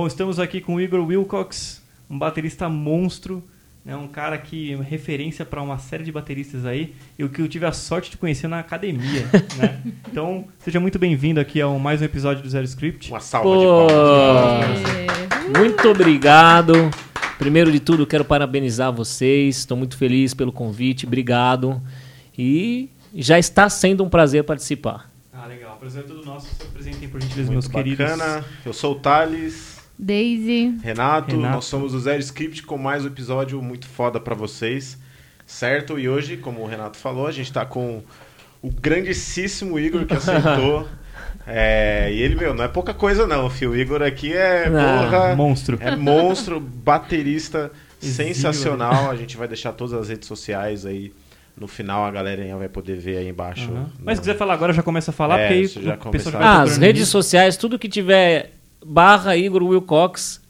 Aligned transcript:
Bom, 0.00 0.06
estamos 0.06 0.38
aqui 0.38 0.62
com 0.62 0.76
o 0.76 0.80
Igor 0.80 1.06
Wilcox, 1.06 1.82
um 2.08 2.18
baterista 2.18 2.70
monstro, 2.70 3.44
né, 3.84 3.94
um 3.94 4.08
cara 4.08 4.38
que 4.38 4.72
é 4.72 4.76
referência 4.76 5.44
para 5.44 5.60
uma 5.60 5.78
série 5.78 6.02
de 6.02 6.10
bateristas 6.10 6.64
aí, 6.64 6.94
e 7.18 7.24
o 7.24 7.28
que 7.28 7.42
eu 7.42 7.46
tive 7.46 7.66
a 7.66 7.72
sorte 7.72 8.10
de 8.10 8.16
conhecer 8.16 8.48
na 8.48 8.60
academia. 8.60 9.26
né? 9.60 9.78
Então, 10.10 10.46
seja 10.58 10.80
muito 10.80 10.98
bem-vindo 10.98 11.38
aqui 11.38 11.60
a 11.60 11.68
mais 11.68 12.00
um 12.00 12.04
episódio 12.06 12.42
do 12.42 12.48
Zero 12.48 12.64
Script. 12.64 13.10
Uma 13.10 13.20
salva 13.20 13.50
de 13.58 13.66
palmas. 13.66 15.58
Muito 15.58 15.86
obrigado. 15.90 16.72
Primeiro 17.38 17.70
de 17.70 17.78
tudo, 17.78 18.06
quero 18.06 18.24
parabenizar 18.24 18.90
vocês. 18.90 19.58
Estou 19.58 19.76
muito 19.76 19.98
feliz 19.98 20.32
pelo 20.32 20.50
convite. 20.50 21.04
Obrigado. 21.04 21.78
E 22.38 22.88
já 23.14 23.38
está 23.38 23.68
sendo 23.68 24.02
um 24.02 24.08
prazer 24.08 24.44
participar. 24.44 25.10
Ah, 25.30 25.46
legal. 25.46 25.76
O 25.76 25.78
prazer 25.78 26.04
é 26.04 26.06
todo 26.06 26.24
nosso. 26.24 26.46
Se 26.54 26.62
apresentem, 26.62 27.06
por 27.06 27.20
gentileza, 27.20 27.52
Muito 27.52 27.70
meus 27.72 27.86
bacana. 27.98 28.40
queridos. 28.40 28.66
Eu 28.66 28.72
sou 28.72 28.92
o 28.92 28.94
Thales, 28.94 29.69
Daisy. 30.04 30.78
Renato, 30.82 31.36
Renato. 31.36 31.54
nós 31.56 31.64
somos 31.66 31.92
o 31.94 32.00
Zero 32.00 32.20
Script 32.20 32.62
com 32.62 32.78
mais 32.78 33.04
um 33.04 33.08
episódio 33.08 33.60
muito 33.60 33.86
foda 33.86 34.18
pra 34.18 34.34
vocês, 34.34 34.98
certo? 35.44 35.98
E 35.98 36.08
hoje, 36.08 36.38
como 36.38 36.62
o 36.62 36.66
Renato 36.66 36.96
falou, 36.96 37.26
a 37.26 37.32
gente 37.32 37.52
tá 37.52 37.66
com 37.66 38.02
o 38.62 38.70
grandíssimo 38.70 39.78
Igor 39.78 40.06
que 40.06 40.14
aceitou. 40.14 40.88
É, 41.46 42.10
e 42.12 42.20
ele, 42.20 42.34
meu, 42.36 42.54
não 42.54 42.62
é 42.64 42.68
pouca 42.68 42.94
coisa 42.94 43.26
não, 43.26 43.48
fio. 43.50 43.70
O 43.70 43.76
Igor 43.76 44.02
aqui 44.02 44.32
é, 44.32 44.66
Ah, 44.68 44.70
porra, 45.10 45.34
Monstro. 45.34 45.78
é 45.80 45.96
monstro, 45.96 46.60
baterista, 46.60 47.72
sensacional. 47.98 49.10
A 49.10 49.16
gente 49.16 49.36
vai 49.36 49.48
deixar 49.48 49.72
todas 49.72 49.94
as 49.94 50.08
redes 50.10 50.28
sociais 50.28 50.84
aí. 50.86 51.12
No 51.56 51.66
final 51.66 52.04
a 52.04 52.10
galerinha 52.10 52.56
vai 52.56 52.68
poder 52.68 52.98
ver 52.98 53.16
aí 53.18 53.28
embaixo. 53.28 53.64
Aham. 53.70 53.80
no- 53.80 53.90
Mas 54.04 54.16
se 54.18 54.22
quiser 54.22 54.36
falar 54.36 54.54
agora, 54.54 54.72
já 54.72 54.82
começa 54.82 55.10
a 55.10 55.14
falar, 55.14 55.38
É, 55.38 55.42
porque 55.42 55.54
aí 55.54 55.62
isso 55.62 55.82
já 55.82 55.94
o 55.94 55.96
pessoal 56.10 56.12
começar. 56.12 56.30
vai 56.38 56.42
Ah, 56.46 56.62
as 56.62 56.76
redes 56.76 57.08
sociais, 57.08 57.56
tudo 57.56 57.78
que 57.78 57.88
tiver 57.88 58.52
barra 58.84 59.36
Igor 59.36 59.62
Wilcox, 59.62 60.40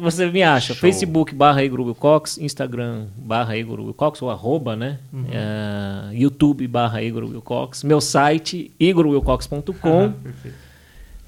você 0.00 0.30
me 0.30 0.42
acha. 0.42 0.74
Show. 0.74 0.80
Facebook 0.80 1.34
barra 1.34 1.62
Igor 1.62 1.80
Wilcox, 1.80 2.38
Instagram 2.38 3.06
barra 3.16 3.56
Igor 3.56 3.80
Wilcox, 3.80 4.20
ou 4.20 4.30
arroba, 4.30 4.74
né? 4.74 4.98
Uhum. 5.12 5.26
É, 5.30 6.14
YouTube 6.14 6.66
barra 6.66 7.02
Igor 7.02 7.24
Wilcox. 7.24 7.84
Meu 7.84 8.00
site, 8.00 8.72
igorwilcox.com. 8.78 10.12
Ah. 10.12 10.12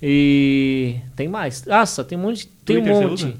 E 0.01 1.01
tem 1.17 1.27
mais. 1.27 1.65
Nossa, 1.65 2.05
tem 2.05 2.17
um 2.17 2.23
monte. 2.23 2.47
Tem 2.65 2.77
Twitter 2.77 2.95
um 2.95 3.09
monte. 3.09 3.37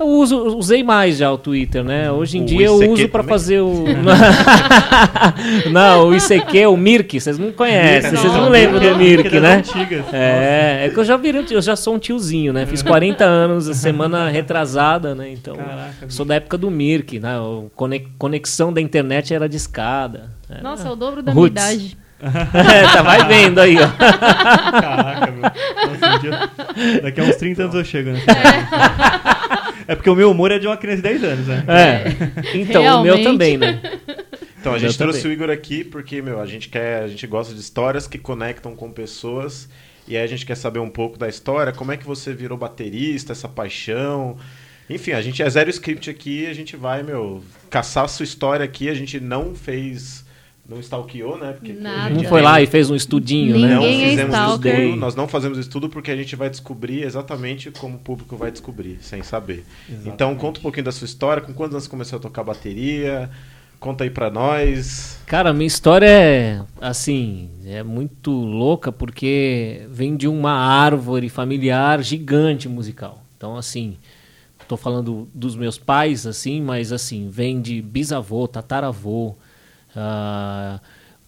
Eu 0.00 0.06
uso, 0.06 0.56
usei 0.56 0.82
mais 0.82 1.18
já 1.18 1.30
o 1.30 1.36
Twitter, 1.36 1.84
né? 1.84 2.10
Hoje 2.10 2.38
em 2.38 2.42
O 2.42 2.46
dia 2.46 2.66
eu 2.68 2.76
ICQ 2.78 2.92
uso 2.94 3.08
pra 3.10 3.20
também? 3.20 3.34
fazer 3.36 3.60
o. 3.60 3.84
não, 5.70 6.08
o 6.08 6.14
ICQ, 6.16 6.66
o 6.68 6.76
Mirk, 6.76 7.20
vocês 7.20 7.38
não 7.38 7.52
conhecem, 7.52 8.10
vocês 8.12 8.32
não 8.32 8.44
Não. 8.44 8.48
lembram 8.48 8.80
do 8.80 8.96
Mirk, 8.96 9.28
das 9.28 9.42
né? 9.42 9.56
antigas. 9.56 10.04
É, 10.10 10.86
é 10.86 10.88
que 10.88 10.98
eu 10.98 11.04
já 11.04 11.18
virei, 11.18 11.44
eu 11.50 11.60
já 11.60 11.76
sou 11.76 11.94
um 11.96 11.98
tiozinho, 11.98 12.50
né? 12.50 12.64
Fiz 12.64 12.82
40 12.82 13.24
anos 13.24 13.68
a 13.68 13.74
semana 13.74 14.30
retrasada, 14.30 15.14
né? 15.14 15.30
Então, 15.32 15.54
Caraca, 15.54 16.06
sou 16.08 16.24
da 16.24 16.36
época 16.36 16.56
do 16.56 16.70
Mirk, 16.70 17.20
né? 17.20 17.34
Conex- 17.76 18.08
conexão 18.18 18.72
da 18.72 18.80
internet 18.80 19.34
era 19.34 19.46
de 19.46 19.58
escada. 19.58 20.30
Era- 20.48 20.62
Nossa, 20.62 20.88
é 20.88 20.90
o 20.90 20.96
dobro 20.96 21.22
da 21.22 21.32
Roots. 21.32 21.62
minha 21.62 21.72
idade. 21.74 21.98
É, 22.22 22.82
tá, 22.92 23.00
vai 23.00 23.26
vendo 23.26 23.58
aí, 23.58 23.76
ó. 23.78 23.88
Caraca, 23.88 25.30
meu. 25.32 25.40
Nossa, 25.42 26.16
um 26.16 26.18
dia- 26.18 27.00
Daqui 27.02 27.18
a 27.20 27.24
uns 27.24 27.36
30 27.36 27.62
anos 27.62 27.74
eu 27.74 27.82
chego, 27.84 28.10
né? 28.10 28.20
É 28.28 29.69
porque 29.94 30.10
o 30.10 30.14
meu 30.14 30.30
humor 30.30 30.50
é 30.50 30.58
de 30.58 30.66
uma 30.66 30.76
criança 30.76 30.96
de 30.98 31.02
10 31.02 31.24
anos, 31.24 31.46
né? 31.46 31.64
É. 31.68 32.40
Então, 32.58 32.82
o 32.82 33.02
meu 33.02 33.14
Realmente. 33.14 33.24
também, 33.24 33.56
né? 33.56 33.80
Então, 34.60 34.74
a 34.74 34.78
gente 34.78 34.96
trouxe 34.96 35.22
também. 35.22 35.36
o 35.36 35.40
Igor 35.40 35.50
aqui 35.50 35.84
porque, 35.84 36.20
meu, 36.20 36.40
a 36.40 36.46
gente 36.46 36.68
quer, 36.68 37.02
a 37.02 37.08
gente 37.08 37.26
gosta 37.26 37.54
de 37.54 37.60
histórias 37.60 38.06
que 38.06 38.18
conectam 38.18 38.74
com 38.76 38.90
pessoas. 38.90 39.68
E 40.06 40.16
aí 40.16 40.24
a 40.24 40.26
gente 40.26 40.44
quer 40.44 40.56
saber 40.56 40.80
um 40.80 40.90
pouco 40.90 41.18
da 41.18 41.28
história, 41.28 41.72
como 41.72 41.92
é 41.92 41.96
que 41.96 42.04
você 42.04 42.32
virou 42.32 42.58
baterista, 42.58 43.32
essa 43.32 43.48
paixão. 43.48 44.36
Enfim, 44.88 45.12
a 45.12 45.22
gente 45.22 45.40
é 45.40 45.48
zero 45.48 45.70
script 45.70 46.10
aqui, 46.10 46.46
a 46.46 46.52
gente 46.52 46.76
vai, 46.76 47.02
meu, 47.02 47.44
caçar 47.70 48.04
a 48.04 48.08
sua 48.08 48.24
história 48.24 48.64
aqui. 48.64 48.88
A 48.88 48.94
gente 48.94 49.20
não 49.20 49.54
fez, 49.54 50.24
não 50.70 50.78
stalkeou, 50.78 51.36
né? 51.36 51.52
Porque 51.52 51.72
Nada. 51.72 52.14
Não 52.14 52.22
foi 52.22 52.40
lá 52.40 52.62
e 52.62 52.66
fez 52.66 52.88
um 52.88 52.94
estudinho, 52.94 53.58
né? 53.58 53.74
não 53.74 53.82
Ninguém 53.82 54.04
é 54.04 54.08
fizemos 54.10 54.34
stalker. 54.34 54.80
estudo, 54.80 54.96
nós 54.96 55.14
não 55.16 55.26
fazemos 55.26 55.58
estudo 55.58 55.88
porque 55.88 56.12
a 56.12 56.16
gente 56.16 56.36
vai 56.36 56.48
descobrir 56.48 57.02
exatamente 57.02 57.72
como 57.72 57.96
o 57.96 57.98
público 57.98 58.36
vai 58.36 58.52
descobrir, 58.52 58.98
sem 59.00 59.20
saber. 59.24 59.64
Então 60.06 60.36
conta 60.36 60.60
um 60.60 60.62
pouquinho 60.62 60.84
da 60.84 60.92
sua 60.92 61.06
história, 61.06 61.42
com 61.42 61.52
quantos 61.52 61.74
anos 61.74 61.84
você 61.84 61.90
começou 61.90 62.18
a 62.18 62.22
tocar 62.22 62.44
bateria? 62.44 63.28
Conta 63.80 64.04
aí 64.04 64.10
pra 64.10 64.30
nós. 64.30 65.18
Cara, 65.26 65.52
minha 65.52 65.66
história 65.66 66.06
é 66.06 66.62
assim, 66.80 67.50
é 67.66 67.82
muito 67.82 68.30
louca 68.30 68.92
porque 68.92 69.86
vem 69.90 70.16
de 70.16 70.28
uma 70.28 70.52
árvore 70.52 71.28
familiar 71.28 72.00
gigante 72.00 72.68
musical. 72.68 73.24
Então, 73.36 73.56
assim, 73.56 73.96
tô 74.68 74.76
falando 74.76 75.28
dos 75.34 75.56
meus 75.56 75.78
pais, 75.78 76.26
assim, 76.26 76.60
mas 76.60 76.92
assim, 76.92 77.28
vem 77.28 77.60
de 77.60 77.82
bisavô, 77.82 78.46
tataravô. 78.46 79.34
Ah, 79.96 80.80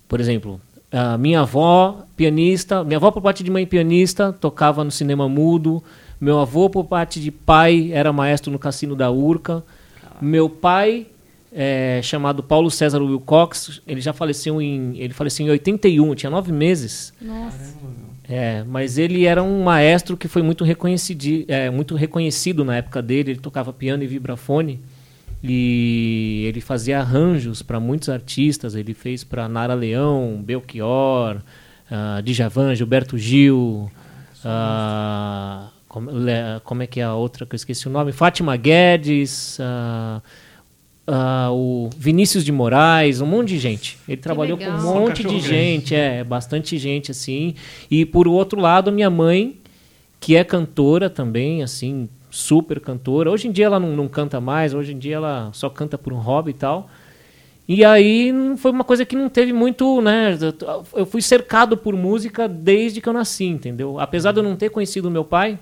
por 0.09 0.21
exemplo, 0.21 0.61
a 0.91 1.17
minha 1.17 1.41
avó, 1.41 2.05
pianista, 2.17 2.85
minha 2.85 2.99
avó 2.99 3.11
por 3.11 3.23
parte 3.23 3.43
de 3.43 3.51
mãe 3.51 3.67
pianista, 3.67 4.33
tocava 4.33 4.85
no 4.85 4.91
cinema 4.91 5.29
mudo. 5.29 5.83
Meu 6.21 6.39
avô 6.39 6.69
por 6.69 6.85
parte 6.85 7.19
de 7.21 7.31
pai 7.31 7.91
era 7.93 8.13
maestro 8.13 8.53
no 8.53 8.59
Cassino 8.59 8.95
da 8.95 9.11
Urca. 9.11 9.65
Meu 10.21 10.49
pai 10.49 11.07
é, 11.53 12.01
chamado 12.03 12.43
Paulo 12.43 12.71
César 12.71 13.03
Wilcox, 13.03 13.83
ele 13.87 14.01
já 14.01 14.13
faleceu 14.13 14.61
em 14.61 14.97
ele 14.99 15.13
faleceu 15.13 15.47
em 15.47 15.51
81, 15.51 16.15
tinha 16.15 16.31
nove 16.31 16.53
meses. 16.53 17.13
Nossa. 17.21 17.75
É, 18.29 18.63
mas 18.65 18.99
ele 18.99 19.27
era 19.27 19.43
um 19.43 19.65
maestro 19.65 20.17
que 20.17 20.29
foi 20.29 20.43
muito 20.43 20.63
reconhecido, 20.63 21.45
é, 21.49 21.69
muito 21.71 21.95
reconhecido 21.97 22.65
na 22.65 22.77
época 22.77 23.03
dele. 23.03 23.33
Ele 23.33 23.41
tocava 23.41 23.73
piano 23.73 24.03
e 24.03 24.07
vibrafone 24.07 24.81
e 25.43 26.45
ele 26.47 26.61
fazia 26.61 27.01
arranjos 27.01 27.63
para 27.63 27.81
muitos 27.81 28.09
artistas. 28.09 28.75
Ele 28.75 28.95
fez 28.95 29.25
para 29.25 29.49
Nara 29.49 29.75
Leão, 29.75 30.43
Belchior, 30.45 31.37
uh, 31.91 32.23
Djavan, 32.23 32.75
Gilberto 32.75 33.19
Gil, 33.19 33.91
ah, 34.45 35.71
como, 35.89 36.83
é 36.83 36.87
que 36.87 37.01
é 37.01 37.05
a 37.05 37.15
outra 37.15 37.47
que 37.47 37.55
eu 37.55 37.57
esqueci 37.57 37.87
o 37.87 37.91
nome? 37.91 38.13
Fátima 38.13 38.57
Guedes. 38.57 39.59
ah, 39.61 40.23
ah, 41.07 41.51
o 41.53 41.91
Vinícius 41.97 42.45
de 42.45 42.53
Moraes, 42.53 43.21
um 43.21 43.27
monte 43.27 43.49
de 43.49 43.59
gente. 43.59 43.99
Ele 44.09 44.21
trabalhou 44.21 44.57
com 44.57 44.65
um 44.65 44.83
monte 44.83 45.25
de 45.25 45.41
gente, 45.41 45.95
é, 45.95 46.23
bastante 46.23 46.79
gente 46.79 47.11
assim. 47.11 47.55
E 47.91 48.07
por 48.07 48.29
outro 48.29 48.61
lado, 48.61 48.89
a 48.89 48.93
minha 48.93 49.11
mãe, 49.11 49.59
que 50.21 50.37
é 50.37 50.45
cantora 50.45 51.11
também, 51.11 51.63
assim, 51.63 52.09
super 52.33 52.81
cantora. 52.81 53.31
Hoje 53.31 53.47
em 53.47 53.53
dia 53.53 53.67
ela 53.67 53.79
não, 53.79 53.95
não 53.95 54.09
canta 54.09 54.41
mais, 54.41 54.73
hoje 54.73 54.95
em 54.95 54.99
dia 54.99 55.17
ela 55.17 55.51
só 55.53 55.69
canta 55.69 55.99
por 55.99 56.15
um 56.15 56.19
hobby 56.19 56.51
e 56.51 56.55
tal. 56.55 56.89
E 57.69 57.85
aí 57.85 58.33
foi 58.57 58.71
uma 58.71 58.83
coisa 58.83 59.05
que 59.05 59.15
não 59.15 59.29
teve 59.29 59.53
muito, 59.53 60.01
né? 60.01 60.37
Eu 60.95 61.07
fui 61.07 61.21
cercado 61.23 61.77
por 61.77 61.95
música 61.95 62.49
desde 62.49 63.01
que 63.01 63.09
eu 63.09 63.13
nasci, 63.13 63.45
entendeu? 63.45 64.01
Apesar 64.01 64.33
de 64.33 64.41
eu 64.41 64.43
não 64.43 64.57
ter 64.57 64.71
conhecido 64.71 65.11
meu 65.11 65.25
pai, 65.25 65.59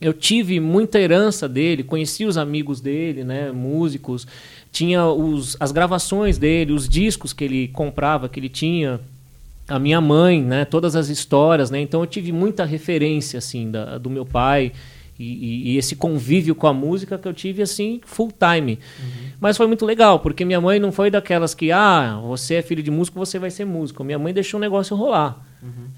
eu 0.00 0.12
tive 0.12 0.60
muita 0.60 1.00
herança 1.00 1.48
dele, 1.48 1.82
conheci 1.82 2.24
os 2.24 2.38
amigos 2.38 2.80
dele, 2.80 3.24
né, 3.24 3.50
músicos, 3.50 4.26
tinha 4.70 5.04
os, 5.06 5.56
as 5.58 5.72
gravações 5.72 6.38
dele, 6.38 6.72
os 6.72 6.88
discos 6.88 7.32
que 7.32 7.42
ele 7.42 7.68
comprava, 7.68 8.28
que 8.28 8.38
ele 8.38 8.48
tinha, 8.48 9.00
a 9.66 9.78
minha 9.78 10.00
mãe, 10.00 10.40
né, 10.40 10.64
todas 10.64 10.94
as 10.94 11.08
histórias, 11.08 11.68
né, 11.68 11.80
então 11.80 12.00
eu 12.00 12.06
tive 12.06 12.30
muita 12.30 12.64
referência 12.64 13.38
assim 13.38 13.72
da, 13.72 13.98
do 13.98 14.08
meu 14.08 14.24
pai 14.24 14.72
e, 15.18 15.72
e- 15.74 15.76
esse 15.76 15.96
convívio 15.96 16.54
com 16.54 16.66
a 16.66 16.72
música 16.72 17.18
que 17.18 17.26
eu 17.26 17.32
tive 17.34 17.62
assim 17.62 18.00
full 18.04 18.30
time. 18.32 18.78
Mas 19.40 19.56
foi 19.56 19.66
muito 19.66 19.84
legal 19.84 20.20
porque 20.20 20.44
minha 20.44 20.60
mãe 20.60 20.78
não 20.78 20.92
foi 20.92 21.10
daquelas 21.10 21.54
que 21.54 21.70
ah 21.72 22.20
você 22.22 22.56
é 22.56 22.62
filho 22.62 22.82
de 22.82 22.90
músico 22.90 23.18
você 23.18 23.38
vai 23.38 23.50
ser 23.50 23.64
músico. 23.64 24.04
Minha 24.04 24.18
mãe 24.18 24.32
deixou 24.32 24.58
o 24.58 24.60
negócio 24.60 24.96
rolar. 24.96 25.44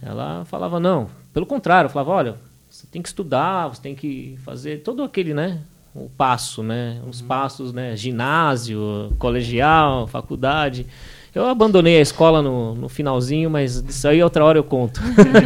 Ela 0.03 0.45
falava 0.47 0.81
não, 0.81 1.09
pelo 1.35 1.45
contrário, 1.47 1.91
falava 1.91 2.11
olha 2.13 2.37
você 2.71 2.87
tem 2.87 3.03
que 3.03 3.09
estudar, 3.09 3.67
você 3.69 3.83
tem 3.83 3.95
que 3.97 4.39
fazer 4.45 4.79
todo 4.83 5.03
aquele, 5.03 5.35
né? 5.35 5.59
O 5.93 6.09
passo, 6.09 6.63
né? 6.63 7.03
Os 7.09 7.21
passos, 7.21 7.73
né? 7.73 7.97
Ginásio, 7.97 9.13
colegial, 9.19 10.07
faculdade. 10.07 10.87
Eu 11.35 11.47
abandonei 11.47 11.99
a 11.99 12.01
escola 12.01 12.43
no, 12.43 12.75
no 12.75 12.89
finalzinho, 12.89 13.49
mas 13.49 13.77
isso 13.77 14.09
aí 14.09 14.23
outra 14.23 14.45
hora 14.45 14.59
eu 14.59 14.65
conto. 14.65 15.01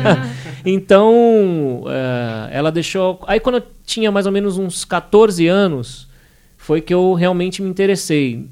então, 0.65 1.85
eh, 1.87 2.49
ela 2.53 2.73
deixou. 2.73 3.21
Aí, 3.27 3.39
quando 3.39 3.57
eu 3.57 3.63
tinha 3.85 4.11
mais 4.11 4.25
ou 4.25 4.33
menos 4.33 4.57
uns 4.57 4.85
14 4.85 5.47
anos, 5.47 6.09
foi 6.57 6.81
que 6.81 6.95
eu 6.95 7.13
realmente 7.13 7.61
me 7.61 7.69
interessei. 7.69 8.49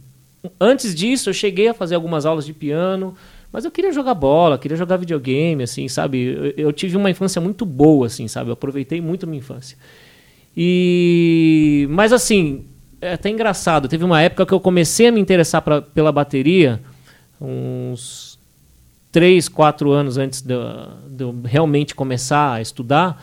Antes 0.61 0.95
disso, 0.95 1.31
eu 1.31 1.35
cheguei 1.35 1.69
a 1.69 1.75
fazer 1.75 1.95
algumas 1.95 2.27
aulas 2.27 2.45
de 2.45 2.53
piano, 2.53 3.15
mas 3.51 3.65
eu 3.65 3.71
queria 3.71 3.93
jogar 3.93 4.15
bola, 4.15 4.59
queria 4.59 4.77
jogar 4.77 4.99
videogame, 4.99 5.63
assim, 5.63 5.89
sabe? 5.89 6.53
Eu, 6.57 6.67
eu 6.67 6.73
tive 6.73 6.99
uma 6.99 7.11
infância 7.11 7.41
muito 7.41 7.65
boa, 7.65 8.07
assim, 8.07 8.29
sabe? 8.29 8.51
Eu 8.51 8.55
aproveitei 8.55 9.01
muito 9.01 9.25
a 9.25 9.27
minha 9.27 9.39
infância. 9.39 9.79
E 10.55 11.87
mas 11.89 12.13
assim, 12.13 12.67
é 13.01 13.15
até 13.15 13.31
engraçado. 13.31 13.89
Teve 13.89 14.05
uma 14.05 14.21
época 14.21 14.45
que 14.45 14.53
eu 14.53 14.61
comecei 14.61 15.09
a 15.09 15.13
me 15.13 15.21
interessar 15.21 15.63
pra, 15.63 15.81
pela 15.81 16.13
bateria, 16.13 16.81
uns 17.43 18.39
três, 19.11 19.49
quatro 19.49 19.91
anos 19.91 20.17
antes 20.17 20.41
de, 20.41 20.55
eu- 20.55 20.89
de 21.09 21.25
eu 21.25 21.35
realmente 21.45 21.95
começar 21.95 22.55
a 22.55 22.61
estudar. 22.61 23.23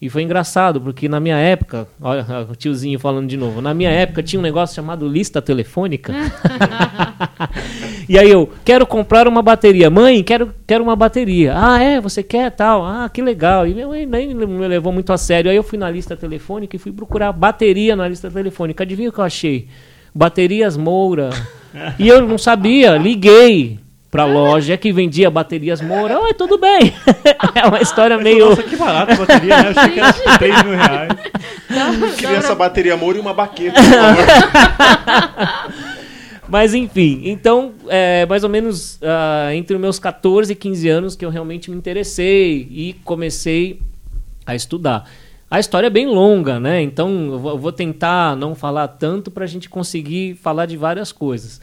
E 0.00 0.08
foi 0.08 0.22
engraçado, 0.22 0.80
porque 0.80 1.08
na 1.08 1.18
minha 1.18 1.36
época, 1.36 1.88
olha 2.00 2.24
o 2.48 2.54
tiozinho 2.54 3.00
falando 3.00 3.26
de 3.26 3.36
novo, 3.36 3.60
na 3.60 3.74
minha 3.74 3.90
época 3.90 4.22
tinha 4.22 4.38
um 4.38 4.42
negócio 4.42 4.76
chamado 4.76 5.08
lista 5.08 5.42
telefônica. 5.42 6.12
e 8.08 8.16
aí 8.16 8.30
eu, 8.30 8.48
quero 8.64 8.86
comprar 8.86 9.26
uma 9.26 9.42
bateria. 9.42 9.90
Mãe, 9.90 10.22
quero, 10.22 10.54
quero 10.68 10.84
uma 10.84 10.94
bateria. 10.94 11.52
Ah, 11.56 11.82
é? 11.82 12.00
Você 12.00 12.22
quer 12.22 12.50
tal? 12.52 12.86
Ah, 12.86 13.08
que 13.08 13.20
legal. 13.20 13.66
E 13.66 13.74
minha 13.74 13.88
mãe 13.88 14.06
nem 14.06 14.32
me 14.32 14.68
levou 14.68 14.92
muito 14.92 15.12
a 15.12 15.18
sério. 15.18 15.50
Aí 15.50 15.56
eu 15.56 15.64
fui 15.64 15.76
na 15.78 15.90
lista 15.90 16.16
telefônica 16.16 16.76
e 16.76 16.78
fui 16.78 16.92
procurar 16.92 17.32
bateria 17.32 17.96
na 17.96 18.06
lista 18.06 18.30
telefônica. 18.30 18.84
Adivinha 18.84 19.08
o 19.08 19.12
que 19.12 19.18
eu 19.18 19.24
achei? 19.24 19.66
Baterias 20.14 20.76
Moura. 20.76 21.30
E 21.98 22.08
eu 22.08 22.22
não 22.22 22.38
sabia, 22.38 22.96
liguei 22.96 23.78
pra 24.10 24.24
loja 24.24 24.76
que 24.76 24.92
vendia 24.92 25.30
baterias 25.30 25.80
Moura. 25.80 26.18
Oi, 26.20 26.34
tudo 26.34 26.58
bem? 26.58 26.92
é 27.54 27.66
uma 27.66 27.80
história 27.80 28.16
meio. 28.18 28.50
Nossa, 28.50 28.62
que 28.62 28.76
barato 28.76 29.12
a 29.12 29.16
bateria, 29.16 29.62
né? 29.62 29.68
Eu 29.68 29.80
achei 29.80 29.92
que 29.92 30.00
era 30.00 30.12
tipo 30.12 30.38
3 30.38 30.62
mil 30.62 30.76
reais. 30.76 31.12
Queria 32.16 32.36
essa 32.36 32.54
bateria 32.54 32.96
Moura 32.96 33.18
e 33.18 33.20
uma 33.20 33.34
baqueta. 33.34 33.78
Mas 36.48 36.72
enfim, 36.72 37.20
então, 37.24 37.74
é, 37.88 38.24
mais 38.24 38.42
ou 38.42 38.48
menos 38.48 38.98
ah, 39.02 39.54
entre 39.54 39.76
os 39.76 39.80
meus 39.80 39.98
14 39.98 40.50
e 40.50 40.56
15 40.56 40.88
anos 40.88 41.14
que 41.14 41.22
eu 41.22 41.28
realmente 41.28 41.70
me 41.70 41.76
interessei 41.76 42.66
e 42.70 42.96
comecei 43.04 43.80
a 44.46 44.54
estudar. 44.54 45.04
A 45.50 45.58
história 45.58 45.86
é 45.86 45.90
bem 45.90 46.06
longa, 46.06 46.60
né? 46.60 46.82
Então 46.82 47.10
eu 47.32 47.58
vou- 47.58 47.72
tentar 47.72 48.36
não 48.36 48.54
falar 48.54 48.86
tanto 48.88 49.30
para 49.30 49.44
a 49.44 49.46
gente 49.46 49.68
conseguir 49.68 50.34
falar 50.34 50.66
de 50.66 50.76
várias 50.76 51.10
coisas. 51.10 51.60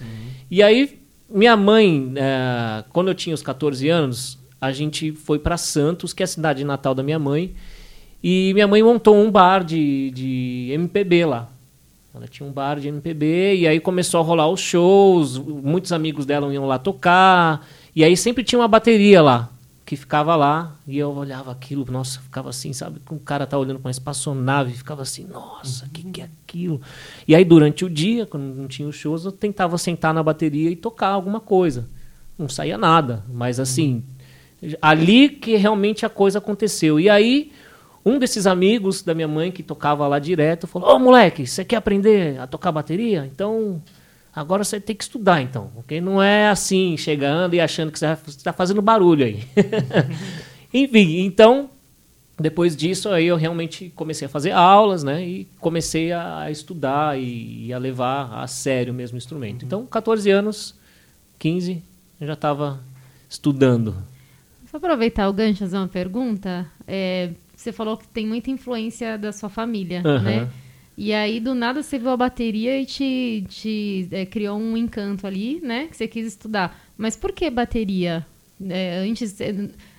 E 0.50 0.64
aí, 0.64 1.00
minha 1.30 1.56
mãe, 1.56 2.12
é, 2.16 2.84
quando 2.92 3.10
eu 3.10 3.14
tinha 3.16 3.34
os 3.34 3.42
14 3.44 3.88
anos, 3.90 4.40
a 4.60 4.72
gente 4.72 5.12
foi 5.12 5.38
para 5.38 5.58
Santos, 5.58 6.14
que 6.14 6.24
é 6.24 6.26
a 6.26 6.28
cidade 6.28 6.64
natal 6.64 6.96
da 6.96 7.04
minha 7.04 7.20
mãe, 7.20 7.54
e 8.24 8.52
minha 8.56 8.68
mãe 8.68 8.82
montou 8.82 9.16
um 9.16 9.30
bar 9.30 9.64
de, 9.64 10.10
de 10.12 10.70
MPB 10.74 11.26
lá. 11.26 11.50
Ela 12.16 12.28
tinha 12.28 12.48
um 12.48 12.52
bar 12.52 12.80
de 12.80 12.88
MPB 12.88 13.56
e 13.58 13.68
aí 13.68 13.80
começou 13.80 14.20
a 14.20 14.24
rolar 14.24 14.48
os 14.50 14.62
shows, 14.62 15.38
muitos 15.38 15.92
amigos 15.92 16.26
dela 16.26 16.52
iam 16.52 16.66
lá 16.66 16.80
tocar, 16.80 17.68
e 17.96 18.04
aí 18.04 18.16
sempre 18.18 18.44
tinha 18.44 18.58
uma 18.58 18.68
bateria 18.70 19.22
lá, 19.22 19.52
que 19.86 19.96
ficava 19.96 20.36
lá, 20.36 20.76
e 20.88 20.98
eu 20.98 21.12
olhava 21.12 21.52
aquilo, 21.52 21.86
nossa, 21.92 22.20
ficava 22.20 22.50
assim, 22.50 22.74
sabe? 22.74 23.00
O 23.08 23.20
cara 23.20 23.46
tá 23.46 23.56
olhando 23.56 23.80
para 23.80 23.88
uma 23.88 23.92
espaçonave, 23.92 24.74
ficava 24.74 25.04
assim, 25.04 25.28
nossa, 25.28 25.86
o 25.86 25.90
que, 25.90 26.04
que 26.04 26.22
é 26.22 26.30
aquilo? 26.44 26.82
E 27.28 27.36
aí 27.36 27.46
durante 27.46 27.86
o 27.86 27.90
dia, 27.90 28.26
quando 28.26 28.44
não 28.44 28.68
tinha 28.68 28.88
os 28.88 28.96
shows, 28.96 29.26
eu 29.26 29.32
tentava 29.32 29.78
sentar 29.78 30.12
na 30.12 30.24
bateria 30.24 30.72
e 30.72 30.76
tocar 30.76 31.10
alguma 31.10 31.40
coisa. 31.40 31.88
Não 32.38 32.50
saía 32.50 32.80
nada, 32.80 33.24
mas 33.32 33.60
assim, 33.60 34.04
ali 34.82 35.30
que 35.30 35.56
realmente 35.56 36.04
a 36.04 36.10
coisa 36.10 36.40
aconteceu. 36.40 37.00
E 37.00 37.08
aí, 37.08 37.52
um 38.04 38.18
desses 38.18 38.48
amigos 38.48 39.04
da 39.04 39.14
minha 39.14 39.28
mãe 39.28 39.52
que 39.52 39.62
tocava 39.62 40.08
lá 40.08 40.18
direto 40.18 40.66
falou: 40.66 40.96
Ô 40.96 41.00
moleque, 41.00 41.46
você 41.46 41.64
quer 41.64 41.78
aprender 41.78 42.40
a 42.40 42.48
tocar 42.48 42.72
bateria? 42.72 43.30
Então 43.32 43.82
agora 44.36 44.64
você 44.64 44.80
tem 44.80 44.96
que 44.96 45.04
estudar, 45.04 45.42
então. 45.42 45.72
Porque 45.74 46.02
não 46.02 46.22
é 46.22 46.50
assim, 46.50 46.98
chegando 46.98 47.54
e 47.54 47.62
achando 47.62 47.92
que 47.92 48.00
você 48.00 48.06
está 48.28 48.52
fazendo 48.52 48.82
barulho 48.82 49.26
aí. 49.26 49.44
Enfim, 50.74 51.22
então. 51.22 51.70
Depois 52.38 52.76
disso, 52.76 53.08
aí 53.08 53.28
eu 53.28 53.38
realmente 53.38 53.94
comecei 53.96 54.26
a 54.26 54.30
fazer 54.30 54.52
aulas, 54.52 55.04
né? 55.04 55.26
E 55.26 55.48
comecei 55.62 56.12
a 56.12 56.52
estudar 56.52 57.18
e, 57.18 57.68
e 57.68 57.74
a 57.74 57.78
levar 57.78 58.44
a 58.44 58.46
sério 58.46 58.94
mesmo 58.94 59.16
o 59.16 59.18
instrumento. 59.18 59.64
Então, 59.64 59.86
14 59.86 60.30
anos, 60.32 60.76
15, 61.40 61.82
eu 62.20 62.28
já 62.28 62.34
estava 62.34 62.82
estudando. 63.30 63.96
Só 64.70 64.76
aproveitar 64.76 65.30
o 65.30 65.34
gancho 65.34 65.60
e 65.60 65.66
fazer 65.66 65.78
uma 65.78 65.88
pergunta. 65.88 66.70
É, 66.86 67.30
você 67.56 67.72
falou 67.72 67.96
que 67.96 68.08
tem 68.10 68.28
muita 68.28 68.52
influência 68.52 69.18
da 69.18 69.32
sua 69.32 69.48
família, 69.48 70.02
Aham. 70.06 70.22
né? 70.22 70.50
E 70.98 71.12
aí, 71.14 71.40
do 71.42 71.54
nada, 71.54 71.84
você 71.84 72.00
viu 72.00 72.10
a 72.10 72.18
bateria 72.18 72.80
e 72.80 72.86
te, 72.86 73.46
te 73.50 74.08
é, 74.12 74.26
criou 74.26 74.58
um 74.58 74.78
encanto 74.78 75.28
ali, 75.28 75.60
né? 75.62 75.88
Que 75.88 75.98
você 75.98 76.08
quis 76.08 76.26
estudar. 76.28 76.80
Mas 76.98 77.18
por 77.18 77.34
que 77.34 77.50
bateria? 77.50 78.26
É, 78.70 79.00
antes, 79.00 79.40
é, 79.42 79.54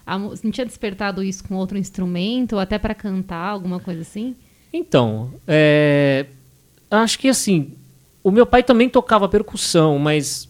a 0.06 0.18
mu- 0.18 0.32
não 0.42 0.50
tinha 0.50 0.64
despertado 0.64 1.22
isso 1.22 1.44
com 1.44 1.54
outro 1.56 1.76
instrumento? 1.76 2.54
Ou 2.54 2.58
até 2.60 2.78
para 2.78 2.94
cantar, 2.94 3.48
alguma 3.50 3.78
coisa 3.78 4.00
assim? 4.00 4.34
Então, 4.72 5.30
é, 5.46 6.26
acho 6.90 7.18
que 7.18 7.28
assim, 7.28 7.72
o 8.24 8.30
meu 8.30 8.46
pai 8.46 8.62
também 8.62 8.88
tocava 8.88 9.28
percussão, 9.28 9.98
mas 9.98 10.48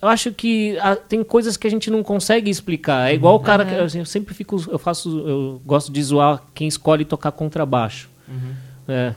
eu 0.00 0.08
acho 0.08 0.32
que 0.32 0.78
ah, 0.80 0.94
tem 0.94 1.24
coisas 1.24 1.56
que 1.56 1.66
a 1.66 1.70
gente 1.70 1.90
não 1.90 2.04
consegue 2.04 2.48
explicar. 2.50 3.10
É 3.10 3.14
igual 3.14 3.34
o 3.34 3.40
cara 3.40 3.64
que 3.64 3.74
Aham. 3.74 3.84
assim, 3.84 3.98
eu 3.98 4.06
sempre 4.06 4.32
fico, 4.32 4.64
eu 4.70 4.78
faço, 4.78 5.18
eu 5.26 5.60
gosto 5.66 5.90
de 5.90 6.00
zoar 6.02 6.40
quem 6.54 6.68
escolhe 6.68 7.04
tocar 7.04 7.32
contrabaixo. 7.32 8.08
É. 8.86 9.12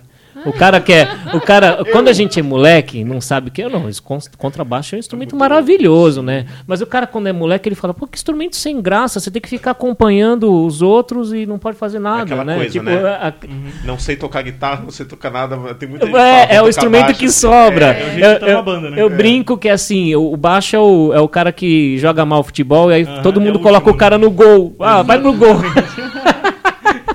O 0.46 0.54
cara 0.54 0.80
quer, 0.80 1.08
o 1.34 1.42
cara, 1.42 1.84
quando 1.92 2.08
a 2.08 2.14
gente 2.14 2.40
é 2.40 2.44
moleque, 2.44 3.04
não 3.04 3.20
sabe 3.22 3.50
o 3.50 3.52
que 3.52 3.62
é, 3.62 3.70
não, 3.70 3.90
contrabaixo 4.38 4.96
é 4.96 4.98
um 4.98 5.00
instrumento 5.00 5.36
maravilhoso, 5.36 6.22
né? 6.22 6.46
Mas 6.66 6.82
o 6.82 6.86
cara 6.88 7.06
quando 7.06 7.28
é 7.28 7.34
moleque, 7.34 7.68
ele 7.70 7.76
fala, 7.76 7.94
pô, 7.94 8.08
que 8.08 8.18
instrumento 8.18 8.56
sem 8.56 8.82
graça, 8.82 9.20
você 9.20 9.30
tem 9.30 9.42
que 9.42 9.50
ficar 9.50 9.72
acompanhando 9.72 10.52
os 10.66 10.82
outros 10.82 11.34
e 11.34 11.46
não 11.46 11.60
pode 11.60 11.78
fazer 11.78 12.00
nada, 12.00 12.24
Aquela 12.24 12.44
né? 12.44 12.56
coisa, 12.56 12.72
tipo, 12.72 12.86
né? 12.86 12.98
a- 13.08 13.34
Não 13.86 14.00
sei 14.00 14.16
tocar 14.16 14.42
guitarra, 14.42 14.82
não 14.84 14.92
sei 14.92 15.06
tocar 15.06 15.30
nada. 15.32 15.58
Tem 15.76 15.88
muita 15.90 16.06
gente 16.06 16.14
que 16.16 16.20
fala, 16.20 16.30
É, 16.30 16.46
"Vou 16.48 16.56
é 16.56 16.62
o 16.64 16.70
instrumento 16.70 17.06
baixo". 17.06 17.20
que 17.20 17.30
sobra. 17.32 17.86
É, 17.88 18.20
é 18.20 18.38
eu 18.42 18.48
uma 18.48 18.50
eu- 18.52 18.64
banda, 18.64 18.90
né? 18.90 19.02
eu 19.02 19.08
É. 19.08 19.10
brinco 19.10 19.58
que 19.58 19.70
assim, 19.70 20.16
o, 20.16 20.36
baixo 20.38 20.76
é 20.76 20.80
o, 20.80 21.14
é 21.14 21.20
o 21.20 21.28
cara 21.28 21.52
que 21.52 21.98
joga 21.98 22.26
mal 22.26 22.44
futebol 22.44 22.92
e 22.92 22.96
aí 22.96 23.06
todo 23.22 23.40
é 23.40 23.44
mundo 23.44 23.58
o 23.58 23.60
coloca 23.60 23.78
último, 23.90 23.96
o 23.96 23.98
cara 23.98 24.18
no 24.18 24.30
gol. 24.32 24.76
Ah, 24.80 25.02
vai 25.02 25.20
pro 25.20 25.34
gol. 25.34 25.56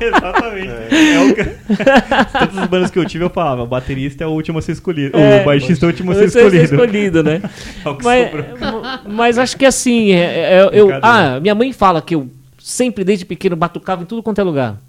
Exatamente. 0.09 0.69
É. 0.69 1.21
o 1.21 1.35
que... 1.35 1.45
Todas 2.39 2.59
as 2.59 2.69
bandas 2.69 2.91
que 2.91 2.99
eu 2.99 3.05
tive, 3.05 3.25
eu 3.25 3.31
falava, 3.31 3.63
o 3.63 3.67
baterista 3.67 4.25
é 4.25 4.27
o 4.27 4.31
último 4.31 4.59
a 4.59 4.63
ser 4.63 4.73
escolhido. 4.73 5.17
É, 5.19 5.43
o 5.43 5.45
baixista 5.45 5.85
é 5.85 5.87
o 5.87 5.91
último 5.91 6.13
a 6.13 6.15
ser 6.15 6.27
escolhido. 6.27 6.65
escolhido, 6.65 7.23
né? 7.23 7.43
É 7.85 7.89
o 7.89 7.97
que 7.97 8.05
mas, 8.05 8.31
sobrou. 8.31 8.83
mas 9.09 9.39
acho 9.39 9.57
que 9.57 9.65
assim, 9.65 10.13
é- 10.13 10.61
é- 10.61 10.71
eu, 10.73 10.91
ah, 11.03 11.39
minha 11.41 11.55
mãe 11.55 11.73
fala 11.73 12.03
que 12.03 12.15
eu 12.15 12.29
sempre 12.59 13.05
desde 13.05 13.25
pequeno 13.25 13.55
batucava 13.55 14.03
em 14.03 14.07
tudo 14.07 14.23
quanto 14.23 14.41
é 14.41 14.45
lugar. 14.45 14.81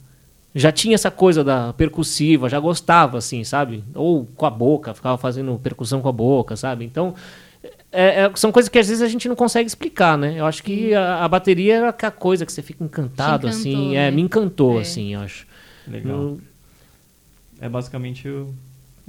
Já 0.55 0.71
tinha 0.71 0.95
essa 0.95 1.11
coisa 1.11 1.43
da 1.43 1.73
percussiva, 1.73 2.49
já 2.49 2.59
gostava, 2.59 3.19
assim, 3.19 3.43
sabe? 3.43 3.83
Ou 3.93 4.27
com 4.35 4.45
a 4.45 4.49
boca, 4.49 4.93
ficava 4.93 5.17
fazendo 5.17 5.59
percussão 5.61 6.01
com 6.01 6.09
a 6.09 6.11
boca, 6.11 6.55
sabe? 6.55 6.83
Então, 6.85 7.13
é- 8.01 8.25
é- 8.25 8.31
são 8.35 8.51
coisas 8.51 8.69
que 8.69 8.77
às 8.79 8.87
vezes 8.87 9.01
a 9.01 9.07
gente 9.07 9.27
não 9.27 9.35
consegue 9.35 9.67
explicar, 9.67 10.17
né? 10.17 10.35
Eu 10.39 10.45
acho 10.45 10.61
que 10.63 10.93
a, 10.93 11.23
a 11.23 11.27
bateria 11.27 11.75
era 11.77 11.89
aquela 11.89 12.11
coisa 12.11 12.45
que 12.45 12.51
você 12.51 12.61
fica 12.61 12.83
encantado, 12.83 13.47
encantou, 13.47 13.49
assim. 13.49 13.91
né? 13.91 14.07
É, 14.07 14.11
me 14.11 14.21
encantou, 14.21 14.77
É. 14.77 14.81
assim, 14.81 15.13
eu 15.13 15.21
acho. 15.21 15.45
Legal. 15.87 16.15
Eu- 16.15 16.41
É 17.59 17.67
basicamente 17.67 18.27
o- 18.29 18.53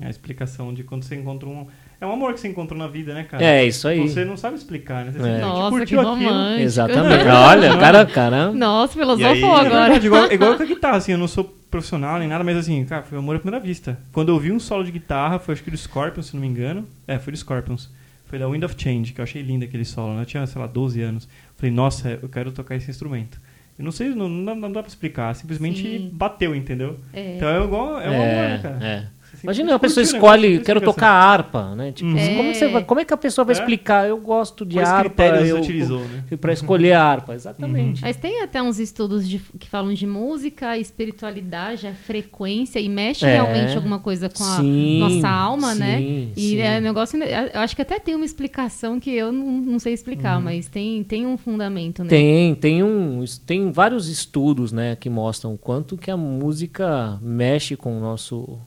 a 0.00 0.08
explicação 0.08 0.72
de 0.72 0.82
quando 0.82 1.02
você 1.02 1.14
encontra 1.16 1.48
um. 1.48 1.66
É 2.00 2.06
um 2.06 2.12
amor 2.12 2.32
que 2.32 2.38
você 2.40 2.46
encontrou 2.48 2.78
na 2.78 2.86
vida, 2.86 3.12
né, 3.12 3.24
cara? 3.24 3.42
É, 3.44 3.66
isso 3.66 3.88
aí. 3.88 4.08
Você 4.08 4.24
não 4.24 4.36
sabe 4.36 4.56
explicar, 4.56 5.04
né? 5.04 5.10
Você 5.10 5.18
É. 5.18 5.20
simplesmente 5.22 5.42
Nossa, 5.42 5.70
que 5.70 5.78
curtiu 5.78 6.00
aquilo. 6.00 6.14
romântico. 6.14 6.62
Exatamente. 6.62 7.24
Olha, 7.28 7.76
cara, 7.78 8.06
cara. 8.06 8.52
Nossa, 8.52 8.92
E 8.96 9.00
aí- 9.00 9.04
filosofou 9.06 9.28
É 9.28 9.60
agora. 9.66 9.68
verdade, 9.68 10.06
igual, 10.06 10.32
igual 10.32 10.56
com 10.56 10.62
a 10.62 10.66
guitarra, 10.66 10.96
assim, 10.96 11.12
eu 11.12 11.18
não 11.18 11.26
sou 11.28 11.44
profissional 11.70 12.18
nem 12.20 12.28
nada, 12.28 12.42
mas 12.44 12.56
assim, 12.56 12.84
cara, 12.84 13.02
foi 13.02 13.18
amor 13.18 13.36
à 13.36 13.38
primeira 13.40 13.62
vista. 13.62 13.98
Quando 14.12 14.28
eu 14.30 14.38
vi 14.38 14.52
um 14.52 14.60
solo 14.60 14.84
de 14.84 14.92
guitarra, 14.92 15.38
foi 15.40 15.52
acho 15.54 15.62
que 15.64 15.70
do 15.70 15.76
Scorpions, 15.76 16.26
se 16.26 16.34
não 16.34 16.40
me 16.40 16.46
engano. 16.46 16.86
É, 17.06 17.18
foi 17.18 17.32
do 17.32 17.36
Scorpions. 17.36 17.90
Foi 18.28 18.38
da 18.38 18.46
Wind 18.46 18.62
of 18.62 18.74
Change, 18.76 19.12
que 19.12 19.20
eu 19.20 19.24
achei 19.24 19.42
lindo 19.42 19.64
aquele 19.64 19.84
solo, 19.84 20.14
né? 20.14 20.22
Eu 20.22 20.26
tinha, 20.26 20.46
sei 20.46 20.60
lá, 20.60 20.66
12 20.66 21.00
anos. 21.00 21.28
Falei, 21.56 21.74
nossa, 21.74 22.18
eu 22.22 22.28
quero 22.28 22.52
tocar 22.52 22.76
esse 22.76 22.90
instrumento. 22.90 23.40
Eu 23.78 23.84
não 23.84 23.92
sei, 23.92 24.08
não, 24.10 24.28
não, 24.28 24.44
dá, 24.44 24.54
não 24.54 24.72
dá 24.72 24.82
pra 24.82 24.88
explicar, 24.88 25.34
simplesmente 25.34 25.82
Sim. 25.82 26.10
bateu, 26.12 26.54
entendeu? 26.54 26.98
É. 27.12 27.36
Então 27.36 27.48
é 27.48 27.64
igual, 27.64 28.00
é 28.00 28.10
um 28.10 28.14
amor, 28.14 28.26
né, 28.26 28.60
cara? 28.62 28.84
é. 28.84 29.08
Imagina 29.42 29.72
simplesmente 29.72 29.72
a 29.72 29.78
pessoa 29.78 30.02
escolhe, 30.04 30.58
quero 30.60 30.80
tocar 30.80 31.10
harpa, 31.10 31.74
né? 31.74 31.92
Tipo, 31.92 32.10
Uhum. 32.10 32.36
como, 32.36 32.54
você 32.54 32.68
vai- 32.68 32.84
como 32.84 33.00
é 33.00 33.04
que 33.04 33.14
a 33.14 33.16
pessoa 33.16 33.44
vai 33.44 33.54
É. 33.54 33.58
explicar? 33.58 34.08
Eu 34.08 34.18
gosto 34.18 34.64
de 34.66 34.74
Quais 34.76 34.88
harpa. 34.88 35.04
critérios 35.04 35.48
eu, 35.48 35.56
você 35.56 35.62
utilizou, 35.62 36.00
né? 36.00 36.24
Para 36.40 36.52
escolher 36.52 36.92
a 36.94 37.02
harpa, 37.04 37.34
exatamente. 37.34 38.02
Mas 38.02 38.16
tem 38.16 38.42
até 38.42 38.62
uns 38.62 38.78
estudos 38.78 39.28
de- 39.28 39.38
que 39.58 39.68
falam 39.68 39.92
de 39.94 40.06
música, 40.06 40.76
espiritualidade, 40.78 41.86
a 41.86 41.92
frequência, 41.94 42.78
e 42.80 42.88
mexe 42.88 43.24
É. 43.24 43.34
realmente 43.34 43.76
alguma 43.76 43.98
coisa 43.98 44.28
com 44.28 44.42
a 44.42 44.56
Sim, 44.60 44.98
nossa 44.98 45.28
alma, 45.28 45.74
né? 45.74 45.98
sim, 45.98 46.32
E 46.36 46.40
sim. 46.40 46.58
é 46.60 46.80
negócio. 46.80 47.18
Eu 47.22 47.60
acho 47.60 47.76
que 47.76 47.82
até 47.82 47.98
tem 47.98 48.14
uma 48.14 48.24
explicação 48.24 48.98
que 49.00 49.10
eu 49.10 49.30
não, 49.32 49.46
não 49.52 49.78
sei 49.78 49.92
explicar, 49.92 50.40
mas 50.40 50.68
tem, 50.68 51.02
tem 51.04 51.26
um 51.26 51.36
fundamento, 51.36 52.02
né? 52.02 52.08
Tem, 52.10 52.54
tem, 52.54 52.82
um, 52.82 53.24
tem 53.46 53.70
vários 53.70 54.08
estudos 54.08 54.72
né, 54.72 54.96
que 54.96 55.08
mostram 55.08 55.54
o 55.54 55.58
quanto 55.58 55.96
que 55.96 56.10
a 56.10 56.16
música 56.16 57.18
mexe 57.22 57.76
com 57.76 57.96
o 57.96 58.00
nosso 58.00 58.58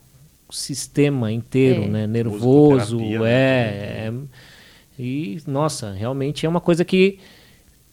sistema 0.51 1.31
inteiro, 1.31 1.84
É. 1.84 1.88
né? 1.88 2.08
Nervoso, 2.08 2.96
Musicoterapia, 2.98 3.27
é, 3.29 4.10
é. 4.10 4.13
E, 5.00 5.41
nossa, 5.48 5.91
realmente 5.91 6.46
é 6.46 6.50
uma 6.50 6.62
coisa 6.62 6.84
que 6.86 7.17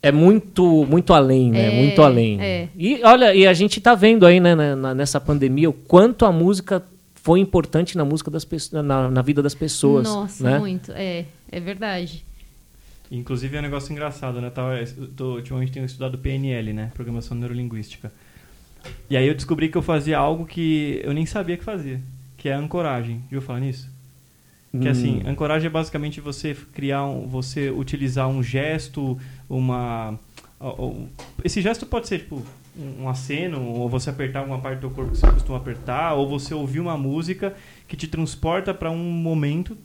é 0.03 0.13
muito 0.13 0.85
muito 0.87 1.13
além, 1.13 1.51
né? 1.51 1.67
É, 1.75 1.83
muito 1.83 2.03
além. 2.03 2.41
é. 2.41 2.69
E 2.77 3.01
olha, 3.03 3.35
e 3.35 3.47
a 3.47 3.53
gente 3.53 3.81
tá 3.81 3.95
vendo 3.95 4.25
aí 4.27 4.39
né, 4.41 4.55
na- 4.55 4.95
nessa 4.95 5.21
pandemia 5.21 5.69
o 5.71 5.73
quanto 5.73 6.25
a 6.25 6.33
música 6.33 6.83
foi 7.15 7.41
importante 7.41 7.97
na 7.97 8.05
música 8.05 8.31
das 8.31 8.45
pessoas, 8.45 8.85
na, 8.85 9.11
na 9.11 9.23
vida 9.23 9.43
das 9.43 9.55
pessoas. 9.55 10.05
Nossa, 10.09 10.45
né? 10.51 10.59
muito. 10.59 10.93
É, 10.93 11.25
é 11.51 11.61
verdade. 11.61 12.25
Inclusive 13.11 13.57
é 13.57 13.61
um 13.61 13.63
negócio 13.63 13.91
engraçado, 13.91 14.41
né? 14.41 14.51
Tava, 14.51 14.79
eu 14.79 15.07
tô, 15.17 15.35
ultimamente 15.37 15.73
tenho 15.73 15.87
estudado 15.87 16.19
PNL, 16.19 16.73
né? 16.75 16.91
Programação 16.95 17.37
Neurolinguística. 17.37 18.13
E 19.11 19.17
aí 19.17 19.27
eu 19.27 19.35
descobri 19.35 19.69
que 19.69 19.77
eu 19.79 19.83
fazia 19.83 20.19
algo 20.19 20.45
que 20.47 21.01
eu 21.03 21.13
nem 21.15 21.25
sabia 21.27 21.57
que 21.57 21.65
fazia, 21.65 22.01
que 22.39 22.49
é 22.49 22.55
a 22.55 22.59
ancoragem. 22.59 23.17
Já 23.17 23.37
ouviu 23.37 23.43
falar 23.43 23.61
nisso? 23.61 23.91
Que 24.71 24.89
Hum. 24.89 24.91
assim, 24.91 25.23
ancoragem 25.27 25.67
é 25.67 25.71
basicamente 25.71 26.21
você 26.21 26.57
criar 26.73 27.05
um, 27.05 27.27
você 27.27 27.71
utilizar 27.71 28.29
um 28.29 28.43
gesto, 28.43 29.19
uma 29.49 30.19
esse 31.45 31.63
gesto 31.63 31.87
pode 31.87 32.09
ser 32.09 32.19
tipo 32.21 32.43
um 32.77 33.09
aceno, 33.09 33.63
ou 33.63 33.89
você 33.89 34.11
apertar 34.11 34.41
alguma 34.41 34.59
parte 34.59 34.81
do 34.81 34.91
corpo 34.91 35.13
que 35.13 35.19
você 35.19 35.31
costuma 35.31 35.59
apertar, 35.59 36.15
ou 36.15 36.29
você 36.29 36.55
ouvir 36.55 36.81
uma 36.81 36.97
música 36.97 37.55
que 37.87 37.97
te 37.97 38.07
transporta 38.07 38.73
para 38.75 38.91
um 38.91 38.99
momento 38.99 39.77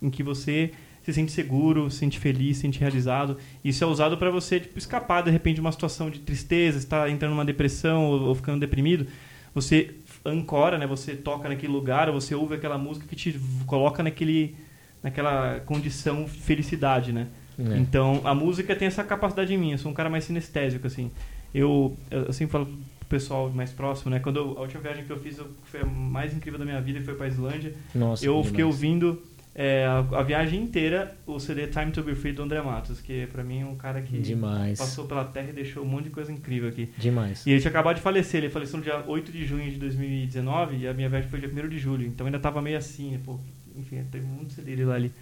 em 0.00 0.08
que 0.10 0.22
você 0.22 0.70
se 1.02 1.12
sente 1.12 1.32
seguro, 1.32 1.90
se 1.90 1.98
sente 1.98 2.18
feliz, 2.18 2.56
se 2.56 2.62
sente 2.62 2.78
realizado. 2.78 3.38
Isso 3.64 3.82
é 3.82 3.86
usado 3.86 4.16
para 4.18 4.30
você 4.30 4.60
tipo, 4.60 4.78
escapar 4.78 5.22
de 5.22 5.30
repente 5.30 5.56
de 5.56 5.60
uma 5.60 5.72
situação 5.72 6.10
de 6.10 6.20
tristeza, 6.20 6.78
está 6.78 7.08
entrando 7.10 7.32
numa 7.32 7.44
depressão 7.44 8.04
ou, 8.04 8.20
ou 8.28 8.34
ficando 8.34 8.60
deprimido. 8.60 9.06
Você 9.54 9.94
ancora, 10.24 10.76
né? 10.78 10.86
Você 10.86 11.14
toca 11.14 11.48
naquele 11.48 11.72
lugar, 11.72 12.10
você 12.10 12.34
ouve 12.34 12.54
aquela 12.54 12.76
música 12.78 13.06
que 13.06 13.16
te 13.16 13.38
coloca 13.66 14.02
naquele 14.02 14.56
naquela 15.02 15.60
condição 15.60 16.24
de 16.24 16.30
felicidade, 16.30 17.12
né? 17.12 17.28
É. 17.58 17.76
Então, 17.78 18.20
a 18.24 18.34
música 18.34 18.74
tem 18.74 18.88
essa 18.88 19.04
capacidade 19.04 19.52
em 19.54 19.56
mim. 19.56 19.72
Eu 19.72 19.78
sou 19.78 19.90
um 19.90 19.94
cara 19.94 20.10
mais 20.10 20.24
sinestésico, 20.24 20.86
assim. 20.86 21.10
Eu, 21.54 21.96
eu 22.10 22.32
sempre 22.32 22.52
falo 22.52 22.66
pro 22.66 23.08
pessoal 23.08 23.48
mais 23.50 23.70
próximo, 23.70 24.10
né? 24.10 24.18
Quando 24.18 24.36
eu- 24.38 24.58
a 24.58 24.62
última 24.62 24.80
viagem 24.82 25.04
que 25.04 25.10
eu 25.10 25.18
fiz 25.18 25.38
eu- 25.38 25.48
foi 25.64 25.80
a 25.82 25.84
mais 25.86 26.34
incrível 26.34 26.58
da 26.58 26.64
minha 26.64 26.80
vida, 26.80 27.00
foi 27.00 27.14
pra 27.14 27.26
Islândia. 27.28 27.74
Nossa, 27.94 28.24
eu 28.24 28.32
demais. 28.32 28.46
fiquei 28.48 28.64
ouvindo 28.64 29.22
é, 29.60 29.84
a, 29.86 29.98
a 30.20 30.22
viagem 30.22 30.62
inteira 30.62 31.16
o 31.26 31.40
CD 31.40 31.66
Time 31.66 31.90
to 31.90 32.00
Be 32.04 32.14
Free 32.14 32.30
do 32.32 32.44
André 32.44 32.62
Matos, 32.62 33.00
que 33.00 33.26
pra 33.26 33.42
mim 33.42 33.62
é 33.62 33.66
um 33.66 33.74
cara 33.74 34.00
que 34.00 34.16
Demais. 34.20 34.78
passou 34.78 35.04
pela 35.06 35.24
terra 35.24 35.48
e 35.50 35.52
deixou 35.52 35.82
um 35.82 35.86
monte 35.86 36.04
de 36.04 36.10
coisa 36.10 36.30
incrível 36.30 36.68
aqui. 36.68 36.88
Demais. 36.96 37.44
E 37.44 37.50
ele 37.50 37.60
tinha 37.60 37.70
acabado 37.70 37.96
de 37.96 38.02
falecer, 38.02 38.38
ele 38.44 38.50
faleceu 38.50 38.76
no 38.78 38.84
dia 38.84 39.02
8 39.04 39.32
de 39.32 39.44
junho 39.44 39.68
de 39.68 39.76
2019 39.76 40.76
e 40.76 40.86
a 40.86 40.94
minha 40.94 41.08
viagem 41.08 41.28
foi 41.28 41.40
dia 41.40 41.48
1 41.50 41.68
de 41.68 41.76
julho, 41.76 42.06
então 42.06 42.24
ainda 42.26 42.38
tava 42.38 42.62
meio 42.62 42.78
assim, 42.78 43.10
né? 43.10 43.20
Pô, 43.24 43.36
enfim, 43.76 44.00
teve 44.12 44.24
muito 44.24 44.52
CD 44.54 44.70
dele 44.70 44.84
lá 44.84 44.94
ali. 44.94 45.12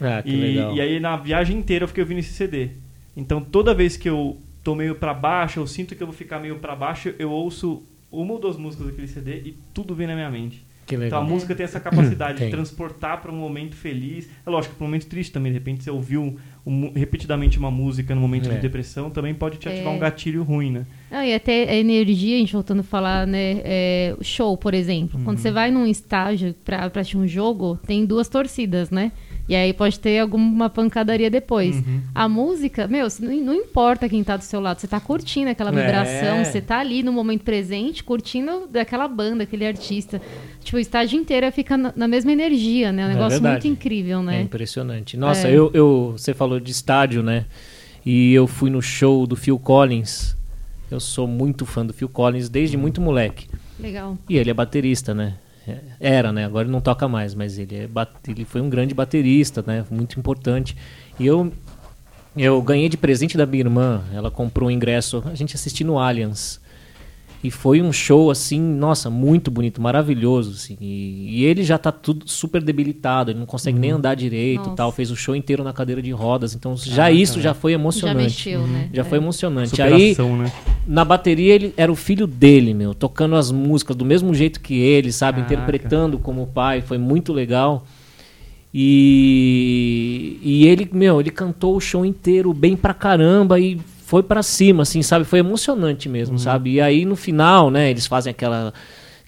Ah, 0.00 0.20
que 0.20 0.28
E, 0.30 0.36
legal. 0.40 0.74
e 0.74 0.80
aí 0.80 0.98
na 0.98 1.16
viagem 1.16 1.56
inteira 1.56 1.84
eu 1.84 1.88
fiquei 1.88 2.02
ouvindo 2.02 2.18
esse 2.18 2.32
CD. 2.32 2.70
Então 3.16 3.40
toda 3.40 3.72
vez 3.72 3.96
que 3.96 4.08
eu 4.10 4.36
tô 4.64 4.74
meio 4.74 4.96
pra 4.96 5.14
baixo, 5.14 5.60
eu 5.60 5.68
sinto 5.68 5.94
que 5.94 6.02
eu 6.02 6.06
vou 6.08 6.16
ficar 6.16 6.40
meio 6.40 6.58
pra 6.58 6.74
baixo, 6.74 7.14
eu 7.16 7.30
ouço 7.30 7.80
uma 8.10 8.32
ou 8.32 8.40
duas 8.40 8.56
músicas 8.56 8.86
daquele 8.88 9.06
CD 9.06 9.36
e 9.44 9.58
tudo 9.72 9.94
vem 9.94 10.08
na 10.08 10.14
minha 10.16 10.30
mente. 10.30 10.64
Que 10.86 10.96
Então 10.96 11.18
a 11.20 11.24
música 11.24 11.54
tem 11.54 11.64
essa 11.64 11.80
capacidade 11.80 12.38
Tem. 12.38 12.48
de 12.48 12.52
transportar 12.54 13.20
para 13.20 13.32
um 13.32 13.36
momento 13.36 13.74
feliz. 13.74 14.28
É 14.46 14.50
lógico, 14.50 14.74
para 14.74 14.84
um 14.84 14.88
momento 14.88 15.06
triste 15.06 15.32
também. 15.32 15.50
De 15.52 15.58
repente 15.58 15.82
você 15.84 15.90
ouviu 15.90 16.36
um- 16.66 16.92
repetidamente 16.94 17.58
uma 17.58 17.70
música 17.70 18.14
no 18.14 18.20
momento 18.20 18.50
É. 18.50 18.54
de 18.54 18.60
depressão, 18.60 19.10
também 19.10 19.34
pode 19.34 19.58
te 19.58 19.68
ativar 19.68 19.92
É. 19.92 19.96
um 19.96 19.98
gatilho 19.98 20.42
ruim, 20.42 20.70
né? 20.70 20.86
Ah, 21.10 21.26
e 21.26 21.34
até 21.34 21.68
a 21.68 21.74
energia, 21.76 22.36
a 22.36 22.38
gente 22.40 22.52
voltando 22.52 22.80
a 22.80 22.84
falar, 22.84 23.26
né? 23.26 23.60
é, 23.64 24.14
o 24.18 24.24
show, 24.24 24.56
por 24.56 24.74
exemplo. 24.74 25.20
Quando 25.24 25.38
você 25.38 25.50
vai 25.50 25.70
num 25.70 25.86
estágio 25.86 26.54
pra, 26.64 26.88
pra 26.90 27.00
assistir 27.00 27.16
um 27.18 27.26
jogo, 27.26 27.78
tem 27.86 28.04
duas 28.06 28.28
torcidas, 28.28 28.90
né? 28.90 29.12
E 29.46 29.54
aí 29.54 29.74
pode 29.74 30.00
ter 30.00 30.18
alguma 30.20 30.70
pancadaria 30.70 31.28
depois. 31.30 31.76
Uhum. 31.76 32.00
A 32.14 32.26
música, 32.28 32.88
meu, 32.88 33.06
não, 33.20 33.52
importa 33.52 34.08
quem 34.08 34.24
tá 34.24 34.38
do 34.38 34.42
seu 34.44 34.58
lado, 34.58 34.80
você 34.80 34.86
tá 34.88 34.98
curtindo 34.98 35.50
aquela 35.50 35.70
É. 35.70 35.82
vibração, 35.82 36.42
você 36.44 36.62
tá 36.62 36.78
ali 36.78 37.02
no 37.02 37.12
momento 37.12 37.42
presente, 37.42 38.02
curtindo 38.02 38.66
daquela 38.70 39.06
banda, 39.06 39.42
aquele 39.42 39.66
artista. 39.66 40.20
Tipo, 40.62 40.78
o 40.78 40.80
estágio 40.80 41.20
inteiro 41.20 41.50
fica 41.52 41.76
na, 41.76 41.92
na 41.94 42.08
mesma 42.08 42.32
energia, 42.32 42.90
né? 42.90 43.02
Um 43.06 43.10
É 43.10 43.12
negócio 43.12 43.32
verdade. 43.40 43.66
muito 43.66 43.68
incrível, 43.68 44.20
É 44.20 44.22
né? 44.22 44.40
impressionante. 44.42 45.16
Nossa, 45.16 45.46
É. 45.46 45.52
eu, 45.52 45.70
eu, 45.74 46.14
você 46.16 46.32
falou 46.32 46.58
de 46.58 46.70
estádio, 46.72 47.22
né? 47.22 47.44
E 48.06 48.32
eu 48.32 48.46
fui 48.46 48.70
no 48.70 48.80
show 48.80 49.26
do 49.26 49.36
Phil 49.36 49.58
Collins. 49.58 50.34
Eu 50.90 51.00
sou 51.00 51.26
muito 51.26 51.66
fã 51.66 51.84
do 51.84 51.92
Phil 51.92 52.08
Collins 52.08 52.48
desde 52.48 52.76
muito 52.78 53.00
moleque. 53.00 53.46
Legal. 53.78 54.16
E 54.28 54.36
ele 54.38 54.50
é 54.50 54.54
baterista, 54.54 55.12
né? 55.12 55.34
É, 55.66 55.78
Era, 56.00 56.32
né? 56.32 56.44
Agora 56.44 56.64
ele 56.64 56.72
não 56.72 56.80
toca 56.80 57.08
mais, 57.08 57.34
mas 57.34 57.58
ele, 57.58 57.76
é 57.76 57.88
ele 58.28 58.44
foi 58.44 58.60
um 58.60 58.68
grande 58.68 58.94
baterista, 58.94 59.62
né? 59.66 59.84
Muito 59.90 60.18
importante. 60.18 60.76
E 61.18 61.26
eu, 61.26 61.52
eu 62.36 62.60
ganhei 62.62 62.88
de 62.88 62.96
presente 62.96 63.36
da 63.36 63.46
minha 63.46 63.62
irmã. 63.62 64.02
Ela 64.12 64.30
comprou 64.30 64.68
um 64.68 64.70
ingresso, 64.70 65.22
a 65.26 65.34
gente 65.34 65.54
assistiu 65.54 65.86
no 65.86 65.98
Allianz. 65.98 66.60
E 67.44 67.50
foi 67.50 67.82
um 67.82 67.92
show, 67.92 68.30
assim, 68.30 68.58
nossa, 68.58 69.10
muito 69.10 69.50
bonito, 69.50 69.78
maravilhoso, 69.80 70.52
assim. 70.52 70.78
E, 70.80 71.26
e 71.40 71.44
ele 71.44 71.62
já 71.62 71.76
tá 71.76 71.92
tudo 71.92 72.24
super 72.26 72.62
debilitado, 72.62 73.30
ele 73.30 73.38
não 73.38 73.44
consegue 73.44 73.78
nem 73.78 73.90
andar 73.90 74.14
direito 74.14 74.62
Nossa. 74.64 74.76
tal. 74.76 74.90
Fez 74.90 75.10
o 75.10 75.16
show 75.16 75.36
inteiro 75.36 75.62
na 75.62 75.72
cadeira 75.74 76.00
de 76.00 76.10
rodas. 76.10 76.54
Então, 76.54 76.74
já 76.74 77.10
isso 77.10 77.42
já 77.42 77.52
foi 77.52 77.72
Já 77.72 77.78
emocionante. 77.78 78.22
mexeu, 78.22 78.66
né? 78.66 78.88
Já 78.94 79.02
É. 79.02 79.04
foi 79.04 79.18
emocionante. 79.18 79.82
Aí, 79.82 80.14
Superação, 80.14 80.36
né? 80.38 80.50
na 80.86 81.04
bateria 81.04 81.54
ele 81.54 81.74
era 81.76 81.92
o 81.92 81.94
filho 81.94 82.26
dele, 82.26 82.72
meu, 82.72 82.94
tocando 82.94 83.34
as 83.36 83.50
músicas 83.52 83.94
do 83.94 84.06
mesmo 84.06 84.32
jeito 84.34 84.58
que 84.60 84.74
ele, 84.78 85.12
sabe, 85.12 85.42
Caraca. 85.42 85.54
interpretando 85.54 86.18
como 86.18 86.46
pai, 86.46 86.80
foi 86.80 86.96
muito 86.96 87.30
legal. 87.30 87.84
E, 88.76 90.38
e 90.42 90.66
ele, 90.66 90.88
meu, 90.92 91.20
ele 91.20 91.30
cantou 91.30 91.76
o 91.76 91.80
show 91.80 92.04
inteiro 92.04 92.52
bem 92.52 92.74
pra 92.76 92.92
caramba 92.94 93.60
e 93.60 93.78
foi 94.14 94.22
pra 94.22 94.44
cima, 94.44 94.84
assim, 94.84 95.02
sabe? 95.02 95.24
Foi 95.24 95.40
emocionante 95.40 96.08
mesmo, 96.08 96.38
sabe? 96.38 96.74
E 96.74 96.80
aí 96.80 97.04
no 97.04 97.16
final, 97.16 97.68
né, 97.68 97.90
eles 97.90 98.06
fazem 98.06 98.30
aquela 98.30 98.72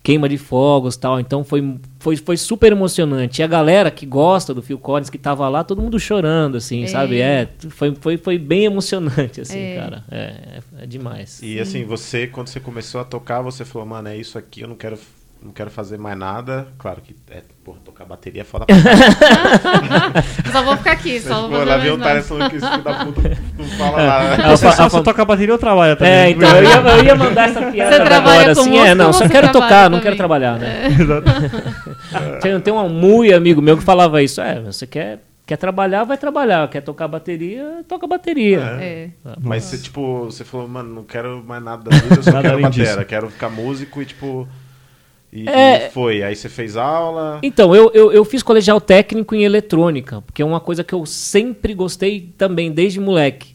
queima 0.00 0.28
de 0.28 0.38
fogos 0.38 0.96
tal, 0.96 1.18
então 1.18 1.42
foi, 1.42 1.74
foi, 1.98 2.16
foi 2.16 2.36
super 2.36 2.70
emocionante. 2.70 3.42
E 3.42 3.42
a 3.42 3.48
galera 3.48 3.90
que 3.90 4.06
gosta 4.06 4.54
do 4.54 4.62
Phil 4.62 4.78
Collins, 4.78 5.10
que 5.10 5.18
tava 5.18 5.48
lá, 5.48 5.64
todo 5.64 5.82
mundo 5.82 5.98
chorando, 5.98 6.56
assim, 6.56 6.84
É. 6.84 6.86
sabe? 6.86 7.20
É, 7.20 7.48
foi, 7.70 7.96
foi, 8.00 8.16
foi 8.16 8.38
bem 8.38 8.66
emocionante, 8.66 9.40
assim, 9.40 9.58
É. 9.58 9.74
cara. 9.74 10.04
É, 10.08 10.18
é, 10.18 10.84
é 10.84 10.86
demais. 10.86 11.40
E 11.42 11.58
assim, 11.58 11.84
você, 11.84 12.28
quando 12.28 12.46
você 12.46 12.60
começou 12.60 13.00
a 13.00 13.04
tocar, 13.04 13.42
você 13.42 13.64
falou, 13.64 13.88
mano, 13.88 14.06
é 14.06 14.16
isso 14.16 14.38
aqui, 14.38 14.60
eu 14.60 14.68
não 14.68 14.76
quero, 14.76 14.96
não 15.46 15.52
quero 15.52 15.70
fazer 15.70 15.96
mais 15.96 16.18
nada. 16.18 16.66
Claro 16.76 17.00
que, 17.00 17.14
é, 17.30 17.42
porra, 17.64 17.78
tocar 17.84 18.04
bateria 18.04 18.40
é 18.42 18.44
foda. 18.44 18.66
Só 20.50 20.62
vou 20.62 20.76
ficar 20.76 20.92
aqui, 20.92 21.20
só 21.20 21.42
vou 21.42 21.50
Pô, 21.50 21.56
fazer 21.58 21.70
lá 21.70 21.76
vem 21.76 21.92
o. 21.92 21.98
Thales 21.98 22.28
falando 22.28 22.50
que 22.50 22.56
esse 22.56 22.68
filho 22.68 22.82
da 22.82 23.04
puta 23.04 23.38
não 23.56 23.64
fala 23.78 24.06
nada. 24.06 24.48
Você 24.56 24.72
só 24.72 25.02
toca 25.02 25.24
bateria 25.24 25.54
ou 25.54 25.58
trabalha 25.58 25.94
também? 25.94 26.12
É, 26.12 26.30
então, 26.30 26.56
eu 26.56 26.64
ia, 26.64 26.76
eu 26.76 27.04
ia 27.04 27.14
mandar 27.14 27.48
essa 27.48 27.70
piada 27.70 27.96
Você 27.96 28.04
trabalha 28.04 28.40
agora, 28.40 28.54
com 28.54 28.60
assim, 28.60 28.70
música 28.70 28.88
é, 28.88 28.94
não, 28.94 29.12
só 29.12 29.18
você 29.20 29.28
quero 29.28 29.52
tocar, 29.52 29.90
não 29.90 30.00
quero 30.00 30.16
também? 30.16 30.16
trabalhar, 30.16 30.58
né? 30.58 30.86
Exato. 30.88 31.30
Tem, 32.40 32.60
tem 32.60 32.72
um 32.72 32.88
muito 32.88 33.34
amigo 33.34 33.60
meu 33.60 33.76
que 33.76 33.82
falava 33.82 34.22
isso, 34.22 34.40
é, 34.40 34.60
você 34.60 34.86
quer, 34.86 35.20
quer 35.44 35.56
trabalhar, 35.56 36.04
vai 36.04 36.16
trabalhar, 36.16 36.68
quer 36.68 36.80
tocar 36.80 37.08
bateria, 37.08 37.84
toca 37.86 38.06
bateria. 38.06 38.60
É. 38.80 39.10
Mas 39.40 39.64
você, 39.64 39.78
tipo, 39.78 40.24
você 40.24 40.44
falou, 40.44 40.66
mano, 40.68 40.94
não 40.94 41.04
quero 41.04 41.42
mais 41.44 41.62
nada 41.62 41.90
da 41.90 41.96
vida, 41.96 42.14
eu 42.16 42.22
só 42.22 42.30
Nada 42.32 42.48
quero 42.48 42.62
batera, 42.62 42.94
disso. 42.96 43.04
quero 43.04 43.30
ficar 43.30 43.50
músico 43.50 44.00
e, 44.02 44.06
tipo... 44.06 44.48
E, 45.32 45.48
É. 45.48 45.86
e 45.86 45.90
foi. 45.90 46.22
Aí 46.22 46.34
você 46.34 46.48
fez 46.48 46.76
aula... 46.76 47.38
Então, 47.42 47.74
eu, 47.74 47.90
eu, 47.92 48.12
eu 48.12 48.24
fiz 48.24 48.42
colegial 48.42 48.80
técnico 48.80 49.34
em 49.34 49.44
eletrônica, 49.44 50.22
porque 50.22 50.42
é 50.42 50.44
uma 50.44 50.60
coisa 50.60 50.82
que 50.82 50.94
eu 50.94 51.04
sempre 51.04 51.74
gostei 51.74 52.32
também, 52.36 52.70
desde 52.72 53.00
moleque. 53.00 53.54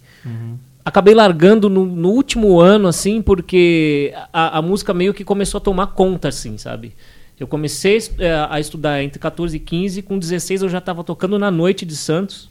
Acabei 0.84 1.14
largando 1.14 1.70
no, 1.70 1.86
no 1.86 2.10
último 2.10 2.60
ano, 2.60 2.88
assim, 2.88 3.22
porque 3.22 4.14
a, 4.34 4.58
a 4.58 4.62
música 4.62 4.94
meio 4.94 5.14
que 5.14 5.24
começou 5.24 5.60
a 5.60 5.62
tomar 5.62 5.88
conta, 5.88 6.28
assim, 6.28 6.58
sabe? 6.58 6.94
Eu 7.40 7.48
comecei 7.48 7.98
eh, 8.20 8.48
a 8.50 8.60
estudar 8.60 9.02
entre 9.04 9.18
14 9.18 9.56
e 9.56 9.60
15, 9.60 10.02
com 10.04 10.20
16 10.20 10.62
eu 10.62 10.70
já 10.70 10.78
estava 10.78 11.04
tocando 11.04 11.40
na 11.40 11.50
noite 11.50 11.86
de 11.86 11.96
Santos. 11.96 12.50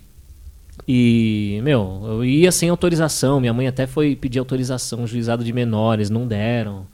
E, 0.87 1.61
meu, 1.62 2.03
eu 2.05 2.25
ia 2.25 2.50
sem 2.50 2.69
autorização. 2.69 3.41
Minha 3.41 3.53
mãe 3.53 3.69
até 3.69 3.87
foi 3.87 4.17
pedir 4.17 4.41
autorização, 4.41 5.07
juizado 5.07 5.45
de 5.45 5.53
menores, 5.53 6.11
não 6.11 6.27
deram. 6.27 6.87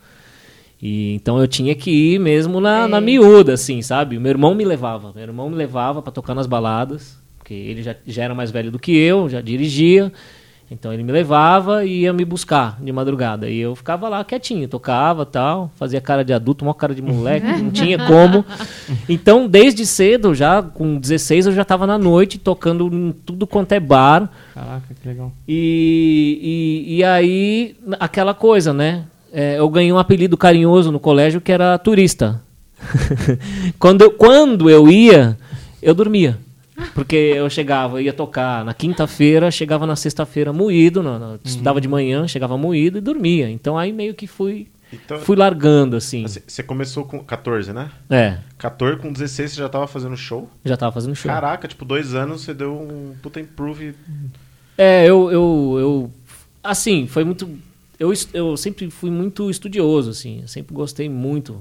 E, 0.80 1.14
então 1.14 1.38
eu 1.38 1.49
tinha 1.49 1.75
que 1.75 1.90
ir 1.90 2.18
mesmo 2.18 2.61
na, 2.61 2.87
na 2.87 3.00
miúda, 3.00 3.54
assim, 3.54 3.80
sabe? 3.80 4.16
O 4.16 4.21
meu 4.21 4.30
irmão 4.30 4.54
me 4.54 4.64
levava. 4.64 5.12
Meu 5.14 5.23
irmão 5.23 5.49
me 5.49 5.56
levava 5.56 6.02
para 6.02 6.12
tocar 6.12 6.35
nas 6.35 6.47
baladas, 6.47 7.18
porque 7.38 7.54
ele 7.54 7.83
já, 7.83 7.95
já 8.06 8.25
era 8.25 8.35
mais 8.35 8.50
velho 8.50 8.71
do 8.71 8.78
que 8.78 8.97
eu, 8.97 9.28
já 9.28 9.40
dirigia. 9.40 10.12
Então 10.68 10.92
ele 10.92 11.04
me 11.04 11.12
levava 11.12 11.85
e 11.85 12.00
ia 12.00 12.12
me 12.12 12.25
buscar 12.25 12.76
de 12.83 12.90
madrugada. 12.90 13.49
E 13.49 13.59
eu 13.59 13.76
ficava 13.76 14.09
lá 14.09 14.25
quietinho, 14.25 14.66
tocava 14.66 15.25
tal, 15.25 15.71
fazia 15.76 16.00
cara 16.00 16.25
de 16.25 16.33
adulto, 16.33 16.64
uma 16.64 16.75
cara 16.75 16.92
de 16.92 17.00
moleque, 17.00 17.47
não 17.47 17.71
tinha 17.71 17.99
como. 18.04 18.45
Então, 19.09 19.47
desde 19.47 19.87
cedo, 19.87 20.35
já 20.35 20.62
com 20.62 20.99
16, 20.99 21.47
eu 21.47 21.52
já 21.52 21.62
estava 21.62 21.87
na 21.87 21.97
noite 21.97 22.37
tocando 22.37 22.92
em 22.92 23.12
tudo 23.12 23.47
quanto 23.47 23.73
é 23.73 23.80
bar. 23.80 24.28
Caraca, 24.52 24.92
que 25.00 25.09
legal. 25.09 25.33
E, 25.47 26.85
e, 26.88 26.97
e 26.97 27.04
aí, 27.04 27.76
aquela 28.00 28.35
coisa, 28.35 28.73
né? 28.73 29.04
É, 29.33 29.59
eu 29.59 29.68
ganhei 29.68 29.92
um 29.92 29.99
apelido 29.99 30.37
carinhoso 30.37 30.90
no 30.92 31.00
colégio 31.00 31.40
que 31.40 31.52
era 31.52 31.76
turista. 31.78 32.40
quando, 33.78 34.02
eu, 34.02 34.11
quando 34.12 34.71
eu 34.71 34.88
ia, 34.88 35.37
eu 35.83 35.95
dormia. 35.95 36.38
Porque 36.95 37.16
eu 37.16 37.49
chegava, 37.49 38.02
ia 38.02 38.12
tocar 38.12 38.62
na 38.64 38.75
quinta-feira, 38.75 39.50
chegava 39.50 39.87
na 39.87 39.97
sexta-feira 39.97 40.52
moído, 40.52 41.02
na- 41.02 41.18
na- 41.18 41.38
estudava 41.42 41.80
de 41.80 41.88
manhã, 41.88 42.28
chegava 42.28 42.56
moído 42.59 42.99
e 42.99 43.00
dormia. 43.00 43.49
Então 43.49 43.78
aí 43.78 43.92
meio 43.92 44.12
que 44.14 44.26
fui, 44.26 44.68
Então, 44.92 45.18
fui 45.21 45.37
largando, 45.37 45.97
assim. 45.97 46.25
assim, 46.26 46.40
você 46.47 46.62
começou 46.62 47.06
com 47.06 47.18
14, 47.25 47.73
né? 47.73 47.90
É, 48.11 48.37
14, 48.59 49.00
com 49.00 49.11
16 49.11 49.52
você 49.52 49.56
já 49.59 49.68
tava 49.71 49.87
fazendo 49.87 50.16
show? 50.18 50.50
já 50.66 50.76
tava 50.76 50.92
fazendo 50.92 51.14
show. 51.16 51.30
Caraca, 51.30 51.66
tipo, 51.66 51.83
dois 51.85 52.14
anos 52.14 52.42
você 52.42 52.52
deu 52.52 52.75
um 52.75 53.14
puta 53.23 53.40
improve. 53.40 53.95
É, 54.76 55.06
eu, 55.06 55.30
eu, 55.33 55.76
eu. 55.78 56.11
Assim, 56.62 57.06
foi 57.06 57.25
muito. 57.25 57.49
Eu, 57.98 58.12
eu 58.32 58.56
sempre 58.56 58.90
fui 58.90 59.10
muito 59.10 59.50
estudioso, 59.50 60.10
assim. 60.10 60.42
Sempre 60.46 60.74
gostei 60.74 61.08
muito. 61.08 61.60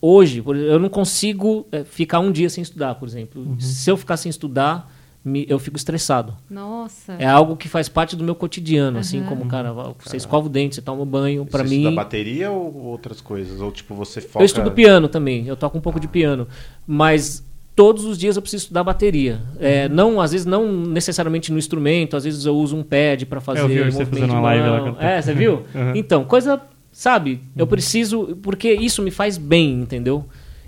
Hoje, 0.00 0.40
por 0.40 0.56
exemplo, 0.56 0.72
eu 0.74 0.78
não 0.78 0.88
consigo 0.88 1.66
eh, 1.70 1.84
ficar 1.84 2.20
um 2.20 2.32
dia 2.32 2.48
sem 2.48 2.62
estudar, 2.62 2.94
por 2.94 3.06
exemplo. 3.06 3.56
Se 3.60 3.90
eu 3.90 3.96
ficar 3.98 4.16
sem 4.16 4.30
estudar, 4.30 4.90
me- 5.22 5.44
eu 5.46 5.58
fico 5.58 5.76
estressado. 5.76 6.34
Nossa. 6.48 7.12
É 7.18 7.26
algo 7.26 7.54
que 7.54 7.68
faz 7.68 7.86
parte 7.86 8.16
do 8.16 8.24
meu 8.24 8.34
cotidiano, 8.34 8.98
assim 8.98 9.18
Aham. 9.18 9.28
como, 9.28 9.46
cara, 9.46 9.72
você 9.98 10.16
escova 10.16 10.46
o 10.46 10.48
dente, 10.48 10.76
você 10.76 10.80
toma 10.82 11.04
banho. 11.04 11.44
Pra 11.44 11.62
você 11.62 11.68
mim, 11.68 11.82
estuda 11.82 11.96
bateria 11.96 12.50
ou 12.50 12.74
outras 12.84 13.20
coisas? 13.20 13.60
Ou 13.60 13.70
tipo, 13.70 13.94
você 13.94 14.22
foca... 14.22 14.42
eu 14.42 14.46
estudo 14.46 14.72
piano 14.72 15.06
também, 15.06 15.46
eu 15.46 15.56
toco 15.56 15.76
um 15.76 15.82
pouco 15.82 16.00
de 16.00 16.08
piano, 16.08 16.48
mas 16.86 17.44
todos 17.74 18.04
os 18.04 18.18
dias 18.18 18.36
eu 18.36 18.42
preciso 18.42 18.64
estudar 18.64 18.84
bateria. 18.84 19.40
É, 19.58 19.88
não, 19.88 20.20
às 20.20 20.32
vezes 20.32 20.46
não 20.46 20.70
necessariamente 20.72 21.50
no 21.52 21.58
instrumento, 21.58 22.16
às 22.16 22.24
vezes 22.24 22.44
eu 22.44 22.56
uso 22.56 22.76
um 22.76 22.82
pad 22.82 23.24
para 23.26 23.40
fazer 23.40 23.60
É, 23.60 23.64
eu 23.64 23.68
vi 23.68 23.74
você 23.74 23.98
movimento 24.04 24.10
fazendo 24.10 24.30
uma 24.32 24.40
live 24.40 24.68
lá. 24.68 24.96
É, 25.02 25.20
você 25.22 25.34
viu? 25.34 25.62
Uhum. 25.74 25.94
Então, 25.94 26.24
coisa, 26.24 26.60
sabe? 26.92 27.40
Eu 27.56 27.66
preciso, 27.66 28.38
porque 28.42 28.72
isso 28.72 29.02
me 29.02 29.10
faz 29.10 29.38
bem, 29.38 29.80
entendeu? 29.80 30.24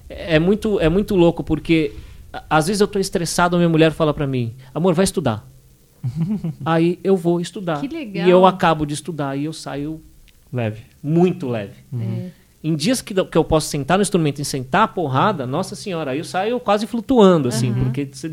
É 0.09 0.37
é 0.37 0.38
muito, 0.38 0.78
é 0.80 0.88
muito 0.88 1.14
louco 1.16 1.42
porque 1.42 1.92
às 2.49 2.66
vezes 2.66 2.80
eu 2.80 2.88
tô 2.88 2.99
estressado, 2.99 3.56
a 3.56 3.59
minha 3.59 3.68
mulher 3.68 3.92
fala 3.92 4.12
para 4.14 4.26
mim: 4.26 4.52
"Amor, 4.75 4.94
vai 4.94 5.04
estudar". 5.04 5.47
Aí 6.64 6.99
eu 7.02 7.16
vou 7.16 7.40
estudar. 7.40 7.80
Que 7.80 7.88
legal. 7.88 8.26
E 8.26 8.30
eu 8.30 8.44
acabo 8.47 8.85
de 8.85 8.94
estudar 8.94 9.37
e 9.37 9.44
eu 9.44 9.52
saio 9.52 10.00
Leve. 10.52 10.82
muito 11.02 11.49
leve. 11.49 11.75
É. 11.94 12.30
Em 12.64 12.76
dias 12.76 13.02
que, 13.02 13.12
que 13.12 13.37
eu 13.37 13.42
posso 13.42 13.69
sentar 13.69 13.99
no 13.99 14.02
instrumento 14.02 14.40
e 14.40 14.45
sentar 14.45 14.83
a 14.85 14.88
porrada, 14.88 15.47
nossa 15.47 15.75
senhora, 15.75 16.12
aí 16.12 16.19
eu 16.19 16.25
saio 16.25 16.61
quase 16.61 16.87
flutuando, 16.87 17.49
assim, 17.49 17.71
Uhum. 17.73 17.85
porque 17.85 18.09
você, 18.12 18.31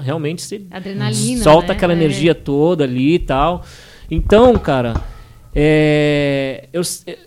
realmente 0.00 0.40
você 0.40 0.62
Adrenalina, 0.70 1.42
solta 1.42 1.68
né? 1.68 1.74
aquela 1.74 1.92
É. 1.92 1.96
energia 1.96 2.34
toda 2.34 2.84
ali 2.84 3.14
e 3.16 3.18
tal. 3.18 3.62
Então, 4.10 4.54
cara, 4.56 4.94
é, 5.54 6.68
eu, 6.72 6.82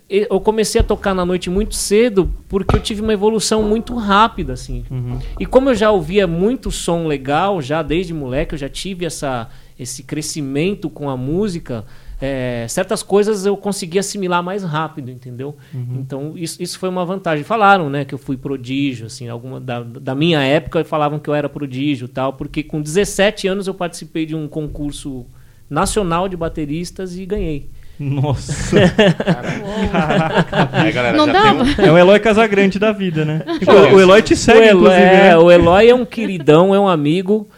eu 0.08 0.40
comecei 0.40 0.80
a 0.80 0.84
tocar 0.84 1.14
na 1.14 1.24
noite 1.24 1.50
muito 1.50 1.74
cedo 1.74 2.30
porque 2.48 2.74
eu 2.76 2.80
tive 2.80 3.02
uma 3.02 3.12
evolução 3.12 3.62
muito 3.62 3.94
rápida, 3.94 4.52
assim. 4.54 4.84
Uhum. 4.90 5.18
E 5.38 5.46
como 5.46 5.70
eu 5.70 5.74
já 5.74 5.90
ouvia 5.90 6.26
muito 6.26 6.70
som 6.70 7.06
legal, 7.06 7.60
já 7.60 7.82
desde 7.82 8.12
moleque, 8.14 8.54
eu 8.54 8.58
já 8.58 8.68
tive 8.68 9.04
essa, 9.04 9.48
esse 9.78 10.02
crescimento 10.02 10.88
com 10.90 11.08
a 11.10 11.16
música, 11.16 11.84
é, 12.24 12.66
certas 12.68 13.02
coisas 13.02 13.44
eu 13.44 13.56
consegui 13.56 13.98
assimilar 13.98 14.44
mais 14.44 14.62
rápido, 14.62 15.10
entendeu? 15.10 15.56
Então 15.74 16.34
isso, 16.36 16.62
isso 16.62 16.78
foi 16.78 16.88
uma 16.88 17.04
vantagem. 17.04 17.42
Falaram, 17.42 17.90
né, 17.90 18.04
que 18.04 18.14
eu 18.14 18.18
fui 18.18 18.36
prodígio, 18.36 19.06
assim, 19.06 19.28
alguma 19.28 19.58
da, 19.60 19.82
da 19.82 20.14
minha 20.14 20.40
época 20.40 20.84
falavam 20.84 21.18
que 21.18 21.28
eu 21.28 21.34
era 21.34 21.48
prodígio, 21.48 22.04
e 22.04 22.08
tal, 22.08 22.34
porque 22.34 22.62
com 22.62 22.80
17 22.80 23.48
anos 23.48 23.66
eu 23.66 23.74
participei 23.74 24.24
de 24.24 24.36
um 24.36 24.46
concurso 24.46 25.26
nacional 25.68 26.28
de 26.28 26.36
bateristas 26.36 27.18
e 27.18 27.26
ganhei. 27.26 27.68
Nossa. 27.98 28.76
É, 30.86 30.92
galera, 30.92 31.16
Não 31.16 31.26
dá? 31.26 31.52
um- 31.52 31.84
é 31.84 31.90
o 31.92 31.98
Eloy 31.98 32.18
Casagrande 32.20 32.78
da 32.78 32.92
vida, 32.92 33.24
né? 33.24 33.42
Pô, 33.64 33.72
o 33.96 34.00
Eloy 34.00 34.22
te 34.22 34.36
segue, 34.36 34.60
o, 34.60 34.62
Eloy, 34.62 34.76
inclusive, 34.78 35.02
é, 35.02 35.22
né? 35.28 35.36
o 35.38 35.50
Eloy 35.50 35.88
é 35.88 35.94
um 35.94 36.04
queridão, 36.04 36.74
é 36.74 36.80
um 36.80 36.88
amigo. 36.88 37.48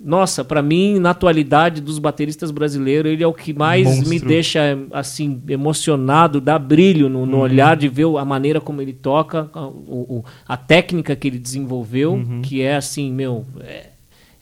Nossa, 0.00 0.44
pra 0.44 0.62
mim, 0.62 1.00
na 1.00 1.10
atualidade 1.10 1.80
dos 1.80 1.98
bateristas 1.98 2.52
brasileiros, 2.52 3.10
ele 3.12 3.22
é 3.22 3.26
o 3.26 3.32
que 3.34 3.52
mais 3.52 3.84
Monstro. 3.84 4.08
me 4.08 4.20
deixa 4.20 4.78
assim 4.92 5.42
emocionado, 5.48 6.40
dá 6.40 6.56
brilho 6.56 7.08
no, 7.08 7.26
no 7.26 7.38
Uhum. 7.38 7.42
olhar 7.42 7.76
de 7.76 7.88
ver 7.88 8.06
a 8.16 8.24
maneira 8.24 8.60
como 8.60 8.80
ele 8.80 8.92
toca, 8.92 9.50
a, 9.52 9.66
o- 9.66 10.24
a 10.46 10.56
técnica 10.56 11.16
que 11.16 11.26
ele 11.26 11.38
desenvolveu, 11.38 12.12
Uhum. 12.12 12.40
que 12.42 12.62
é 12.62 12.76
assim, 12.76 13.10
meu, 13.12 13.44
é, 13.60 13.86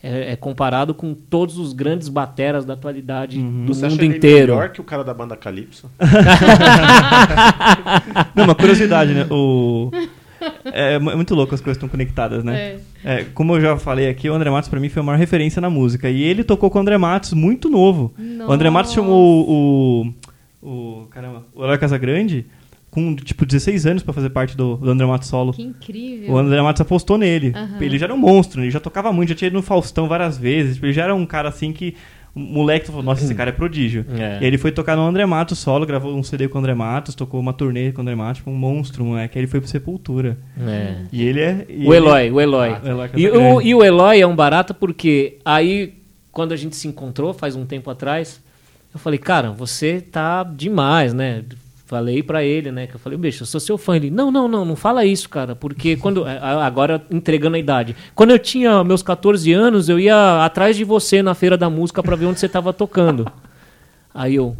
é- 0.03 0.33
é 0.33 0.35
comparado 0.35 0.93
com 0.93 1.15
todos 1.15 1.57
os 1.57 1.73
grandes 1.73 2.07
bateras 2.07 2.63
da 2.63 2.73
atualidade 2.73 3.39
Uhum. 3.39 3.65
do 3.65 3.73
Você 3.73 3.87
acha 3.87 3.95
mundo 3.95 4.03
ele 4.05 4.17
inteiro. 4.17 4.53
melhor 4.53 4.69
que 4.69 4.79
o 4.79 4.83
cara 4.83 5.03
da 5.03 5.13
banda 5.13 5.35
Calypso? 5.35 5.89
Não, 8.35 8.43
uma 8.43 8.55
curiosidade, 8.55 9.13
né? 9.13 9.25
O... 9.31 9.89
É 10.65 10.99
mu- 10.99 11.11
é 11.11 11.15
muito 11.15 11.33
louco 11.35 11.53
as 11.55 11.61
coisas 11.61 11.77
estão 11.77 11.87
conectadas, 11.89 12.43
né? 12.43 12.77
É. 13.03 13.19
É, 13.19 13.23
como 13.33 13.55
eu 13.55 13.61
já 13.61 13.77
falei 13.77 14.09
aqui, 14.09 14.29
o 14.29 14.33
André 14.33 14.49
Matos 14.49 14.69
pra 14.69 14.79
mim 14.79 14.89
foi 14.89 15.01
a 15.01 15.05
maior 15.05 15.17
referência 15.17 15.61
na 15.61 15.69
música. 15.69 16.09
E 16.09 16.21
ele 16.23 16.43
tocou 16.43 16.69
com 16.69 16.77
o 16.77 16.81
André 16.81 16.97
Matos 16.97 17.33
muito 17.33 17.69
novo. 17.69 18.13
O 18.47 18.51
André 18.51 18.69
Matos 18.69 18.91
Nossa. 18.95 19.01
chamou 19.07 19.47
o, 19.49 20.13
o, 20.61 20.67
o, 21.03 21.07
caramba, 21.07 21.43
o 21.55 21.63
Eloy 21.63 21.77
Casagrande 21.77 22.45
com 22.89 23.15
tipo 23.15 23.45
16 23.45 23.85
anos 23.85 24.01
pra 24.03 24.13
fazer 24.13 24.29
parte 24.31 24.57
do, 24.57 24.75
do 24.77 24.89
André 24.89 25.05
Matos 25.05 25.27
solo. 25.27 25.53
Que 25.53 25.61
incrível. 25.61 26.33
O 26.33 26.37
André 26.37 26.61
Matos 26.61 26.81
apostou 26.81 27.17
nele. 27.17 27.53
Aham. 27.55 27.77
Ele 27.79 27.97
já 27.97 28.05
era 28.07 28.13
um 28.13 28.17
monstro, 28.17 28.61
ele 28.63 28.71
já 28.71 28.79
tocava 28.79 29.13
muito, 29.13 29.29
já 29.29 29.35
tinha 29.35 29.47
ido 29.47 29.53
no 29.55 29.61
Faustão 29.61 30.07
várias 30.07 30.37
vezes. 30.37 30.75
tipo, 30.75 30.85
Ele 30.87 30.93
já 30.93 31.03
era 31.03 31.13
um 31.15 31.25
cara 31.25 31.49
assim 31.49 31.71
que. 31.71 31.95
Moleque 32.37 32.87
falou, 32.87 33.01
nossa, 33.03 33.23
esse 33.23 33.33
cara 33.35 33.49
é 33.49 33.53
prodígio. 33.53 34.05
É. 34.17 34.39
E 34.41 34.45
ele 34.45 34.57
foi 34.57 34.71
tocar 34.71 34.95
no 34.95 35.01
André 35.03 35.25
Matos 35.25 35.57
solo, 35.59 35.85
gravou 35.85 36.15
um 36.15 36.23
CD 36.23 36.47
com 36.47 36.57
o 36.57 36.59
André 36.59 36.73
Matos, 36.73 37.15
tocou 37.15 37.39
uma 37.39 37.53
turnê 37.53 37.91
com 37.91 37.99
o 37.99 38.01
André 38.01 38.15
Matos, 38.15 38.37
tipo, 38.37 38.49
um 38.51 38.55
monstro, 38.55 39.03
moleque. 39.03 39.37
Aí 39.37 39.41
ele 39.43 39.51
foi 39.51 39.59
pro 39.59 39.69
Sepultura. 39.69 40.37
É. 40.59 40.95
E 41.11 41.23
ele 41.23 41.39
é. 41.41 41.65
e 41.69 41.87
O 41.87 41.93
ele- 41.93 42.05
Eloy, 42.05 42.31
o 42.31 42.41
Eloy. 42.41 42.69
Ah, 42.69 42.81
o 42.83 42.87
Eloy 42.87 43.09
e, 43.15 43.27
o, 43.29 43.61
e 43.61 43.75
o 43.75 43.83
Eloy 43.83 44.21
é 44.21 44.27
um 44.27 44.35
barato 44.35 44.73
porque 44.73 45.37
aí, 45.43 45.93
quando 46.31 46.51
a 46.51 46.55
gente 46.55 46.75
se 46.75 46.87
encontrou, 46.87 47.33
faz 47.33 47.55
um 47.55 47.65
tempo 47.65 47.89
atrás, 47.89 48.41
eu 48.93 48.99
falei, 48.99 49.19
cara, 49.19 49.51
você 49.51 49.99
tá 50.01 50.43
demais, 50.43 51.13
né? 51.13 51.43
Falei 51.87 52.21
pra 52.21 52.43
ele, 52.43 52.69
né? 52.69 52.85
Que 52.85 52.95
eu 52.95 52.99
falei, 52.99 53.17
bicho, 53.17 53.43
eu 53.43 53.47
sou 53.47 53.61
seu 53.61 53.77
fã. 53.77 53.95
Ele, 53.95 54.11
não, 54.11 54.29
não, 54.29 54.45
não, 54.45 54.65
não 54.65 54.75
fala 54.75 55.05
isso, 55.05 55.29
cara, 55.29 55.55
porque 55.55 55.95
quando. 55.95 56.25
a- 56.25 56.65
Agora 56.65 57.01
entregando 57.09 57.55
a 57.55 57.59
idade. 57.59 57.95
Quando 58.13 58.31
eu 58.31 58.37
tinha 58.39 58.83
meus 58.83 59.01
14 59.01 59.53
anos, 59.53 59.87
eu 59.87 59.97
ia 59.97 60.43
atrás 60.43 60.75
de 60.75 60.83
você 60.83 61.23
na 61.23 61.33
feira 61.33 61.57
da 61.57 61.69
música 61.69 62.03
pra 62.03 62.17
ver 62.17 62.25
onde 62.25 62.41
você 62.41 62.49
tava 62.49 62.73
tocando. 62.73 63.25
Aí 64.13 64.35
eu, 64.35 64.53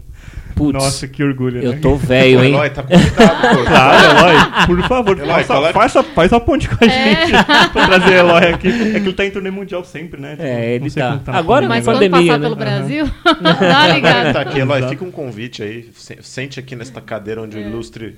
putz, 0.58 0.74
Nossa, 0.84 1.08
que 1.08 1.24
orgulho, 1.24 1.62
né? 1.62 1.68
eu 1.68 1.80
tô 1.82 1.96
velho, 1.96 2.44
hein? 2.44 2.54
Eloy, 2.54 2.70
tá 2.72 2.84
convidado, 2.84 3.58
pô. 3.58 3.64
Claro, 3.64 4.18
Eloy, 4.18 4.66
por 4.68 4.88
favor, 4.88 5.18
Eloy, 5.20 5.44
faça, 5.44 5.74
faça, 5.74 6.04
faz 6.04 6.34
a 6.34 6.40
ponte 6.40 6.68
com 6.68 6.84
a 6.84 6.88
gente 6.88 7.32
pra 7.72 7.86
trazer 7.88 8.14
Eloy 8.16 8.44
aqui. 8.54 8.68
É 8.68 8.72
que 8.72 8.78
ele 9.08 9.14
tá 9.14 9.26
em 9.26 9.32
turnê 9.32 9.52
mundial 9.52 9.84
sempre, 9.86 10.20
né? 10.20 10.32
Tipo, 10.32 10.44
É, 10.44 10.72
ele 10.76 10.84
não 10.86 10.90
sei 10.90 11.04
tá. 11.04 11.10
como 11.12 11.24
na 11.32 11.38
Agora, 11.38 11.68
Mas 11.70 11.86
quando 11.86 11.96
pandemia, 11.96 12.20
passar 12.34 12.38
né? 12.40 12.44
pelo. 12.46 12.56
Brasil, 12.56 13.06
dá 13.24 13.34
uma 13.40 13.50
Agora 13.78 13.94
ligada. 13.94 14.34
tá 14.34 14.42
aqui, 14.42 14.60
Eloy, 14.60 14.90
fica 14.90 15.06
um 15.06 15.12
convite 15.12 15.64
aí. 15.64 15.90
se- 15.96 16.18
Sente 16.22 16.60
aqui 16.60 16.76
nesta 16.76 17.00
cadeira 17.00 17.42
onde 17.42 17.58
o 17.58 17.60
ilustre 17.62 18.18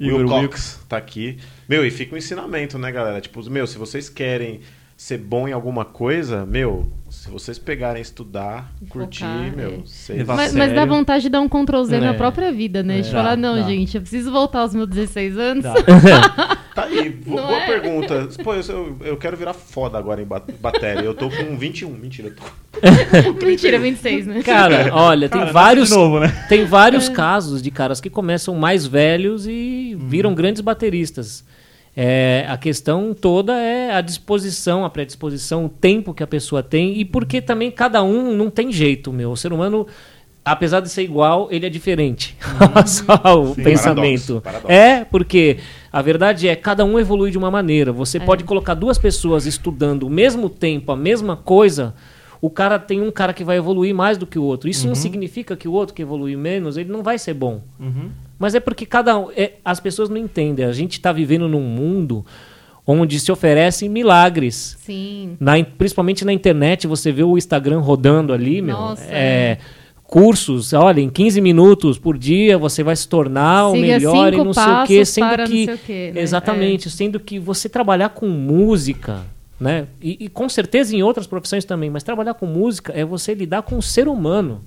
Will. 0.00 0.26
Cox 0.26 0.80
tá 0.88 0.96
aqui. 0.96 1.38
Meu, 1.68 1.86
e 1.86 1.90
fica 1.90 2.14
um 2.14 2.18
ensinamento, 2.18 2.76
né, 2.78 2.90
galera? 2.90 3.20
Tipo, 3.20 3.48
meu, 3.48 3.66
se 3.66 3.78
vocês 3.78 4.08
querem 4.08 4.60
ser 4.96 5.18
bom 5.18 5.48
em 5.48 5.52
alguma 5.52 5.84
coisa, 5.84 6.46
meu, 6.46 6.88
se 7.10 7.28
vocês 7.28 7.58
pegarem 7.58 8.00
estudar, 8.00 8.72
curtir, 8.88 9.24
Focar, 9.24 9.56
meu, 9.56 9.70
é. 9.70 9.76
vocês... 9.84 10.18
Levar- 10.18 10.36
Mas, 10.36 10.54
mas 10.54 10.72
dá 10.72 10.84
vontade 10.86 11.22
de 11.24 11.28
dar 11.28 11.40
um 11.40 11.48
Ctrl 11.48 11.82
Z 11.84 11.96
É. 11.96 12.00
na 12.00 12.14
própria 12.14 12.52
vida, 12.52 12.82
né? 12.82 13.00
De 13.00 13.10
Dá, 13.10 13.18
falar, 13.22 13.36
não, 13.36 13.56
dá. 13.56 13.62
gente, 13.62 13.94
eu 13.96 14.00
preciso 14.00 14.30
voltar 14.30 14.60
aos 14.60 14.74
meus 14.74 14.88
16 14.88 15.36
anos. 15.38 15.64
Tá 16.74 16.86
aí, 16.86 17.08
boa 17.08 17.52
é? 17.60 17.66
pergunta. 17.68 18.28
Pô, 18.42 18.52
eu, 18.52 18.96
eu, 19.02 19.16
quero 19.16 19.36
virar 19.36 19.52
foda 19.52 19.96
agora 19.96 20.20
em 20.20 20.24
ba- 20.24 20.42
bateria. 20.60 21.04
Eu 21.04 21.14
tô 21.14 21.30
com 21.30 21.56
21. 21.56 21.88
Mentira, 21.90 22.28
eu 22.30 22.34
tô. 22.34 22.42
Mentira, 23.46 23.78
26, 23.78 24.26
né? 24.26 24.42
Cara, 24.42 24.90
olha, 24.92 25.28
Cara, 25.28 25.44
tem 25.44 25.52
vários. 25.52 25.88
de 25.90 25.94
novo, 25.94 26.18
né? 26.18 26.46
Tem 26.48 26.64
vários 26.64 27.08
casos 27.08 27.62
de 27.62 27.70
caras 27.70 28.00
que 28.00 28.10
começam 28.10 28.56
mais 28.56 28.84
velhos 28.88 29.46
e 29.46 29.96
viram 30.00 30.34
grandes 30.34 30.60
bateristas. 30.62 31.44
É, 31.96 32.44
a 32.48 32.56
questão 32.56 33.14
toda 33.14 33.54
é 33.54 33.94
a 33.94 34.00
disposição, 34.00 34.84
a 34.84 34.90
predisposição, 34.90 35.66
o 35.66 35.68
tempo 35.68 36.12
que 36.12 36.24
a 36.24 36.26
pessoa 36.26 36.62
tem 36.62 36.98
e 36.98 37.04
porque 37.04 37.40
também 37.40 37.70
cada 37.70 38.02
um 38.02 38.36
não 38.36 38.50
tem 38.50 38.72
jeito, 38.72 39.12
meu. 39.12 39.30
O 39.30 39.36
ser 39.36 39.52
humano, 39.52 39.86
apesar 40.44 40.80
de 40.80 40.88
ser 40.88 41.02
igual, 41.02 41.48
ele 41.52 41.66
é 41.66 41.70
diferente. 41.70 42.36
Só 42.84 43.40
o 43.40 43.54
Sim. 43.54 43.62
pensamento. 43.62 44.40
Paradoxo, 44.40 44.40
paradoxo. 44.40 44.72
É, 44.72 45.04
porque 45.04 45.58
a 45.92 46.02
verdade 46.02 46.48
é 46.48 46.56
cada 46.56 46.84
um 46.84 46.98
evolui 46.98 47.30
de 47.30 47.38
uma 47.38 47.50
maneira. 47.50 47.92
Você 47.92 48.18
pode 48.18 48.42
colocar 48.42 48.74
duas 48.74 48.98
pessoas 48.98 49.46
estudando 49.46 50.02
o 50.02 50.10
mesmo 50.10 50.50
tempo, 50.50 50.90
a 50.90 50.96
mesma 50.96 51.36
coisa. 51.36 51.94
O 52.40 52.50
cara 52.50 52.78
tem 52.78 53.00
um 53.00 53.10
cara 53.10 53.32
que 53.32 53.44
vai 53.44 53.56
evoluir 53.56 53.94
mais 53.94 54.18
do 54.18 54.26
que 54.26 54.38
o 54.38 54.42
outro. 54.42 54.68
Isso 54.68 54.86
não 54.88 54.96
significa 54.96 55.56
que 55.56 55.68
o 55.68 55.72
outro 55.72 55.94
que 55.94 56.02
evolui 56.02 56.36
menos, 56.36 56.76
ele 56.76 56.90
não 56.90 57.02
vai 57.04 57.18
ser 57.18 57.34
bom. 57.34 57.62
Uhum. 57.78 58.10
Mas 58.38 58.54
é 58.54 58.60
porque 58.60 58.84
cada 58.86 59.18
um. 59.18 59.30
é- 59.36 59.52
as 59.64 59.78
pessoas 59.80 60.08
não 60.08 60.16
entendem. 60.16 60.64
A 60.64 60.72
gente 60.72 60.92
está 60.94 61.12
vivendo 61.12 61.48
num 61.48 61.60
mundo 61.62 62.24
onde 62.86 63.18
se 63.18 63.30
oferecem 63.32 63.88
milagres. 63.88 64.76
Sim. 64.80 65.36
Na 65.40 65.58
in- 65.58 65.64
principalmente 65.64 66.24
na 66.24 66.32
internet, 66.32 66.86
você 66.86 67.10
vê 67.12 67.22
o 67.22 67.38
Instagram 67.38 67.78
rodando 67.80 68.32
ali, 68.32 68.60
meu. 68.60 68.76
Nossa, 68.76 69.04
é, 69.08 69.58
Cursos, 70.06 70.72
olha, 70.74 71.00
em 71.00 71.08
15 71.08 71.40
minutos 71.40 71.98
por 71.98 72.16
dia 72.18 72.58
você 72.58 72.82
vai 72.82 72.94
se 72.94 73.08
tornar 73.08 73.68
o 73.68 73.72
Siga 73.72 73.86
melhor 73.86 74.34
e 74.34 74.36
não 74.36 74.52
sei 74.52 74.62
o 74.62 74.86
quê, 74.86 75.04
sendo 75.04 75.26
que. 75.48 75.64
sei 75.64 75.74
o 75.74 75.78
quê, 75.78 76.12
né? 76.14 76.20
Exatamente, 76.20 76.90
sendo 76.90 77.18
que 77.18 77.38
você 77.38 77.68
trabalhar 77.70 78.10
com 78.10 78.28
música, 78.28 79.22
né? 79.58 79.86
E, 80.02 80.18
e 80.26 80.28
com 80.28 80.46
certeza 80.48 80.94
em 80.94 81.02
outras 81.02 81.26
profissões 81.26 81.64
também, 81.64 81.88
mas 81.88 82.02
trabalhar 82.02 82.34
com 82.34 82.44
música 82.46 82.92
é 82.94 83.04
você 83.04 83.34
lidar 83.34 83.62
com 83.62 83.78
o 83.78 83.82
ser 83.82 84.06
humano. 84.06 84.60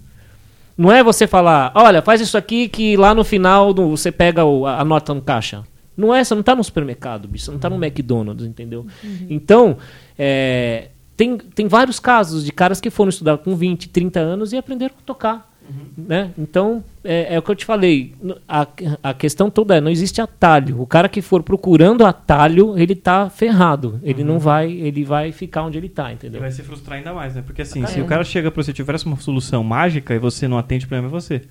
Não 0.77 0.91
é 0.91 1.03
você 1.03 1.25
falar, 1.25 1.71
olha, 1.73 2.01
faz 2.01 2.21
isso 2.21 2.37
aqui 2.37 2.67
que 2.69 2.95
lá 2.95 3.15
no 3.15 3.23
final 3.23 3.73
do- 3.73 3.89
você 3.89 4.11
pega 4.11 4.45
o- 4.45 4.65
a, 4.65 4.81
a 4.81 4.85
nota 4.85 5.13
no 5.13 5.21
caixa. 5.21 5.63
Não 5.95 6.13
é, 6.13 6.23
você 6.23 6.35
não 6.35 6.41
está 6.41 6.55
no 6.55 6.63
supermercado, 6.63 7.27
bicho, 7.27 7.45
você 7.45 7.51
não 7.51 7.55
está 7.57 7.69
no 7.69 7.83
McDonald's, 7.83 8.45
entendeu? 8.45 8.85
Então, 9.27 9.77
é, 10.17 10.89
tem, 11.15 11.35
tem 11.37 11.67
vários 11.67 11.99
casos 11.99 12.45
de 12.45 12.51
caras 12.51 12.79
que 12.79 12.91
foram 12.91 13.09
estudar 13.09 13.39
com 13.39 13.55
20, 13.55 13.89
30 13.89 14.19
anos 14.19 14.53
e 14.53 14.57
aprenderam 14.57 14.93
a 14.99 15.03
tocar. 15.03 15.51
Né? 15.97 16.31
Então, 16.37 16.83
é, 17.03 17.35
é 17.35 17.39
o 17.39 17.41
que 17.41 17.51
eu 17.51 17.55
te 17.55 17.65
falei. 17.65 18.13
A, 18.47 18.67
a 19.03 19.13
questão 19.13 19.49
toda 19.49 19.75
é, 19.75 19.81
não 19.81 19.91
existe 19.91 20.21
atalho. 20.21 20.79
O 20.81 20.87
cara 20.87 21.09
que 21.09 21.21
for 21.21 21.43
procurando 21.43 22.05
atalho, 22.05 22.77
ele 22.77 22.95
tá 22.95 23.29
ferrado. 23.29 23.99
Ele 24.03 24.21
Uhum. 24.21 24.27
não 24.27 24.39
vai, 24.39 24.71
ele 24.71 25.03
vai 25.03 25.31
ficar 25.31 25.63
onde 25.63 25.77
ele 25.77 25.89
tá, 25.89 26.05
Ele 26.05 26.13
entendeu? 26.13 26.39
vai 26.41 26.51
se 26.51 26.61
frustrar 26.63 26.97
ainda 26.97 27.13
mais, 27.13 27.35
né? 27.35 27.41
Porque 27.45 27.61
assim, 27.61 27.85
se 27.85 27.99
É. 27.99 28.03
o 28.03 28.05
cara 28.05 28.23
chega 28.23 28.49
pra 28.51 28.63
você 28.63 28.71
e 28.71 28.73
tivesse 28.73 29.05
uma 29.05 29.17
solução 29.17 29.63
mágica 29.63 30.13
e 30.15 30.19
você 30.19 30.47
não 30.47 30.57
atende, 30.57 30.85
o 30.85 30.87
problema 30.87 31.07
é 31.07 31.11
você. 31.11 31.41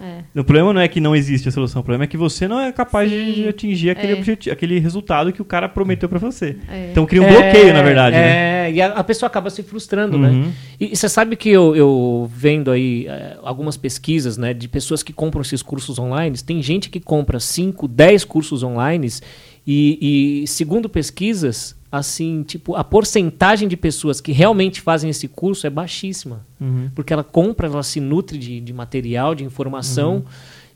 É. 0.00 0.40
O 0.40 0.44
problema 0.44 0.72
não 0.72 0.80
é 0.80 0.86
que 0.88 1.00
não 1.00 1.14
existe 1.16 1.48
a 1.48 1.52
solução, 1.52 1.80
o 1.80 1.84
problema 1.84 2.04
é 2.04 2.06
que 2.06 2.16
você 2.16 2.46
não 2.46 2.60
é 2.60 2.70
capaz 2.70 3.10
de- 3.10 3.16
Sim. 3.26 3.32
de 3.32 3.48
atingir 3.48 3.90
aquele, 3.90 4.12
É. 4.12 4.16
objeti- 4.16 4.50
aquele 4.50 4.78
resultado 4.78 5.32
que 5.32 5.42
o 5.42 5.44
cara 5.44 5.68
prometeu 5.68 6.08
pra 6.08 6.18
você. 6.18 6.56
É. 6.70 6.90
Então 6.92 7.04
cria 7.04 7.22
um 7.22 7.26
bloqueio, 7.28 7.72
na 7.72 7.82
verdade, 7.82 8.14
é, 8.16 8.20
né? 8.20 8.72
e 8.72 8.80
a, 8.82 8.88
a 8.92 9.02
pessoa 9.04 9.26
acaba 9.26 9.50
se 9.50 9.62
frustrando, 9.62 10.16
Uhum. 10.16 10.22
né? 10.44 10.52
E, 10.80 10.92
e 10.92 10.96
você 10.96 11.08
sabe 11.08 11.34
que 11.36 11.48
eu, 11.50 11.74
eu 11.74 12.30
vendo 12.32 12.70
aí 12.70 13.06
é, 13.08 13.36
algumas 13.42 13.76
pesquisas, 13.76 14.36
né, 14.36 14.54
de 14.54 14.68
pessoas 14.68 15.02
que 15.02 15.12
compram 15.12 15.42
esses 15.42 15.62
cursos 15.62 15.98
online, 15.98 16.36
tem 16.38 16.62
gente 16.62 16.88
que 16.90 17.00
compra 17.00 17.40
5, 17.40 17.88
10 17.88 18.24
cursos 18.24 18.62
online 18.62 19.08
e, 19.66 20.42
e 20.42 20.46
segundo 20.46 20.88
pesquisas, 20.88 21.76
assim, 21.90 22.42
tipo, 22.42 22.74
a 22.74 22.84
porcentagem 22.84 23.66
de 23.68 23.76
pessoas 23.76 24.20
que 24.20 24.32
realmente 24.32 24.80
fazem 24.80 25.08
esse 25.10 25.26
curso 25.26 25.66
é 25.66 25.70
baixíssima. 25.70 26.46
Uhum. 26.60 26.90
Porque 26.94 27.12
ela 27.12 27.24
compra, 27.24 27.66
ela 27.66 27.82
se 27.82 28.00
nutre 28.00 28.38
de, 28.38 28.60
de 28.60 28.72
material, 28.72 29.34
de 29.34 29.44
informação 29.44 30.16
Uhum. 30.16 30.24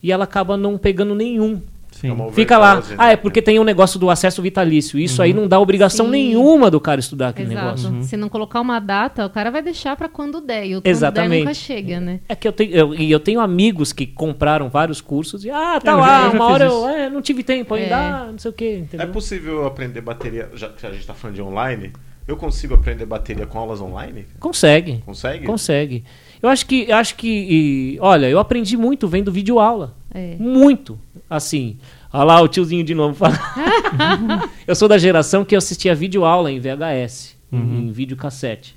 e 0.02 0.10
ela 0.12 0.24
acaba 0.24 0.56
não 0.56 0.78
pegando 0.78 1.14
nenhum. 1.14 1.60
É 2.04 2.32
Fica 2.32 2.58
lá. 2.58 2.82
Ah, 2.98 3.06
né? 3.08 3.12
é 3.12 3.16
porque 3.16 3.40
tem 3.42 3.58
o 3.58 3.64
negócio 3.64 3.98
do 3.98 4.10
acesso 4.10 4.40
vitalício. 4.42 4.98
Isso 4.98 5.20
Uhum. 5.20 5.24
aí 5.24 5.32
não 5.32 5.46
dá 5.48 5.58
obrigação 5.60 6.06
Sim. 6.06 6.12
nenhuma 6.12 6.70
do 6.70 6.80
cara 6.80 7.00
estudar 7.00 7.28
aquele 7.28 7.52
Exato. 7.52 7.64
negócio. 7.66 7.90
Uhum. 7.90 8.02
Se 8.02 8.16
não 8.16 8.28
colocar 8.28 8.60
uma 8.60 8.80
data, 8.80 9.24
o 9.26 9.30
cara 9.30 9.50
vai 9.50 9.62
deixar 9.62 9.96
pra 9.96 10.08
quando 10.08 10.40
der. 10.40 10.66
E 10.66 10.76
o 10.76 10.80
quando 10.82 10.86
Exatamente. 10.86 11.30
der 11.30 11.38
nunca 11.40 11.54
chega, 11.54 12.00
né? 12.00 12.20
É 12.28 12.34
que 12.34 12.46
eu 12.48 12.52
tenho, 12.52 12.70
eu, 12.72 12.94
e 12.94 13.10
eu 13.10 13.20
tenho 13.20 13.40
amigos 13.40 13.92
que 13.92 14.06
compraram 14.06 14.68
vários 14.68 15.00
cursos 15.00 15.44
e, 15.44 15.50
ah, 15.50 15.80
tá 15.82 15.92
Eu 15.92 15.98
lá, 15.98 16.28
já 16.30 16.34
uma 16.36 16.46
hora 16.46 16.66
isso. 16.66 16.74
eu 16.74 16.88
é, 16.88 17.10
não 17.10 17.22
tive 17.22 17.42
tempo 17.42 17.74
ainda, 17.74 17.94
É. 17.94 17.98
ah, 17.98 18.28
não 18.30 18.38
sei 18.38 18.50
o 18.50 18.54
quê, 18.54 18.64
É 18.64 18.78
entendeu? 18.78 19.08
possível 19.08 19.66
aprender 19.66 20.00
bateria, 20.00 20.48
já 20.54 20.68
que 20.68 20.86
a 20.86 20.92
gente 20.92 21.06
tá 21.06 21.14
falando 21.14 21.36
de 21.36 21.42
online? 21.42 21.92
Eu 22.26 22.36
consigo 22.36 22.74
aprender 22.74 23.04
bateria 23.04 23.46
com 23.46 23.58
aulas 23.58 23.80
online? 23.80 24.26
Consegue, 24.38 25.02
Consegue? 25.04 25.44
consegue. 25.44 26.04
Eu 26.40 26.48
acho 26.48 26.64
que, 26.66 26.86
eu 26.88 26.96
acho 26.96 27.16
que, 27.16 27.28
e, 27.28 27.98
olha, 28.00 28.28
eu 28.28 28.38
aprendi 28.38 28.76
muito 28.76 29.08
vendo 29.08 29.32
vídeo 29.32 29.58
aula. 29.58 29.94
É. 30.14 30.36
Muito. 30.38 30.98
Assim. 31.28 31.78
Olha 32.12 32.24
lá 32.24 32.40
o 32.42 32.48
tiozinho 32.48 32.84
de 32.84 32.94
novo 32.94 33.14
falando. 33.14 33.38
eu 34.66 34.74
sou 34.74 34.88
da 34.88 34.98
geração 34.98 35.44
que 35.44 35.56
assistia 35.56 35.94
vídeo 35.94 36.24
aula 36.24 36.50
em 36.50 36.60
VHS, 36.60 37.36
Uhum. 37.50 37.80
em 37.80 37.92
videocassete. 37.92 38.74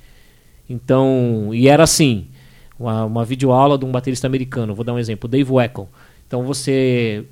Então, 0.69 1.49
e 1.53 1.67
era 1.67 1.83
assim, 1.83 2.27
uma, 2.79 3.05
uma 3.05 3.25
videoaula 3.25 3.77
de 3.77 3.85
um 3.85 3.91
baterista 3.91 4.27
americano, 4.27 4.73
vou 4.75 4.83
dar 4.83 4.93
um 4.93 4.99
exemplo, 4.99 5.29
Dave 5.29 5.51
Weckl. 5.51 5.83
Então 6.27 6.43
você 6.43 7.25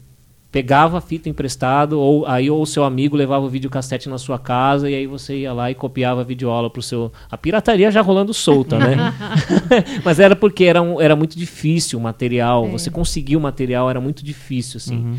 pegava 0.53 0.99
a 0.99 1.01
fita 1.01 1.27
emprestado, 1.27 1.99
ou 1.99 2.27
aí 2.27 2.47
ou 2.47 2.61
o 2.61 2.65
seu 2.65 2.83
amigo 2.83 3.17
levava 3.17 3.43
o 3.43 3.49
videocassete 3.49 4.07
na 4.07 4.19
sua 4.19 4.37
casa, 4.37 4.87
e 4.87 4.93
aí 4.93 5.07
você 5.07 5.39
ia 5.39 5.51
lá 5.51 5.71
e 5.71 5.73
copiava 5.73 6.21
a 6.21 6.23
videoaula 6.23 6.69
pro 6.69 6.79
seu... 6.79 7.11
A 7.29 7.35
pirataria 7.35 7.89
já 7.89 8.01
rolando 8.01 8.35
solta, 8.35 8.77
né? 8.77 8.95
Mas 10.05 10.19
era 10.19 10.35
porque 10.35 10.63
era, 10.65 10.79
um- 10.79 11.01
era 11.01 11.15
muito 11.15 11.35
difícil 11.37 11.97
o 11.97 12.01
material, 12.01 12.65
É. 12.67 12.69
você 12.69 12.91
conseguir 12.91 13.35
o 13.35 13.41
material 13.41 13.89
era 13.89 13.99
muito 13.99 14.23
difícil, 14.23 14.77
assim. 14.77 14.97
Uhum. 14.97 15.17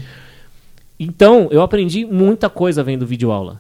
Então, 1.00 1.48
eu 1.50 1.60
aprendi 1.62 2.04
muita 2.06 2.48
coisa 2.48 2.82
vendo 2.84 3.04
videoaula. 3.04 3.58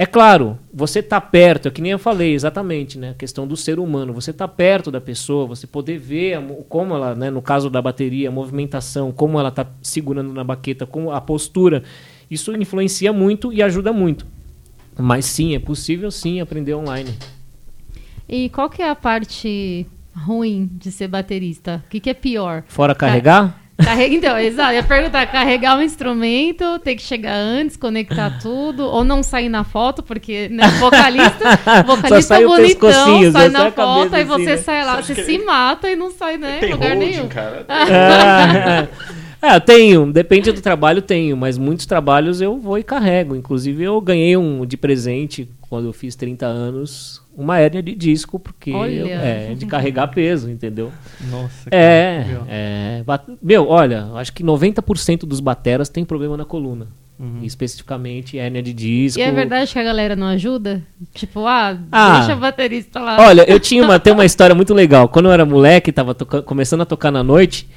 É 0.00 0.06
claro, 0.06 0.58
você 0.72 1.02
tá 1.02 1.20
perto, 1.20 1.68
é 1.68 1.70
que 1.70 1.82
nem 1.82 1.92
eu 1.92 1.98
falei 1.98 2.32
exatamente, 2.32 2.96
né? 2.96 3.10
A 3.10 3.14
questão 3.14 3.46
do 3.46 3.54
ser 3.54 3.78
humano. 3.78 4.14
Você 4.14 4.32
tá 4.32 4.48
perto 4.48 4.90
da 4.90 4.98
pessoa, 4.98 5.46
você 5.46 5.66
poder 5.66 5.98
ver 5.98 6.38
a 6.38 6.42
como 6.70 6.94
ela, 6.94 7.14
né, 7.14 7.28
no 7.28 7.42
caso 7.42 7.68
da 7.68 7.82
bateria, 7.82 8.30
a 8.30 8.32
movimentação, 8.32 9.12
como 9.12 9.38
ela 9.38 9.50
tá 9.50 9.66
segurando 9.82 10.32
na 10.32 10.42
baqueta, 10.42 10.86
como 10.86 11.12
a 11.12 11.20
postura. 11.20 11.82
Isso 12.30 12.50
influencia 12.56 13.12
muito 13.12 13.52
e 13.52 13.62
ajuda 13.62 13.92
muito. 13.92 14.26
Mas 14.98 15.26
sim, 15.26 15.54
é 15.54 15.58
possível 15.58 16.10
sim 16.10 16.40
aprender 16.40 16.72
online. 16.72 17.12
E 18.26 18.48
qual 18.48 18.70
que 18.70 18.80
é 18.80 18.88
a 18.88 18.96
parte 18.96 19.86
ruim 20.16 20.70
de 20.72 20.90
ser 20.90 21.08
baterista? 21.08 21.84
O 21.86 21.90
que, 21.90 22.00
que 22.00 22.08
é 22.08 22.14
pior? 22.14 22.64
Fora 22.68 22.94
carregar, 22.94 23.59
Carrega, 23.84 24.14
então, 24.14 24.38
exato. 24.38 24.72
Ia 24.74 24.82
perguntar, 24.82 25.26
carregar 25.26 25.76
um 25.78 25.82
instrumento, 25.82 26.78
ter 26.80 26.94
que 26.96 27.02
chegar 27.02 27.34
antes, 27.34 27.76
conectar 27.76 28.38
tudo, 28.40 28.84
ou 28.84 29.02
não 29.04 29.22
sair 29.22 29.48
na 29.48 29.64
foto, 29.64 30.02
porque, 30.02 30.48
né, 30.48 30.66
vocalista, 30.78 31.58
vocalista 31.86 32.34
sai 32.34 32.44
o 32.44 32.48
bonitão, 32.48 32.90
sai 32.92 33.24
só 33.24 33.38
sai 33.38 33.48
na 33.48 33.70
foto, 33.70 34.14
aí 34.14 34.22
assim, 34.22 34.30
você 34.30 34.44
né? 34.50 34.56
sai 34.56 34.84
lá, 34.84 34.96
Você 34.96 35.14
você 35.14 35.20
acha 35.20 35.24
se 35.24 35.38
que- 35.38 35.44
mata 35.44 35.90
e 35.90 35.96
não 35.96 36.10
sai, 36.10 36.36
né, 36.36 36.58
Tem 36.60 36.70
em 36.70 36.72
lugar 36.72 36.90
holding, 36.92 37.06
nenhum. 37.10 37.28
cara. 37.28 37.66
Ah, 39.42 39.54
é, 39.54 39.56
eu 39.56 39.60
tenho, 39.62 40.12
depende 40.12 40.52
do 40.52 40.60
trabalho, 40.60 41.00
tenho, 41.00 41.34
mas 41.34 41.56
muitos 41.56 41.86
trabalhos 41.86 42.42
eu 42.42 42.58
vou 42.58 42.78
e 42.78 42.82
carrego. 42.82 43.34
Inclusive, 43.34 43.82
eu 43.82 43.98
ganhei 43.98 44.36
um 44.36 44.66
de 44.66 44.76
presente 44.76 45.48
quando 45.62 45.86
eu 45.88 45.94
fiz 45.94 46.14
30 46.14 46.44
anos, 46.44 47.22
uma 47.40 47.58
hérnia 47.58 47.82
de 47.82 47.94
disco, 47.94 48.38
porque 48.38 48.70
eu- 48.70 49.06
é 49.06 49.54
de 49.54 49.66
carregar 49.66 50.08
peso, 50.08 50.50
entendeu? 50.50 50.92
Nossa, 51.30 51.68
É, 51.70 52.24
meu. 52.28 52.44
é, 52.48 53.02
bat- 53.04 53.26
meu, 53.42 53.68
olha, 53.68 54.06
acho 54.16 54.32
que 54.32 54.42
90% 54.44 55.26
dos 55.26 55.40
bateras 55.40 55.88
tem 55.88 56.04
problema 56.04 56.36
na 56.36 56.44
coluna. 56.44 56.86
Uhum. 57.18 57.40
Especificamente 57.42 58.38
hérnia 58.38 58.62
de 58.62 58.72
disco. 58.72 59.20
E 59.20 59.22
é 59.22 59.30
verdade 59.30 59.70
que 59.70 59.78
a 59.78 59.82
galera 59.84 60.16
não 60.16 60.26
ajuda? 60.26 60.82
Tipo, 61.12 61.46
ah, 61.46 61.76
Ah. 61.92 62.18
deixa 62.18 62.32
a 62.32 62.36
baterista 62.36 62.98
lá. 62.98 63.18
Olha, 63.20 63.44
eu 63.50 63.60
tinha 63.60 63.82
uma, 63.84 63.98
tem 64.00 64.10
uma 64.12 64.24
história 64.24 64.54
muito 64.54 64.72
legal. 64.72 65.06
Quando 65.06 65.26
eu 65.26 65.32
era 65.32 65.44
moleque, 65.44 65.92
tava 65.92 66.14
toca- 66.14 66.40
começando 66.40 66.80
a 66.80 66.86
tocar 66.86 67.10
na 67.10 67.22
noite, 67.22 67.68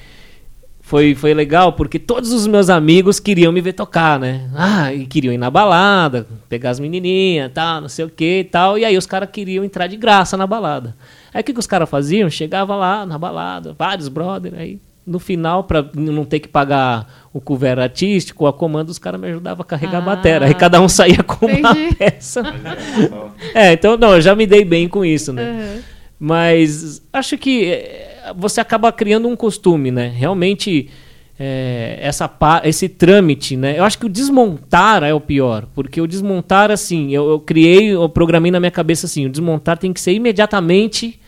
foi, 0.94 1.16
foi 1.16 1.34
legal 1.34 1.74
porque 1.74 1.98
todos 1.98 2.32
os 2.32 2.46
meus 2.46 2.70
amigos 2.70 3.20
queriam 3.20 3.52
me 3.52 3.60
ver 3.62 3.74
tocar, 3.74 4.20
né? 4.20 4.48
Ah, 4.56 4.94
e 4.94 5.08
queriam 5.08 5.34
ir 5.34 5.40
na 5.40 5.50
balada, 5.50 6.28
pegar 6.48 6.70
as 6.70 6.80
menininhas, 6.80 7.50
tal, 7.52 7.82
não 7.82 7.90
sei 7.90 8.06
o 8.06 8.10
que 8.10 8.42
e 8.42 8.44
tal. 8.44 8.78
E 8.78 8.86
aí 8.86 8.96
os 8.96 9.08
caras 9.08 9.28
queriam 9.32 9.64
entrar 9.66 9.88
de 9.88 9.98
graça 9.98 10.38
na 10.38 10.46
balada. 10.46 10.96
Aí 11.34 11.42
o 11.42 11.44
que, 11.44 11.52
que 11.52 11.60
os 11.60 11.66
caras 11.66 11.90
faziam? 11.90 12.30
Chegava 12.30 12.76
lá 12.76 13.08
na 13.08 13.18
balada, 13.18 13.76
vários 13.76 14.08
brother, 14.08 14.54
aí 14.56 14.80
no 15.04 15.18
final, 15.18 15.64
pra 15.64 15.84
não 15.96 16.24
ter 16.26 16.40
que 16.40 16.48
pagar 16.48 17.08
o 17.34 17.42
cover 17.42 17.80
artístico, 17.80 18.46
a 18.46 18.54
comando, 18.54 18.90
os 18.90 19.00
caras 19.00 19.20
me 19.20 19.30
ajudavam 19.30 19.64
a 19.64 19.66
carregar 19.66 19.98
a 19.98 19.98
Ah. 19.98 20.02
batera. 20.16 20.46
Aí 20.46 20.54
cada 20.54 20.80
um 20.80 20.88
saía 20.88 21.24
com 21.24 21.48
uma 21.48 21.72
Entendi. 21.72 21.96
peça. 21.98 22.44
Mas 22.44 22.64
é 23.56 23.70
É, 23.70 23.74
então, 23.74 23.98
não, 23.98 24.14
eu 24.14 24.22
já 24.22 24.36
me 24.36 24.46
dei 24.46 24.64
bem 24.64 24.88
com 24.88 25.04
isso, 25.04 25.34
né? 25.34 25.44
Uhum. 25.76 25.82
Mas 26.20 27.02
acho 27.12 27.36
que 27.36 27.66
é, 27.66 28.13
você 28.36 28.62
acaba 28.62 28.92
criando 28.92 29.28
um 29.28 29.36
costume, 29.36 29.92
né? 29.92 30.08
Realmente, 30.08 30.90
é, 31.40 31.98
essa, 32.02 32.30
esse 32.64 32.88
trâmite, 32.88 33.58
né? 33.58 33.78
Eu 33.78 33.84
acho 33.84 33.98
que 33.98 34.06
o 34.06 34.10
desmontar 34.10 35.04
é 35.04 35.14
o 35.14 35.20
pior. 35.20 35.66
Porque 35.74 36.00
o 36.00 36.08
desmontar, 36.08 36.72
assim, 36.72 37.14
eu, 37.14 37.30
eu 37.30 37.40
criei, 37.40 37.94
eu 37.94 38.08
programei 38.08 38.52
na 38.52 38.60
minha 38.60 38.72
cabeça 38.72 39.06
assim, 39.06 39.26
o 39.26 39.30
desmontar 39.30 39.78
tem 39.78 39.92
que 39.92 40.00
ser 40.00 40.14
imediatamente 40.14 41.20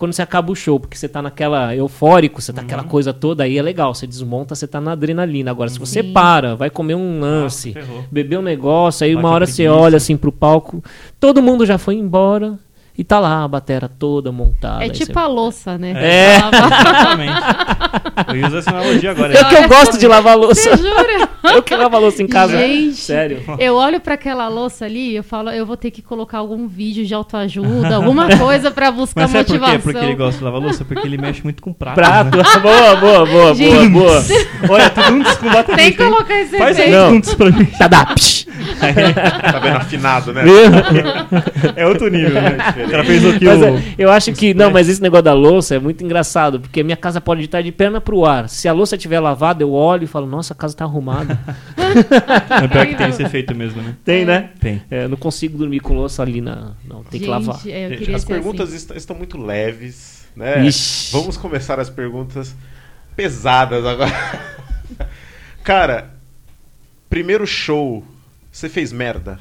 quando 0.00 0.14
você 0.14 0.22
acaba 0.22 0.50
o 0.50 0.56
show, 0.56 0.80
porque 0.80 0.96
você 0.96 1.06
tá 1.06 1.20
naquela 1.20 1.76
eufórico, 1.76 2.40
você 2.40 2.54
tá 2.54 2.62
aquela 2.62 2.82
coisa 2.82 3.12
toda, 3.12 3.44
aí 3.44 3.58
é 3.58 3.62
legal, 3.62 3.94
você 3.94 4.06
desmonta, 4.06 4.54
você 4.54 4.66
tá 4.66 4.80
na 4.80 4.92
adrenalina. 4.92 5.50
Agora, 5.50 5.68
se 5.68 5.78
você 5.78 6.02
para, 6.02 6.56
vai 6.56 6.70
comer 6.70 6.94
um 6.94 7.20
lance, 7.20 7.74
ferrou. 7.74 8.04
beber 8.10 8.38
um 8.38 8.42
negócio, 8.42 9.04
aí 9.04 9.14
Bate 9.14 9.26
uma 9.26 9.34
hora 9.34 9.44
você 9.44 9.64
preguiça. 9.64 9.78
olha 9.78 9.96
assim 9.98 10.16
pro 10.16 10.32
palco, 10.32 10.82
todo 11.20 11.42
mundo 11.42 11.66
já 11.66 11.76
foi 11.76 11.96
embora 11.96 12.58
e 13.00 13.04
tá 13.04 13.18
lá 13.18 13.44
a 13.44 13.48
batera 13.48 13.88
toda 13.88 14.30
montada. 14.30 14.84
É 14.84 14.90
tipo 14.90 15.14
você- 15.14 15.18
a 15.18 15.26
louça, 15.26 15.78
né? 15.78 15.92
É. 15.96 16.36
Exatamente. 16.36 17.32
Eu 18.28 18.36
ia 18.36 18.46
usar 18.46 18.58
essa 18.58 18.70
analogia 18.70 19.10
agora. 19.12 19.32
Eu 19.32 19.44
que 19.46 19.54
eu 19.54 19.68
gosto 19.68 19.96
de 19.98 20.06
lavar 20.06 20.36
louça. 20.36 20.60
Você 20.60 20.76
jura? 20.76 21.30
Eu 21.42 21.62
que 21.62 21.74
lavo 21.74 21.96
a 21.96 21.98
louça 21.98 22.22
em 22.22 22.26
casa. 22.26 22.58
Gente. 22.58 22.96
Sério. 22.96 23.42
Eu 23.58 23.74
olho 23.74 23.98
pra 23.98 24.12
aquela 24.14 24.46
louça 24.48 24.84
ali 24.84 25.12
e 25.12 25.16
eu 25.16 25.24
falo, 25.24 25.48
eu 25.48 25.64
vou 25.64 25.74
ter 25.76 25.90
que 25.90 26.02
colocar 26.02 26.36
algum 26.36 26.68
vídeo 26.68 27.06
de 27.06 27.14
autoajuda, 27.14 27.96
alguma 27.96 28.36
coisa 28.36 28.70
pra 28.70 28.90
buscar 28.92 29.22
Mas 29.22 29.30
sabe 29.30 29.44
por 29.46 29.52
motivação. 29.54 29.76
quê? 29.78 29.82
Porque 29.82 30.04
ele 30.04 30.14
gosta 30.16 30.38
de 30.38 30.44
lavar 30.44 30.60
louça? 30.60 30.84
Porque 30.84 31.06
ele 31.08 31.16
mexe 31.16 31.42
muito 31.42 31.62
com 31.62 31.72
prato. 31.72 31.94
Prato. 31.94 32.36
né? 32.36 32.42
boa, 32.60 32.96
boa, 32.96 32.96
boa, 32.96 33.26
boa, 33.26 33.54
Gente. 33.54 33.88
boa. 33.88 34.22
Olha, 34.68 34.90
tudo 34.90 35.06
um 35.14 35.22
com 35.24 35.46
baterista, 35.46 35.76
Tem 35.76 35.92
que 35.92 35.96
colocar 35.96 36.40
esse 36.40 36.58
Faz 36.58 36.78
aí 36.78 36.92
efeito. 36.94 37.36
Pra 37.36 37.50
mim. 37.50 37.64
Tá 37.64 37.88
dá. 37.88 38.04
Tá 38.04 39.58
vendo 39.60 39.76
afinado, 39.78 40.32
né? 40.34 40.42
É 41.74 41.86
outro 41.86 42.08
nível, 42.08 42.34
né? 42.34 42.58
O 42.90 42.92
cara 42.92 43.04
fez 43.04 43.24
aqui 43.26 43.44
Mas 43.44 43.60
o... 43.60 43.64
é, 43.64 43.82
eu 43.98 44.10
acho 44.10 44.32
que. 44.32 44.52
Não, 44.54 44.70
mas 44.70 44.88
esse 44.88 45.00
negócio 45.00 45.24
da 45.24 45.32
louça 45.32 45.76
é 45.76 45.78
muito 45.78 46.04
engraçado, 46.04 46.60
porque 46.60 46.82
minha 46.82 46.96
casa 46.96 47.20
pode 47.20 47.42
estar 47.42 47.62
de 47.62 47.70
perna 47.72 48.00
pro 48.00 48.24
ar. 48.26 48.48
Se 48.48 48.68
a 48.68 48.72
louça 48.72 48.96
estiver 48.96 49.20
lavada, 49.20 49.62
eu 49.62 49.72
olho 49.72 50.04
e 50.04 50.06
falo, 50.06 50.26
nossa, 50.26 50.52
a 50.52 50.56
casa 50.56 50.74
tá 50.76 50.84
arrumada. 50.84 51.38
É 52.62 52.68
pior 52.68 52.86
que 52.86 52.94
tem 52.94 53.08
esse 53.08 53.22
efeito 53.22 53.54
mesmo, 53.54 53.80
né? 53.82 53.94
Tem, 54.04 54.24
né? 54.24 54.50
Tem. 54.60 54.82
É, 54.90 55.06
não 55.08 55.16
consigo 55.16 55.56
dormir 55.58 55.80
com 55.80 55.94
louça 55.94 56.22
ali 56.22 56.40
na. 56.40 56.72
Não, 56.84 57.02
tem 57.04 57.20
que 57.20 57.26
lavar. 57.26 57.56
Gente, 57.56 57.72
é, 57.72 57.84
eu 57.86 57.88
Gente, 57.90 57.98
queria 57.98 58.16
as 58.16 58.24
perguntas 58.24 58.68
assim. 58.68 58.76
est- 58.76 58.96
estão 58.96 59.16
muito 59.16 59.38
leves, 59.38 60.26
né? 60.36 60.64
Ixi. 60.66 61.12
Vamos 61.12 61.36
começar 61.36 61.78
as 61.80 61.88
perguntas 61.90 62.54
pesadas 63.16 63.84
agora. 63.84 64.12
Cara, 65.62 66.10
primeiro 67.08 67.46
show, 67.46 68.04
você 68.50 68.68
fez 68.68 68.92
merda? 68.92 69.38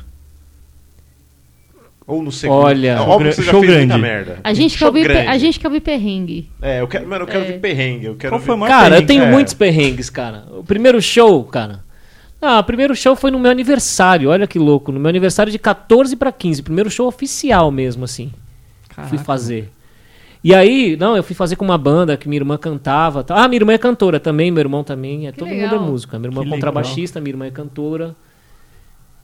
Ou 2.10 2.24
no 2.24 2.32
segundo? 2.32 2.58
Olha, 2.58 2.94
É 2.94 2.98
show 2.98 3.08
óbvio 3.10 3.30
que 3.30 3.36
você 3.36 3.42
já 3.44 3.52
show 3.52 3.62
fez 3.62 3.74
muita 3.74 3.88
grande. 3.88 4.02
merda. 4.02 4.40
A 4.44 4.54
gente, 4.54 4.78
quer 4.78 4.86
ouvir, 4.88 5.04
grande. 5.04 5.28
a 5.28 5.38
gente 5.38 5.60
quer 5.60 5.68
ouvir 5.68 5.80
perrengue. 5.82 6.50
É, 6.62 6.82
eu 6.82 6.88
quero, 6.88 7.08
mano, 7.08 7.24
eu 7.24 7.28
quero 7.28 7.44
É. 7.44 7.48
ver 7.48 7.60
perrengue. 7.60 8.06
Eu 8.08 8.16
quero 8.16 8.34
Qual 8.34 8.42
foi 8.42 8.56
maior 8.56 8.70
Cara, 8.72 8.86
eu 8.86 8.90
perrengue? 9.02 9.08
tenho 9.08 9.24
É. 9.24 9.32
muitos 9.32 9.54
perrengues, 9.54 10.10
cara. 10.10 10.46
O 10.58 10.64
primeiro 10.64 11.00
show, 11.02 11.44
cara. 11.44 11.84
Ah, 12.42 12.60
o 12.60 12.64
primeiro 12.64 12.96
show 12.96 13.16
foi 13.16 13.30
no 13.32 13.38
meu 13.38 13.52
aniversário. 13.52 14.30
Olha 14.30 14.48
que 14.48 14.58
louco. 14.58 14.92
No 14.92 15.00
meu 15.00 15.10
aniversário 15.10 15.52
de 15.52 15.60
14 15.60 16.16
pra 16.16 16.32
15. 16.32 16.64
Primeiro 16.64 16.90
show 16.90 17.08
oficial 17.08 17.70
mesmo, 17.70 18.06
assim. 18.06 18.32
Fui 18.90 18.96
Caraca. 18.96 19.24
fazer. 19.24 19.70
E 20.42 20.56
aí, 20.56 20.96
não, 20.98 21.18
eu 21.18 21.22
fui 21.22 21.36
fazer 21.36 21.58
com 21.58 21.66
uma 21.66 21.78
banda 21.78 22.16
que 22.16 22.28
minha 22.30 22.40
irmã 22.40 22.58
cantava. 22.58 23.24
tal. 23.26 23.38
Ah, 23.38 23.48
minha 23.48 23.60
irmã 23.60 23.74
é 23.74 23.78
cantora 23.78 24.20
também, 24.22 24.50
meu 24.52 24.62
irmão 24.62 24.84
também. 24.86 25.28
É, 25.28 25.32
Que 25.34 25.38
todo 25.40 25.50
legal. 25.50 25.70
mundo 25.70 25.84
é 25.84 25.92
músico. 25.92 26.18
Minha 26.18 26.30
irmã 26.30 26.42
é 26.42 26.44
Que 26.46 26.50
contrabaixista, 26.50 27.20
minha 27.20 27.32
irmã 27.34 27.46
é 27.46 27.52
cantora. 27.52 28.16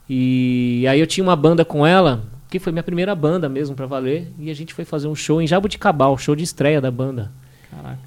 E 0.08 0.86
aí 0.88 1.00
eu 1.00 1.06
tinha 1.06 1.24
uma 1.24 1.34
banda 1.34 1.64
com 1.64 1.86
ela, 1.86 2.22
que 2.58 2.64
foi 2.64 2.72
minha 2.72 2.82
primeira 2.82 3.14
banda 3.14 3.48
mesmo 3.48 3.74
pra 3.76 3.86
valer. 3.86 4.32
E 4.38 4.50
a 4.50 4.54
gente 4.54 4.72
foi 4.74 4.84
fazer 4.84 5.08
um 5.08 5.14
show 5.14 5.40
em 5.40 5.46
Jabuticabal, 5.46 6.16
show 6.18 6.34
de 6.36 6.42
estreia 6.44 6.80
da 6.80 6.90
banda. 6.90 7.30
Caraca. 7.70 7.98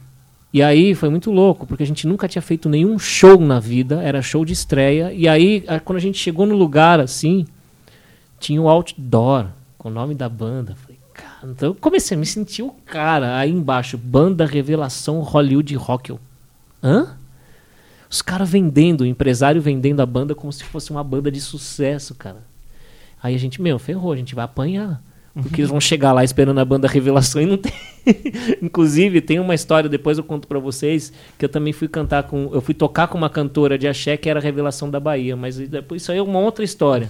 E 0.52 0.64
aí 0.64 0.96
foi 0.96 1.10
muito 1.10 1.30
louco, 1.32 1.68
porque 1.68 1.84
a 1.84 1.86
gente 1.86 2.08
nunca 2.08 2.28
tinha 2.28 2.42
feito 2.42 2.68
nenhum 2.68 2.98
show 2.98 3.40
na 3.40 3.60
vida, 3.60 4.02
era 4.02 4.22
show 4.22 4.44
de 4.44 4.54
estreia. 4.54 5.14
E 5.14 5.28
aí, 5.28 5.64
a- 5.68 5.80
quando 5.80 5.98
a 5.98 6.02
gente 6.02 6.18
chegou 6.18 6.46
no 6.46 6.56
lugar 6.56 7.00
assim, 7.00 7.46
tinha 8.40 8.60
um 8.62 8.68
outdoor 8.68 9.46
com 9.78 9.90
o 9.90 9.92
nome 9.92 10.16
da 10.16 10.28
banda. 10.28 10.76
Falei, 10.76 10.98
cara, 11.14 11.52
então 11.52 11.70
eu 11.70 11.76
comecei 11.76 12.18
a 12.18 12.20
me 12.20 12.26
sentir 12.26 12.64
o 12.64 12.72
cara. 12.86 13.38
Aí 13.38 13.52
embaixo, 13.52 13.96
Banda 13.98 14.44
Revelação 14.46 15.20
Hollywood 15.22 15.76
Rock. 15.76 16.10
Eu, 16.10 16.20
Hã? 16.84 17.16
Os 18.10 18.24
caras 18.24 18.50
vendendo, 18.50 19.02
o 19.02 19.06
empresário 19.06 19.62
vendendo 19.62 20.00
a 20.02 20.06
banda 20.06 20.34
como 20.34 20.52
se 20.52 20.64
fosse 20.64 20.90
uma 20.90 21.04
banda 21.04 21.32
de 21.32 21.40
sucesso, 21.40 22.16
cara. 22.16 22.49
Aí 23.22 23.36
a 23.36 23.38
gente, 23.38 23.62
meu, 23.62 23.78
ferrou, 23.78 24.12
a 24.12 24.16
gente 24.16 24.36
vai 24.36 24.46
apanhar. 24.46 25.02
Porque 25.34 25.62
eles 25.62 25.70
vão 25.70 25.80
chegar 25.80 26.12
lá 26.12 26.24
esperando 26.24 26.60
a 26.60 26.66
banda 26.66 26.88
Revelação 26.88 27.42
e 27.42 27.46
não 27.46 27.58
tem. 27.58 27.72
Inclusive, 28.62 29.22
tem 29.22 29.40
uma 29.40 29.56
história, 29.56 29.90
depois 29.90 30.18
eu 30.18 30.24
conto 30.24 30.48
pra 30.48 30.60
vocês, 30.60 31.14
que 31.38 31.46
eu 31.46 31.50
também 31.50 31.72
fui 31.72 31.88
cantar 31.88 32.24
com. 32.24 32.50
Eu 32.52 32.62
fui 32.62 32.74
tocar 32.74 33.08
com 33.08 33.18
uma 33.18 33.30
cantora 33.30 33.78
de 33.78 33.88
axé 33.88 34.18
que 34.18 34.30
era 34.30 34.40
a 34.40 34.44
Revelação 34.44 34.90
da 34.90 35.00
Bahia, 35.00 35.36
mas 35.36 35.58
depois 35.58 36.02
isso 36.02 36.12
aí 36.12 36.18
é 36.18 36.22
uma 36.22 36.40
outra 36.40 36.64
história. 36.64 37.10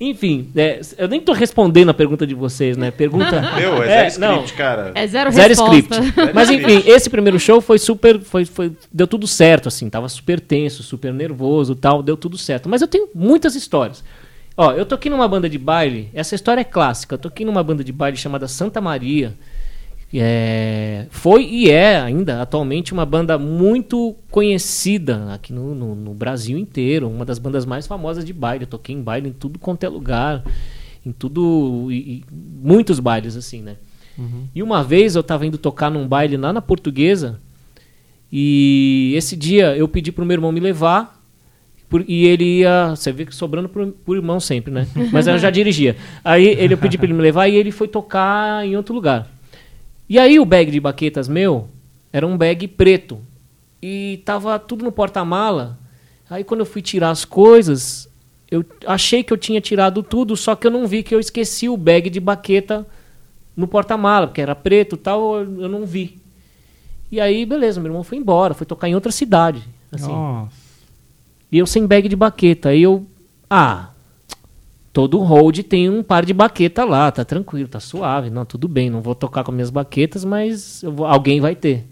Enfim, 0.00 0.48
é, 0.54 0.80
eu 0.96 1.08
nem 1.08 1.20
tô 1.20 1.32
respondendo 1.32 1.88
a 1.88 1.94
pergunta 1.94 2.24
de 2.24 2.34
vocês, 2.34 2.76
né? 2.76 2.90
Pergunta. 2.92 3.40
Meu, 3.58 3.82
é, 3.82 4.08
zero 4.08 4.20
não. 4.20 4.34
script, 4.44 4.56
cara. 4.56 4.92
É 4.94 5.06
zero, 5.08 5.32
Zero 5.32 5.48
resposta. 5.48 5.76
script. 5.76 6.12
Mas 6.34 6.50
enfim, 6.50 6.82
esse 6.86 7.10
primeiro 7.10 7.38
show 7.38 7.60
foi 7.60 7.78
super. 7.78 8.20
Foi, 8.20 8.44
foi, 8.44 8.72
deu 8.92 9.08
tudo 9.08 9.26
certo, 9.26 9.66
assim. 9.66 9.90
Tava 9.90 10.08
super 10.08 10.38
tenso, 10.38 10.84
super 10.84 11.12
nervoso 11.12 11.74
tal. 11.74 12.00
Deu 12.00 12.16
tudo 12.16 12.38
certo. 12.38 12.68
Mas 12.68 12.80
eu 12.80 12.86
tenho 12.86 13.08
muitas 13.12 13.56
histórias. 13.56 14.04
Ó, 14.60 14.72
eu 14.72 14.84
toquei 14.84 15.08
numa 15.10 15.28
banda 15.28 15.48
de 15.48 15.56
baile. 15.56 16.08
Essa 16.12 16.34
história 16.34 16.60
é 16.60 16.64
clássica. 16.64 17.14
Eu 17.14 17.18
toquei 17.18 17.46
numa 17.46 17.62
banda 17.62 17.84
de 17.84 17.92
baile 17.92 18.16
chamada 18.16 18.48
Santa 18.48 18.80
Maria. 18.80 19.32
É, 20.12 21.06
foi 21.10 21.44
e 21.44 21.70
é 21.70 21.96
ainda 22.00 22.40
atualmente 22.42 22.92
uma 22.94 23.04
banda 23.06 23.38
muito 23.38 24.16
conhecida 24.30 25.32
aqui 25.34 25.52
no, 25.52 25.74
no- 25.74 25.94
no 25.94 26.14
Brasil 26.14 26.56
inteiro, 26.58 27.08
uma 27.08 27.24
das 27.26 27.38
bandas 27.38 27.64
mais 27.66 27.86
famosas 27.86 28.24
de 28.24 28.32
baile. 28.32 28.64
Eu 28.64 28.68
toquei 28.68 28.94
em 28.96 29.02
baile 29.02 29.28
em 29.28 29.32
tudo 29.32 29.58
quanto 29.58 29.84
é 29.84 29.88
lugar, 29.88 30.42
em 31.06 31.12
tudo, 31.12 31.88
e- 31.90 31.94
e 31.94 32.24
muitos 32.32 32.98
bailes 33.00 33.36
assim, 33.36 33.62
né? 33.62 33.76
E 34.54 34.62
uma 34.62 34.82
vez 34.82 35.14
eu 35.14 35.22
tava 35.22 35.46
indo 35.46 35.56
tocar 35.58 35.90
num 35.90 36.08
baile 36.08 36.36
lá 36.36 36.52
na 36.52 36.60
Portuguesa 36.62 37.38
e 38.32 39.12
esse 39.16 39.36
dia 39.36 39.76
eu 39.76 39.86
pedi 39.86 40.10
pro 40.10 40.24
meu 40.24 40.34
irmão 40.34 40.50
me 40.50 40.58
levar 40.60 41.17
por- 41.88 42.04
e 42.06 42.26
ele 42.26 42.60
ia. 42.60 42.90
Você 42.90 43.10
vê 43.12 43.24
que 43.26 43.34
sobrando 43.34 43.68
pro, 43.68 43.88
pro 43.92 44.14
irmão 44.16 44.38
sempre, 44.40 44.72
né? 44.72 44.86
Mas 45.12 45.26
eu 45.26 45.38
já 45.38 45.50
dirigia. 45.50 45.96
Aí 46.24 46.46
ele, 46.46 46.74
eu 46.74 46.78
pedi 46.78 46.96
pra 46.98 47.06
ele 47.06 47.14
me 47.14 47.22
levar 47.22 47.48
e 47.48 47.56
ele 47.56 47.70
foi 47.70 47.88
tocar 47.88 48.64
em 48.66 48.76
outro 48.76 48.94
lugar. 48.94 49.26
E 50.08 50.18
aí 50.18 50.38
o 50.40 50.44
bag 50.44 50.70
de 50.70 50.80
baquetas 50.80 51.28
meu 51.28 51.68
era 52.12 52.26
um 52.26 52.36
bag 52.36 52.66
preto. 52.68 53.18
E 53.82 54.20
tava 54.24 54.58
tudo 54.58 54.84
no 54.84 54.90
porta-mala. 54.92 55.78
Aí 56.30 56.42
quando 56.44 56.60
eu 56.60 56.66
fui 56.66 56.82
tirar 56.82 57.10
as 57.10 57.24
coisas, 57.24 58.08
eu 58.50 58.64
achei 58.86 59.22
que 59.22 59.32
eu 59.32 59.36
tinha 59.36 59.60
tirado 59.60 60.02
tudo, 60.02 60.36
só 60.36 60.54
que 60.56 60.66
eu 60.66 60.70
não 60.70 60.86
vi 60.86 61.02
que 61.02 61.14
eu 61.14 61.20
esqueci 61.20 61.68
o 61.68 61.76
bag 61.76 62.10
de 62.10 62.20
baqueta 62.20 62.86
no 63.56 63.66
porta-mala, 63.68 64.26
porque 64.26 64.40
era 64.40 64.54
preto 64.54 64.94
e 64.94 64.98
tal, 64.98 65.36
eu 65.40 65.68
não 65.68 65.84
vi. 65.86 66.18
E 67.10 67.20
aí, 67.20 67.46
beleza, 67.46 67.80
meu 67.80 67.90
irmão 67.90 68.04
foi 68.04 68.18
embora, 68.18 68.52
foi 68.54 68.66
tocar 68.66 68.88
em 68.88 68.94
outra 68.94 69.10
cidade. 69.10 69.62
Assim. 69.90 70.08
Nossa. 70.12 70.56
E 71.50 71.58
eu 71.58 71.66
sem 71.66 71.86
bag 71.86 72.08
de 72.08 72.16
baqueta. 72.16 72.70
Aí 72.70 72.82
eu. 72.82 73.06
Ah, 73.48 73.90
todo 74.92 75.18
hold 75.20 75.58
tem 75.60 75.88
um 75.88 76.02
par 76.02 76.24
de 76.24 76.34
baqueta 76.34 76.84
lá, 76.84 77.10
tá 77.10 77.24
tranquilo, 77.24 77.68
tá 77.68 77.80
suave. 77.80 78.30
Não, 78.30 78.44
tudo 78.44 78.68
bem, 78.68 78.90
não 78.90 79.00
vou 79.00 79.14
tocar 79.14 79.44
com 79.44 79.52
minhas 79.52 79.70
baquetas, 79.70 80.24
mas 80.24 80.82
vou- 80.84 81.06
alguém 81.06 81.40
vai 81.40 81.54
ter. 81.54 81.86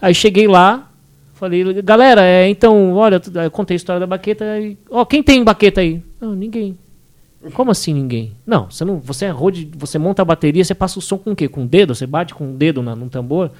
Aí 0.00 0.14
cheguei 0.14 0.46
lá, 0.48 0.90
falei, 1.34 1.80
galera, 1.82 2.22
é, 2.22 2.48
então, 2.48 2.94
olha, 2.94 3.20
eu 3.44 3.50
contei 3.50 3.74
a 3.74 3.76
história 3.76 4.00
da 4.00 4.06
baqueta. 4.06 4.44
Ó, 4.90 5.04
quem 5.04 5.22
tem 5.22 5.44
baqueta 5.44 5.80
aí? 5.80 6.02
Não, 6.20 6.34
ninguém. 6.34 6.76
Como 7.52 7.70
assim 7.70 7.94
ninguém? 7.94 8.32
Não, 8.44 8.68
você 8.70 8.84
não, 8.84 8.98
você 8.98 9.26
é 9.26 9.30
road, 9.30 9.70
você 9.76 9.98
monta 9.98 10.22
a 10.22 10.24
bateria, 10.24 10.64
você 10.64 10.74
passa 10.74 10.98
o 10.98 11.02
som 11.02 11.16
com 11.18 11.30
o 11.32 11.36
quê? 11.36 11.46
Com 11.48 11.62
o 11.62 11.66
dedo? 11.66 11.94
Você 11.94 12.06
bate 12.06 12.34
com 12.34 12.50
o 12.50 12.52
dedo 12.54 12.82
na, 12.82 12.96
num 12.96 13.08
tambor? 13.08 13.52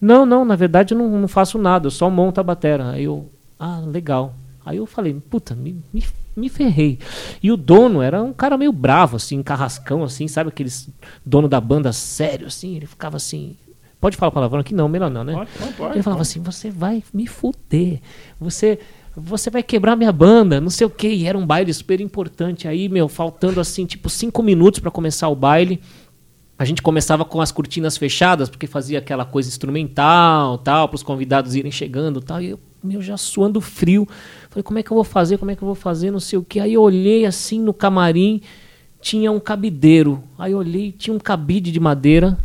Não, 0.00 0.26
não, 0.26 0.44
na 0.44 0.56
verdade 0.56 0.92
eu 0.92 0.98
não, 0.98 1.08
não 1.20 1.28
faço 1.28 1.56
nada, 1.56 1.86
eu 1.86 1.90
só 1.90 2.10
monto 2.10 2.40
a 2.40 2.42
bateria. 2.42 2.90
Aí 2.90 3.04
eu, 3.04 3.30
ah, 3.58 3.80
legal. 3.86 4.34
Aí 4.64 4.76
eu 4.76 4.86
falei, 4.86 5.14
puta, 5.14 5.54
me, 5.54 5.82
me, 5.92 6.04
me 6.36 6.48
ferrei. 6.48 6.98
E 7.42 7.50
o 7.50 7.56
dono 7.56 8.00
era 8.00 8.22
um 8.22 8.32
cara 8.32 8.56
meio 8.56 8.72
bravo, 8.72 9.16
assim, 9.16 9.42
carrascão, 9.42 10.02
assim, 10.02 10.28
sabe 10.28 10.48
aqueles 10.48 10.88
dono 11.24 11.48
da 11.48 11.60
banda 11.60 11.92
sério, 11.92 12.46
assim, 12.46 12.76
ele 12.76 12.86
ficava 12.86 13.16
assim. 13.16 13.56
Pode 14.00 14.16
falar 14.16 14.32
palavrão 14.32 14.60
aqui? 14.60 14.74
Não, 14.74 14.88
melhor 14.88 15.10
não, 15.10 15.22
né? 15.22 15.32
Pode, 15.32 15.50
pode, 15.56 15.72
pode. 15.74 15.94
Ele 15.94 16.02
falava 16.02 16.22
assim: 16.22 16.40
você 16.40 16.70
vai 16.70 17.04
me 17.14 17.24
fuder. 17.28 18.00
Você, 18.40 18.80
você 19.16 19.48
vai 19.48 19.62
quebrar 19.62 19.94
minha 19.94 20.10
banda, 20.10 20.60
não 20.60 20.70
sei 20.70 20.84
o 20.84 20.90
quê. 20.90 21.08
E 21.08 21.26
era 21.28 21.38
um 21.38 21.46
baile 21.46 21.72
super 21.72 22.00
importante. 22.00 22.66
Aí, 22.66 22.88
meu, 22.88 23.08
faltando 23.08 23.60
assim, 23.60 23.86
tipo, 23.86 24.10
cinco 24.10 24.42
minutos 24.42 24.80
pra 24.80 24.90
começar 24.90 25.28
o 25.28 25.36
baile. 25.36 25.80
A 26.58 26.64
gente 26.64 26.82
começava 26.82 27.24
com 27.24 27.40
as 27.40 27.52
cortinas 27.52 27.96
fechadas, 27.96 28.48
porque 28.48 28.66
fazia 28.66 28.98
aquela 28.98 29.24
coisa 29.24 29.48
instrumental, 29.48 30.58
tal, 30.58 30.88
para 30.88 30.96
os 30.96 31.02
convidados 31.04 31.54
irem 31.54 31.70
chegando, 31.70 32.20
tal. 32.20 32.42
E 32.42 32.50
eu, 32.50 32.60
meu, 32.82 33.00
já 33.02 33.16
suando 33.16 33.60
frio. 33.60 34.06
Falei, 34.50 34.62
como 34.62 34.78
é 34.78 34.82
que 34.82 34.90
eu 34.90 34.94
vou 34.94 35.04
fazer? 35.04 35.38
Como 35.38 35.50
é 35.50 35.56
que 35.56 35.62
eu 35.62 35.66
vou 35.66 35.74
fazer? 35.74 36.10
Não 36.10 36.20
sei 36.20 36.38
o 36.38 36.42
quê. 36.42 36.60
Aí 36.60 36.74
eu 36.74 36.82
olhei 36.82 37.24
assim 37.26 37.60
no 37.60 37.72
camarim, 37.74 38.40
tinha 39.00 39.30
um 39.32 39.40
cabideiro. 39.40 40.22
Aí 40.38 40.52
eu 40.52 40.58
olhei, 40.58 40.92
tinha 40.92 41.14
um 41.14 41.18
cabide 41.18 41.70
de 41.72 41.80
madeira. 41.80 42.36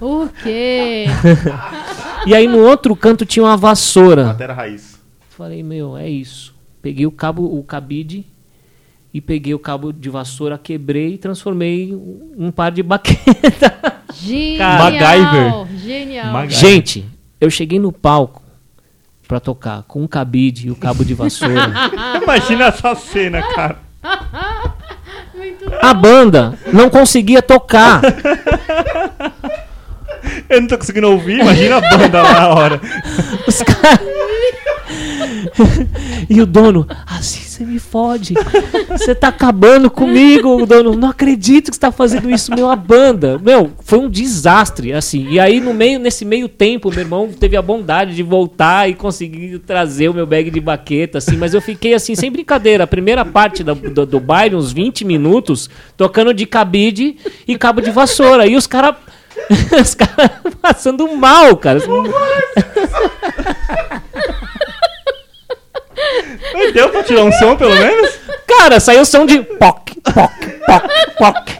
O 0.00 0.28
quê? 0.42 1.04
E 2.26 2.34
aí 2.34 2.48
no 2.48 2.58
outro 2.60 2.96
canto 2.96 3.26
tinha 3.26 3.44
uma 3.44 3.54
vassoura. 3.56 4.24
Matéria 4.28 4.54
raiz. 4.54 4.98
Falei, 5.28 5.62
meu, 5.62 5.94
é 5.94 6.08
isso. 6.08 6.54
Peguei 6.80 7.04
o 7.04 7.10
cabo, 7.12 7.44
o 7.44 7.62
cabide 7.62 8.24
e 9.12 9.20
peguei 9.20 9.52
o 9.52 9.58
cabo 9.58 9.92
de 9.92 10.08
vassoura, 10.08 10.56
quebrei 10.56 11.14
e 11.14 11.18
transformei 11.18 11.94
um 12.38 12.50
par 12.50 12.72
de 12.72 12.82
baqueta. 12.82 14.02
Genial! 14.14 14.78
MacGyver. 14.78 15.78
Genial! 15.78 16.32
Mag- 16.32 16.50
Gente, 16.50 17.04
eu 17.38 17.50
cheguei 17.50 17.78
no 17.78 17.92
palco 17.92 18.42
pra 19.26 19.40
tocar 19.40 19.82
com 19.88 20.02
um 20.02 20.06
cabide 20.06 20.68
e 20.68 20.70
o 20.70 20.76
cabo 20.76 21.04
de 21.04 21.14
vassoura. 21.14 21.72
Imagina 22.22 22.66
essa 22.66 22.94
cena, 22.94 23.42
cara. 23.54 23.78
Muito 25.34 25.64
A 25.80 25.94
banda 25.94 26.58
não 26.72 26.88
conseguia 26.90 27.42
tocar. 27.42 28.00
Eu 30.48 30.60
não 30.60 30.68
tô 30.68 30.78
conseguindo 30.78 31.10
ouvir, 31.10 31.40
imagina 31.40 31.76
a 31.76 31.80
banda 31.80 32.22
lá 32.22 32.32
na 32.32 32.48
hora. 32.48 32.80
Os 33.46 33.62
caras. 33.62 34.00
e 36.28 36.40
o 36.40 36.46
dono, 36.46 36.86
assim 37.06 37.44
você 37.54 37.64
me 37.64 37.78
fode. 37.78 38.34
Você 38.90 39.14
tá 39.14 39.28
acabando 39.28 39.88
comigo, 39.88 40.62
o 40.62 40.66
dono. 40.66 40.94
Não 40.94 41.10
acredito 41.10 41.70
que 41.70 41.76
você 41.76 41.80
tá 41.80 41.92
fazendo 41.92 42.28
isso, 42.28 42.52
meu, 42.52 42.68
a 42.68 42.74
banda. 42.74 43.38
Meu, 43.38 43.70
foi 43.80 44.00
um 44.00 44.10
desastre, 44.10 44.92
assim. 44.92 45.28
E 45.30 45.38
aí, 45.38 45.60
no 45.60 45.72
meio, 45.72 46.00
nesse 46.00 46.24
meio 46.24 46.48
tempo, 46.48 46.90
meu 46.90 47.00
irmão 47.00 47.28
teve 47.28 47.56
a 47.56 47.62
bondade 47.62 48.14
de 48.14 48.22
voltar 48.22 48.90
e 48.90 48.94
conseguir 48.94 49.60
trazer 49.60 50.08
o 50.08 50.14
meu 50.14 50.26
bag 50.26 50.50
de 50.50 50.60
baqueta, 50.60 51.18
assim. 51.18 51.36
Mas 51.36 51.54
eu 51.54 51.62
fiquei, 51.62 51.94
assim, 51.94 52.16
sem 52.16 52.30
brincadeira. 52.30 52.84
A 52.84 52.88
primeira 52.88 53.24
parte 53.24 53.62
do, 53.62 53.74
do, 53.74 54.04
do 54.04 54.20
baile, 54.20 54.56
uns 54.56 54.72
20 54.72 55.04
minutos, 55.04 55.70
tocando 55.96 56.34
de 56.34 56.46
cabide 56.46 57.16
e 57.46 57.56
cabo 57.56 57.80
de 57.80 57.90
vassoura. 57.90 58.46
E 58.46 58.56
os 58.56 58.66
caras. 58.66 58.96
Os 59.78 59.96
caras 59.96 60.30
passando 60.62 61.08
mal, 61.16 61.56
cara. 61.56 61.80
Deu 66.72 66.88
pra 66.90 67.02
tirar 67.02 67.24
um 67.24 67.32
som, 67.32 67.56
pelo 67.56 67.74
menos? 67.74 68.18
Cara, 68.46 68.78
saiu 68.80 69.04
som 69.04 69.24
de 69.26 69.42
poc, 69.42 69.90
poc, 70.02 70.32
poc, 70.66 71.16
poc. 71.18 71.50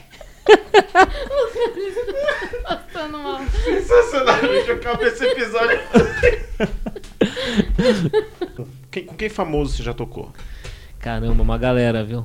passando 2.63 3.19
mal. 3.19 3.41
Sensacional, 3.65 4.41
gente. 4.41 4.69
Eu 4.69 4.77
acabei 4.77 5.09
esse 5.09 5.25
episódio. 5.25 5.81
Quem- 8.91 9.07
com 9.07 9.15
quem 9.15 9.29
famoso 9.29 9.77
você 9.77 9.83
já 9.83 9.93
tocou? 9.95 10.33
Caramba, 11.01 11.43
uma 11.43 11.59
galera, 11.59 12.05
viu? 12.05 12.25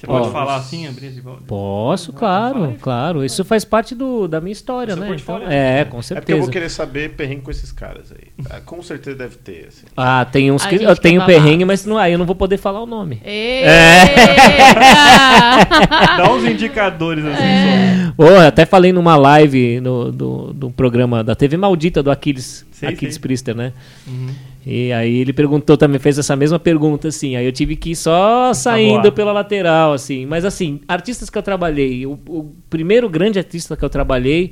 Você 0.00 0.06
pode 0.06 0.30
falar 0.30 0.56
assim, 0.56 0.86
abrir 0.86 1.10
volta? 1.20 1.42
Posso, 1.46 2.12
claro, 2.12 2.76
claro. 2.80 3.24
Isso 3.24 3.44
faz 3.44 3.64
parte 3.64 3.94
do, 3.94 4.28
da 4.28 4.40
minha 4.40 4.52
história, 4.52 4.94
né? 4.94 5.16
Então, 5.16 5.42
é, 5.48 5.84
com 5.84 5.88
É 5.88 5.90
porque 5.90 5.96
eu 5.96 6.02
certeza. 6.02 6.40
vou 6.40 6.50
querer 6.50 6.68
saber 6.68 7.14
perrengue 7.14 7.42
com 7.42 7.50
esses 7.50 7.72
caras 7.72 8.12
aí. 8.12 8.28
Ah, 8.50 8.60
com 8.60 8.82
certeza 8.82 9.16
deve 9.16 9.36
ter, 9.36 9.68
assim. 9.68 9.86
Ah, 9.96 10.24
tem 10.24 10.52
uns 10.52 10.66
A 10.66 10.68
que 10.68 10.82
eu 10.82 10.96
tenho 10.96 11.24
perrengue, 11.24 11.64
mas 11.64 11.86
não, 11.86 11.96
aí 11.96 12.12
eu 12.12 12.18
não 12.18 12.26
vou 12.26 12.36
poder 12.36 12.58
falar 12.58 12.82
o 12.82 12.86
nome. 12.86 13.22
Eita! 13.24 13.66
Dá 16.18 16.30
uns 16.32 16.44
indicadores 16.44 17.24
assim 17.24 17.42
É. 17.42 18.12
Pô, 18.16 18.24
eu 18.26 18.40
até 18.40 18.66
falei 18.66 18.92
numa 18.92 19.16
live 19.16 19.80
no, 19.80 20.12
do, 20.12 20.52
do 20.52 20.70
programa 20.70 21.24
da 21.24 21.34
TV 21.34 21.56
Maldita 21.56 22.02
do 22.02 22.10
Aquiles, 22.10 22.64
Sei, 22.72 22.90
Aquiles 22.90 23.14
sei. 23.14 23.22
Priester, 23.22 23.54
né? 23.54 23.72
Uhum. 24.06 24.28
E 24.68 24.92
aí 24.92 25.18
ele 25.18 25.32
perguntou 25.32 25.76
também, 25.76 26.00
fez 26.00 26.18
essa 26.18 26.34
mesma 26.34 26.58
pergunta, 26.58 27.06
assim. 27.06 27.36
Aí 27.36 27.46
eu 27.46 27.52
tive 27.52 27.76
que 27.76 27.90
ir 27.90 27.96
só 27.96 28.52
saindo 28.52 29.12
pela 29.12 29.30
lateral, 29.30 29.92
assim. 29.92 30.26
Mas 30.26 30.44
assim, 30.44 30.80
artistas 30.88 31.30
que 31.30 31.38
eu 31.38 31.42
trabalhei, 31.42 32.04
o, 32.04 32.18
o 32.28 32.52
primeiro 32.68 33.08
grande 33.08 33.38
artista 33.38 33.76
que 33.76 33.84
eu 33.84 33.88
trabalhei, 33.88 34.50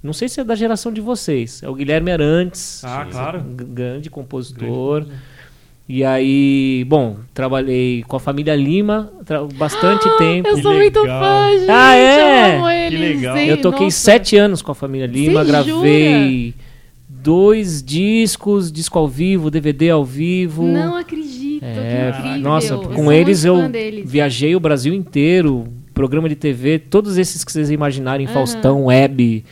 não 0.00 0.12
sei 0.12 0.28
se 0.28 0.40
é 0.40 0.44
da 0.44 0.54
geração 0.54 0.92
de 0.92 1.00
vocês, 1.00 1.64
é 1.64 1.68
o 1.68 1.74
Guilherme 1.74 2.12
Arantes. 2.12 2.80
Ah, 2.84 3.04
claro. 3.10 3.40
um 3.40 3.56
grande 3.56 4.08
compositor. 4.08 5.04
E 5.88 6.04
aí, 6.04 6.84
bom, 6.88 7.16
trabalhei 7.34 8.04
com 8.06 8.16
a 8.16 8.20
família 8.20 8.54
Lima 8.54 9.12
bastante 9.54 10.08
tempo. 10.18 10.48
Eu 10.48 10.56
Que 10.56 10.62
sou 10.62 10.74
muito 10.74 11.00
legal. 11.00 11.20
fã, 11.22 11.58
gente. 11.58 11.70
Ah, 11.70 11.94
é? 11.96 12.50
Eu 12.54 12.56
amo 12.58 12.68
eles, 12.70 13.00
legal. 13.00 13.36
hein? 13.36 13.48
Eu 13.48 13.60
toquei 13.60 13.86
Nossa. 13.86 13.96
sete 13.98 14.36
anos 14.36 14.62
com 14.62 14.70
a 14.70 14.74
família 14.76 15.06
Lima, 15.06 15.42
Você 15.44 15.50
gravei 15.50 16.54
dois 17.26 17.82
discos, 17.82 18.70
disco 18.70 18.96
ao 18.98 19.08
vivo, 19.08 19.50
DVD 19.50 19.90
ao 19.90 20.04
vivo. 20.04 20.62
Não 20.64 20.94
acredito, 20.96 21.64
É, 21.64 22.12
que 22.12 22.18
incrível. 22.20 22.40
nossa, 22.40 22.74
Eu 22.74 22.80
com 22.82 23.10
eles 23.12 23.44
eu 23.44 23.68
deles. 23.68 24.08
viajei 24.08 24.54
o 24.54 24.60
Brasil 24.60 24.94
inteiro, 24.94 25.64
programa 25.92 26.28
de 26.28 26.36
TV, 26.36 26.78
todos 26.78 27.18
esses 27.18 27.42
que 27.42 27.50
vocês 27.50 27.68
imaginarem, 27.70 28.26
Aham. 28.26 28.34
Faustão, 28.34 28.88
Hebe, 28.90 29.44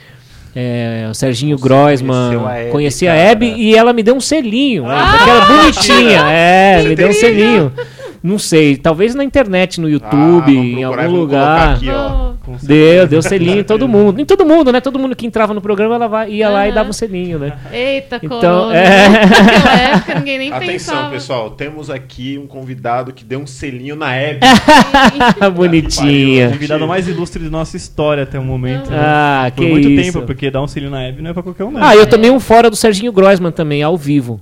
é, 0.54 1.08
o 1.10 1.14
Serginho 1.14 1.58
Groisman, 1.58 2.38
conheci 2.70 3.08
a. 3.08 3.14
Hebe 3.14 3.46
e 3.56 3.74
ela 3.74 3.92
me 3.92 4.04
deu 4.04 4.14
um 4.14 4.20
selinho, 4.20 4.84
né, 4.84 4.94
Ah, 4.96 5.14
porque 5.16 5.30
ela 5.30 5.42
é 5.42 5.46
bonitinha, 5.62 6.20
é, 6.30 6.82
me 6.88 6.94
deu 6.94 7.08
um 7.08 7.12
selinho. 7.12 7.72
Não 8.22 8.38
sei, 8.38 8.76
talvez 8.76 9.14
na 9.16 9.24
internet, 9.24 9.80
no 9.80 9.86
Ah, 9.88 9.90
YouTube, 9.90 10.54
vamos 10.54 10.78
em 10.78 10.82
algum 10.84 11.10
lugar. 11.10 11.74
aqui, 11.74 11.90
ó. 11.90 12.23
Deu, 12.62 13.06
deu 13.06 13.22
selinho 13.22 13.60
em 13.60 13.64
todo 13.64 13.86
mundo. 13.88 14.20
Em 14.20 14.24
todo 14.24 14.44
mundo, 14.44 14.70
né? 14.72 14.80
Todo 14.80 14.98
mundo 14.98 15.14
que 15.16 15.26
entrava 15.26 15.52
no 15.54 15.60
programa, 15.60 15.94
ela 15.94 16.06
vai, 16.08 16.30
ia 16.30 16.48
lá 16.48 16.68
e 16.68 16.72
dava 16.72 16.90
o 16.90 16.92
selinho, 16.92 17.38
né? 17.38 17.52
Eita, 17.72 18.20
Então, 18.22 18.40
corona. 18.40 18.76
é. 18.76 19.08
Naquela 19.08 19.76
época 19.80 20.14
ninguém 20.16 20.38
nem 20.38 20.52
Atenção, 20.52 20.72
pensava. 20.94 21.10
pessoal. 21.10 21.50
Temos 21.50 21.90
aqui 21.90 22.38
um 22.42 22.46
convidado 22.46 23.12
que 23.12 23.24
deu 23.24 23.40
um 23.40 23.46
selinho 23.46 23.96
na 23.96 24.14
Hebe. 24.14 24.40
Bonitinha. 25.54 26.48
O 26.48 26.52
convidado 26.52 26.86
mais 26.86 27.08
ilustre 27.08 27.42
da 27.44 27.50
nossa 27.50 27.76
história 27.76 28.22
até 28.22 28.38
o 28.38 28.44
momento. 28.44 28.90
né? 28.90 28.96
Ah, 29.00 29.50
Por 29.54 29.64
que 29.64 29.70
muito 29.70 29.88
isso. 29.88 30.12
tempo, 30.12 30.26
porque 30.26 30.50
dar 30.50 30.62
um 30.62 30.66
selinho 30.66 30.90
na 30.90 31.02
Hebe 31.02 31.22
não 31.22 31.30
é 31.30 31.32
pra 31.32 31.42
qualquer 31.42 31.64
um. 31.64 31.70
né? 31.70 31.80
Ah, 31.82 31.94
eu 31.96 32.06
tomei 32.06 32.30
um 32.30 32.40
fora 32.40 32.68
do 32.70 32.76
Serginho 32.76 33.12
Groisman 33.12 33.50
também, 33.52 33.82
ao 33.82 33.96
vivo. 33.96 34.40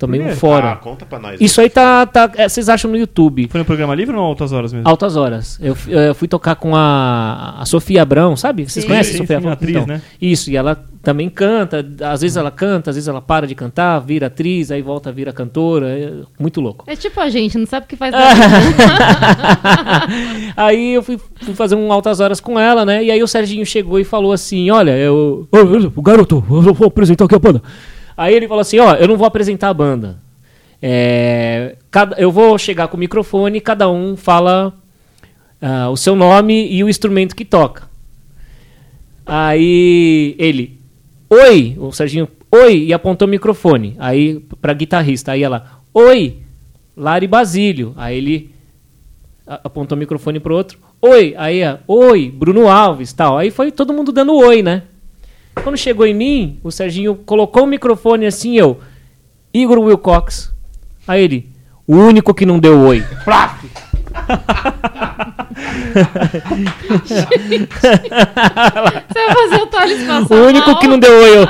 Tomei 0.00 0.18
Por 0.18 0.24
um 0.24 0.28
quê? 0.30 0.32
Ah, 0.34 0.40
fora. 0.40 0.76
conta 0.76 1.04
pra 1.04 1.18
nós. 1.18 1.38
Isso 1.40 1.60
aí 1.60 1.68
tá. 1.68 2.06
tá 2.06 2.30
é, 2.36 2.48
vocês 2.48 2.70
acham 2.70 2.90
no 2.90 2.96
YouTube. 2.96 3.46
Foi 3.50 3.58
no 3.58 3.66
programa 3.66 3.94
livre 3.94 4.16
ou 4.16 4.22
no 4.22 4.26
Altas 4.26 4.50
Horas 4.50 4.72
mesmo? 4.72 4.88
Altas 4.88 5.14
horas. 5.14 5.58
Eu, 5.62 5.74
f- 5.74 5.92
eu 5.92 6.14
fui 6.14 6.26
tocar 6.26 6.56
com 6.56 6.74
a, 6.74 7.56
a 7.60 7.66
Sofia 7.66 8.00
Abrão, 8.00 8.34
sabe? 8.34 8.64
Vocês 8.68 8.82
Sim. 8.82 8.88
conhecem 8.90 9.12
Sim, 9.12 9.18
a 9.18 9.20
Sofia 9.24 9.36
sim, 9.36 9.40
Abrão? 9.42 9.52
atriz, 9.52 9.70
Então, 9.76 9.86
né? 9.86 10.00
Isso, 10.20 10.50
e 10.50 10.56
ela 10.56 10.82
também 11.02 11.28
canta. 11.28 11.86
Às 12.10 12.22
vezes 12.22 12.38
ela 12.38 12.50
canta, 12.50 12.88
às 12.88 12.96
vezes 12.96 13.08
ela 13.08 13.20
para 13.20 13.46
de 13.46 13.54
cantar, 13.54 13.98
vira 13.98 14.28
atriz, 14.28 14.70
aí 14.70 14.80
volta 14.80 15.10
a 15.10 15.12
vira 15.12 15.34
cantora. 15.34 15.88
É 15.90 16.12
muito 16.38 16.62
louco. 16.62 16.84
É 16.86 16.96
tipo 16.96 17.20
a 17.20 17.28
gente, 17.28 17.58
não 17.58 17.66
sabe 17.66 17.84
o 17.84 17.88
que 17.88 17.96
faz 17.96 18.12
da 18.16 18.18
vida. 18.34 18.84
aí 20.56 20.94
eu 20.94 21.02
fui, 21.02 21.18
fui 21.42 21.54
fazer 21.54 21.74
um 21.74 21.92
altas 21.92 22.20
horas 22.20 22.40
com 22.40 22.58
ela, 22.58 22.84
né? 22.84 23.04
E 23.04 23.10
aí 23.10 23.22
o 23.22 23.28
Serginho 23.28 23.64
chegou 23.66 23.98
e 23.98 24.04
falou 24.04 24.32
assim: 24.32 24.70
Olha, 24.70 24.96
eu. 24.96 25.46
Ô, 25.52 25.58
o 25.98 26.02
garoto, 26.02 26.42
eu 26.48 26.72
vou 26.74 26.88
apresentar 26.88 27.24
aqui 27.26 27.34
a 27.34 27.38
banda. 27.38 27.62
Aí 28.20 28.34
ele 28.34 28.46
falou 28.46 28.60
assim: 28.60 28.78
Ó, 28.78 28.92
eu 28.96 29.08
não 29.08 29.16
vou 29.16 29.26
apresentar 29.26 29.70
a 29.70 29.74
banda. 29.74 30.18
É, 30.82 31.76
cada, 31.90 32.20
eu 32.20 32.30
vou 32.30 32.58
chegar 32.58 32.86
com 32.88 32.98
o 32.98 33.00
microfone 33.00 33.56
e 33.56 33.62
cada 33.62 33.88
um 33.88 34.14
fala 34.14 34.74
ah, 35.58 35.88
o 35.88 35.96
seu 35.96 36.14
nome 36.14 36.70
e 36.70 36.84
o 36.84 36.88
instrumento 36.90 37.34
que 37.34 37.46
toca. 37.46 37.88
Aí 39.24 40.34
ele, 40.38 40.78
oi, 41.30 41.74
o 41.78 41.90
Serginho, 41.92 42.28
oi, 42.52 42.84
e 42.84 42.92
apontou 42.92 43.26
o 43.26 43.30
microfone. 43.30 43.96
Aí 43.98 44.38
pra 44.60 44.74
guitarrista, 44.74 45.32
aí 45.32 45.42
ela, 45.42 45.80
oi, 45.94 46.40
Lari 46.94 47.26
Basílio. 47.26 47.94
Aí 47.96 48.18
ele 48.18 48.54
apontou 49.46 49.96
o 49.96 49.98
microfone 49.98 50.38
pro 50.38 50.56
outro, 50.56 50.78
oi, 51.00 51.34
aí 51.38 51.62
oi, 51.88 52.30
Bruno 52.30 52.68
Alves, 52.68 53.14
tal. 53.14 53.38
Aí 53.38 53.50
foi 53.50 53.72
todo 53.72 53.94
mundo 53.94 54.12
dando 54.12 54.36
oi, 54.36 54.62
né? 54.62 54.82
Quando 55.62 55.76
chegou 55.76 56.06
em 56.06 56.14
mim, 56.14 56.58
o 56.62 56.70
Serginho 56.70 57.14
colocou 57.14 57.64
o 57.64 57.66
microfone 57.66 58.26
assim, 58.26 58.56
eu, 58.56 58.80
Igor 59.52 59.78
Wilcox. 59.78 60.52
Aí 61.06 61.22
ele, 61.22 61.48
o 61.86 61.96
único 61.96 62.32
que 62.34 62.46
não 62.46 62.58
deu 62.58 62.78
oi. 62.80 63.02
Flap! 63.24 63.60
Você 69.08 69.26
vai 69.26 69.34
fazer 69.34 69.62
o 69.62 69.66
Thales 69.66 70.02
passar 70.06 70.34
O 70.34 70.46
único 70.46 70.70
mal? 70.70 70.78
que 70.80 70.86
não 70.88 70.98
deu 70.98 71.12
oi, 71.12 71.38
eu. 71.38 71.46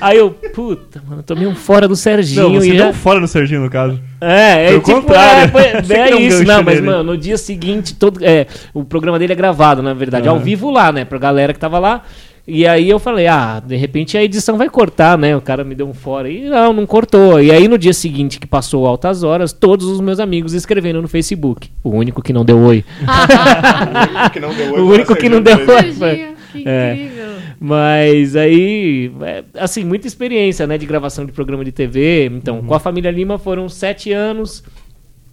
Aí 0.00 0.16
eu, 0.18 0.30
puta, 0.30 1.02
mano, 1.08 1.22
tomei 1.22 1.46
um 1.46 1.54
fora 1.54 1.88
do 1.88 1.96
Serginho 1.96 2.42
Não, 2.50 2.54
você 2.54 2.72
e 2.72 2.78
já. 2.78 2.84
deu 2.84 2.94
fora 2.94 3.18
no 3.20 3.26
Serginho, 3.28 3.62
no 3.62 3.70
caso. 3.70 4.00
É, 4.20 4.64
é 4.66 4.68
Foi 4.68 4.76
o 4.76 4.80
tipo, 4.80 5.00
contrário. 5.00 5.42
é, 5.44 5.48
foi- 5.82 5.96
é 5.96 6.14
um 6.14 6.18
isso, 6.18 6.44
não, 6.44 6.62
mas 6.62 6.80
mano, 6.80 7.02
no 7.02 7.16
dia 7.18 7.36
seguinte, 7.36 7.94
todo, 7.94 8.24
é, 8.24 8.46
o 8.74 8.84
programa 8.84 9.18
dele 9.18 9.32
é 9.32 9.36
gravado, 9.36 9.82
na 9.82 9.94
verdade, 9.94 10.28
ao 10.28 10.36
Aham. 10.36 10.44
vivo 10.44 10.70
lá, 10.70 10.92
né, 10.92 11.04
pra 11.04 11.18
galera 11.18 11.52
que 11.52 11.58
tava 11.58 11.78
lá. 11.78 12.02
E 12.50 12.66
aí 12.66 12.88
eu 12.88 12.98
falei, 12.98 13.26
ah, 13.26 13.60
de 13.64 13.76
repente 13.76 14.16
a 14.16 14.24
edição 14.24 14.56
vai 14.56 14.70
cortar, 14.70 15.18
né? 15.18 15.36
O 15.36 15.40
cara 15.42 15.62
me 15.64 15.74
deu 15.74 15.86
um 15.86 15.92
fora. 15.92 16.30
E 16.30 16.48
não, 16.48 16.72
não 16.72 16.86
cortou. 16.86 17.38
E 17.42 17.50
aí 17.52 17.68
no 17.68 17.76
dia 17.76 17.92
seguinte 17.92 18.40
que 18.40 18.46
passou 18.46 18.86
altas 18.86 19.22
horas, 19.22 19.52
todos 19.52 19.86
os 19.86 20.00
meus 20.00 20.18
amigos 20.18 20.54
escrevendo 20.54 21.02
no 21.02 21.08
Facebook. 21.08 21.68
O 21.84 21.90
único 21.90 22.22
que 22.22 22.32
não 22.32 22.46
deu 22.46 22.58
oi. 22.60 22.82
O 23.02 23.02
único 24.16 24.30
que 24.32 24.40
não 24.40 24.54
deu 24.54 24.66
oi 24.66 24.80
O 24.80 24.86
foi 24.86 24.94
único 24.94 25.14
que 25.16 25.28
não 25.28 25.42
Serginho 25.44 25.66
deu 25.66 25.66
mesmo. 25.84 26.04
oi. 26.04 26.10
Serginho, 26.16 26.36
que 26.52 26.64
É. 26.66 26.94
incrível. 26.94 27.28
Mas 27.60 28.34
aí, 28.36 29.12
é, 29.20 29.44
assim, 29.58 29.84
muita 29.84 30.06
experiência, 30.06 30.66
né, 30.66 30.78
de 30.78 30.86
gravação 30.86 31.26
de 31.26 31.32
programa 31.32 31.64
de 31.64 31.72
TV. 31.72 32.30
Então, 32.32 32.62
com 32.62 32.72
a 32.74 32.78
família 32.80 33.10
Lima 33.10 33.36
foram 33.36 33.68
sete 33.68 34.10
anos. 34.12 34.62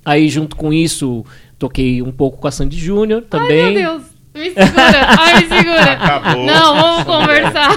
Aí, 0.03 0.27
junto 0.27 0.55
com 0.55 0.73
isso, 0.73 1.23
toquei 1.57 2.01
um 2.01 2.11
pouco 2.11 2.39
com 2.39 2.47
a 2.47 2.51
Sandy 2.51 2.77
Júnior 2.77 3.21
também. 3.29 3.63
Ai, 3.63 3.71
meu 3.73 3.91
Deus. 3.99 4.14
Me 4.35 4.51
segura. 4.51 5.07
Ai, 5.17 5.35
me 5.41 5.47
segura. 5.47 5.91
Acabou. 5.93 6.45
Não, 6.45 6.75
vamos 6.75 7.03
conversar. 7.05 7.71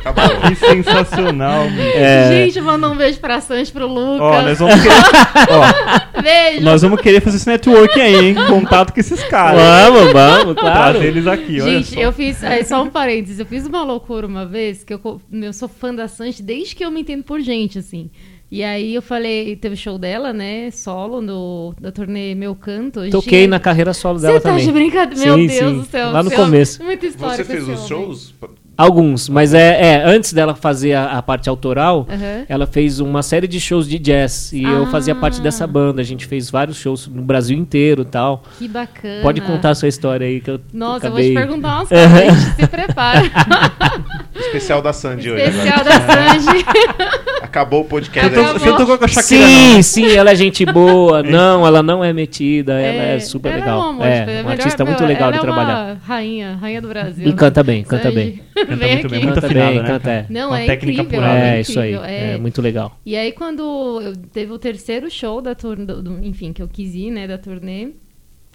Acabou. 0.00 0.40
Que 0.48 0.54
sensacional. 0.54 1.66
É. 1.98 2.28
Gente, 2.30 2.60
manda 2.60 2.88
um 2.88 2.96
beijo 2.96 3.18
pra 3.18 3.40
Sanji, 3.40 3.72
pro 3.72 3.86
Lucas. 3.86 4.20
Ó, 4.20 4.42
nós 4.42 4.58
vamos 4.58 4.80
querer. 4.80 4.94
Ó, 6.16 6.22
Beijo. 6.22 6.64
nós 6.64 6.82
vamos 6.82 7.00
querer 7.00 7.20
fazer 7.20 7.36
esse 7.36 7.48
network 7.48 8.00
aí, 8.00 8.28
hein? 8.28 8.34
Contato 8.46 8.92
com 8.92 9.00
esses 9.00 9.22
caras. 9.24 9.60
Vamos, 9.60 10.12
vamos, 10.12 10.54
claro. 10.54 10.92
Trazer 10.92 11.06
eles 11.06 11.26
aqui, 11.26 11.60
olha 11.60 11.80
Gente, 11.82 11.98
eu 11.98 12.12
fiz. 12.12 12.42
aí, 12.44 12.64
só 12.64 12.82
um 12.82 12.88
parênteses. 12.88 13.38
Eu 13.40 13.46
fiz 13.46 13.66
uma 13.66 13.82
loucura 13.82 14.26
uma 14.26 14.46
vez, 14.46 14.84
que 14.84 14.94
eu, 14.94 15.20
eu 15.32 15.52
sou 15.52 15.68
fã 15.68 15.94
da 15.94 16.08
Sanji 16.08 16.42
desde 16.42 16.74
que 16.74 16.84
eu 16.84 16.90
me 16.90 17.00
entendo 17.00 17.24
por 17.24 17.40
gente, 17.40 17.78
assim. 17.78 18.10
E 18.50 18.64
aí 18.64 18.94
eu 18.94 19.02
falei, 19.02 19.56
teve 19.56 19.76
show 19.76 19.98
dela, 19.98 20.32
né? 20.32 20.70
Solo 20.70 21.20
no, 21.20 21.74
da 21.78 21.92
turnê 21.92 22.34
Meu 22.34 22.54
Canto. 22.54 23.08
Toquei 23.10 23.40
Gente, 23.42 23.50
na 23.50 23.60
carreira 23.60 23.92
solo 23.92 24.18
dela 24.18 24.34
Você 24.34 24.40
tá 24.40 24.48
também. 24.50 24.64
de 24.64 24.72
brincadeira? 24.72 25.36
Meu 25.36 25.36
Sim, 25.36 25.46
Deus 25.46 25.72
sim. 25.72 25.78
do 25.80 25.84
céu. 25.84 26.10
Lá 26.12 26.22
no 26.22 26.30
você 26.30 26.34
é 26.34 26.38
começo. 26.38 26.82
Muita 26.82 27.06
história 27.06 27.36
Você 27.36 27.44
fez 27.44 27.62
esse 27.62 27.70
os 27.72 27.90
homem. 27.90 28.06
shows? 28.06 28.34
Alguns, 28.78 29.28
mas 29.28 29.54
é, 29.54 29.94
é, 29.96 30.04
antes 30.06 30.32
dela 30.32 30.54
fazer 30.54 30.94
a, 30.94 31.18
a 31.18 31.22
parte 31.22 31.48
autoral, 31.48 32.06
Aham. 32.08 32.44
ela 32.48 32.64
fez 32.64 33.00
uma 33.00 33.24
série 33.24 33.48
de 33.48 33.58
shows 33.60 33.88
de 33.88 33.98
jazz 33.98 34.52
e 34.52 34.62
eu 34.62 34.84
Ah. 34.84 34.86
fazia 34.86 35.16
parte 35.16 35.40
dessa 35.40 35.66
banda. 35.66 36.00
A 36.00 36.04
gente 36.04 36.24
fez 36.26 36.48
vários 36.48 36.76
shows 36.76 37.08
no 37.08 37.20
Brasil 37.22 37.58
inteiro 37.58 38.02
e 38.02 38.04
tal. 38.04 38.44
Que 38.56 38.68
bacana. 38.68 39.20
Pode 39.20 39.40
contar 39.40 39.70
a 39.70 39.74
sua 39.74 39.88
história 39.88 40.24
aí 40.28 40.40
que 40.40 40.48
eu 40.52 40.60
Nossa, 40.72 41.08
acabei... 41.08 41.30
eu 41.30 41.34
vou 41.34 41.42
te 41.42 41.46
perguntar 41.48 41.74
umas 41.78 41.88
coisas. 41.90 42.10
gente, 42.44 42.54
se 42.54 42.66
prepara. 42.68 43.22
Especial 44.38 44.80
da 44.80 44.92
Sandy 44.92 45.30
hoje. 45.32 45.42
Especial 45.42 45.80
agora. 45.80 45.98
da 45.98 46.14
Sanji. 46.38 46.64
Acabou 47.42 47.80
o 47.80 47.84
podcast. 47.84 48.30
Você, 48.30 48.38
aí. 48.40 48.46
to- 48.46 48.58
você 48.60 48.72
tocou 48.76 48.98
com 48.98 49.04
a 49.04 49.08
Shakira, 49.08 49.46
Sim, 49.46 49.82
sim, 49.82 50.10
ela 50.14 50.30
é 50.30 50.34
gente 50.36 50.64
boa. 50.66 51.22
não, 51.22 51.66
ela 51.66 51.82
não 51.82 52.04
é 52.04 52.12
metida, 52.12 52.74
ela 52.80 53.02
é 53.14 53.18
super 53.20 53.50
ela 53.52 53.58
legal. 53.60 53.80
É, 53.80 53.82
um, 53.82 54.04
é, 54.04 54.20
tipo, 54.20 54.30
uma 54.30 54.36
melhor- 54.36 54.50
artista 54.52 54.84
muito 54.84 55.04
legal 55.04 55.22
ela 55.28 55.32
de 55.32 55.38
é 55.38 55.40
trabalhar. 55.40 55.84
Uma 55.86 55.98
rainha, 56.06 56.58
rainha 56.60 56.82
do 56.82 56.88
Brasil. 56.88 57.26
E 57.28 57.32
canta 57.32 57.62
bem, 57.62 57.82
canta 57.82 58.04
Sanji. 58.04 58.14
bem. 58.14 58.42
Canta 58.68 58.84
Vem 58.84 58.92
muito 58.94 59.06
aqui. 59.06 59.14
bem, 59.16 59.24
muito 59.24 59.40
Canta 59.40 59.54
bem, 59.54 59.82
né? 59.82 59.86
canta, 59.86 60.10
é. 60.10 60.26
Não, 60.30 60.48
Uma 60.50 60.60
é 60.60 60.66
técnica 60.66 61.02
incrível. 61.02 61.24
apurada. 61.26 61.46
É, 61.46 61.56
é 61.56 61.60
isso 61.60 61.80
aí. 61.80 61.94
incrível, 61.94 62.04
É. 62.14 62.38
muito 62.38 62.62
legal. 62.62 62.98
E 63.04 63.16
aí, 63.16 63.32
quando 63.32 64.00
eu 64.02 64.16
teve 64.16 64.52
o 64.52 64.58
terceiro 64.58 65.10
show 65.10 65.40
da 65.40 65.54
turnê, 65.54 65.84
do- 65.86 66.02
do- 66.02 66.24
enfim, 66.24 66.52
que 66.52 66.62
eu 66.62 66.68
quis 66.68 66.94
ir, 66.94 67.10
né, 67.10 67.26
da 67.26 67.38
turnê, 67.38 67.90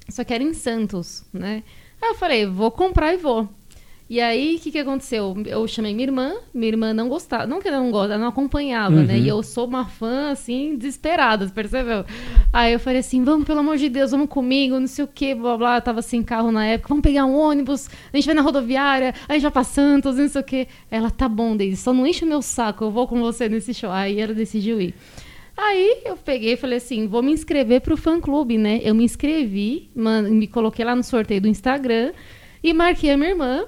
só 0.09 0.23
que 0.23 0.33
era 0.33 0.43
em 0.43 0.53
Santos, 0.53 1.25
né? 1.33 1.63
Aí 2.01 2.09
eu 2.09 2.15
falei, 2.15 2.45
vou 2.45 2.69
comprar 2.71 3.13
e 3.13 3.17
vou. 3.17 3.47
E 4.13 4.21
aí, 4.21 4.57
o 4.57 4.59
que, 4.59 4.69
que 4.69 4.77
aconteceu? 4.77 5.35
Eu 5.47 5.67
chamei 5.67 5.91
minha 5.91 6.05
irmã, 6.05 6.33
minha 6.53 6.67
irmã 6.67 6.93
não 6.93 7.09
gostava, 7.09 7.47
não 7.47 7.59
que 7.59 7.67
ela 7.67 7.79
não 7.79 7.89
gosta, 7.89 8.13
ela 8.13 8.21
não 8.21 8.29
acompanhava, 8.29 9.01
né? 9.01 9.17
E 9.17 9.27
eu 9.27 9.41
sou 9.41 9.65
uma 9.65 9.85
fã, 9.87 10.29
assim, 10.29 10.75
desesperada, 10.77 11.47
percebeu? 11.47 12.05
Aí 12.53 12.73
eu 12.73 12.79
falei 12.79 12.99
assim, 12.99 13.23
vamos, 13.23 13.43
pelo 13.47 13.61
amor 13.61 13.75
de 13.77 13.89
Deus, 13.89 14.11
vamos 14.11 14.29
comigo, 14.29 14.79
não 14.79 14.85
sei 14.85 15.03
o 15.03 15.07
que, 15.07 15.33
blá, 15.33 15.57
blá, 15.57 15.77
eu 15.77 15.81
tava 15.81 16.03
sem 16.03 16.21
carro 16.21 16.51
na 16.51 16.63
época, 16.63 16.89
vamos 16.89 17.01
pegar 17.01 17.25
um 17.25 17.33
ônibus, 17.35 17.89
a 18.13 18.15
gente 18.15 18.27
vai 18.27 18.35
na 18.35 18.43
rodoviária, 18.43 19.15
a 19.27 19.33
gente 19.33 19.41
vai 19.41 19.51
pra 19.51 19.63
Santos, 19.63 20.15
não 20.17 20.27
sei 20.27 20.41
o 20.41 20.43
que. 20.43 20.67
Ela, 20.91 21.09
tá 21.09 21.27
bom, 21.27 21.57
Daisy, 21.57 21.77
só 21.77 21.91
não 21.91 22.05
enche 22.05 22.23
o 22.23 22.27
meu 22.27 22.43
saco, 22.43 22.83
eu 22.83 22.91
vou 22.91 23.07
com 23.07 23.19
você 23.19 23.49
nesse 23.49 23.73
show. 23.73 23.89
Aí 23.89 24.19
ela 24.19 24.35
decidiu 24.35 24.79
ir. 24.79 24.93
Aí 25.57 26.01
eu 26.05 26.17
peguei 26.17 26.53
e 26.53 26.57
falei 26.57 26.77
assim, 26.77 27.07
vou 27.07 27.23
me 27.23 27.31
inscrever 27.31 27.81
pro 27.81 27.97
fã-clube, 27.97 28.59
né? 28.59 28.79
Eu 28.83 28.93
me 28.93 29.03
inscrevi, 29.03 29.89
man- 29.95 30.29
me 30.29 30.45
coloquei 30.45 30.85
lá 30.85 30.95
no 30.95 31.03
sorteio 31.03 31.41
do 31.41 31.47
Instagram 31.47 32.11
e 32.63 32.73
marquei 32.73 33.09
a 33.09 33.17
minha 33.17 33.31
irmã. 33.31 33.65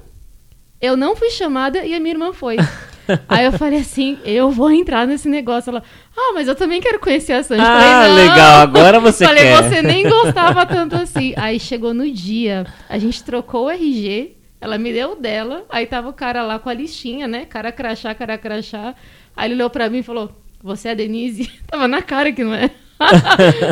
Eu 0.85 0.95
não 0.95 1.15
fui 1.15 1.31
chamada 1.31 1.83
e 1.83 1.95
a 1.95 1.99
minha 1.99 2.13
irmã 2.13 2.31
foi. 2.31 2.57
Aí 3.27 3.45
eu 3.45 3.51
falei 3.51 3.79
assim, 3.79 4.17
eu 4.23 4.51
vou 4.51 4.71
entrar 4.71 5.05
nesse 5.07 5.27
negócio. 5.27 5.69
Ela, 5.69 5.83
ah, 6.15 6.31
mas 6.33 6.47
eu 6.47 6.55
também 6.55 6.79
quero 6.81 6.99
conhecer 6.99 7.33
a 7.33 7.43
Sandy. 7.43 7.61
Ah, 7.61 8.03
falei, 8.03 8.07
"Não." 8.07 8.15
legal, 8.15 8.61
agora 8.61 8.99
você 8.99 9.25
falei, 9.27 9.43
quer. 9.43 9.63
você 9.63 9.81
nem 9.81 10.07
gostava 10.07 10.65
tanto 10.65 10.95
assim. 10.95 11.33
Aí 11.37 11.59
chegou 11.59 11.93
no 11.93 12.09
dia, 12.09 12.65
a 12.87 12.97
gente 12.97 13.23
trocou 13.23 13.65
o 13.65 13.69
RG, 13.69 14.35
ela 14.61 14.77
me 14.77 14.91
deu 14.93 15.13
o 15.13 15.15
dela, 15.15 15.65
aí 15.69 15.85
tava 15.85 16.09
o 16.09 16.13
cara 16.13 16.43
lá 16.43 16.57
com 16.59 16.69
a 16.69 16.73
listinha, 16.73 17.27
né? 17.27 17.45
Cara 17.45 17.71
crachá, 17.71 18.13
cara 18.15 18.37
crachá. 18.37 18.95
Aí 19.35 19.47
ele 19.47 19.55
olhou 19.55 19.69
pra 19.69 19.89
mim 19.89 19.99
e 19.99 20.03
falou, 20.03 20.31
você 20.63 20.89
é 20.89 20.91
a 20.91 20.95
Denise? 20.95 21.51
Tava 21.67 21.87
na 21.87 22.01
cara 22.01 22.31
que 22.31 22.43
não 22.43 22.53
é. 22.53 22.71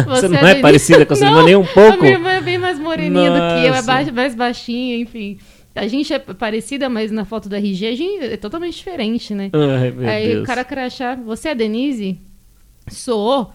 Você 0.05 0.27
não 0.27 0.35
a 0.37 0.41
é 0.41 0.43
Denise?" 0.45 0.61
parecida 0.61 1.05
com 1.05 1.13
a 1.13 1.15
sua 1.15 1.27
irmã 1.27 1.39
Não, 1.39 1.45
nem 1.45 1.55
um 1.55 1.65
pouco? 1.65 1.93
A 1.93 1.97
minha 1.97 2.11
irmã 2.11 2.31
é 2.31 2.41
bem 2.41 2.57
mais 2.57 2.77
moreninha 2.77 3.31
do 3.31 3.37
que 3.37 3.65
eu, 3.67 3.73
é 3.73 3.81
Nossa. 3.81 4.11
mais 4.11 4.35
baixinha, 4.35 4.97
enfim. 4.97 5.39
A 5.75 5.87
gente 5.87 6.13
é 6.13 6.19
parecida, 6.19 6.87
mas 6.87 7.11
na 7.11 7.25
foto 7.25 7.49
do 7.49 7.55
RG 7.55 7.87
a 7.87 7.95
gente 7.95 8.25
é 8.25 8.37
totalmente 8.37 8.75
diferente, 8.75 9.33
né? 9.33 9.49
Ai, 9.53 9.91
meu 9.91 10.09
Aí 10.09 10.27
Deus. 10.29 10.43
o 10.43 10.45
cara 10.45 10.63
crachá, 10.63 11.15
você 11.15 11.49
é 11.49 11.51
a 11.51 11.55
Denise? 11.55 12.19
Sou. 12.87 13.51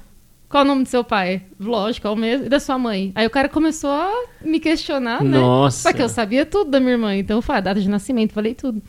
Qual 0.49 0.65
o 0.65 0.67
nome 0.67 0.83
do 0.83 0.89
seu 0.89 1.05
pai? 1.05 1.43
Lógico, 1.61 2.09
é 2.09 2.11
o 2.11 2.17
mesmo. 2.17 2.47
E 2.47 2.49
da 2.49 2.59
sua 2.59 2.79
mãe? 2.79 3.13
Aí 3.15 3.27
o 3.27 3.31
cara 3.31 3.49
começou 3.49 3.91
a 3.91 4.11
me 4.43 4.59
questionar, 4.59 5.23
né? 5.23 5.39
Nossa. 5.39 5.91
Só 5.91 5.93
que 5.95 6.03
eu 6.03 6.09
sabia 6.09 6.47
tudo 6.47 6.71
da 6.71 6.81
minha 6.81 6.93
irmã, 6.93 7.15
então 7.15 7.37
eu 7.39 7.43
falei, 7.43 7.59
a 7.59 7.65
data 7.65 7.81
de 7.81 7.89
nascimento, 7.89 8.33
falei 8.33 8.55
tudo. 8.55 8.83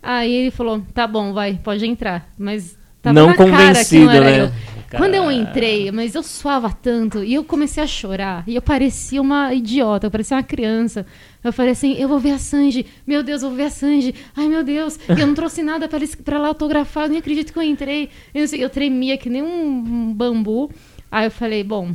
Aí 0.00 0.32
ele 0.32 0.50
falou, 0.50 0.80
tá 0.94 1.06
bom, 1.06 1.32
vai, 1.32 1.58
pode 1.62 1.84
entrar. 1.84 2.28
Mas 2.38 2.78
tava 3.02 3.14
Não 3.14 3.26
na 3.26 3.34
cara 3.34 3.50
que 3.50 3.56
convencido, 3.58 4.04
não 4.06 4.12
era 4.12 4.24
né? 4.24 4.40
eu. 4.42 4.50
Quando 4.98 5.14
eu 5.14 5.22
Cara. 5.24 5.34
entrei, 5.34 5.90
mas 5.90 6.14
eu 6.14 6.22
suava 6.22 6.70
tanto, 6.70 7.22
e 7.24 7.34
eu 7.34 7.44
comecei 7.44 7.82
a 7.82 7.86
chorar, 7.86 8.44
e 8.46 8.54
eu 8.54 8.62
parecia 8.62 9.20
uma 9.20 9.52
idiota, 9.54 10.06
eu 10.06 10.10
parecia 10.10 10.36
uma 10.36 10.42
criança. 10.42 11.06
Eu 11.42 11.52
falei 11.52 11.72
assim, 11.72 11.94
eu 11.94 12.08
vou 12.08 12.18
ver 12.18 12.32
a 12.32 12.38
Sanji, 12.38 12.86
meu 13.06 13.22
Deus, 13.22 13.42
eu 13.42 13.48
vou 13.48 13.56
ver 13.56 13.64
a 13.64 13.70
Sanji, 13.70 14.14
ai 14.36 14.48
meu 14.48 14.62
Deus, 14.62 14.98
e 15.08 15.20
eu 15.20 15.26
não 15.26 15.34
trouxe 15.34 15.62
nada 15.62 15.88
pra 16.24 16.38
lá 16.38 16.48
autografar, 16.48 17.04
eu 17.04 17.08
nem 17.10 17.18
acredito 17.18 17.52
que 17.52 17.58
eu 17.58 17.62
entrei. 17.62 18.10
Eu, 18.34 18.44
eu 18.58 18.70
tremia 18.70 19.16
que 19.18 19.28
nem 19.28 19.42
um, 19.42 20.12
bambu. 20.14 20.70
Aí 21.10 21.26
eu 21.26 21.30
falei, 21.30 21.62
bom, 21.64 21.92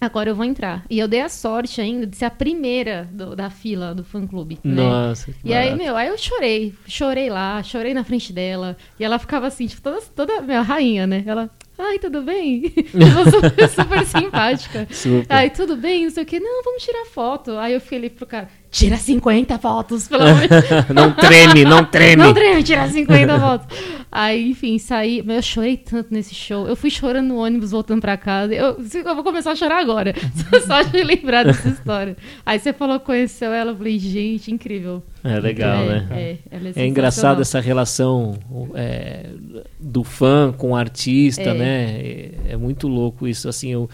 agora 0.00 0.28
eu 0.30 0.34
vou 0.34 0.44
entrar. 0.44 0.84
E 0.90 0.98
eu 0.98 1.08
dei 1.08 1.20
a 1.22 1.28
sorte 1.28 1.80
ainda 1.80 2.06
de 2.06 2.16
ser 2.16 2.26
a 2.26 2.30
primeira 2.30 3.08
do- 3.12 3.34
da 3.34 3.48
fila 3.48 3.94
do 3.94 4.04
fã-clube. 4.04 4.58
né? 4.64 4.74
Nossa. 4.74 5.32
que 5.32 5.38
E 5.48 5.54
aí, 5.54 5.70
barato. 5.70 5.82
meu, 5.82 5.96
aí 5.96 6.08
eu 6.08 6.18
chorei. 6.18 6.74
Chorei 6.86 7.30
lá, 7.30 7.62
chorei 7.62 7.94
na 7.94 8.04
frente 8.04 8.32
dela. 8.32 8.76
E 8.98 9.04
ela 9.04 9.18
ficava 9.18 9.46
assim, 9.46 9.66
tipo, 9.66 9.80
toda, 9.80 10.00
toda 10.14 10.42
minha 10.42 10.60
rainha, 10.62 11.06
né? 11.06 11.22
Ela, 11.26 11.48
ai, 11.78 11.98
tudo 11.98 12.22
bem? 12.22 12.72
Ela 12.94 13.30
super, 13.30 13.68
super 13.68 14.06
simpática. 14.06 14.86
Super. 14.90 15.26
Ai, 15.28 15.50
tudo 15.50 15.76
bem? 15.76 16.04
Não 16.04 16.10
sei 16.10 16.22
o 16.22 16.26
quê. 16.26 16.40
Não, 16.40 16.62
vamos 16.62 16.82
tirar 16.82 17.04
foto. 17.06 17.52
Aí 17.58 17.72
eu 17.72 17.80
falei 17.80 18.10
pro 18.10 18.26
cara, 18.26 18.48
tira 18.74 18.96
50 18.96 19.56
fotos, 19.58 20.08
pelo 20.08 20.24
amor 20.24 20.40
de 20.40 20.48
Deus. 20.48 20.88
não 20.92 21.12
treme, 21.12 21.64
não 21.64 21.84
treme. 21.84 22.16
Não 22.16 22.34
treme, 22.34 22.62
tirar 22.64 22.90
50 22.90 23.38
fotos. 23.38 23.78
Aí, 24.10 24.50
enfim, 24.50 24.78
saí. 24.78 25.22
Mas 25.24 25.36
eu 25.36 25.42
chorei 25.42 25.76
tanto 25.76 26.12
nesse 26.12 26.34
show. 26.34 26.66
Eu 26.66 26.74
fui 26.74 26.90
chorando 26.90 27.28
no 27.28 27.36
ônibus 27.36 27.70
voltando 27.70 28.00
pra 28.00 28.16
casa. 28.16 28.52
Eu, 28.52 28.76
eu 28.92 29.14
vou 29.14 29.22
começar 29.22 29.52
a 29.52 29.56
chorar 29.56 29.78
agora. 29.78 30.12
Só 30.66 30.82
de 30.82 31.02
lembrar 31.04 31.44
dessa 31.44 31.68
história. 31.68 32.16
Aí 32.44 32.58
você 32.58 32.72
falou 32.72 32.98
que 32.98 33.06
conheceu 33.06 33.52
ela. 33.52 33.70
Eu 33.70 33.76
falei, 33.76 33.96
gente, 33.96 34.50
incrível. 34.50 35.02
É 35.22 35.38
legal, 35.38 35.84
é, 35.84 35.86
né? 35.86 36.08
É, 36.10 36.36
ela 36.50 36.72
É 36.74 36.86
engraçado 36.86 37.40
essa 37.40 37.60
relação 37.60 38.36
é, 38.74 39.30
do 39.78 40.02
fã 40.02 40.52
com 40.52 40.72
o 40.72 40.76
artista, 40.76 41.42
É. 41.42 41.54
né? 41.54 42.00
É, 42.00 42.30
é 42.50 42.56
muito 42.56 42.88
louco 42.88 43.26
isso, 43.26 43.48
assim. 43.48 43.70
Eu, 43.70 43.88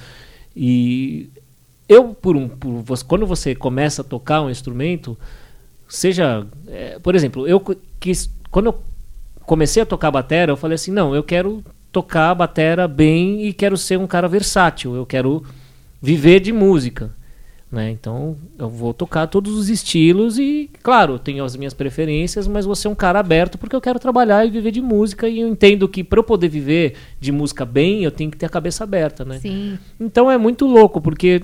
e 0.56 1.30
eu, 1.90 2.14
por 2.14 2.36
um, 2.36 2.48
por, 2.48 2.70
você- 2.82 3.04
quando 3.04 3.26
você 3.26 3.52
começa 3.52 4.02
a 4.02 4.04
tocar 4.04 4.42
um 4.42 4.48
instrumento, 4.48 5.18
seja, 5.88 6.46
é, 6.68 6.98
por 7.00 7.16
exemplo, 7.16 7.48
eu 7.48 7.60
quis, 7.98 8.30
quando 8.48 8.66
eu 8.66 8.80
comecei 9.44 9.82
a 9.82 9.86
tocar 9.86 10.10
batera, 10.12 10.52
eu 10.52 10.56
falei 10.56 10.76
assim, 10.76 10.92
não, 10.92 11.14
eu 11.16 11.24
quero 11.24 11.64
tocar 11.90 12.30
a 12.30 12.34
batera 12.36 12.86
bem 12.86 13.44
e 13.44 13.52
quero 13.52 13.76
ser 13.76 13.98
um 13.98 14.06
cara 14.06 14.28
versátil, 14.28 14.94
eu 14.94 15.04
quero 15.04 15.42
viver 16.00 16.38
de 16.38 16.52
música. 16.52 17.10
Né? 17.72 17.90
Então 17.90 18.36
eu 18.58 18.68
vou 18.68 18.92
tocar 18.92 19.26
todos 19.28 19.52
os 19.56 19.68
estilos 19.68 20.38
e, 20.38 20.68
claro, 20.82 21.14
eu 21.14 21.18
tenho 21.20 21.44
as 21.44 21.54
minhas 21.56 21.72
preferências, 21.74 22.48
mas 22.48 22.66
vou 22.66 22.74
ser 22.74 22.88
um 22.88 22.96
cara 22.96 23.18
aberto 23.20 23.58
porque 23.58 23.74
eu 23.76 23.80
quero 23.80 23.98
trabalhar 24.00 24.44
e 24.44 24.50
viver 24.50 24.72
de 24.72 24.80
música 24.80 25.28
e 25.28 25.40
eu 25.40 25.48
entendo 25.48 25.88
que 25.88 26.02
para 26.02 26.18
eu 26.18 26.24
poder 26.24 26.48
viver 26.48 26.94
de 27.20 27.30
música 27.30 27.64
bem, 27.64 28.02
eu 28.02 28.10
tenho 28.10 28.28
que 28.30 28.36
ter 28.36 28.46
a 28.46 28.48
cabeça 28.48 28.82
aberta, 28.82 29.24
né? 29.24 29.38
Sim. 29.38 29.78
Então 30.00 30.28
é 30.28 30.36
muito 30.36 30.66
louco 30.66 31.00
porque 31.00 31.42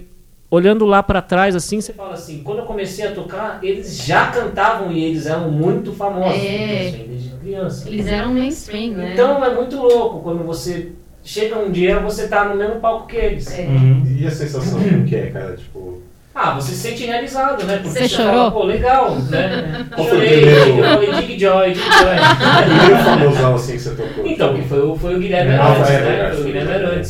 olhando 0.51 0.85
lá 0.87 1.03
para 1.03 1.21
trás 1.21 1.55
assim, 1.57 1.81
você 1.81 1.93
fala 1.93 2.15
assim, 2.15 2.43
quando 2.45 2.59
eu 2.61 2.65
comecei 2.65 3.07
a 3.07 3.13
tocar, 3.13 3.59
eles 3.63 3.97
já 4.05 4.27
cantavam 4.29 4.93
e 4.93 5.05
eles 5.05 5.27
eram 5.27 5.51
muito 5.51 5.93
famosos, 5.93 6.41
É. 6.43 6.89
assim, 6.89 7.07
desde 7.09 7.29
criança. 7.41 7.89
Eles 7.89 8.07
eram 8.07 8.33
mainstream, 8.35 8.93
né? 8.93 9.11
Então 9.13 9.45
é 9.45 9.55
muito 9.55 9.77
louco 9.77 10.21
quando 10.21 10.45
você 10.45 10.93
chega 11.25 11.59
um 11.59 11.71
dia 11.71 11.99
você 11.99 12.29
tá 12.29 12.45
no 12.45 12.55
mesmo 12.57 12.77
palco 12.81 13.07
que 13.09 13.17
eles. 13.17 13.59
É. 13.59 13.63
Uhum. 13.63 14.05
E 14.19 14.27
a 14.27 14.31
sensação 14.31 14.79
que 15.05 15.17
é, 15.17 15.27
cara? 15.27 15.57
Tipo. 15.57 16.03
Ah, 16.39 16.53
você 16.55 16.73
se 16.73 16.81
sente 16.91 17.05
realizado, 17.07 17.65
né? 17.65 17.79
Porque 17.83 17.99
Você 17.99 18.09
fala, 18.11 18.31
chorou? 18.35 18.53
pô, 18.53 18.63
legal, 18.65 19.15
né? 19.31 19.87
Foi 19.97 20.05
o 20.05 20.09
Chorei, 20.11 20.83
falei 20.83 21.13
Dig 21.15 21.39
Joy, 21.41 21.73
Dig 21.73 21.81
O 21.89 21.93
Joy. 21.93 22.77
primeiro 22.77 23.05
famosão 23.05 23.55
assim 23.55 23.73
que 23.73 23.79
você 23.79 23.95
tocou. 23.95 24.27
então, 24.27 24.55
que 24.55 24.63
foi, 24.69 24.81
o- 24.87 24.95
foi 24.97 25.15
o 25.15 25.19
Guilherme 25.19 25.55
Arantes, 25.55 25.91
é 25.91 26.01
né? 26.03 26.31
Foi 26.33 26.41
o 26.43 26.45
Guilherme 26.45 26.71
verdade. 26.73 27.09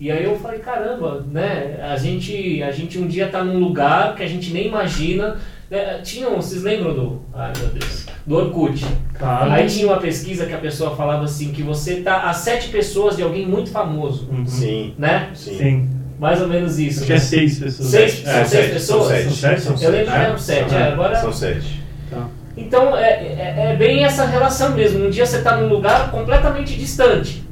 E 0.00 0.12
aí 0.12 0.22
eu 0.24 0.38
falei, 0.38 0.60
caramba, 0.60 1.24
né? 1.30 1.78
A 1.82 1.96
gente, 1.96 2.62
a 2.62 2.70
gente 2.70 2.98
um 2.98 3.06
dia 3.08 3.28
tá 3.28 3.42
num 3.42 3.58
lugar 3.58 4.14
que 4.14 4.22
a 4.22 4.28
gente 4.28 4.52
nem 4.52 4.68
imagina. 4.68 5.36
né? 5.70 6.00
Tinha, 6.04 6.28
um- 6.30 6.36
vocês 6.36 6.62
lembram 6.62 6.94
do. 6.94 7.22
Ai 7.34 7.52
meu 7.58 7.68
Deus. 7.68 8.06
Do 8.26 8.36
Orkut. 8.36 8.84
Claro. 9.18 9.50
Aí 9.50 9.66
tinha 9.66 9.86
uma 9.86 9.98
pesquisa 9.98 10.46
que 10.46 10.54
a 10.54 10.58
pessoa 10.58 10.94
falava 10.94 11.24
assim, 11.24 11.50
que 11.52 11.62
você 11.62 11.96
tá 11.96 12.22
a 12.30 12.32
sete 12.32 12.68
pessoas 12.68 13.16
de 13.16 13.22
alguém 13.22 13.46
muito 13.46 13.70
famoso. 13.70 14.28
Uhum. 14.30 14.46
Sim, 14.46 14.94
Né? 14.96 15.30
sim. 15.34 15.58
Sim. 15.58 15.90
Mais 16.18 16.40
ou 16.40 16.48
menos 16.48 16.78
isso. 16.78 16.98
Acho 17.00 17.06
que 17.06 17.12
é 17.12 17.18
seis 17.18 17.58
pessoas. 17.58 17.88
Seis, 17.90 18.12
É, 18.26 18.32
são 18.32 18.32
seis 18.34 18.48
sete, 18.48 18.72
pessoas? 18.72 19.02
São 19.02 19.08
sete. 19.08 19.24
São 19.24 19.32
sete? 19.34 19.60
São 19.60 19.76
Eu 19.82 19.90
lembro 19.90 20.06
que 20.12 20.18
É? 20.18 20.22
eram 20.24 20.38
sete, 20.38 20.70
São- 20.70 20.78
é, 20.78 20.82
agora. 20.92 21.20
São 21.20 21.32
sete. 21.32 21.82
Tá. 22.10 22.26
Então 22.56 22.96
é, 22.96 23.10
é, 23.10 23.54
é 23.72 23.76
bem 23.76 24.04
essa 24.04 24.24
relação 24.26 24.74
mesmo. 24.74 25.04
Um 25.06 25.10
dia 25.10 25.26
você 25.26 25.38
está 25.38 25.56
num 25.56 25.68
lugar 25.68 26.10
completamente 26.10 26.76
distante. 26.76 27.42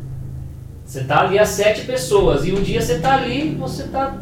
Você 0.97 1.03
está 1.03 1.21
ali 1.21 1.39
a 1.39 1.45
sete 1.45 1.83
pessoas. 1.83 2.47
E 2.47 2.53
um 2.53 2.63
dia 2.63 2.81
você 2.81 2.95
está 2.95 3.17
ali 3.17 3.55
você 3.61 3.83
está 3.83 4.17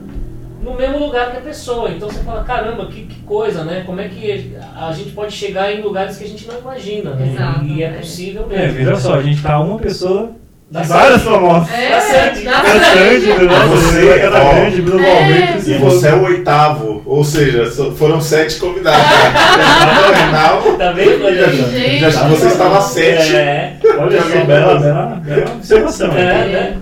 no 0.60 0.74
mesmo 0.74 0.98
lugar 0.98 1.30
que 1.30 1.36
a 1.36 1.40
pessoa. 1.40 1.88
Então 1.88 2.10
você 2.10 2.18
fala, 2.24 2.42
caramba, 2.42 2.86
que, 2.86 3.02
que 3.02 3.20
coisa, 3.20 3.62
né? 3.62 3.84
Como 3.86 4.00
é 4.00 4.08
que 4.08 4.56
a 4.76 4.90
gente 4.90 5.10
pode 5.10 5.32
chegar 5.32 5.72
em 5.72 5.82
lugares 5.82 6.16
que 6.16 6.24
a 6.24 6.26
gente 6.26 6.48
não 6.48 6.58
imagina, 6.58 7.14
né? 7.14 7.32
Exato, 7.32 7.64
e 7.64 7.80
é 7.80 7.86
é. 7.86 7.92
possível 7.92 8.48
É, 8.50 8.56
mesmo. 8.56 8.78
veja 8.78 8.96
só, 8.96 9.14
a 9.14 9.22
gente 9.22 9.40
tá 9.40 9.60
uma 9.60 9.78
pessoa 9.78 10.32
De 10.70 10.82
várias 10.88 11.22
famosas. 11.22 11.68
Tá 11.68 12.00
certo. 12.00 12.44
Bastante, 12.44 13.26
né? 13.26 13.38
Nossa, 13.44 13.66
Você, 13.68 14.00
você 14.00 14.08
era 14.18 14.42
ó, 14.42 14.54
grande, 14.54 14.82
globalmente. 14.82 15.70
E 15.70 15.74
você 15.78 16.08
é 16.08 16.14
o 16.14 16.22
oitavo, 16.24 17.02
ou 17.06 17.22
seja, 17.22 17.70
foram 17.96 18.20
sete 18.20 18.56
convidados. 18.56 19.00
Fenomenal. 19.54 20.62
Tá 20.76 20.92
vendo. 20.92 22.00
Já 22.00 22.08
acho 22.08 22.22
que 22.24 22.28
você 22.30 22.46
estava 22.48 22.80
sete. 22.80 23.36
É, 23.36 23.76
Olha 23.98 24.20
só, 24.22 24.44
bela, 24.44 24.80
bela, 24.80 25.22
bela 25.24 25.50
observação. 25.54 26.12
é, 26.12 26.44
né? 26.46 26.76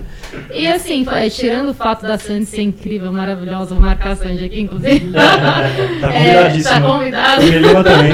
E 0.51 0.65
assim, 0.65 1.05
é, 1.11 1.29
tirando 1.29 1.69
o 1.69 1.73
fato 1.75 2.01
da 2.07 2.17
Sandy 2.17 2.45
ser 2.47 2.63
incrível, 2.63 3.11
maravilhosa, 3.13 3.75
vou 3.75 3.83
marcar 3.83 4.13
a 4.13 4.15
Sandy 4.15 4.45
aqui, 4.45 4.61
inclusive. 4.61 5.11
Tá 5.13 6.09
É, 6.09 6.33
convidadíssimo. 6.33 6.73
tá 6.73 6.81
convidado. 6.81 7.43
E 7.43 7.51
Melima 7.51 7.83
também. 7.83 8.11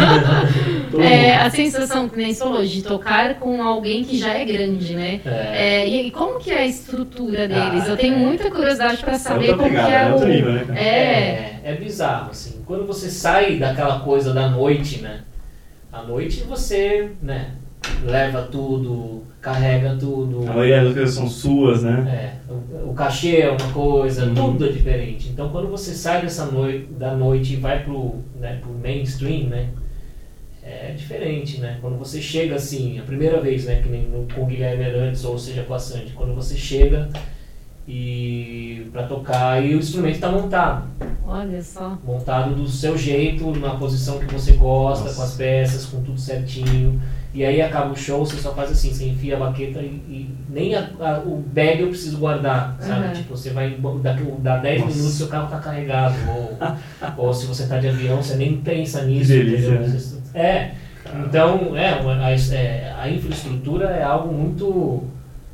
É, 0.98 1.36
a 1.36 1.50
sensação 1.50 2.08
que 2.10 2.18
nem 2.18 2.34
falou, 2.34 2.66
de 2.66 2.82
tocar 2.82 3.36
com 3.36 3.62
alguém 3.62 4.04
que 4.04 4.18
já 4.18 4.34
é 4.34 4.46
grande, 4.46 4.96
né? 4.96 5.20
É. 5.26 5.82
É, 5.82 5.88
e, 5.88 6.12
como 6.12 6.40
que 6.40 6.52
é 6.52 6.60
a 6.60 6.66
estrutura 6.66 7.48
deles? 7.48 7.84
Ah, 7.86 7.90
Eu 7.90 7.98
tenho 7.98 8.16
é. 8.16 8.18
muita 8.18 8.50
curiosidade 8.50 8.98
pra 8.98 9.16
saber 9.20 9.56
como 9.58 9.70
que 9.70 9.76
é 9.76 10.04
é 10.04 10.10
o... 10.10 10.14
outro 10.14 10.28
nível, 10.28 10.52
né? 10.54 10.66
É, 10.76 10.84
É, 10.84 11.62
é 11.66 11.76
bizarro, 11.76 12.32
assim. 12.32 12.62
Quando 12.66 12.86
você 12.86 13.10
sai 13.10 13.58
daquela 13.58 14.00
coisa 14.00 14.34
da 14.34 14.50
noite, 14.50 15.02
né? 15.02 15.22
À 15.92 16.04
noite 16.04 16.44
você, 16.48 17.10
né? 17.22 17.52
Leva 18.06 18.44
tudo, 18.44 19.24
carrega 19.42 19.96
tudo. 20.00 20.44
A 20.50 20.54
maioria 20.54 20.84
das 20.84 20.94
coisas 20.94 21.16
são 21.16 21.28
suas, 21.28 21.84
né? 21.84 22.34
É, 22.48 22.52
o, 22.52 22.92
o 22.92 22.94
cachê 22.94 23.38
é 23.38 23.50
uma 23.50 23.72
coisa, 23.74 24.26
Uhum. 24.26 24.36
tudo 24.36 24.66
é 24.66 24.70
diferente. 24.72 25.30
Então 25.30 25.50
quando 25.50 25.68
você 25.70 25.94
sai 25.94 26.22
dessa 26.22 26.46
noite, 26.46 26.88
da 26.92 27.16
noite 27.16 27.54
e 27.54 27.56
vai 27.56 27.84
pro, 27.84 28.16
né, 28.40 28.60
pro 28.62 28.72
mainstream, 28.74 29.48
né? 29.50 29.70
É 30.70 30.94
diferente, 30.96 31.60
né? 31.60 31.78
Quando 31.82 31.98
você 31.98 32.22
chega 32.22 32.56
assim, 32.56 33.00
a 33.00 33.04
primeira 33.04 33.40
vez, 33.42 33.66
né? 33.66 33.82
Que 33.82 33.90
nem 33.90 34.04
no, 34.04 34.28
com 34.34 34.44
o 34.44 34.46
Guilherme 34.46 34.86
Arantes, 34.86 35.24
ou 35.26 35.38
seja, 35.38 35.64
com 35.64 35.74
a 35.74 35.80
Sandy, 35.80 36.12
quando 36.16 36.34
você 36.36 36.56
chega 36.56 37.10
e 37.88 38.88
para 38.94 39.04
tocar 39.04 39.64
e 39.66 39.74
o 39.74 39.80
instrumento 39.80 40.16
está 40.16 40.30
montado. 40.32 40.88
Olha 41.26 41.62
só. 41.62 41.98
Montado 42.04 42.54
do 42.56 42.68
seu 42.68 42.98
jeito, 42.98 43.52
na 43.60 43.72
posição 43.76 44.20
que 44.20 44.32
você 44.34 44.54
gosta, 44.54 45.06
Nossa. 45.06 45.16
com 45.16 45.22
as 45.24 45.34
peças, 45.36 45.86
com 45.86 46.02
tudo 46.04 46.20
certinho. 46.20 47.02
E 47.34 47.46
aí 47.46 47.62
acaba 47.62 47.92
o 47.92 47.96
show, 47.96 48.26
você 48.26 48.38
só 48.38 48.54
faz 48.56 48.72
assim, 48.72 48.92
você 48.92 49.06
enfia 49.08 49.36
a 49.36 49.40
baqueta 49.40 49.80
e, 49.82 49.86
e 49.86 50.30
nem 50.50 50.74
a- 50.74 50.90
a- 51.00 51.20
o 51.24 51.38
bag 51.54 51.82
eu 51.82 51.90
preciso 51.90 52.18
guardar, 52.18 52.76
sabe? 52.80 53.08
Uhum. 53.08 53.14
Tipo, 53.14 53.38
você 53.38 53.52
vai, 53.52 53.78
daqui, 54.02 54.24
dá 54.40 54.58
10 54.58 54.82
Nossa. 54.82 54.96
minutos 54.96 55.16
seu 55.18 55.28
carro 55.28 55.48
tá 55.50 55.60
carregado. 55.60 56.16
Ou, 56.28 56.58
ou 57.28 57.34
se 57.34 57.46
você 57.46 57.68
tá 57.68 57.78
de 57.80 57.88
avião, 57.88 58.18
você 58.22 58.36
nem 58.36 58.58
pensa 58.58 59.04
nisso. 59.04 59.32
Que 59.32 59.38
delícia, 59.38 59.68
entendeu? 59.70 59.82
né? 59.82 59.88
Você- 59.88 60.19
É, 60.40 60.72
então, 61.26 61.76
é, 61.78 61.96
uma- 61.96 62.26
a, 62.26 62.32
é, 62.32 62.94
a 62.98 63.10
infraestrutura 63.10 63.86
é 63.90 64.04
algo 64.04 64.34
muito 64.34 65.04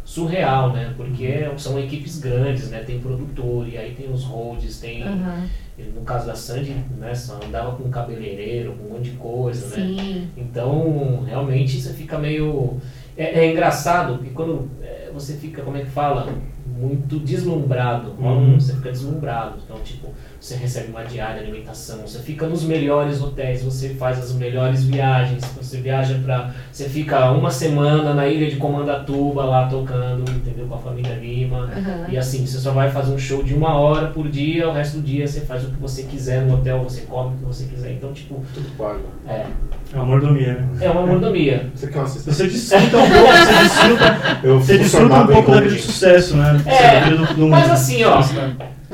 surreal, 0.03 0.71
né? 0.71 0.93
Porque 0.95 1.49
são 1.57 1.79
equipes 1.79 2.19
grandes, 2.19 2.69
né? 2.69 2.83
Tem 2.86 2.99
produtor, 2.99 3.67
e 3.67 3.77
aí 3.77 3.93
tem 3.95 4.11
os 4.11 4.23
holds, 4.23 4.79
tem... 4.79 5.01
Aham. 5.03 5.47
No 5.93 6.01
caso 6.01 6.27
da 6.27 6.36
Sandy, 6.36 6.73
né? 6.97 7.13
Só 7.13 7.38
andava 7.45 7.75
com 7.75 7.89
cabeleireiro, 7.89 8.73
com 8.73 8.86
um 8.88 8.93
monte 8.97 9.09
de 9.11 9.17
coisa, 9.17 9.67
né? 9.75 9.86
Sim. 9.88 10.27
Então, 10.38 11.23
realmente, 11.27 11.81
você 11.81 11.93
fica 11.93 12.17
meio... 12.17 12.77
É, 13.17 13.39
é 13.45 13.51
engraçado, 13.51 14.15
porque 14.17 14.29
quando 14.29 14.69
é, 14.81 15.09
você 15.13 15.33
fica, 15.33 15.61
como 15.63 15.75
é 15.75 15.81
que 15.81 15.89
fala? 15.89 16.33
Muito 16.65 17.19
deslumbrado. 17.19 18.13
Uhum. 18.19 18.57
Você 18.59 18.73
fica 18.75 18.91
deslumbrado. 18.91 19.57
Então, 19.65 19.77
tipo, 19.83 20.13
você 20.45 20.55
recebe 20.57 20.89
uma 20.91 21.03
diária, 21.03 21.41
alimentação, 21.41 22.01
você 22.05 22.19
fica 22.19 22.45
nos 22.45 22.63
melhores 22.63 23.19
hotéis, 23.19 23.63
você 23.63 23.89
faz 23.89 24.19
as 24.19 24.31
melhores 24.31 24.83
viagens, 24.83 25.43
você 25.59 25.77
viaja 25.77 26.19
pra... 26.23 26.51
Você 26.71 26.87
fica 26.87 27.31
uma 27.31 27.49
semana 27.49 28.13
na 28.13 28.27
ilha 28.27 28.47
de 28.47 28.57
Comandatuba 28.57 29.43
lá 29.43 29.65
tocando, 29.65 30.23
entendeu? 30.29 30.67
Com 30.67 30.75
a 30.75 30.77
família 30.77 31.15
Lima. 31.15 31.71
Aham. 31.75 32.05
E 32.09 32.15
assim, 32.15 32.45
você 32.45 32.59
só 32.59 32.69
vai 32.69 32.91
fazer 32.91 33.11
um 33.11 33.17
show 33.17 33.41
de 33.41 33.55
uma 33.55 33.73
hora 33.73 34.09
por 34.09 34.27
dia, 34.29 34.69
o 34.69 34.71
resto 34.71 34.97
do 34.97 35.03
dia 35.03 35.27
você 35.27 35.41
faz 35.41 35.63
o 35.63 35.71
que 35.71 35.77
você 35.81 36.03
quiser 36.03 36.41
no 36.43 36.53
hotel, 36.53 36.83
você 36.83 37.01
come 37.01 37.33
o 37.33 37.37
que 37.39 37.45
você 37.45 37.63
quiser. 37.63 37.93
Então, 37.93 38.13
tipo, 38.13 38.43
Tudo 38.53 38.69
pago. 38.77 38.99
é, 39.27 39.47
É 39.93 39.95
uma 39.95 40.05
mordomia, 40.05 40.53
né? 40.53 40.67
é 40.79 40.89
uma 40.91 41.07
mordomia. 41.07 41.71
Você 41.73 41.87
quer 41.87 41.97
uma 41.97 42.05
assistência? 42.05 42.45
Você 42.45 42.51
desfruta 42.51 42.97
um 42.97 43.09
pouco, 43.09 43.31
você 43.31 43.63
desfruta, 43.63 44.39
Eu 44.43 44.59
você 44.59 44.77
desfruta 44.77 45.15
um 45.15 45.25
pouco 45.27 45.51
da 45.51 45.61
vida 45.61 45.75
de 45.75 45.81
sucesso, 45.81 46.37
né? 46.37 46.61
É, 46.67 47.09
do- 47.09 47.33
do 47.33 47.47
mas 47.47 47.71
assim, 47.71 48.03
ó, 48.03 48.21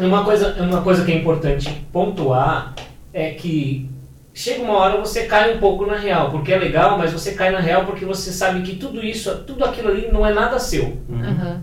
uma 0.06 0.24
coisa, 0.24 0.62
uma 0.62 0.82
coisa 0.82 1.06
que 1.06 1.12
é 1.12 1.16
importante 1.16 1.70
pontuar 1.92 2.74
é 3.14 3.32
que 3.32 3.90
chega 4.34 4.64
uma 4.64 4.78
hora 4.78 5.00
você 5.00 5.26
cai 5.26 5.56
um 5.56 5.60
pouco 5.60 5.86
na 5.86 5.98
real, 5.98 6.32
porque 6.32 6.54
é 6.54 6.58
legal, 6.58 6.98
mas 6.98 7.12
você 7.12 7.34
cai 7.34 7.52
na 7.52 7.60
real 7.60 7.86
porque 7.86 8.06
você 8.06 8.32
sabe 8.32 8.62
que 8.62 8.78
tudo 8.78 9.04
isso, 9.04 9.34
tudo 9.46 9.66
aquilo 9.66 9.90
ali 9.90 10.10
não 10.12 10.26
é 10.26 10.34
nada 10.34 10.60
seu. 10.60 10.98
Uhum. 11.10 11.62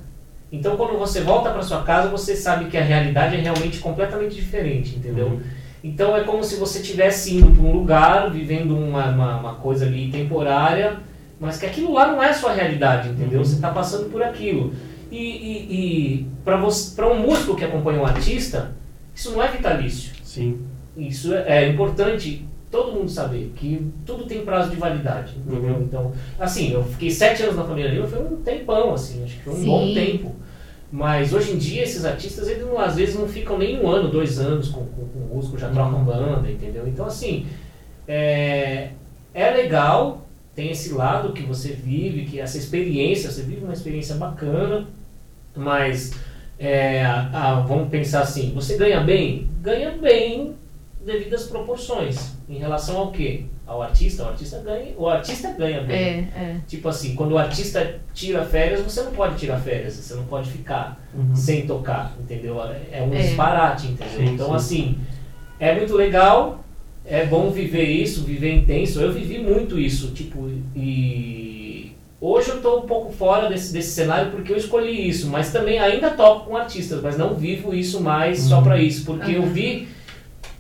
Então 0.53 0.77
quando 0.77 0.99
você 0.99 1.21
volta 1.21 1.51
para 1.51 1.63
sua 1.63 1.83
casa, 1.83 2.09
você 2.09 2.37
sabe 2.37 2.67
que 2.67 2.77
a 2.77 2.83
realidade 2.83 3.37
é 3.37 3.41
realmente 3.41 3.79
completamente 3.79 4.35
diferente, 4.35 4.97
entendeu? 4.97 5.27
Uhum. 5.27 5.41
Então 5.83 6.17
é 6.17 6.23
como 6.23 6.43
se 6.43 6.57
você 6.57 6.81
estivesse 6.81 7.37
indo 7.37 7.51
para 7.53 7.65
um 7.65 7.73
lugar, 7.73 8.31
vivendo 8.31 8.77
uma, 8.77 9.07
uma, 9.11 9.37
uma 9.39 9.55
coisa 9.55 9.87
ali 9.87 10.11
temporária, 10.11 10.97
mas 11.41 11.59
que 11.59 11.67
aquilo 11.67 11.93
lá 11.93 12.09
não 12.09 12.23
é 12.23 12.31
a 12.31 12.35
sua 12.35 12.53
realidade, 12.53 13.09
entendeu? 13.09 13.39
Uhum. 13.39 13.45
Você 13.45 13.55
está 13.55 13.71
passando 13.71 14.11
por 14.11 14.23
aquilo. 14.23 14.73
E, 15.11 15.17
e, 15.17 15.75
e 15.75 16.27
para 16.45 17.09
um 17.09 17.21
músico 17.21 17.57
que 17.57 17.65
acompanha 17.65 18.01
um 18.01 18.07
artista, 18.07 18.73
isso 19.15 19.33
não 19.33 19.43
é 19.43 19.49
vitalício. 19.49 20.13
Sim. 20.23 20.61
Isso 20.97 21.33
é, 21.35 21.65
é 21.65 21.69
importante 21.69 22.47
todo 22.71 22.93
mundo 22.93 23.11
saber 23.11 23.53
que 23.57 23.91
tudo 24.05 24.25
tem 24.25 24.45
prazo 24.45 24.71
de 24.71 24.77
validade, 24.77 25.35
entendeu? 25.39 25.77
Uhum. 25.77 25.83
Então, 25.83 26.13
assim, 26.39 26.73
eu 26.73 26.85
fiquei 26.85 27.11
sete 27.11 27.43
anos 27.43 27.57
na 27.57 27.65
família 27.65 27.91
Lima, 27.91 28.07
foi 28.07 28.23
um 28.23 28.37
tempão, 28.43 28.93
assim, 28.93 29.25
acho 29.25 29.37
que 29.37 29.43
foi 29.45 29.55
um 29.55 29.57
Sim. 29.57 29.67
bom 29.67 29.95
tempo. 29.95 30.37
Mas 30.91 31.33
hoje 31.33 31.53
em 31.53 31.59
dia 31.59 31.83
esses 31.83 32.05
artistas, 32.05 32.49
eles 32.49 32.65
não- 32.67 32.79
às 32.79 32.97
vezes 32.97 33.15
não 33.15 33.29
ficam 33.29 33.59
nem 33.59 33.81
um 33.81 33.89
ano, 33.89 34.11
dois 34.11 34.39
anos 34.39 34.69
com, 34.69 34.85
com, 34.87 35.07
com 35.07 35.19
o 35.19 35.35
músico, 35.37 35.59
já 35.59 35.69
trocam 35.69 36.03
banda, 36.03 36.51
entendeu? 36.51 36.87
Então, 36.87 37.07
assim, 37.07 37.47
é, 38.07 38.91
é 39.35 39.51
legal, 39.51 40.27
tem 40.55 40.71
esse 40.71 40.93
lado 40.93 41.33
que 41.33 41.43
você 41.43 41.73
vive, 41.73 42.25
que 42.25 42.41
essa 42.41 42.59
experiência, 42.59 43.31
você 43.31 43.43
vive 43.43 43.65
uma 43.65 43.73
experiência 43.73 44.15
bacana, 44.17 44.87
mas 45.59 46.13
é, 46.59 47.03
ah, 47.05 47.65
vamos 47.67 47.89
pensar 47.89 48.21
assim, 48.23 48.53
você 48.55 48.77
ganha 48.77 49.01
bem? 49.01 49.49
Ganha 49.61 49.91
bem 49.93 50.55
devido 51.05 51.35
às 51.35 51.45
proporções. 51.45 52.37
Em 52.49 52.59
relação 52.59 52.97
ao 52.99 53.11
quê? 53.13 53.45
Ao 53.67 53.83
artista, 53.83 54.25
o 54.25 54.29
artista 54.29 54.59
ganha, 54.61 54.95
o 54.97 55.07
artista 55.09 55.53
ganha 55.53 55.83
bem. 55.83 55.97
É, 55.97 56.11
é. 56.35 56.57
Tipo 56.67 56.89
assim, 56.89 57.15
quando 57.15 57.33
o 57.33 57.39
artista 57.39 58.01
tira 58.15 58.43
férias, 58.45 58.81
você 58.81 59.03
não 59.03 59.13
pode 59.13 59.37
tirar 59.37 59.59
férias, 59.61 59.95
você 59.95 60.15
não 60.15 60.25
pode 60.25 60.51
ficar 60.51 60.99
Uhum. 61.15 61.35
sem 61.35 61.67
tocar, 61.67 62.15
entendeu? 62.19 62.59
É 62.91 63.03
um 63.03 63.13
É. 63.15 63.19
disparate, 63.19 63.89
entendeu? 63.89 64.27
Sim, 64.27 64.35
então, 64.35 64.49
sim. 64.49 64.55
assim, 64.55 64.99
é 65.61 65.75
muito 65.75 65.95
legal, 65.95 66.65
é 67.05 67.27
bom 67.27 67.51
viver 67.51 67.85
isso, 67.85 68.25
viver 68.25 68.55
intenso. 68.55 69.01
Eu 69.01 69.13
vivi 69.13 69.39
muito 69.39 69.79
isso, 69.79 70.13
tipo, 70.13 70.49
e 70.75 71.68
hoje 72.21 72.51
eu 72.51 72.61
tô 72.61 72.79
um 72.79 72.83
pouco 72.87 73.13
fora 73.13 73.49
desse, 73.49 73.73
desse 73.73 73.91
cenário 73.93 74.31
porque 74.31 74.53
eu 74.53 74.57
escolhi 74.57 75.09
isso, 75.09 75.29
mas 75.29 75.53
também 75.53 75.79
ainda 75.79 76.11
toco 76.11 76.47
com 76.47 76.57
artistas, 76.57 77.01
mas 77.03 77.17
não 77.17 77.35
vivo 77.35 77.75
isso 77.75 78.01
mais 78.01 78.41
só 78.41 78.59
Uhum. 78.59 78.65
pra 78.65 78.79
isso, 78.81 79.05
porque 79.05 79.33
eu 79.33 79.43
Aham. 79.43 79.53
vi 79.53 79.89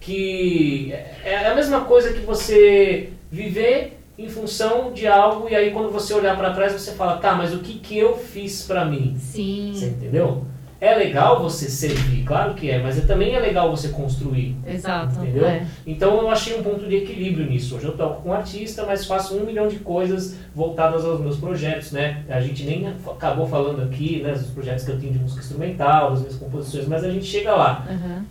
que 0.00 0.92
é 1.24 1.46
a 1.46 1.54
mesma 1.54 1.82
coisa 1.82 2.12
que 2.12 2.20
você 2.20 3.10
viver 3.30 3.98
em 4.18 4.28
função 4.28 4.92
de 4.92 5.06
algo 5.06 5.48
e 5.48 5.54
aí 5.54 5.70
quando 5.70 5.90
você 5.92 6.12
olhar 6.14 6.36
pra 6.36 6.50
trás 6.52 6.72
você 6.72 6.92
fala, 6.92 7.18
tá, 7.18 7.34
mas 7.34 7.54
o 7.54 7.58
que 7.58 7.74
que 7.78 7.96
eu 7.98 8.16
fiz 8.16 8.62
pra 8.62 8.84
mim? 8.84 9.14
Você 9.16 9.36
Sim. 9.36 9.86
entendeu? 9.90 10.44
É 10.80 10.94
legal 10.94 11.42
você 11.42 11.68
servir, 11.68 12.22
claro 12.24 12.54
que 12.54 12.70
é, 12.70 12.80
mas 12.80 12.96
é, 12.96 13.00
também 13.00 13.34
é 13.34 13.40
legal 13.40 13.68
você 13.68 13.88
construir. 13.88 14.54
Exato. 14.64 15.18
Entendeu? 15.18 15.44
É. 15.44 15.66
Então 15.84 16.16
eu 16.20 16.30
achei 16.30 16.56
um 16.56 16.62
ponto 16.62 16.86
de 16.86 16.94
equilíbrio 16.96 17.46
nisso. 17.50 17.74
Hoje 17.76 17.86
eu 17.86 17.96
toco 17.96 18.22
com 18.22 18.32
artista, 18.32 18.84
mas 18.86 19.04
faço 19.04 19.36
um 19.36 19.44
milhão 19.44 19.66
de 19.66 19.76
coisas 19.80 20.36
voltadas 20.54 21.04
aos 21.04 21.20
meus 21.20 21.36
projetos, 21.36 21.90
né? 21.90 22.22
A 22.28 22.40
gente 22.40 22.62
nem 22.62 22.86
acabou 22.86 23.48
falando 23.48 23.82
aqui, 23.82 24.22
né, 24.22 24.30
dos 24.32 24.50
projetos 24.50 24.84
que 24.84 24.92
eu 24.92 25.00
tenho 25.00 25.12
de 25.14 25.18
música 25.18 25.40
instrumental, 25.40 26.10
das 26.12 26.20
minhas 26.20 26.36
composições, 26.36 26.86
mas 26.86 27.02
a 27.02 27.10
gente 27.10 27.24
chega 27.26 27.56
lá. 27.56 27.84
Aham. 27.90 28.24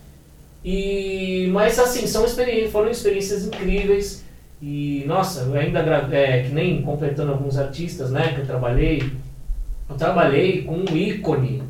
E, 0.64 1.48
mas 1.52 1.78
assim, 1.78 2.06
são 2.06 2.24
experiências, 2.24 2.72
foram 2.72 2.90
experiências 2.90 3.46
incríveis. 3.46 4.24
E 4.60 5.04
nossa, 5.06 5.42
eu 5.42 5.54
ainda 5.54 5.82
gra- 5.82 6.08
é, 6.10 6.42
que 6.44 6.48
nem 6.48 6.82
completando 6.82 7.30
alguns 7.32 7.58
artistas, 7.58 8.10
né, 8.10 8.32
que 8.34 8.40
eu 8.40 8.46
trabalhei. 8.46 9.02
Eu 9.88 9.96
trabalhei 9.96 10.62
com 10.62 10.76
um 10.78 10.96
ícone 10.96 11.62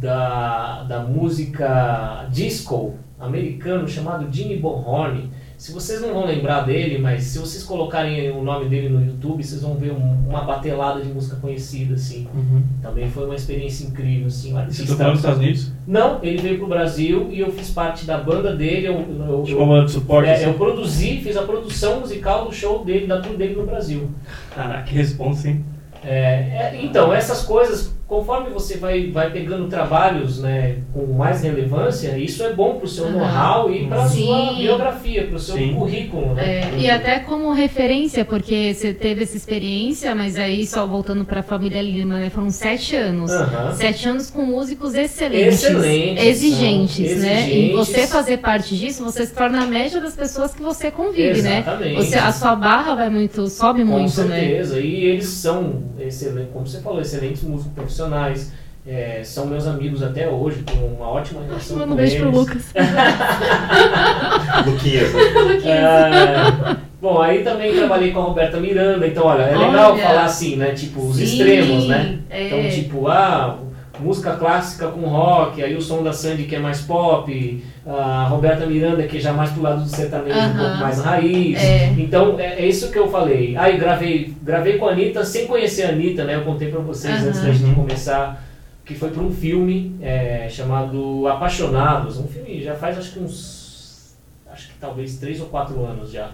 da, 0.00 0.82
da 0.84 1.00
música 1.00 2.26
disco 2.30 2.94
americano 3.18 3.88
chamado 3.88 4.26
Jimmy 4.30 4.56
Bonhorn. 4.58 5.30
Se 5.56 5.72
vocês 5.72 6.02
não 6.02 6.12
vão 6.12 6.26
lembrar 6.26 6.60
dele, 6.66 6.98
mas 6.98 7.22
se 7.24 7.38
vocês 7.38 7.64
colocarem 7.64 8.30
o 8.30 8.42
nome 8.42 8.68
dele 8.68 8.90
no 8.90 9.02
YouTube, 9.02 9.42
vocês 9.42 9.62
vão 9.62 9.74
ver 9.74 9.90
um- 9.90 10.28
uma 10.28 10.42
batelada 10.42 11.00
de 11.00 11.08
música 11.08 11.36
conhecida, 11.36 11.94
assim. 11.94 12.28
Uhum. 12.34 12.62
Também 12.82 13.08
foi 13.08 13.24
uma 13.24 13.34
experiência 13.34 13.86
incrível, 13.86 14.26
assim. 14.26 14.50
Um 14.50 14.56
Você 14.56 14.60
artista... 14.60 14.86
tá 14.88 14.96
falando 14.96 15.12
dos 15.12 15.20
Estados 15.20 15.38
Unidos? 15.40 15.72
Não, 15.86 16.18
ele 16.22 16.42
veio 16.42 16.58
pro 16.58 16.66
Brasil 16.68 17.28
e 17.32 17.40
eu 17.40 17.50
fiz 17.50 17.70
parte 17.70 18.04
da 18.04 18.18
banda 18.18 18.54
dele. 18.54 18.88
Eu, 18.88 18.94
eu, 19.28 19.42
Tipo 19.44 19.60
uma 19.62 19.66
banda 19.76 19.86
de 19.86 19.92
suporte? 19.92 20.28
é, 20.28 20.34
assim? 20.34 20.44
eu 20.44 20.54
produzi, 20.54 21.20
fiz 21.22 21.38
a 21.38 21.42
produção 21.42 22.00
musical 22.00 22.44
do 22.44 22.52
show 22.52 22.84
dele, 22.84 23.06
da 23.06 23.18
tour 23.22 23.34
dele 23.34 23.54
no 23.56 23.64
Brasil. 23.64 24.10
Caraca, 24.54 24.82
que 24.82 24.94
responsa, 24.94 25.48
hein? 25.48 25.64
É, 26.04 26.74
é, 26.74 26.80
então, 26.84 27.12
essas 27.14 27.42
coisas, 27.42 27.96
conforme 28.06 28.50
você 28.50 28.76
vai, 28.76 29.10
vai 29.10 29.30
pegando 29.30 29.68
trabalhos 29.68 30.40
né, 30.40 30.78
com 30.92 31.06
mais 31.12 31.42
relevância, 31.42 32.16
isso 32.16 32.42
é 32.44 32.52
bom 32.52 32.78
pro 32.78 32.86
seu 32.86 33.06
Aham. 33.06 33.18
know-how 33.18 33.72
e 33.72 33.86
pra 33.88 34.06
Sim. 34.06 34.26
sua 34.26 34.52
biografia, 34.54 35.26
pro 35.26 35.38
seu 35.38 35.56
Sim. 35.56 35.74
currículo, 35.74 36.34
né? 36.34 36.60
É, 36.60 36.78
e 36.78 36.88
até 36.88 37.18
como 37.18 37.52
referência, 37.52 38.24
porque 38.24 38.72
você 38.72 38.94
teve 38.94 39.24
essa 39.24 39.36
experiência, 39.36 40.14
mas 40.14 40.38
aí 40.38 40.64
só 40.66 40.86
voltando 40.86 41.24
para 41.24 41.40
a 41.40 41.42
família 41.42 41.82
Lima, 41.82 42.18
né, 42.18 42.30
foram 42.30 42.50
sete 42.50 42.94
anos. 42.94 43.32
Aham. 43.32 43.72
Sete 43.72 44.08
anos 44.08 44.30
com 44.30 44.42
músicos 44.42 44.94
excelentes, 44.94 45.64
Excelentes, 45.64 46.24
exigentes, 46.24 47.10
são 47.10 47.20
né? 47.20 47.40
E 47.40 47.42
exigentes. 47.42 47.72
você 47.72 48.06
fazer 48.06 48.36
parte 48.38 48.76
disso, 48.76 49.02
você 49.04 49.26
se 49.26 49.34
torna 49.34 49.64
a 49.64 49.66
média 49.66 50.00
das 50.00 50.14
pessoas 50.14 50.54
que 50.54 50.62
você 50.62 50.90
convive, 50.90 51.42
né? 51.42 51.58
Exatamente. 51.58 51.94
Você, 51.94 52.16
a 52.16 52.32
sua 52.32 52.54
barra 52.54 52.94
vai 52.94 53.10
muito, 53.10 53.48
sobe 53.48 53.80
Com 53.84 53.90
muito, 53.90 54.22
né? 54.24 54.40
certeza. 54.48 54.80
E 54.80 55.04
eles 55.06 55.26
são, 55.26 55.82
excelentes, 55.98 56.52
como 56.52 56.66
você 56.66 56.80
falou, 56.80 57.00
excelentes 57.00 57.42
músicos 57.42 57.74
profissionais. 57.96 58.52
é, 58.86 59.22
são 59.24 59.46
meus 59.46 59.66
amigos 59.66 60.00
até 60.02 60.28
hoje, 60.28 60.62
tenho 60.62 60.86
uma 60.86 61.08
ótima 61.08 61.42
relação 61.42 61.76
Manda 61.76 61.88
com 61.88 61.94
um 61.94 61.96
beijo 61.96 62.16
pro 62.18 62.28
eles. 62.28 62.38
Lucas. 62.38 62.72
Luquinhas, 64.66 65.12
né? 65.12 65.20
É, 65.64 66.76
bom, 67.00 67.20
aí 67.20 67.42
também 67.42 67.74
trabalhei 67.74 68.12
com 68.12 68.20
a 68.20 68.24
Roberta 68.24 68.60
Miranda, 68.60 69.04
então 69.06 69.26
olha, 69.26 69.42
é 69.42 69.56
legal 69.56 69.92
Olha. 69.92 70.02
falar 70.02 70.24
assim, 70.24 70.54
né? 70.54 70.70
Tipo, 70.72 71.00
os 71.00 71.16
Sim, 71.16 71.24
extremos, 71.24 71.88
né? 71.88 72.18
é. 72.30 72.46
Então, 72.46 72.70
tipo, 72.70 73.08
ah, 73.08 73.58
música 73.98 74.34
clássica 74.36 74.86
com 74.86 75.00
rock, 75.00 75.60
aí 75.62 75.74
o 75.74 75.82
som 75.82 76.04
da 76.04 76.12
Sandy 76.12 76.44
que 76.44 76.54
é 76.54 76.60
mais 76.60 76.82
pop, 76.82 77.64
a 77.86 78.24
Roberta 78.24 78.66
Miranda 78.66 79.04
que 79.04 79.20
já 79.20 79.32
mais 79.32 79.50
pro 79.50 79.62
lado 79.62 79.84
do 79.84 79.88
sertanejo, 79.88 80.36
um 80.36 80.56
pouco 80.56 80.76
mais 80.78 80.98
raiz. 80.98 81.62
É. 81.62 81.94
Então 81.96 82.38
é, 82.38 82.60
é 82.60 82.66
isso 82.66 82.90
que 82.90 82.98
eu 82.98 83.08
falei. 83.08 83.56
Aí 83.56 83.76
gravei, 83.76 84.34
gravei 84.42 84.76
com 84.76 84.88
a 84.88 84.92
Anitta 84.92 85.24
sem 85.24 85.46
conhecer 85.46 85.84
a 85.84 85.90
Anitta, 85.90 86.24
né? 86.24 86.34
Eu 86.34 86.42
contei 86.42 86.68
pra 86.68 86.80
vocês 86.80 87.14
Aham. 87.14 87.28
antes 87.28 87.42
da 87.42 87.52
gente 87.52 87.74
começar, 87.74 88.44
que 88.84 88.94
foi 88.94 89.10
pra 89.10 89.22
um 89.22 89.30
filme 89.30 89.94
é, 90.02 90.48
chamado 90.48 91.28
Apaixonados. 91.28 92.18
Um 92.18 92.26
filme 92.26 92.60
já 92.62 92.74
faz 92.74 92.98
acho 92.98 93.12
que 93.12 93.20
uns. 93.20 94.16
Acho 94.50 94.68
que 94.68 94.74
talvez 94.80 95.16
três 95.18 95.40
ou 95.40 95.46
quatro 95.46 95.84
anos 95.84 96.10
já. 96.10 96.30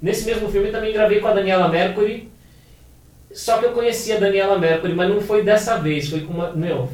Nesse 0.00 0.24
mesmo 0.26 0.48
filme 0.48 0.70
também 0.70 0.92
gravei 0.92 1.18
com 1.18 1.26
a 1.26 1.32
Daniela 1.32 1.68
Mercury. 1.68 2.28
Só 3.32 3.58
que 3.58 3.64
eu 3.64 3.72
conhecia 3.72 4.16
a 4.16 4.20
Daniela 4.20 4.56
Mercury, 4.56 4.94
mas 4.94 5.10
não 5.10 5.20
foi 5.20 5.42
dessa 5.42 5.76
vez, 5.78 6.08
foi 6.08 6.20
com 6.20 6.34
uma. 6.34 6.52
Meu, 6.52 6.88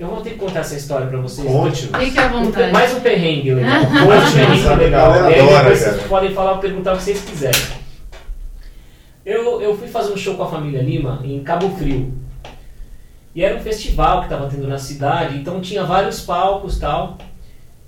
eu 0.00 0.08
vou 0.08 0.22
ter 0.22 0.30
que 0.30 0.36
contar 0.36 0.60
essa 0.60 0.74
história 0.74 1.06
pra 1.06 1.18
vocês. 1.18 1.46
Conte-nos. 1.46 2.02
Fique 2.02 2.18
à 2.18 2.28
vontade. 2.28 2.72
Mais 2.72 2.94
um 2.94 3.00
perrengue 3.00 3.52
legal. 3.52 3.82
Mais 4.06 4.30
um 4.30 4.32
perrengue 4.32 4.76
legal. 4.76 5.12
a 5.12 5.14
galera 5.14 5.30
E 5.30 5.34
aí 5.34 5.40
adora, 5.40 5.58
depois 5.58 5.78
vocês 5.78 5.96
cara. 5.96 6.08
podem 6.08 6.34
falar, 6.34 6.56
perguntar 6.56 6.94
o 6.94 6.96
que 6.96 7.02
vocês 7.02 7.20
quiserem. 7.20 7.60
Eu, 9.26 9.60
eu 9.60 9.76
fui 9.76 9.88
fazer 9.88 10.10
um 10.10 10.16
show 10.16 10.36
com 10.36 10.44
a 10.44 10.48
família 10.48 10.80
Lima 10.80 11.20
em 11.22 11.42
Cabo 11.42 11.68
Frio. 11.76 12.14
E 13.34 13.44
era 13.44 13.54
um 13.54 13.60
festival 13.60 14.20
que 14.20 14.24
estava 14.24 14.48
tendo 14.48 14.66
na 14.66 14.78
cidade, 14.78 15.36
então 15.36 15.60
tinha 15.60 15.84
vários 15.84 16.22
palcos 16.22 16.78
e 16.78 16.80
tal. 16.80 17.18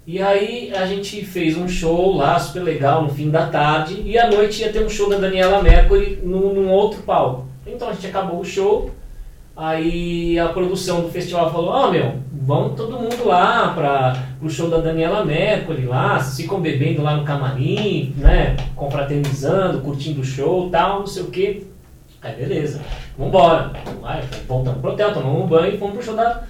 E 0.07 0.21
aí 0.21 0.71
a 0.75 0.85
gente 0.85 1.25
fez 1.25 1.57
um 1.57 1.67
show 1.67 2.15
lá, 2.15 2.39
super 2.39 2.63
legal, 2.63 3.05
no 3.05 3.09
fim 3.09 3.31
da 3.31 3.47
tarde. 3.47 4.03
E 4.05 4.19
à 4.19 4.31
noite 4.31 4.61
ia 4.61 4.71
ter 4.71 4.85
um 4.85 4.91
show 4.91 5.09
da 5.09 5.17
Daniela 5.17 5.63
Mercury 5.63 6.21
num, 6.23 6.53
num 6.53 6.69
outro 6.69 7.01
palco. 7.05 7.47
Então 7.67 7.89
a 7.89 7.95
gente 7.95 8.07
acabou 8.07 8.39
o 8.39 8.45
show. 8.45 8.91
Aí 9.63 10.37
a 10.41 10.49
produção 10.49 11.03
do 11.03 11.09
festival 11.09 11.53
falou: 11.53 11.71
Ó, 11.71 11.89
meu, 11.93 12.17
vamos 12.33 12.75
todo 12.75 12.99
mundo 12.99 13.25
lá 13.25 13.73
para 13.73 14.27
o 14.43 14.51
show 14.51 14.69
da 14.69 14.79
Daniela 14.79 15.25
Mercury 15.25 15.85
lá. 15.85 16.19
Ficam 16.19 16.61
bebendo 16.61 17.01
lá 17.01 17.17
no 17.17 17.23
camarim, 17.23 18.13
né? 18.19 18.57
Confraternizando, 18.75 19.81
curtindo 19.81 20.21
o 20.21 20.25
show 20.25 20.69
tal, 20.69 20.99
não 20.99 21.07
sei 21.07 21.23
o 21.23 21.31
quê. 21.31 21.63
Aí 22.21 22.35
beleza, 22.35 22.81
vambora. 23.17 23.71
Vai, 24.01 24.25
voltamos 24.49 24.81
pro 24.81 24.91
hotel, 24.91 25.15
tomamos 25.15 25.45
um 25.45 25.47
banho 25.47 25.77
e 25.77 25.79
fomos 25.79 25.95
pro 25.95 26.05
show 26.05 26.17
da, 26.17 26.43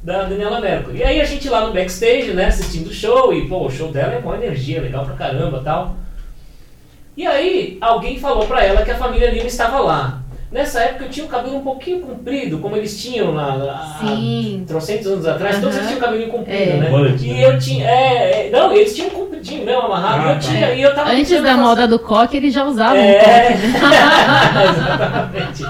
da 0.00 0.22
Daniela 0.22 0.60
Mercury. 0.60 0.98
E 0.98 1.02
aí 1.02 1.20
a 1.20 1.24
gente 1.24 1.48
lá 1.48 1.66
no 1.66 1.72
backstage, 1.72 2.32
né, 2.34 2.44
assistindo 2.44 2.86
o 2.86 2.94
show, 2.94 3.34
e 3.34 3.48
pô, 3.48 3.66
o 3.66 3.70
show 3.70 3.90
dela 3.90 4.12
é 4.12 4.18
uma 4.18 4.36
energia, 4.36 4.80
legal 4.80 5.04
pra 5.04 5.16
caramba 5.16 5.60
tal. 5.64 5.96
E 7.16 7.26
aí 7.26 7.78
alguém 7.80 8.20
falou 8.20 8.46
pra 8.46 8.64
ela 8.64 8.84
que 8.84 8.92
a 8.92 8.96
família 8.96 9.28
Lima 9.28 9.48
estava 9.48 9.80
lá. 9.80 10.22
Nessa 10.52 10.80
época 10.80 11.04
eu 11.04 11.10
tinha 11.10 11.24
o 11.26 11.28
cabelo 11.28 11.58
um 11.58 11.62
pouquinho 11.62 12.00
comprido, 12.00 12.58
como 12.58 12.76
eles 12.76 13.00
tinham 13.00 13.32
na, 13.32 13.52
há 13.72 13.98
Sim. 14.00 14.64
trocentos 14.66 15.06
anos 15.06 15.24
atrás, 15.24 15.60
todos 15.60 15.76
Aham. 15.76 15.78
eles 15.78 15.86
tinham 15.88 15.98
o 15.98 16.04
cabelinho 16.04 16.28
comprido, 16.30 16.58
É. 16.58 16.76
né? 16.76 16.90
E 17.20 17.32
né? 17.32 17.46
eu 17.46 17.58
tinha. 17.58 17.88
É, 17.88 18.46
é, 18.46 18.50
não, 18.50 18.72
eles 18.72 18.92
tinham 18.96 19.10
compridinho 19.10 19.64
mesmo, 19.64 19.82
amarrado, 19.82 20.22
Ah, 20.22 20.30
eu 20.30 20.34
tá. 20.34 20.38
tinha, 20.40 20.72
e 20.72 20.82
eu 20.82 20.92
tava 20.92 21.10
Antes 21.12 21.40
da 21.40 21.56
moda 21.56 21.86
do 21.86 22.00
coque, 22.00 22.36
eles 22.36 22.52
já 22.52 22.64
usavam 22.64 22.96
um 22.96 23.00
é, 23.00 23.18
coque. 23.20 23.62
exatamente. 24.70 25.66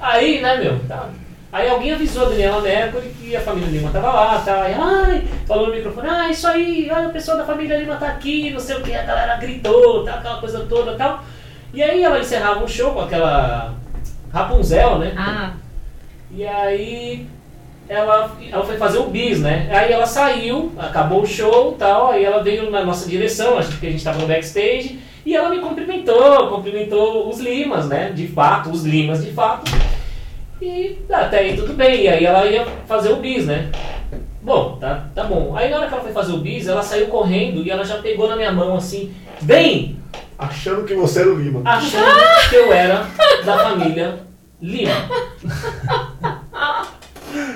Aí, 0.00 0.40
né, 0.40 0.56
meu, 0.56 0.78
tá. 0.88 1.10
Aí 1.52 1.68
alguém 1.68 1.92
avisou 1.92 2.26
a 2.26 2.28
Daniela 2.30 2.60
Mercury 2.62 3.08
que 3.20 3.36
a 3.36 3.40
família 3.40 3.68
Lima 3.68 3.90
tava 3.90 4.10
lá, 4.12 4.38
tá? 4.38 4.62
Aí, 4.62 4.74
ai, 4.78 5.24
falou 5.46 5.68
no 5.68 5.74
microfone, 5.74 6.08
ah, 6.08 6.30
isso 6.30 6.46
aí, 6.46 6.90
olha, 6.90 7.08
o 7.08 7.12
pessoal 7.12 7.36
da 7.36 7.44
família 7.44 7.78
Lima 7.78 7.96
tá 7.96 8.08
aqui, 8.08 8.50
não 8.50 8.60
sei 8.60 8.76
o 8.76 8.82
que, 8.82 8.94
a 8.94 9.02
galera 9.02 9.36
gritou, 9.36 10.04
tá, 10.04 10.14
aquela 10.14 10.38
coisa 10.40 10.60
toda 10.68 10.92
e 10.92 10.96
tal. 10.96 11.22
E 11.74 11.82
aí 11.82 12.02
ela 12.02 12.18
encerrava 12.18 12.64
o 12.64 12.68
show 12.68 12.92
com 12.92 13.00
aquela 13.00 13.74
Rapunzel, 14.36 14.98
né? 14.98 15.14
Ah, 15.16 15.52
E 16.30 16.46
aí 16.46 17.26
ela, 17.88 18.36
ela 18.52 18.64
foi 18.64 18.76
fazer 18.76 18.98
o 18.98 19.04
bis, 19.04 19.40
né? 19.40 19.68
Aí 19.72 19.90
ela 19.90 20.04
saiu, 20.04 20.72
acabou 20.76 21.22
o 21.22 21.26
show 21.26 21.72
e 21.72 21.78
tal, 21.78 22.10
aí 22.10 22.22
ela 22.22 22.42
veio 22.42 22.70
na 22.70 22.84
nossa 22.84 23.08
direção, 23.08 23.58
acho 23.58 23.78
que 23.78 23.86
a 23.86 23.90
gente 23.90 24.00
estava 24.00 24.18
no 24.18 24.26
backstage, 24.26 24.98
e 25.24 25.34
ela 25.34 25.48
me 25.48 25.60
cumprimentou, 25.60 26.48
cumprimentou 26.48 27.28
os 27.30 27.40
Limas, 27.40 27.88
né? 27.88 28.12
De 28.14 28.28
fato, 28.28 28.70
os 28.70 28.84
Limas 28.84 29.24
de 29.24 29.32
fato. 29.32 29.70
E 30.60 30.98
até 31.10 31.38
aí 31.38 31.56
tudo 31.56 31.72
bem, 31.72 32.02
e 32.02 32.08
aí 32.08 32.24
ela 32.24 32.44
ia 32.46 32.66
fazer 32.86 33.12
o 33.12 33.16
bis, 33.16 33.46
né? 33.46 33.70
Bom, 34.42 34.76
tá, 34.78 35.06
tá 35.14 35.24
bom. 35.24 35.56
Aí 35.56 35.70
na 35.70 35.78
hora 35.78 35.88
que 35.88 35.94
ela 35.94 36.02
foi 36.02 36.12
fazer 36.12 36.32
o 36.32 36.38
bis, 36.38 36.68
ela 36.68 36.82
saiu 36.82 37.06
correndo 37.06 37.62
e 37.62 37.70
ela 37.70 37.84
já 37.84 37.96
pegou 37.98 38.28
na 38.28 38.36
minha 38.36 38.52
mão 38.52 38.76
assim, 38.76 39.14
vem! 39.40 39.96
Achando 40.38 40.84
que 40.84 40.94
você 40.94 41.20
era 41.20 41.30
o 41.30 41.38
Lima. 41.40 41.62
achando 41.64 42.48
que 42.50 42.56
eu 42.56 42.72
era 42.72 43.06
da 43.44 43.58
família 43.58 44.20
Lima. 44.60 44.92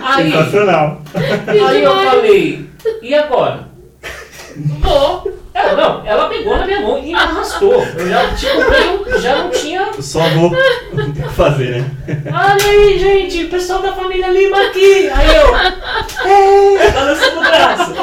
Aí, 0.02 0.30
Sensacional. 0.30 1.02
aí 1.48 1.82
eu 1.82 1.92
falei, 1.92 2.70
e 3.02 3.14
agora? 3.14 3.68
Vou. 4.56 5.39
Ela, 5.60 5.74
não, 5.74 6.06
ela 6.06 6.28
pegou 6.28 6.56
na 6.56 6.66
minha 6.66 6.80
mão 6.80 6.98
e 6.98 7.02
me 7.02 7.14
arrastou. 7.14 7.86
Eu 7.96 8.08
já, 8.08 8.34
tipo, 8.34 8.60
eu 9.06 9.20
já 9.20 9.36
não 9.36 9.50
tinha. 9.50 9.90
Só 10.00 10.20
vou. 10.30 10.50
Fazer, 11.36 11.82
né? 11.82 11.90
Olha 12.26 12.64
aí, 12.64 12.98
gente, 12.98 13.44
pessoal 13.46 13.80
da 13.80 13.92
família 13.92 14.28
Lima 14.28 14.60
aqui. 14.62 15.08
Aí 15.08 15.36
eu. 15.36 15.56
É, 16.28 16.90
balançando 16.90 17.38
o 17.38 17.42
braço. 17.42 17.94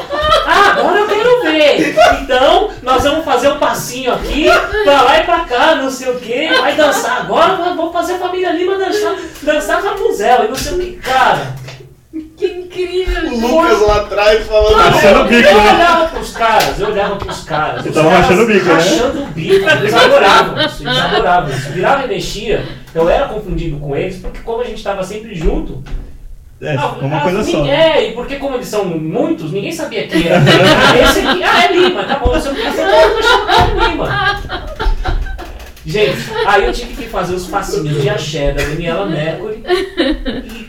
Ah, 0.46 0.72
agora 0.72 1.00
eu 1.00 1.08
quero 1.08 1.42
ver. 1.42 1.96
Então, 2.22 2.70
nós 2.82 3.04
vamos 3.04 3.26
fazer 3.26 3.50
um 3.50 3.60
passinho 3.60 4.14
aqui, 4.14 4.46
pra 4.84 5.02
lá 5.02 5.20
e 5.20 5.24
pra 5.24 5.40
cá, 5.42 5.76
não 5.76 5.90
sei 5.90 6.10
o 6.10 6.20
que. 6.20 6.48
Vai 6.48 6.76
dançar. 6.76 7.22
Agora 7.22 7.56
vamos 7.56 7.92
fazer 7.92 8.14
a 8.14 8.20
família 8.20 8.52
Lima 8.52 8.78
dançar, 8.78 9.16
dançar 9.42 9.84
Rapunzel 9.84 10.46
e 10.46 10.48
não 10.48 10.56
sei 10.56 10.74
o 10.74 10.80
que. 10.80 10.92
Cara, 10.98 11.56
que 12.36 12.46
incrível! 12.46 13.32
O 13.34 13.40
Lucas 13.40 13.82
lá 13.82 13.96
atrás 13.98 14.46
falando. 14.48 14.76
Rachando 14.76 15.22
o 15.22 15.24
bico, 15.26 15.48
eu 15.50 15.58
né? 15.58 15.74
olhava 15.74 16.08
pros 16.08 16.32
caras, 16.32 16.80
eu 16.80 16.88
olhava 16.88 17.16
pros 17.16 17.44
caras. 17.44 17.82
Você 17.84 17.90
os 17.90 17.96
tava 17.96 18.10
caras 18.10 18.26
rachando 18.26 18.44
o 18.44 18.48
bico, 18.48 18.66
né? 18.66 18.74
Rachando 18.74 19.24
o 19.24 19.26
bico. 19.28 19.70
Eles 19.70 19.94
adoravam 19.94 20.66
isso, 20.66 20.84
eles 20.84 20.98
adoravam 20.98 21.50
isso. 21.50 21.70
Virava 21.70 22.04
e 22.04 22.08
mexia. 22.08 22.66
Eu 22.94 23.10
era 23.10 23.28
confundido 23.28 23.78
com 23.78 23.96
eles, 23.96 24.18
porque 24.18 24.40
como 24.40 24.62
a 24.62 24.66
gente 24.66 24.84
tava 24.84 25.04
sempre 25.04 25.36
junto, 25.36 25.84
É, 26.60 26.76
ah, 26.76 26.96
uma 27.00 27.18
ah, 27.18 27.22
coisa 27.22 27.44
ni- 27.44 27.52
só. 27.52 27.66
É, 27.66 28.10
e 28.10 28.14
porque 28.14 28.38
como 28.38 28.56
eles 28.56 28.68
são 28.68 28.86
muitos, 28.86 29.52
ninguém 29.52 29.72
sabia 29.72 30.08
quem 30.08 30.28
era. 30.28 30.40
Esse 31.04 31.20
aqui, 31.20 31.44
ah, 31.44 31.66
é 31.66 31.72
Lima, 31.72 32.04
tá 32.06 32.16
bom, 32.20 32.32
você 32.32 32.50
não 32.50 32.56
quer 32.56 32.72
ser 32.72 32.82
eu 32.82 33.14
vou 33.14 33.24
chamar 33.24 33.68
de 33.68 33.92
Lima. 33.92 34.68
Gente, 35.86 36.18
aí 36.46 36.66
eu 36.66 36.74
tive 36.74 36.96
que 36.96 37.08
fazer 37.08 37.36
os 37.36 37.48
passinhos 37.48 38.02
de 38.02 38.10
axé 38.10 38.52
da 38.52 38.62
Daniela 38.62 39.06
Mercury. 39.06 39.64
E, 39.66 40.68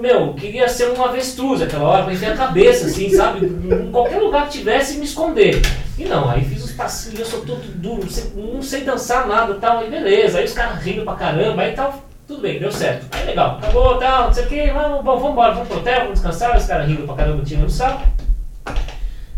meu, 0.00 0.34
queria 0.34 0.68
ser 0.68 0.90
um 0.90 1.04
avestruz 1.04 1.62
aquela 1.62 1.84
hora, 1.88 2.12
enfiar 2.12 2.32
a 2.32 2.36
cabeça, 2.36 2.86
assim, 2.86 3.10
sabe? 3.10 3.46
Em 3.46 3.90
qualquer 3.90 4.18
lugar 4.20 4.46
que 4.46 4.58
tivesse, 4.58 4.98
me 4.98 5.04
esconder. 5.04 5.60
E 5.98 6.04
não, 6.04 6.28
aí 6.30 6.42
fiz 6.44 6.64
os 6.64 6.72
passinhos, 6.72 7.20
eu 7.20 7.26
sou 7.26 7.40
todo 7.42 7.60
duro, 7.76 8.02
não 8.02 8.10
sei, 8.10 8.32
não 8.36 8.62
sei 8.62 8.80
dançar 8.82 9.26
nada 9.26 9.54
tal, 9.54 9.78
aí 9.78 9.90
beleza. 9.90 10.38
Aí 10.38 10.44
os 10.44 10.52
caras 10.52 10.82
rindo 10.82 11.02
pra 11.04 11.14
caramba, 11.14 11.62
aí 11.62 11.72
tal, 11.72 12.02
tudo 12.26 12.40
bem, 12.42 12.58
deu 12.58 12.72
certo. 12.72 13.06
Aí 13.12 13.26
legal, 13.26 13.58
acabou, 13.58 13.98
tal, 13.98 14.26
não 14.26 14.32
sei 14.34 14.44
o 14.44 14.48
que, 14.48 14.70
vamos, 14.70 15.04
vamos 15.04 15.30
embora, 15.30 15.52
vamos 15.54 15.68
pro 15.68 15.78
hotel, 15.78 15.98
vamos 16.00 16.14
descansar, 16.14 16.56
os 16.56 16.64
caras 16.66 16.86
rindo 16.88 17.02
pra 17.04 17.14
caramba, 17.16 17.44
tirando 17.44 17.68
sal. 17.70 18.00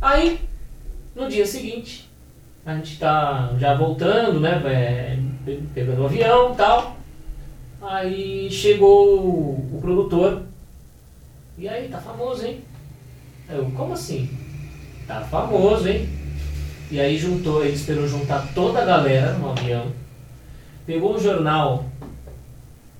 Aí, 0.00 0.40
no 1.14 1.28
dia 1.28 1.46
seguinte, 1.46 2.08
a 2.64 2.74
gente 2.74 2.98
tá 2.98 3.50
já 3.58 3.74
voltando, 3.74 4.38
né, 4.40 4.60
é, 4.66 5.16
pe- 5.44 5.60
pegando 5.74 6.02
o 6.02 6.06
avião 6.06 6.54
tal. 6.54 6.96
Aí 7.82 8.48
chegou 8.48 9.18
o, 9.18 9.78
produtor. 9.80 10.42
E 11.58 11.68
aí, 11.68 11.88
tá 11.88 11.98
famoso, 11.98 12.46
hein? 12.46 12.62
Eu, 13.50 13.70
como 13.72 13.92
assim? 13.92 14.30
Tá 15.06 15.20
famoso, 15.22 15.88
hein? 15.88 16.08
E 16.90 17.00
aí 17.00 17.18
juntou, 17.18 17.64
ele 17.64 17.74
esperou 17.74 18.06
juntar 18.06 18.46
toda 18.54 18.80
a 18.80 18.84
galera 18.84 19.32
no 19.32 19.50
avião. 19.50 19.90
Pegou 20.86 21.16
um 21.16 21.18
jornal 21.18 21.84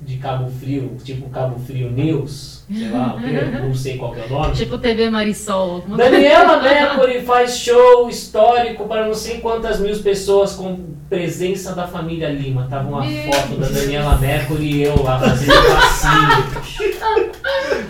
de 0.05 0.17
Cabo 0.17 0.51
Frio, 0.51 0.97
tipo 1.05 1.29
Cabo 1.31 1.59
Frio 1.61 1.91
News, 1.91 2.65
sei 2.73 2.91
lá, 2.91 3.17
não 3.63 3.75
sei 3.75 3.97
qual 3.97 4.13
que 4.13 4.21
é 4.21 4.25
o 4.25 4.29
nome. 4.31 4.55
Tipo 4.55 4.79
TV 4.79 5.09
Marisol. 5.11 5.85
Daniela 5.97 6.61
Mercury 6.63 7.23
faz 7.23 7.57
show 7.57 8.09
histórico 8.09 8.87
para 8.87 9.07
não 9.07 9.15
sei 9.15 9.39
quantas 9.39 9.79
mil 9.81 9.97
pessoas 9.99 10.53
com 10.55 10.93
presença 11.09 11.75
da 11.75 11.87
família 11.87 12.29
Lima. 12.31 12.67
Tava 12.71 12.89
uma 12.89 13.05
Meu 13.05 13.33
foto 13.33 13.57
da 13.57 13.69
Daniela 13.69 14.17
Mercury 14.17 14.65
e 14.79 14.83
eu 14.83 15.03
lá 15.03 15.21
fazendo 15.21 15.53
passinho. 15.53 17.33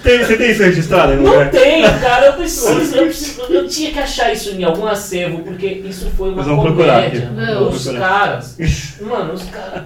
Tem- 0.03 0.19
você 0.19 0.37
tem 0.37 0.51
isso 0.51 0.63
registrado 0.63 1.15
Não 1.15 1.23
lugar? 1.31 1.51
tem, 1.51 1.83
cara, 2.01 2.27
eu 2.27 2.33
preciso, 2.33 2.97
eu 2.97 3.05
preciso, 3.07 3.41
eu 3.43 3.69
tinha 3.69 3.93
que 3.93 3.99
achar 4.01 4.33
isso 4.33 4.51
em 4.51 4.65
algum 4.65 4.85
acervo, 4.87 5.39
porque 5.43 5.67
isso 5.67 6.11
foi 6.17 6.31
uma 6.31 6.39
Nós 6.39 6.47
vamos 6.47 6.65
procurar 6.65 7.05
comédia. 7.05 7.31
aqui. 7.31 7.63
Os 7.63 7.83
procurar. 7.85 8.09
caras, 8.09 8.57
mano, 9.01 9.33
os 9.35 9.43
caras, 9.45 9.83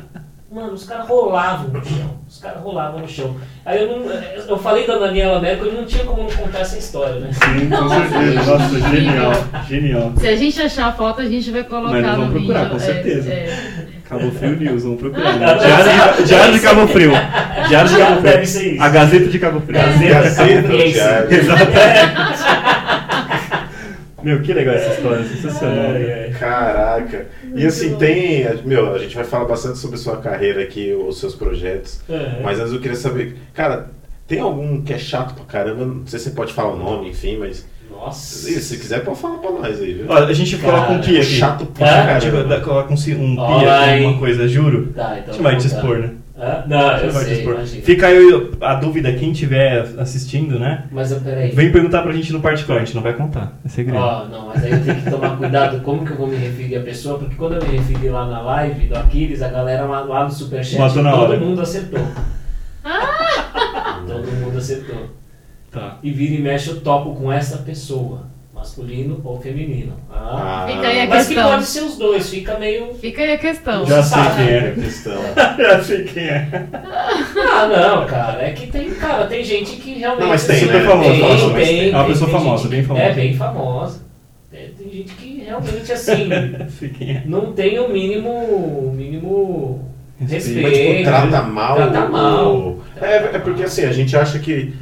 mano, 0.56 0.72
os 0.72 0.84
caras 0.84 1.06
rolavam 1.06 1.68
no 1.68 1.84
chão, 1.84 2.16
os 2.26 2.38
caras 2.38 2.62
rolavam 2.62 3.00
no 3.00 3.08
chão. 3.08 3.36
Aí 3.64 3.82
eu 3.82 3.88
não, 4.00 4.06
eu 4.48 4.58
falei 4.58 4.86
da 4.86 4.96
Daniela 4.98 5.38
Mercury, 5.40 5.72
não 5.72 5.84
tinha 5.84 6.04
como 6.04 6.22
não 6.22 6.30
contar 6.30 6.60
essa 6.60 6.78
história, 6.78 7.20
né? 7.20 7.30
Sim, 7.32 7.68
com 7.68 7.88
certeza. 7.88 8.58
Nossa, 8.58 8.80
genial. 8.90 9.32
Genial. 9.68 10.12
Se 10.16 10.26
a 10.28 10.36
gente 10.36 10.62
achar 10.62 10.86
a 10.86 10.92
foto, 10.92 11.20
a 11.20 11.26
gente 11.28 11.50
vai 11.50 11.62
colocar 11.62 11.90
Mas 12.00 12.06
vamos 12.16 12.30
procurar, 12.30 12.60
vídeo. 12.64 12.70
com 12.70 12.76
É, 12.76 12.80
certeza. 12.80 13.30
é. 13.32 13.86
Cabo 14.08 14.30
Frio 14.30 14.56
News, 14.56 14.84
vamos 14.84 15.00
procurar. 15.00 15.32
Né? 15.36 15.46
Diário, 15.58 16.16
de, 16.16 16.24
Diário 16.28 16.52
de 16.54 16.60
Cabo 16.60 16.86
Frio. 16.86 17.10
Diário 17.68 17.88
de 17.90 17.96
Cabo 17.98 18.20
Frio. 18.20 18.82
A 18.82 18.88
Gazeta 18.88 19.26
de 19.26 19.38
Cabo 19.40 19.60
Frio. 19.60 19.78
Gazeta 20.08 20.68
do 20.68 20.76
Esse. 20.76 20.92
Diário. 20.94 21.28
Meu, 24.26 24.42
que 24.42 24.52
legal 24.52 24.74
essa 24.74 24.94
história, 24.94 25.24
sensacional. 25.24 25.84
Caraca. 26.36 27.26
E 27.54 27.64
assim, 27.64 27.94
tem. 27.96 28.44
Meu, 28.64 28.92
a 28.92 28.98
gente 28.98 29.14
vai 29.14 29.24
falar 29.24 29.44
bastante 29.44 29.78
sobre 29.78 29.96
sua 29.98 30.16
carreira 30.16 30.60
aqui, 30.62 30.92
os 30.92 31.20
seus 31.20 31.34
projetos. 31.36 32.00
É. 32.10 32.40
Mas 32.42 32.58
antes 32.58 32.72
eu 32.72 32.80
queria 32.80 32.96
saber, 32.96 33.36
cara, 33.54 33.90
tem 34.26 34.40
algum 34.40 34.82
que 34.82 34.92
é 34.92 34.98
chato 34.98 35.32
pra 35.34 35.44
caramba? 35.44 35.84
Não 35.84 36.04
sei 36.08 36.18
se 36.18 36.24
você 36.24 36.30
pode 36.32 36.52
falar 36.52 36.72
o 36.72 36.76
nome, 36.76 37.10
enfim, 37.10 37.36
mas. 37.38 37.64
Nossa. 37.88 38.50
Se 38.60 38.76
quiser, 38.76 39.04
pode 39.04 39.18
falar 39.20 39.38
pra 39.38 39.50
nós 39.52 39.80
aí, 39.80 39.94
viu? 39.94 40.06
Ó, 40.08 40.14
a 40.16 40.32
gente 40.32 40.56
coloca 40.58 40.90
um 40.92 41.00
pi 41.00 41.16
aqui. 41.18 41.22
Chato 41.24 41.64
pra 41.66 41.86
A 42.16 42.18
gente 42.18 42.32
caramba. 42.32 42.56
dá- 42.56 42.60
coloca 42.60 42.90
um, 42.92 42.94
um 42.96 42.96
pi 42.96 43.40
Olha 43.40 43.80
aqui, 43.80 43.90
alguma 44.04 44.18
coisa, 44.18 44.48
juro. 44.48 44.92
Tá, 44.94 45.08
A 45.12 45.18
então 45.20 45.34
gente 45.34 45.42
vai 45.42 45.56
te 45.56 45.68
vamos 45.68 45.72
lá. 45.72 45.78
expor, 45.78 45.98
né? 46.00 46.10
Ah, 46.38 46.64
não, 46.66 46.96
eu 46.98 47.10
sei. 47.12 47.46
Fica 47.82 48.08
aí 48.08 48.50
a 48.60 48.74
dúvida, 48.74 49.10
quem 49.14 49.32
estiver 49.32 49.80
assistindo, 49.98 50.58
né? 50.58 50.84
Mas 50.90 51.10
eu- 51.10 51.20
peraí. 51.20 51.50
Vem 51.50 51.72
perguntar 51.72 52.02
pra 52.02 52.12
gente 52.12 52.30
no 52.32 52.40
particular, 52.40 52.82
a 52.82 52.84
gente 52.84 52.94
não 52.94 53.02
vai 53.02 53.14
contar. 53.14 53.54
É 53.64 53.68
segredo. 53.68 53.98
Ó, 53.98 54.26
não, 54.26 54.46
mas 54.48 54.62
aí 54.62 54.72
eu 54.72 54.84
tenho 54.84 55.00
que 55.02 55.10
tomar 55.10 55.36
cuidado 55.38 55.80
como 55.80 56.04
que 56.04 56.12
eu 56.12 56.16
vou 56.18 56.26
me 56.26 56.36
referir 56.36 56.76
à 56.76 56.82
pessoa, 56.82 57.18
porque 57.18 57.36
quando 57.36 57.54
eu 57.54 57.66
me 57.66 57.78
referi 57.78 58.10
lá 58.10 58.26
na 58.26 58.42
live 58.42 58.86
do 58.86 58.98
Aquiles, 58.98 59.40
a 59.40 59.48
galera 59.48 59.86
lá, 59.86 60.00
lá 60.00 60.24
no 60.24 60.30
Superchat, 60.30 60.78
na 61.00 61.10
todo 61.12 61.22
hora. 61.22 61.40
mundo 61.40 61.60
acertou. 61.62 62.00
todo 64.06 64.32
mundo 64.32 64.58
acertou. 64.58 65.10
Tá. 65.70 65.98
E 66.02 66.10
vira 66.10 66.34
e 66.34 66.42
mexe 66.42 66.70
eu 66.70 66.80
topo 66.80 67.14
com 67.14 67.32
essa 67.32 67.58
pessoa, 67.58 68.26
masculino 68.56 69.20
ou 69.22 69.38
feminino. 69.40 69.92
Ah. 70.10 70.64
Ah, 70.64 70.66
Fica 70.66 70.88
aí 70.88 71.00
a 71.02 71.06
Mas 71.06 71.28
que 71.28 71.34
questão. 71.34 71.50
pode 71.52 71.64
ser 71.66 71.80
os 71.82 71.96
dois, 71.98 72.28
fica 72.30 72.58
meio. 72.58 72.94
Fica 72.94 73.22
aí 73.22 73.32
a 73.34 73.38
questão. 73.38 73.86
Já 73.86 74.02
sei 74.02 74.22
quem 74.36 74.48
é 74.54 74.58
a 74.58 74.72
questão. 74.72 75.22
Já 75.58 75.84
sei 75.84 76.04
quem 76.04 76.22
é. 76.24 76.48
Ah, 77.52 77.66
não, 77.66 78.06
cara, 78.06 78.42
é 78.42 78.52
que 78.52 78.66
tem, 78.66 78.90
cara, 78.94 79.26
tem 79.26 79.44
gente 79.44 79.76
que 79.76 79.94
realmente. 79.94 80.22
Não, 80.22 80.28
mas 80.28 80.46
tem, 80.46 80.56
assim, 80.56 80.66
né? 80.66 80.80
famoso, 80.80 81.10
tem, 81.10 81.20
tem, 81.20 81.64
tem. 81.66 81.90
É 81.92 81.96
uma 81.96 82.04
pessoa 82.06 82.30
tem 82.30 82.38
famosa, 82.40 82.62
gente- 82.62 82.70
bem 82.70 82.82
famosa. 82.82 83.04
É, 83.04 83.12
bem 83.12 83.34
famosa. 83.36 84.00
É, 84.52 84.68
tem 84.78 84.90
gente 84.90 85.14
que 85.14 85.40
realmente, 85.44 85.92
assim, 85.92 86.28
é. 86.32 87.22
não 87.26 87.52
tem 87.52 87.78
o 87.78 87.88
mínimo. 87.88 88.30
O 88.30 88.92
mínimo 88.96 89.86
Respeito. 90.18 90.62
Mas, 90.62 90.78
tipo, 90.78 91.02
trata 91.04 91.42
mal. 91.42 91.76
Trata 91.76 92.08
mal. 92.08 92.78
É, 93.02 93.16
é 93.16 93.38
porque 93.38 93.64
assim, 93.64 93.84
a 93.84 93.92
gente 93.92 94.16
acha 94.16 94.38
que 94.38 94.72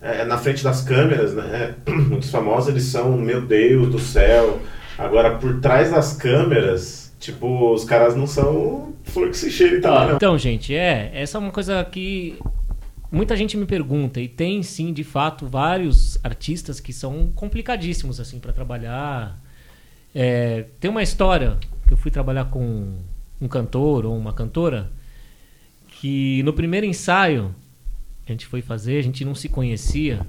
é, 0.00 0.24
na 0.24 0.38
frente 0.38 0.62
das 0.62 0.82
câmeras, 0.82 1.34
né? 1.34 1.74
Muitos 1.86 2.30
famosos 2.30 2.68
eles 2.68 2.84
são, 2.84 3.16
meu 3.16 3.42
Deus 3.42 3.88
do 3.88 3.98
céu. 3.98 4.60
Agora, 4.96 5.36
por 5.36 5.60
trás 5.60 5.90
das 5.90 6.14
câmeras, 6.14 7.14
tipo, 7.20 7.72
os 7.72 7.84
caras 7.84 8.16
não 8.16 8.26
são 8.26 8.94
flor 9.04 9.30
que 9.30 9.36
se 9.36 9.50
cheire 9.50 9.80
também, 9.80 10.08
não. 10.08 10.16
Então, 10.16 10.38
gente, 10.38 10.74
é, 10.74 11.10
essa 11.14 11.38
é 11.38 11.40
uma 11.40 11.50
coisa 11.50 11.84
que 11.84 12.38
muita 13.10 13.36
gente 13.36 13.56
me 13.56 13.66
pergunta 13.66 14.20
e 14.20 14.28
tem 14.28 14.62
sim, 14.62 14.92
de 14.92 15.04
fato, 15.04 15.46
vários 15.46 16.18
artistas 16.24 16.80
que 16.80 16.92
são 16.92 17.30
complicadíssimos 17.34 18.20
assim 18.20 18.38
para 18.38 18.52
trabalhar. 18.52 19.38
É, 20.14 20.66
tem 20.80 20.90
uma 20.90 21.02
história 21.02 21.56
que 21.86 21.92
eu 21.92 21.96
fui 21.96 22.10
trabalhar 22.10 22.46
com 22.46 22.98
um 23.40 23.48
cantor 23.48 24.04
ou 24.04 24.16
uma 24.16 24.32
cantora 24.32 24.90
que 25.86 26.42
no 26.42 26.52
primeiro 26.52 26.86
ensaio 26.86 27.54
a 28.32 28.34
gente 28.34 28.46
foi 28.46 28.62
fazer, 28.62 28.98
a 28.98 29.02
gente 29.02 29.24
não 29.24 29.34
se 29.34 29.48
conhecia. 29.48 30.26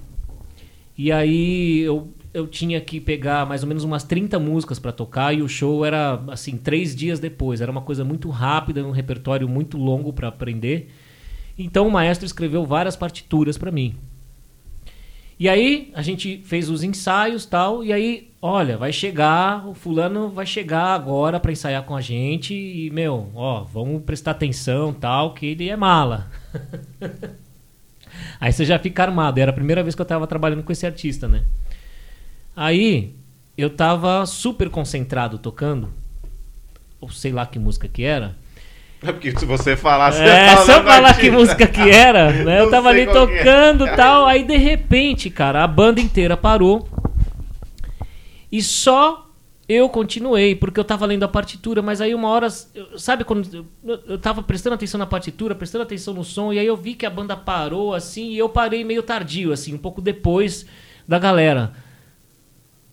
E 0.97 1.12
aí 1.12 1.80
eu, 1.80 2.14
eu 2.34 2.45
tinha 2.45 2.82
que 2.82 3.00
pegar 3.00 3.45
mais 3.45 3.64
ou 3.64 3.68
menos 3.68 3.84
umas 3.84 4.04
30 4.04 4.38
músicas 4.38 4.80
para 4.80 4.91
tocar 4.91 5.34
e 5.34 5.41
o 5.41 5.47
show 5.47 5.86
era 5.86 6.22
assim, 6.28 6.58
três 6.58 6.95
dias 6.95 7.20
depois. 7.20 7.62
Era 7.62 7.72
uma 7.72 7.82
coisa 7.82 8.04
muito 8.04 8.30
rápida, 8.30 8.86
um 8.86 8.91
repertório 8.91 9.47
muito 9.47 9.78
longo 9.78 10.12
para 10.12 10.28
aprender. 10.28 10.91
Então 11.58 11.88
o 11.88 11.91
maestro 11.91 12.26
escreveu 12.26 12.66
várias 12.66 12.95
partituras 12.95 13.58
para 13.58 13.72
mim. 13.72 13.95
E 15.39 15.47
aí 15.47 15.89
a 15.93 16.02
gente 16.02 16.41
fez 16.43 16.70
os 16.70 16.84
ensaios 16.84 17.45
tal, 17.45 17.82
e 17.82 17.93
aí, 17.93 18.30
olha, 18.41 18.78
vai 18.78 18.91
chegar, 18.91 19.66
o 19.66 19.74
fulano 19.74 20.28
vai 20.28 20.45
chegar 20.45 20.93
agora 20.93 21.39
para 21.39 21.54
ensaiar 21.54 21.84
com 21.84 21.95
a 21.95 22.02
gente 22.02 22.54
e, 22.54 22.89
meu, 22.89 23.32
ó, 23.34 23.64
vamos 23.64 24.04
prestar 24.04 24.32
atenção 24.32 24.91
tal, 24.91 25.34
que 25.34 25.45
ele 25.45 25.70
é 25.70 25.78
mala. 25.78 26.30
aí 28.39 28.51
você 28.51 28.65
já 28.65 28.80
fica 28.80 29.03
armado. 29.03 29.39
Era 29.39 29.51
a 29.51 29.53
primeira 29.53 29.84
vez 29.84 29.95
que 29.95 30.01
eu 30.01 30.05
tava 30.05 30.28
trabalhando 30.28 30.63
com 30.63 30.72
esse 30.72 30.86
artista, 30.86 31.28
né? 31.28 31.43
Aí 32.55 33.15
eu 33.57 33.70
tava 33.70 34.26
super 34.26 34.70
concentrado 34.70 35.38
tocando, 35.38 35.93
ou 36.99 37.09
sei 37.09 37.32
lá 37.32 37.45
que 37.45 37.59
música 37.59 37.88
que 37.88 38.03
era. 38.03 38.36
É 39.01 39.13
porque 39.13 39.32
se 39.38 39.45
você 39.45 39.78
você 40.11 40.24
É, 40.24 40.57
se 40.57 40.72
eu 40.72 40.84
falar 40.84 41.13
que 41.17 41.32
música 41.32 41.65
que 41.65 41.89
era, 41.89 42.32
né? 42.32 42.59
Eu 42.59 42.70
tava 42.70 42.89
ali 42.89 43.01
é. 43.01 43.05
tocando 43.05 43.88
e 43.88 43.95
tal, 43.95 44.26
aí 44.26 44.43
de 44.43 44.57
repente, 44.57 45.30
cara, 45.30 45.63
a 45.63 45.67
banda 45.67 46.01
inteira 46.01 46.36
parou. 46.36 46.88
E 48.51 48.61
só 48.61 49.28
eu 49.70 49.88
continuei, 49.88 50.55
porque 50.55 50.80
eu 50.80 50.84
tava 50.84 51.05
lendo 51.05 51.24
a 51.24 51.28
partitura, 51.28 51.80
mas 51.82 52.01
aí 52.01 52.15
uma 52.15 52.28
hora, 52.28 52.49
sabe 52.97 53.24
quando 53.24 53.65
eu, 53.84 53.99
eu 54.07 54.17
tava 54.17 54.41
prestando 54.41 54.74
atenção 54.74 54.97
na 54.97 55.05
partitura, 55.05 55.53
prestando 55.53 55.84
atenção 55.84 56.13
no 56.13 56.24
som, 56.24 56.51
e 56.51 56.57
aí 56.57 56.65
eu 56.65 56.76
vi 56.76 56.95
que 56.95 57.05
a 57.05 57.09
banda 57.09 57.38
parou 57.38 57.93
assim, 57.93 58.32
e 58.32 58.38
eu 58.39 58.49
parei 58.49 58.84
meio 58.84 59.03
tardio 59.03 59.53
assim, 59.53 59.76
um 59.76 59.78
pouco 59.78 60.01
depois 60.01 60.65
da 61.07 61.20
galera. 61.20 61.72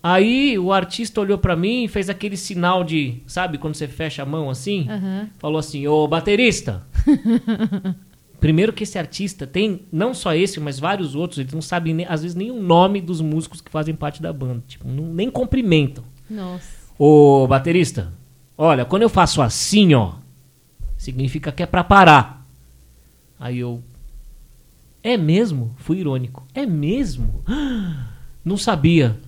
Aí 0.03 0.57
o 0.59 0.72
artista 0.72 1.20
olhou 1.20 1.39
pra 1.39 1.57
mim 1.57 1.85
e 1.85 1.89
fez 1.89 2.09
aquele 2.09 2.37
sinal 2.37 2.85
de, 2.85 3.22
sabe, 3.27 3.59
quando 3.59 3.74
você 3.74 3.89
fecha 3.89 4.22
a 4.22 4.27
mão 4.27 4.49
assim? 4.51 4.87
Aham. 4.89 5.29
falou 5.39 5.59
assim: 5.59 5.87
Ô 5.89 6.07
baterista. 6.07 6.87
Primeiro 8.39 8.72
que 8.72 8.83
esse 8.85 8.99
artista 8.99 9.47
tem, 9.47 9.81
não 9.91 10.12
só 10.14 10.35
esse, 10.35 10.61
mas 10.61 10.79
vários 10.79 11.14
outros, 11.14 11.39
eles 11.41 11.53
não 11.55 11.62
sabem, 11.62 11.95
nem- 11.95 12.07
às 12.07 12.22
vezes, 12.22 12.35
nem 12.37 12.51
o 12.51 12.62
nome 12.62 13.01
dos 13.01 13.20
músicos 13.20 13.61
que 13.62 13.70
fazem 13.70 13.95
parte 13.95 14.20
da 14.22 14.33
banda. 14.33 14.62
Tipo, 14.68 14.87
não- 14.87 15.12
nem 15.12 15.31
cumprimentam. 15.31 16.05
Nossa. 16.29 16.87
Ô 16.99 17.47
baterista, 17.47 18.12
olha, 18.57 18.85
quando 18.85 19.03
eu 19.03 19.09
faço 19.09 19.43
assim, 19.43 19.95
ó, 19.95 20.14
significa 20.97 21.53
que 21.53 21.62
é 21.62 21.66
pra 21.66 21.85
parar. 21.85 22.47
Aí 23.39 23.59
eu. 23.59 23.83
É 25.03 25.16
mesmo? 25.16 25.74
Fui 25.77 25.99
irônico. 25.99 26.45
É 26.55 26.66
mesmo? 26.66 27.45
Não 28.45 28.57
sabia. 28.57 29.18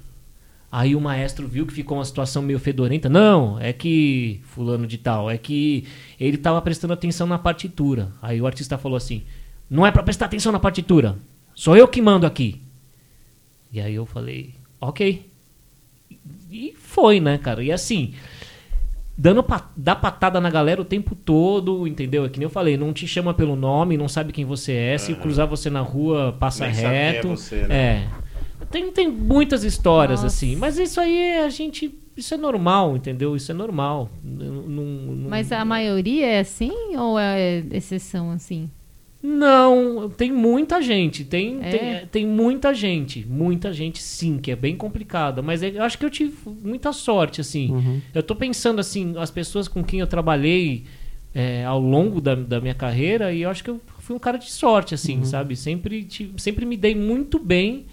Aí 0.70 0.94
o 0.94 1.00
maestro 1.00 1.48
viu 1.48 1.66
que 1.66 1.72
ficou 1.72 1.96
uma 1.96 2.04
situação 2.04 2.42
meio 2.42 2.58
fedorenta. 2.58 3.08
Não, 3.08 3.58
é 3.58 3.72
que. 3.72 4.40
Fulano 4.44 4.86
de 4.86 4.98
tal, 4.98 5.30
é 5.30 5.38
que 5.38 5.86
ele 6.18 6.36
tava 6.36 6.60
prestando 6.60 6.92
atenção 6.92 7.26
na 7.26 7.38
partitura. 7.38 8.12
Aí 8.20 8.40
o 8.40 8.46
artista 8.46 8.76
falou 8.76 8.96
assim: 8.96 9.22
Não 9.68 9.86
é 9.86 9.90
pra 9.90 10.02
prestar 10.02 10.26
atenção 10.26 10.52
na 10.52 10.58
partitura. 10.58 11.18
Sou 11.54 11.76
eu 11.76 11.88
que 11.88 12.02
mando 12.02 12.26
aqui. 12.26 12.60
E 13.72 13.80
aí 13.80 13.94
eu 13.94 14.04
falei: 14.04 14.54
Ok. 14.80 15.27
E 16.50 16.74
foi, 16.76 17.20
né, 17.20 17.36
cara? 17.38 17.62
E 17.62 17.70
assim, 17.72 18.14
dando 19.16 19.42
pa 19.42 19.70
dá 19.76 19.94
patada 19.96 20.40
na 20.40 20.48
galera 20.50 20.80
o 20.80 20.84
tempo 20.84 21.14
todo, 21.14 21.86
entendeu? 21.86 22.24
É 22.24 22.28
que 22.28 22.38
nem 22.38 22.44
eu 22.46 22.50
falei, 22.50 22.76
não 22.76 22.92
te 22.92 23.06
chama 23.06 23.34
pelo 23.34 23.56
nome, 23.56 23.96
não 23.96 24.08
sabe 24.08 24.32
quem 24.32 24.44
você 24.44 24.72
é, 24.72 24.98
se 24.98 25.14
cruzar 25.14 25.46
você 25.46 25.68
na 25.68 25.80
rua, 25.80 26.34
passa 26.38 26.64
Nem 26.66 26.74
sabe 26.74 26.86
quem 26.88 26.96
é 26.96 27.10
reto. 27.12 27.28
você, 27.28 27.56
né? 27.66 27.76
É. 27.76 28.08
Tem, 28.70 28.90
tem 28.92 29.08
muitas 29.08 29.64
histórias, 29.64 30.22
Nossa. 30.22 30.34
assim, 30.34 30.54
mas 30.56 30.78
isso 30.78 31.00
aí 31.00 31.16
é 31.16 31.44
a 31.44 31.48
gente. 31.48 31.94
Isso 32.16 32.34
é 32.34 32.36
normal, 32.36 32.96
entendeu? 32.96 33.36
Isso 33.36 33.50
é 33.50 33.54
normal. 33.54 34.10
Não- 34.22 34.46
não- 34.62 34.84
não- 35.14 35.30
Mas 35.30 35.52
a 35.52 35.64
maioria 35.64 36.26
é 36.26 36.40
assim 36.40 36.72
ou 36.96 37.18
é 37.18 37.62
exceção 37.70 38.30
assim? 38.32 38.68
Não, 39.22 40.08
tem 40.08 40.32
muita 40.32 40.80
gente. 40.80 41.24
Tem, 41.24 41.58
É? 41.62 41.70
tem, 41.70 42.06
tem 42.06 42.26
muita 42.26 42.72
gente. 42.72 43.26
Muita 43.28 43.72
gente, 43.72 44.00
sim, 44.00 44.38
que 44.38 44.50
é 44.50 44.56
bem 44.56 44.76
complicada. 44.76 45.42
Mas 45.42 45.62
é- 45.62 45.70
eu 45.70 45.82
acho 45.82 45.98
que 45.98 46.04
eu 46.04 46.10
tive 46.10 46.34
muita 46.62 46.92
sorte, 46.92 47.40
assim. 47.40 47.70
Uhum. 47.72 48.00
Eu 48.14 48.22
tô 48.22 48.34
pensando, 48.36 48.78
assim, 48.80 49.14
as 49.18 49.30
pessoas 49.30 49.66
com 49.66 49.82
quem 49.82 50.00
eu 50.00 50.06
trabalhei 50.06 50.84
é, 51.34 51.64
ao 51.64 51.78
longo 51.80 52.20
da, 52.20 52.34
da 52.34 52.60
minha 52.60 52.74
carreira, 52.74 53.32
e 53.32 53.42
eu 53.42 53.50
acho 53.50 53.62
que 53.62 53.70
eu 53.70 53.80
fui 53.98 54.16
um 54.16 54.18
cara 54.18 54.38
de 54.38 54.50
sorte, 54.50 54.94
assim, 54.94 55.22
sabe? 55.24 55.54
Sempre, 55.56 56.02
tive- 56.04 56.32
sempre 56.40 56.64
me 56.64 56.76
dei 56.76 56.94
muito 56.94 57.38
bem 57.38 57.84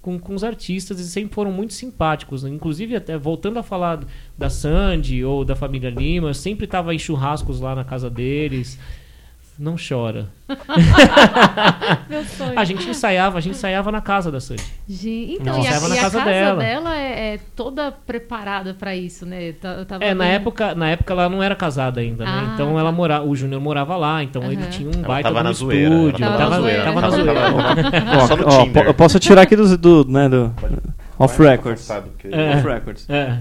com, 0.00 0.18
com 0.18 0.34
os 0.34 0.44
artistas 0.44 1.00
e 1.00 1.08
sempre 1.08 1.34
foram 1.34 1.50
muito 1.50 1.74
simpáticos. 1.74 2.44
né? 2.44 2.50
Inclusive, 2.50 2.94
até 2.94 3.18
voltando 3.18 3.58
a 3.58 3.62
falar 3.62 4.04
da 4.38 4.48
Sandy 4.48 5.24
ou 5.24 5.44
da 5.44 5.56
família 5.56 5.90
Lima, 5.90 6.28
eu 6.28 6.34
sempre 6.34 6.66
tava 6.66 6.94
em 6.94 6.98
churrascos 6.98 7.58
lá 7.58 7.74
na 7.74 7.84
casa 7.84 8.08
deles. 8.08 8.78
Não 9.58 9.76
chora. 9.76 10.26
Meu 12.08 12.24
sonho. 12.24 12.58
A 12.58 12.64
gente 12.64 12.88
ensaiava, 12.88 13.38
a 13.38 13.40
gente 13.40 13.52
ensaiava 13.54 13.92
na 13.92 14.00
casa 14.00 14.30
da 14.30 14.40
Sandy. 14.40 14.64
Gente, 14.88 15.38
então, 15.40 15.56
Nossa. 15.56 15.68
e 15.68 15.72
a, 15.72 15.76
Ensaiava 15.76 15.88
na 15.88 15.94
e 15.94 15.98
a 15.98 16.02
casa 16.02 16.18
casa, 16.18 16.30
dela. 16.30 16.60
dela, 16.62 16.96
é, 16.96 17.34
é 17.34 17.40
toda 17.54 17.92
preparada 17.92 18.74
pra 18.74 18.96
isso, 18.96 19.24
né? 19.24 19.50
Eu 19.50 19.54
ta- 19.54 19.68
eu 19.74 19.86
tava 19.86 20.04
É, 20.04 20.12
na 20.12 20.26
época, 20.26 20.74
na 20.74 20.90
época 20.90 21.12
ela 21.12 21.28
não 21.28 21.42
era 21.42 21.54
casada 21.54 22.00
ainda, 22.00 22.24
né? 22.24 22.30
Ah, 22.32 22.50
Então 22.54 22.78
ela 22.78 22.90
tá. 22.90 22.96
morava, 22.96 23.24
o 23.26 23.34
Júnior 23.36 23.60
morava 23.60 23.96
lá, 23.96 24.22
então 24.22 24.42
ele 24.50 24.60
Aham. 24.62 24.70
tinha 24.70 24.88
um 24.88 24.92
Ela 24.98 25.06
baita 25.08 25.28
tava 25.28 25.40
um 25.40 25.42
na 25.44 25.52
zoeira, 25.52 25.86
ela 25.94 26.04
estúdio. 26.08 26.18
tava 26.18 26.32
na 26.32 26.38
Tava, 26.44 26.60
zoeira, 26.60 26.84
tava 26.84 27.00
na 27.00 27.10
tava- 27.10 27.16
zoeira. 27.22 28.20
Só 28.26 28.36
no 28.36 28.44
Tinder. 28.48 28.82
po- 28.82 28.88
eu 28.90 28.94
posso 28.94 29.18
tirar 29.20 29.42
aqui 29.42 29.54
do, 29.56 29.78
do, 29.78 30.04
né, 30.10 30.28
do 30.28 30.52
Off 31.18 31.40
Records. 31.42 31.88
Que- 32.18 32.28
É. 32.34 32.56
Off 32.56 32.66
Records. 32.66 33.08
É. 33.08 33.38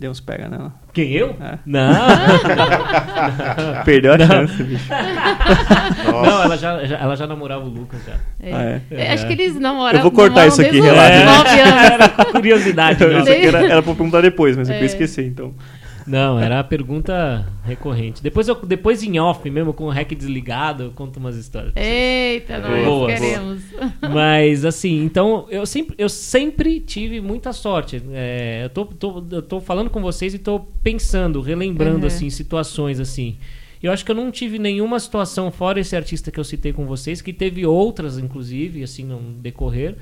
Você 0.00 0.06
Deu 0.06 0.10
uns 0.12 0.20
pega 0.20 0.48
nela. 0.48 0.72
Quem, 0.94 1.12
eu? 1.12 1.36
É. 1.42 1.58
Não, 1.66 1.92
Perdeu 3.84 4.14
a 4.14 4.18
chance, 4.18 4.62
bicho. 4.62 4.88
não 6.06 6.42
ela, 6.42 6.56
já, 6.56 6.84
já- 6.86 6.96
ela 6.98 7.14
já 7.16 7.26
namorava 7.26 7.64
o 7.64 7.68
Lucas 7.68 8.00
já. 8.06 8.14
É. 8.42 8.52
Ah, 8.54 8.62
é. 8.62 8.80
É, 8.90 9.12
Acho 9.12 9.26
que 9.26 9.34
eles 9.34 9.60
namoram. 9.60 9.98
Eu 9.98 10.02
vou 10.02 10.10
cortar 10.10 10.46
isso 10.46 10.62
aqui, 10.62 10.80
relaxa. 10.80 11.12
anos. 11.16 11.52
Era 11.92 12.08
com 12.08 12.24
curiosidade. 12.32 13.04
Não. 13.04 13.10
era, 13.28 13.58
era 13.72 13.82
pra 13.82 13.94
perguntar 13.94 14.22
depois, 14.22 14.56
mas 14.56 14.70
eu 14.70 14.76
É. 14.76 14.78
ia 14.80 14.86
esquecer, 14.86 15.26
então. 15.26 15.54
Não, 16.10 16.38
era 16.40 16.58
a 16.60 16.64
pergunta 16.64 17.46
recorrente. 17.64 18.22
Depois, 18.22 18.48
eu, 18.48 18.54
depois 18.56 19.02
em 19.02 19.18
off, 19.20 19.48
mesmo 19.48 19.72
com 19.72 19.84
o 19.84 19.90
rec 19.90 20.12
desligado, 20.14 20.82
eu 20.84 20.90
conto 20.90 21.18
umas 21.18 21.36
histórias. 21.36 21.72
Eita, 21.76 22.58
nós 22.58 22.84
Boa, 22.84 23.06
queremos. 23.06 23.62
Mas 24.12 24.64
assim, 24.64 25.04
então 25.04 25.46
eu 25.50 25.64
sempre, 25.64 25.94
eu 25.96 26.08
sempre 26.08 26.80
tive 26.80 27.20
muita 27.20 27.52
sorte. 27.52 28.02
É, 28.12 28.62
eu, 28.64 28.70
tô, 28.70 28.84
tô- 28.86 29.24
eu 29.30 29.42
tô 29.42 29.60
falando 29.60 29.88
com 29.88 30.00
vocês 30.02 30.34
e 30.34 30.38
tô 30.38 30.60
pensando, 30.82 31.40
relembrando 31.40 32.00
Uhum. 32.00 32.06
assim, 32.06 32.28
situações 32.30 32.98
assim. 32.98 33.36
Eu 33.82 33.90
acho 33.92 34.04
que 34.04 34.10
eu 34.10 34.14
não 34.14 34.30
tive 34.30 34.58
nenhuma 34.58 35.00
situação, 35.00 35.50
fora 35.50 35.80
esse 35.80 35.96
artista 35.96 36.30
que 36.30 36.38
eu 36.38 36.44
citei 36.44 36.72
com 36.72 36.84
vocês, 36.86 37.22
que 37.22 37.32
teve 37.32 37.64
outras, 37.64 38.18
inclusive, 38.18 38.82
assim, 38.82 39.04
no 39.04 39.18
decorrer, 39.40 39.96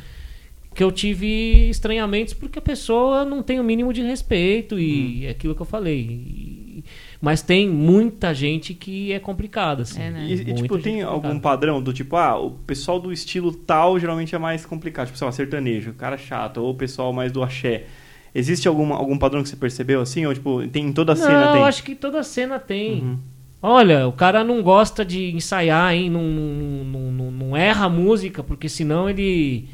que 0.79 0.85
eu 0.85 0.93
tive 0.93 1.69
estranhamentos 1.69 2.33
porque 2.35 2.61
a 2.61 2.63
pessoa 2.63 3.25
não 3.25 3.43
tem 3.43 3.59
o 3.59 3.65
mínimo 3.65 3.93
de 3.93 4.01
respeito 4.01 4.79
e 4.79 5.27
é 5.27 5.31
aquilo 5.31 5.53
que 5.53 5.61
eu 5.61 5.67
falei. 5.67 5.99
E- 6.03 6.85
mas 7.21 7.43
tem 7.43 7.69
muita 7.69 8.33
gente 8.33 8.73
que 8.75 9.11
é 9.13 9.19
complicada, 9.19 9.83
assim. 9.83 10.01
É, 10.01 10.09
né? 10.09 10.25
E, 10.29 10.35
e, 10.35 10.37
tipo, 10.37 10.79
tem 10.79 10.99
complicada. 11.03 11.11
algum 11.11 11.41
padrão 11.41 11.83
do 11.83 11.93
tipo, 11.93 12.15
ah, 12.15 12.39
o 12.39 12.53
pessoal 12.53 13.01
do 13.01 13.13
estilo 13.13 13.51
tal 13.53 13.99
geralmente 13.99 14.37
é 14.37 14.39
mais 14.39 14.65
complicado. 14.65 15.07
Tipo, 15.07 15.19
sei 15.19 15.25
lá, 15.27 15.33
sertanejo, 15.33 15.95
cara 15.95 16.17
chato, 16.17 16.59
ou 16.59 16.71
o 16.71 16.75
pessoal 16.77 17.13
mais 17.13 17.33
do 17.33 17.43
axé. 17.43 17.87
Existe 18.33 18.69
alguma, 18.69 18.95
algum 18.95 19.19
padrão 19.19 19.43
que 19.43 19.49
você 19.49 19.57
percebeu 19.57 20.01
assim? 20.01 20.27
Ou, 20.27 20.33
tipo, 20.33 20.65
tem 20.69 20.85
em 20.87 20.93
toda 20.93 21.15
a 21.15 21.17
cena 21.17 21.47
não, 21.47 21.53
tem? 21.55 21.63
acho 21.65 21.83
que 21.83 21.97
toda 21.97 22.23
cena 22.23 22.57
tem. 22.61 23.01
Uhum. 23.03 23.19
Olha, 23.61 24.07
o 24.07 24.13
cara 24.13 24.45
não 24.45 24.63
gosta 24.63 25.05
de 25.05 25.33
ensaiar, 25.35 25.93
hein? 25.93 26.09
Não, 26.09 26.23
não, 26.23 26.85
não, 26.85 27.11
não- 27.13 27.31
não 27.33 27.57
erra 27.57 27.87
a 27.87 27.89
música, 27.89 28.45
porque 28.45 28.69
senão 28.69 29.11
ele 29.11 29.67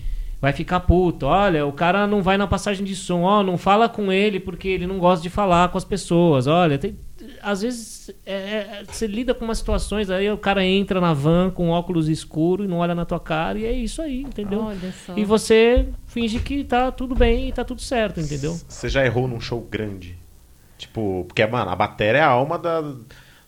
vai 0.44 0.52
ficar 0.52 0.80
puto. 0.80 1.26
Olha, 1.26 1.66
o 1.66 1.72
cara 1.72 2.06
não 2.06 2.22
vai 2.22 2.36
na 2.36 2.46
passagem 2.46 2.84
de 2.84 2.94
som. 2.94 3.22
Ó, 3.22 3.42
não 3.42 3.56
fala 3.58 3.88
com 3.88 4.12
ele 4.12 4.38
porque 4.38 4.68
ele 4.68 4.86
não 4.86 4.98
gosta 4.98 5.22
de 5.22 5.30
falar 5.30 5.68
com 5.70 5.78
as 5.78 5.84
pessoas. 5.84 6.46
Olha, 6.46 6.78
tem- 6.78 6.96
às 7.42 7.62
vezes 7.62 8.10
é, 8.26 8.32
é, 8.34 8.82
você 8.86 9.06
lida 9.06 9.32
com 9.34 9.44
umas 9.46 9.56
situações, 9.58 10.10
aí 10.10 10.30
o 10.30 10.36
cara 10.36 10.62
entra 10.64 11.00
na 11.00 11.14
van 11.14 11.50
com 11.50 11.70
óculos 11.70 12.08
escuros 12.08 12.66
e 12.66 12.68
não 12.68 12.78
olha 12.78 12.94
na 12.94 13.04
tua 13.06 13.18
cara, 13.18 13.58
e 13.58 13.64
é 13.64 13.72
isso 13.72 14.02
aí, 14.02 14.20
entendeu? 14.22 14.60
Olha 14.64 14.92
só. 15.06 15.14
E 15.16 15.24
você 15.24 15.88
finge 16.06 16.38
que 16.40 16.62
tá 16.64 16.92
tudo 16.92 17.14
bem 17.14 17.48
e 17.48 17.52
tá 17.52 17.64
tudo 17.64 17.80
certo, 17.80 18.20
entendeu? 18.20 18.58
Você 18.68 18.88
já 18.90 19.04
errou 19.06 19.26
num 19.26 19.40
show 19.40 19.60
grande? 19.60 20.18
Tipo, 20.76 21.24
porque, 21.26 21.46
mano, 21.46 21.70
a 21.70 21.76
bateria 21.76 22.20
é 22.20 22.24
a 22.24 22.28
alma 22.28 22.58
da. 22.58 22.82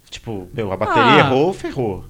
Tipo, 0.09 0.49
meu, 0.55 0.73
a 0.73 0.77
bateria 0.77 1.03
Ah. 1.03 1.19
errou, 1.19 1.53
ferrou. 1.53 2.05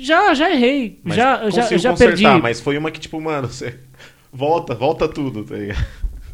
Já, 0.00 0.32
já 0.34 0.50
errei. 0.52 1.00
Mas 1.02 1.16
já 1.16 1.50
já, 1.50 1.62
já 1.76 1.90
consertar, 1.90 1.96
perdi. 1.96 2.42
mas 2.42 2.60
foi 2.60 2.78
uma 2.78 2.92
que, 2.92 3.00
tipo, 3.00 3.20
mano, 3.20 3.48
você. 3.48 3.80
Volta, 4.34 4.74
volta 4.74 5.06
tudo, 5.06 5.44
tá 5.44 5.54
ligado? 5.54 5.86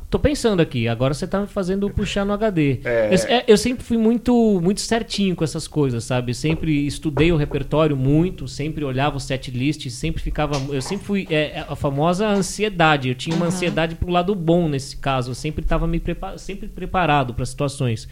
Tô 0.08 0.18
pensando 0.18 0.60
aqui, 0.60 0.88
agora 0.88 1.14
você 1.14 1.24
tá 1.24 1.40
me 1.40 1.46
fazendo 1.46 1.88
puxar 1.88 2.24
no 2.24 2.32
HD. 2.32 2.80
É. 2.82 3.10
Eu, 3.14 3.32
é, 3.32 3.44
eu 3.46 3.56
sempre 3.56 3.84
fui 3.84 3.96
muito, 3.96 4.60
muito 4.60 4.80
certinho 4.80 5.36
com 5.36 5.44
essas 5.44 5.68
coisas, 5.68 6.02
sabe? 6.02 6.34
Sempre 6.34 6.84
estudei 6.84 7.30
o 7.30 7.36
repertório 7.36 7.96
muito, 7.96 8.48
sempre 8.48 8.84
olhava 8.84 9.18
o 9.18 9.20
set 9.20 9.52
list, 9.52 9.88
sempre 9.90 10.20
ficava. 10.20 10.60
Eu 10.74 10.82
sempre 10.82 11.06
fui. 11.06 11.28
é, 11.30 11.58
é, 11.58 11.66
a 11.68 11.76
famosa 11.76 12.26
ansiedade. 12.26 13.08
Eu 13.08 13.14
tinha 13.14 13.36
uma 13.36 13.46
Aham. 13.46 13.54
ansiedade 13.54 13.94
pro 13.94 14.10
lado 14.10 14.34
bom 14.34 14.68
nesse 14.68 14.96
caso. 14.96 15.30
Eu 15.30 15.34
sempre 15.36 15.62
estava 15.62 15.86
me 15.86 16.00
prepa 16.00 16.36
sempre 16.38 16.66
preparado 16.66 17.32
para 17.32 17.44
situações. 17.44 18.08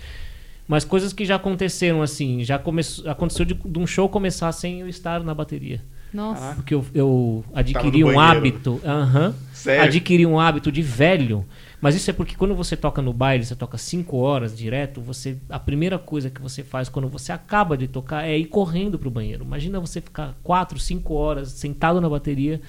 Mas 0.68 0.84
coisas 0.84 1.12
que 1.12 1.24
já 1.24 1.34
aconteceram 1.34 2.00
assim, 2.00 2.44
já 2.44 2.60
começou, 2.60 3.10
aconteceu 3.10 3.44
de, 3.44 3.54
de 3.54 3.78
um 3.78 3.86
show 3.88 4.08
começar 4.08 4.52
sem 4.52 4.82
eu 4.82 4.88
estar 4.88 5.24
na 5.24 5.34
bateria. 5.34 5.82
Nossa. 6.12 6.54
Porque 6.54 6.74
eu, 6.74 6.84
eu 6.94 7.44
adquiri 7.54 8.02
um 8.02 8.18
hábito. 8.18 8.80
aham, 8.84 9.34
adquiri 9.82 10.24
um 10.24 10.38
hábito 10.38 10.72
de 10.72 10.82
velho. 10.82 11.44
Mas 11.80 11.94
isso 11.94 12.10
é 12.10 12.12
porque 12.12 12.34
quando 12.34 12.54
você 12.54 12.76
toca 12.76 13.00
no 13.00 13.12
baile, 13.12 13.44
você 13.44 13.54
toca 13.54 13.78
5 13.78 14.16
horas 14.16 14.56
direto, 14.56 15.00
você 15.00 15.36
a 15.48 15.60
primeira 15.60 15.96
coisa 15.96 16.28
que 16.28 16.40
você 16.40 16.64
faz 16.64 16.88
quando 16.88 17.06
você 17.06 17.30
acaba 17.30 17.76
de 17.76 17.86
tocar 17.86 18.26
é 18.26 18.36
ir 18.36 18.46
correndo 18.46 18.98
pro 18.98 19.10
banheiro. 19.10 19.44
Imagina 19.44 19.78
você 19.78 20.00
ficar 20.00 20.36
4, 20.42 20.78
5 20.78 21.14
horas 21.14 21.50
sentado 21.52 22.00
na 22.00 22.08
bateria. 22.08 22.60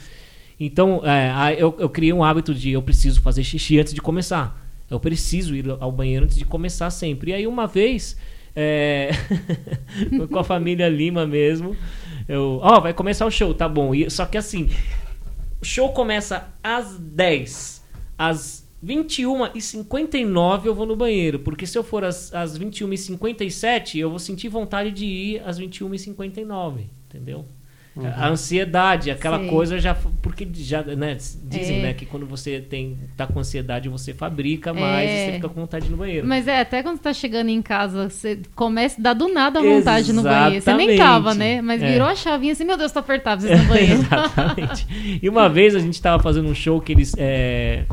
Então, 0.59 1.01
é, 1.03 1.55
eu, 1.57 1.75
eu 1.79 1.89
criei 1.89 2.13
um 2.13 2.23
hábito 2.23 2.53
de 2.53 2.71
eu 2.71 2.81
preciso 2.81 3.21
fazer 3.21 3.43
xixi 3.43 3.79
antes 3.79 3.93
de 3.93 4.01
começar. 4.01 4.67
Eu 4.89 4.99
preciso 4.99 5.55
ir 5.55 5.65
ao 5.79 5.91
banheiro 5.91 6.25
antes 6.25 6.37
de 6.37 6.45
começar 6.45 6.89
sempre. 6.89 7.31
E 7.31 7.33
aí, 7.33 7.47
uma 7.47 7.65
vez, 7.65 8.17
é, 8.55 9.11
foi 10.17 10.27
com 10.27 10.37
a 10.37 10.43
família 10.43 10.89
Lima 10.89 11.25
mesmo, 11.25 11.75
eu, 12.29 12.59
ó, 12.61 12.79
vai 12.79 12.93
começar 12.93 13.25
o 13.25 13.31
show, 13.31 13.55
tá 13.55 13.67
bom. 13.67 13.93
E, 13.93 14.07
só 14.07 14.23
que 14.23 14.37
assim, 14.37 14.69
o 15.59 15.65
show 15.65 15.91
começa 15.91 16.47
às 16.63 16.95
10. 16.95 17.83
Às 18.15 18.69
21h59 18.85 20.65
eu 20.65 20.75
vou 20.75 20.85
no 20.85 20.95
banheiro. 20.95 21.39
Porque 21.39 21.65
se 21.65 21.75
eu 21.75 21.83
for 21.83 22.03
às, 22.03 22.31
às 22.31 22.55
21h57, 22.55 23.95
eu 23.95 24.11
vou 24.11 24.19
sentir 24.19 24.47
vontade 24.47 24.91
de 24.91 25.05
ir 25.05 25.41
às 25.43 25.59
21h59. 25.59 26.83
Entendeu? 27.07 27.45
A 28.17 28.29
ansiedade, 28.29 29.11
aquela 29.11 29.39
Sei. 29.39 29.47
coisa 29.49 29.77
já. 29.79 29.93
Porque 30.21 30.47
já, 30.53 30.81
né, 30.83 31.17
dizem 31.43 31.79
É. 31.79 31.81
né, 31.81 31.93
que 31.93 32.05
quando 32.05 32.25
você 32.25 32.59
tem, 32.61 32.97
tá 33.17 33.27
com 33.27 33.39
ansiedade, 33.39 33.89
você 33.89 34.13
fabrica 34.13 34.73
mais 34.73 35.09
É. 35.09 35.13
e 35.13 35.25
você 35.25 35.31
fica 35.33 35.49
com 35.49 35.59
vontade 35.61 35.89
no 35.89 35.97
banheiro. 35.97 36.25
Mas 36.25 36.47
é, 36.47 36.61
até 36.61 36.81
quando 36.81 36.95
você 36.97 37.03
tá 37.03 37.13
chegando 37.13 37.49
em 37.49 37.61
casa, 37.61 38.07
você 38.09 38.39
começa, 38.55 39.01
dá 39.01 39.11
do 39.13 39.27
nada 39.33 39.59
a 39.59 39.63
vontade 39.63 40.13
no 40.13 40.23
banheiro. 40.23 40.61
Você 40.61 40.73
nem 40.73 40.91
Exatamente. 40.91 40.97
tava, 40.97 41.33
né? 41.33 41.61
Mas 41.61 41.81
É. 41.83 41.91
virou 41.91 42.07
a 42.07 42.15
chavinha 42.15 42.53
assim, 42.53 42.63
meu 42.63 42.77
Deus, 42.77 42.91
tô 42.91 42.99
apertado, 42.99 43.45
ir 43.45 43.57
no 43.57 43.65
banheiro. 43.67 43.93
Exatamente. 43.93 45.19
E 45.21 45.27
uma 45.27 45.49
vez 45.49 45.75
a 45.75 45.79
gente 45.79 45.93
estava 45.95 46.21
fazendo 46.23 46.47
um 46.47 46.55
show 46.55 46.79
que 46.79 46.93
eles, 46.93 47.13
é, 47.17 47.83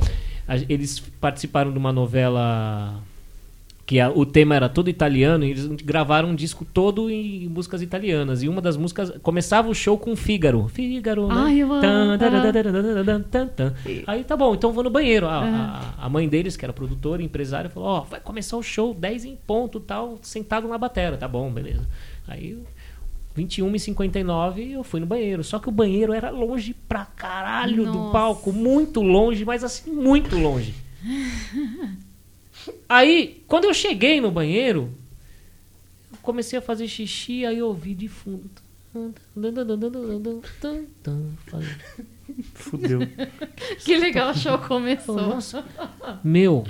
a- 0.47 0.57
eles 0.69 1.01
participaram 1.21 1.73
de 1.73 1.79
uma 1.79 1.93
novela 1.93 3.03
que 3.87 4.01
a- 4.01 4.11
o 4.11 4.27
tema 4.27 4.57
era 4.57 4.69
todo 4.69 4.91
italiano 4.91 5.45
e 5.45 5.51
eles 5.51 5.65
gravaram 5.67 6.31
um 6.31 6.35
disco 6.35 6.65
todo 6.65 7.09
em 7.09 7.47
músicas 7.49 7.81
italianas. 7.83 8.43
E 8.43 8.49
uma 8.49 8.61
das 8.61 8.77
músicas 8.77 9.13
começava 9.23 9.69
o 9.69 9.75
show 9.75 9.97
com 9.97 10.17
Fígaro. 10.17 10.67
Fígaro, 10.67 11.29
né? 11.29 11.35
Ai. 11.37 11.61
Tan, 11.81 12.19
tan, 13.31 13.47
tan. 13.49 13.75
Aí 14.09 14.25
tá 14.25 14.37
bom, 14.37 14.55
então 14.57 14.73
vou 14.73 14.83
no 14.83 14.91
banheiro. 14.91 15.27
A, 15.29 15.39
a- 15.99 16.05
a 16.05 16.09
mãe 16.09 16.29
deles, 16.29 16.57
que 16.57 16.65
era 16.65 16.73
produtora, 16.73 17.23
empresária, 17.23 17.71
falou: 17.71 17.89
Ó, 17.89 18.01
vai 18.01 18.19
começar 18.19 18.57
o 18.57 18.63
show 18.63 18.93
10 18.93 19.25
em 19.25 19.37
ponto, 19.47 19.79
tal, 19.79 20.19
sentado 20.21 20.67
na 20.67 20.77
batera. 20.77 21.17
Tá 21.17 21.29
bom, 21.29 21.49
beleza. 21.53 21.87
Aí 22.27 22.59
21h59 23.39 24.73
eu 24.73 24.83
fui 24.83 24.99
no 24.99 25.07
banheiro. 25.07 25.45
Só 25.45 25.59
que 25.59 25.69
o 25.69 25.73
banheiro 25.73 26.13
era 26.13 26.31
longe 26.31 26.75
pra 26.89 27.05
caralho 27.05 27.85
do 27.85 27.93
Nossa. 27.93 28.13
palco. 28.13 28.53
Muito 28.53 29.01
longe, 29.01 29.45
mas 29.45 29.63
assim, 29.63 29.93
muito 29.93 30.37
longe. 30.37 30.75
Aí, 32.89 33.43
quando 33.47 33.65
eu 33.65 33.75
cheguei 33.75 34.21
no 34.21 34.31
banheiro, 34.31 34.93
eu 36.13 36.19
comecei 36.23 36.59
a 36.59 36.63
fazer 36.63 36.89
xixi, 36.89 37.45
aí 37.45 37.59
eu 37.59 37.69
ouvi 37.69 37.95
de 37.95 38.09
fundo. 38.09 38.51
Fudeu. 42.55 43.01
que 43.85 43.97
legal, 43.97 44.31
o 44.31 44.35
show 44.35 44.59
começou. 44.59 45.17
Nossa, 45.17 45.65
meu, 46.25 46.65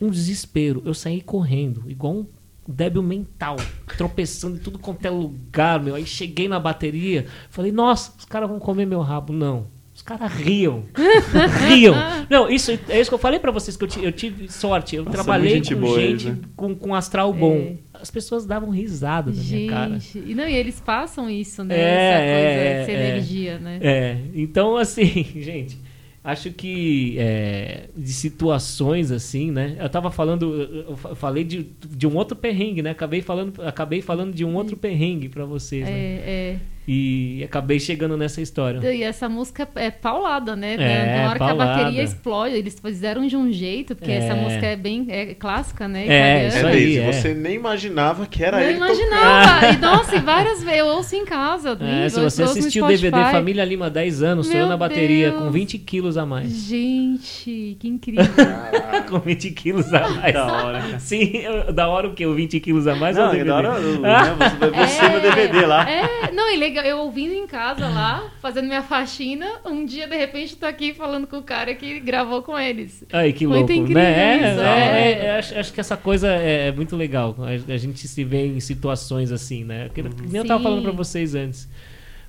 um 0.00 0.10
desespero. 0.10 0.82
Eu 0.84 0.94
saí 0.94 1.20
correndo, 1.20 1.88
igual 1.88 2.14
um 2.14 2.26
débil 2.66 3.02
mental, 3.02 3.56
tropeçando 3.96 4.56
em 4.56 4.60
tudo 4.60 4.78
quanto 4.78 5.04
é 5.04 5.10
lugar, 5.10 5.82
meu. 5.82 5.94
Aí 5.94 6.06
cheguei 6.06 6.48
na 6.48 6.58
bateria, 6.58 7.26
falei, 7.48 7.72
nossa, 7.72 8.12
os 8.18 8.24
caras 8.24 8.48
vão 8.48 8.58
comer 8.58 8.86
meu 8.86 9.00
rabo. 9.00 9.32
Não. 9.32 9.66
Os 10.00 10.02
caras 10.02 10.32
riam. 10.32 10.84
riam. 11.68 11.94
Não, 12.30 12.48
isso 12.48 12.70
é 12.88 12.98
isso 12.98 13.10
que 13.10 13.14
eu 13.14 13.18
falei 13.18 13.38
pra 13.38 13.50
vocês, 13.50 13.76
que 13.76 13.84
eu, 13.84 13.88
eu 14.04 14.10
tive 14.10 14.50
sorte. 14.50 14.96
Eu 14.96 15.04
Nossa, 15.04 15.14
trabalhei 15.14 15.50
gente 15.50 15.74
com 15.74 15.80
boa 15.82 16.00
gente 16.00 16.30
né? 16.30 16.38
com, 16.56 16.74
com 16.74 16.94
astral 16.94 17.34
bom. 17.34 17.76
As 17.92 18.10
pessoas 18.10 18.46
davam 18.46 18.70
risada 18.70 19.30
na 19.30 19.42
minha 19.42 19.70
cara. 19.70 19.98
Gente, 19.98 20.30
e 20.30 20.34
não, 20.34 20.48
e 20.48 20.54
eles 20.54 20.80
passam 20.80 21.28
isso, 21.28 21.62
né? 21.62 21.74
É, 21.78 21.82
essa 21.82 22.16
coisa, 22.16 22.32
é, 22.32 22.80
essa 22.80 22.90
é. 22.90 22.94
energia, 23.10 23.58
né? 23.58 23.78
É, 23.82 24.16
então 24.34 24.78
assim, 24.78 25.04
gente, 25.36 25.78
acho 26.24 26.50
que 26.50 27.16
é, 27.18 27.90
de 27.94 28.12
situações 28.14 29.10
assim, 29.10 29.50
né? 29.50 29.76
Eu 29.78 29.90
tava 29.90 30.10
falando, 30.10 30.62
eu 30.88 30.96
fa- 30.96 31.14
falei 31.14 31.44
de, 31.44 31.66
de 31.86 32.06
um 32.06 32.16
outro 32.16 32.34
perrengue, 32.34 32.80
né? 32.80 32.92
Acabei 32.92 33.20
falando, 33.20 33.62
acabei 33.62 34.00
falando 34.00 34.32
de 34.32 34.46
um 34.46 34.54
outro 34.54 34.78
perrengue 34.78 35.28
pra 35.28 35.44
vocês, 35.44 35.84
né? 35.84 35.92
É, 35.92 36.22
é. 36.26 36.56
E 36.92 37.44
acabei 37.44 37.78
chegando 37.78 38.16
nessa 38.16 38.40
história. 38.42 38.80
E 38.92 39.02
essa 39.04 39.28
música 39.28 39.68
é 39.76 39.92
paulada, 39.92 40.56
né? 40.56 40.74
É, 40.74 41.22
Na 41.22 41.30
hora 41.30 41.38
paulada. 41.38 41.56
que 41.56 41.62
a 41.62 41.84
bateria 41.84 42.02
explode, 42.02 42.56
eles 42.56 42.76
fizeram 42.80 43.24
de 43.28 43.36
um 43.36 43.52
jeito, 43.52 43.94
porque 43.94 44.10
É. 44.10 44.16
essa 44.16 44.34
música 44.34 44.66
é 44.66 44.74
bem 44.74 45.06
é 45.08 45.34
clássica, 45.34 45.86
né? 45.86 46.06
É, 46.08 46.48
isso 46.48 46.66
É, 46.66 46.70
aí, 46.72 46.98
é. 46.98 47.12
você 47.12 47.32
nem 47.32 47.54
imaginava 47.54 48.26
que 48.26 48.42
era 48.42 48.56
Não 48.58 48.64
ele 48.64 48.76
imaginava. 48.78 49.66
E, 49.72 49.76
nossa, 49.76 50.18
várias 50.20 50.64
vezes 50.64 50.80
eu 50.80 50.86
ouço 50.86 51.14
em 51.14 51.24
casa. 51.24 51.78
É, 51.80 52.06
eu 52.06 52.10
se 52.10 52.20
você 52.20 52.42
assistiu 52.42 52.84
o 52.84 52.88
DVD. 52.88 53.16
Família 53.30 53.64
Lima 53.64 53.88
10 53.88 54.22
anos, 54.24 54.48
sou 54.48 54.56
eu 54.56 54.66
na 54.66 54.76
bateria 54.76 55.30
Deus. 55.30 55.42
com 55.44 55.50
20 55.52 55.78
quilos 55.78 56.16
a 56.16 56.26
mais. 56.26 56.50
Gente, 56.50 57.76
que 57.78 57.86
incrível. 57.88 58.24
com 59.08 59.18
20 59.20 59.50
quilos 59.52 59.92
a 59.94 60.08
mais. 60.08 60.34
Da 60.34 60.46
hora, 60.46 60.80
cara. 60.80 60.98
Sim, 60.98 61.36
eu- 61.36 61.72
da 61.72 61.88
hora 61.88 62.08
o 62.08 62.14
quê? 62.14 62.26
O 62.26 62.34
20 62.34 62.58
quilos 62.58 62.86
a 62.88 62.96
mais 62.96 63.16
ou 63.16 63.24
Não, 63.26 63.30
o 63.30 63.34
é 63.34 63.38
DVD? 63.44 63.50
da 63.50 63.56
hora 63.58 63.80
o- 63.80 64.00
né, 64.00 64.36
você, 64.38 64.98
você 65.06 65.08
no 65.08 65.20
DVD 65.20 65.66
lá. 65.66 65.88
É, 65.88 66.32
não, 66.32 66.50
e 66.52 66.56
legal, 66.56 66.79
eu 66.86 66.98
ouvindo 66.98 67.32
em 67.32 67.46
casa 67.46 67.88
lá, 67.88 68.30
fazendo 68.40 68.66
minha 68.66 68.82
faxina, 68.82 69.46
um 69.64 69.84
dia, 69.84 70.06
de 70.06 70.16
repente, 70.16 70.56
tô 70.56 70.66
aqui 70.66 70.92
falando 70.94 71.26
com 71.26 71.38
o 71.38 71.42
cara 71.42 71.74
que 71.74 72.00
gravou 72.00 72.42
com 72.42 72.58
eles. 72.58 73.04
Ai, 73.12 73.32
que 73.32 73.46
Muito 73.46 73.58
louco. 73.70 73.72
incrível 73.72 74.02
né? 74.02 74.36
Isso, 74.52 74.60
é, 74.60 75.12
é. 75.12 75.24
é, 75.26 75.38
acho, 75.38 75.58
acho 75.58 75.72
que 75.72 75.80
essa 75.80 75.96
coisa 75.96 76.28
é, 76.32 76.68
é 76.68 76.72
muito 76.72 76.96
legal. 76.96 77.36
A, 77.40 77.72
a 77.72 77.76
gente 77.76 78.06
se 78.06 78.24
vê 78.24 78.46
em 78.46 78.60
situações 78.60 79.30
assim, 79.32 79.64
né? 79.64 79.88
Que, 79.94 80.02
que 80.02 80.22
nem 80.28 80.36
eu 80.40 80.46
tava 80.46 80.58
Sim. 80.60 80.64
falando 80.64 80.82
pra 80.82 80.92
vocês 80.92 81.34
antes. 81.34 81.68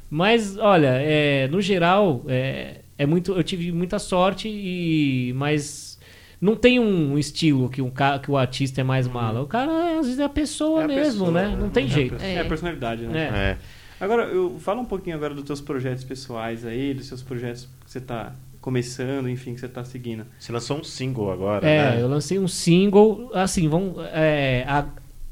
Mas, 0.10 0.58
olha, 0.58 0.88
é, 1.02 1.47
no 1.47 1.62
geral, 1.62 2.24
é, 2.28 2.82
é 2.97 3.06
muito, 3.06 3.32
eu 3.34 3.43
tive 3.43 3.72
muita 3.72 3.97
sorte, 3.97 4.49
e 4.49 5.32
mas 5.38 5.97
não 6.39 6.56
tem 6.56 6.80
um 6.80 7.18
estilo 7.18 7.70
que, 7.70 7.82
um, 7.82 7.89
ca- 7.89 8.20
que 8.20 8.30
o 8.30 8.36
artista 8.36 8.82
é 8.82 8.84
mais 8.84 9.08
mala. 9.08 9.41
O 9.41 9.47
cara, 9.47 9.99
às 9.99 10.06
vezes, 10.08 10.20
é 10.20 10.24
a 10.24 10.30
pessoa 10.30 10.82
É 10.82 10.84
a 10.86 10.88
mesmo, 10.88 11.26
pessoa, 11.26 11.32
né? 11.32 11.47
né? 11.47 11.58
Não 11.58 11.70
tem 11.70 11.86
É 11.86 11.88
jeito. 11.88 12.16
É, 12.20 12.39
a 12.41 12.45
personalidade, 12.45 13.04
né? 13.04 13.58
É. 13.58 13.58
Agora, 14.02 14.24
eu 14.24 14.58
fala 14.60 14.82
um 14.82 14.86
pouquinho 14.86 15.16
agora 15.16 15.36
dos 15.36 15.43
teus 15.43 15.62
projetos 15.62 16.04
pessoais 16.04 16.66
aí, 16.66 16.91
dos 16.91 17.06
seus 17.06 17.22
projetos 17.22 17.70
que 17.86 17.91
você 17.91 18.02
tá 18.02 18.34
começando, 18.60 19.30
enfim, 19.30 19.54
que 19.54 19.60
você 19.60 19.68
tá 19.68 19.84
seguindo. 19.86 20.26
Você 20.39 20.52
lançou 20.52 20.80
um 20.80 20.84
single 20.84 21.32
agora, 21.32 21.68
É, 21.68 21.91
né? 21.95 22.02
eu 22.02 22.08
lancei 22.08 22.39
um 22.39 22.47
single, 22.47 23.30
assim, 23.32 23.70
vão, 23.70 23.95
é, 24.12 24.66
a, 24.68 24.88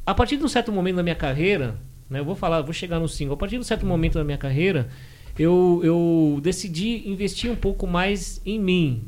a 0.06 0.14
partir 0.14 0.38
de 0.38 0.44
um 0.44 0.48
certo 0.48 0.72
momento 0.72 0.98
da 0.98 1.04
minha 1.04 1.16
carreira, 1.16 1.78
né, 2.08 2.20
eu 2.20 2.26
vou 2.26 2.36
falar, 2.36 2.62
vou 2.62 2.74
chegar 2.74 3.00
no 3.00 3.08
single, 3.08 3.34
a 3.34 3.38
partir 3.38 3.56
de 3.56 3.62
um 3.62 3.64
certo 3.64 3.88
momento 3.88 4.20
da 4.20 4.24
minha 4.24 4.38
carreira, 4.38 4.88
eu, 5.38 5.82
eu 5.84 6.40
decidi 6.42 7.10
investir 7.10 7.52
um 7.52 7.56
pouco 7.56 7.88
mais 7.88 8.40
em 8.46 8.60
mim, 8.60 9.04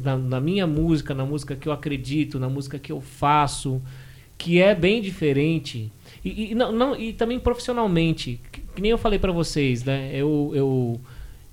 na, 0.00 0.16
na 0.16 0.40
minha 0.40 0.68
música, 0.68 1.14
na 1.14 1.24
música 1.24 1.56
que 1.56 1.68
eu 1.68 1.72
acredito, 1.72 2.38
na 2.38 2.48
música 2.48 2.78
que 2.78 2.92
eu 2.92 3.00
faço, 3.00 3.82
que 4.38 4.60
é 4.60 4.74
bem 4.74 5.02
diferente. 5.02 5.92
E, 6.24 6.52
e, 6.52 6.54
não, 6.54 6.72
não, 6.72 6.96
e 6.96 7.12
também 7.12 7.38
profissionalmente, 7.38 8.40
que, 8.74 8.82
nem 8.82 8.90
eu 8.90 8.98
falei 8.98 9.18
pra 9.18 9.32
vocês, 9.32 9.84
né? 9.84 10.10
Eu, 10.12 10.52
eu, 10.54 11.00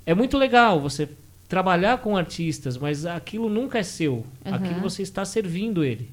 é 0.06 0.14
muito 0.14 0.38
legal 0.38 0.80
você 0.80 1.10
trabalhar 1.48 2.00
com 2.00 2.18
artistas, 2.18 2.78
mas 2.78 3.06
aquilo 3.06 3.50
nunca 3.50 3.80
é 3.80 3.84
seu. 3.84 4.26
Aham. 4.46 4.56
Aquilo 4.56 4.82
você 4.82 5.02
está 5.02 5.24
servindo 5.24 5.84
ele. 5.84 6.10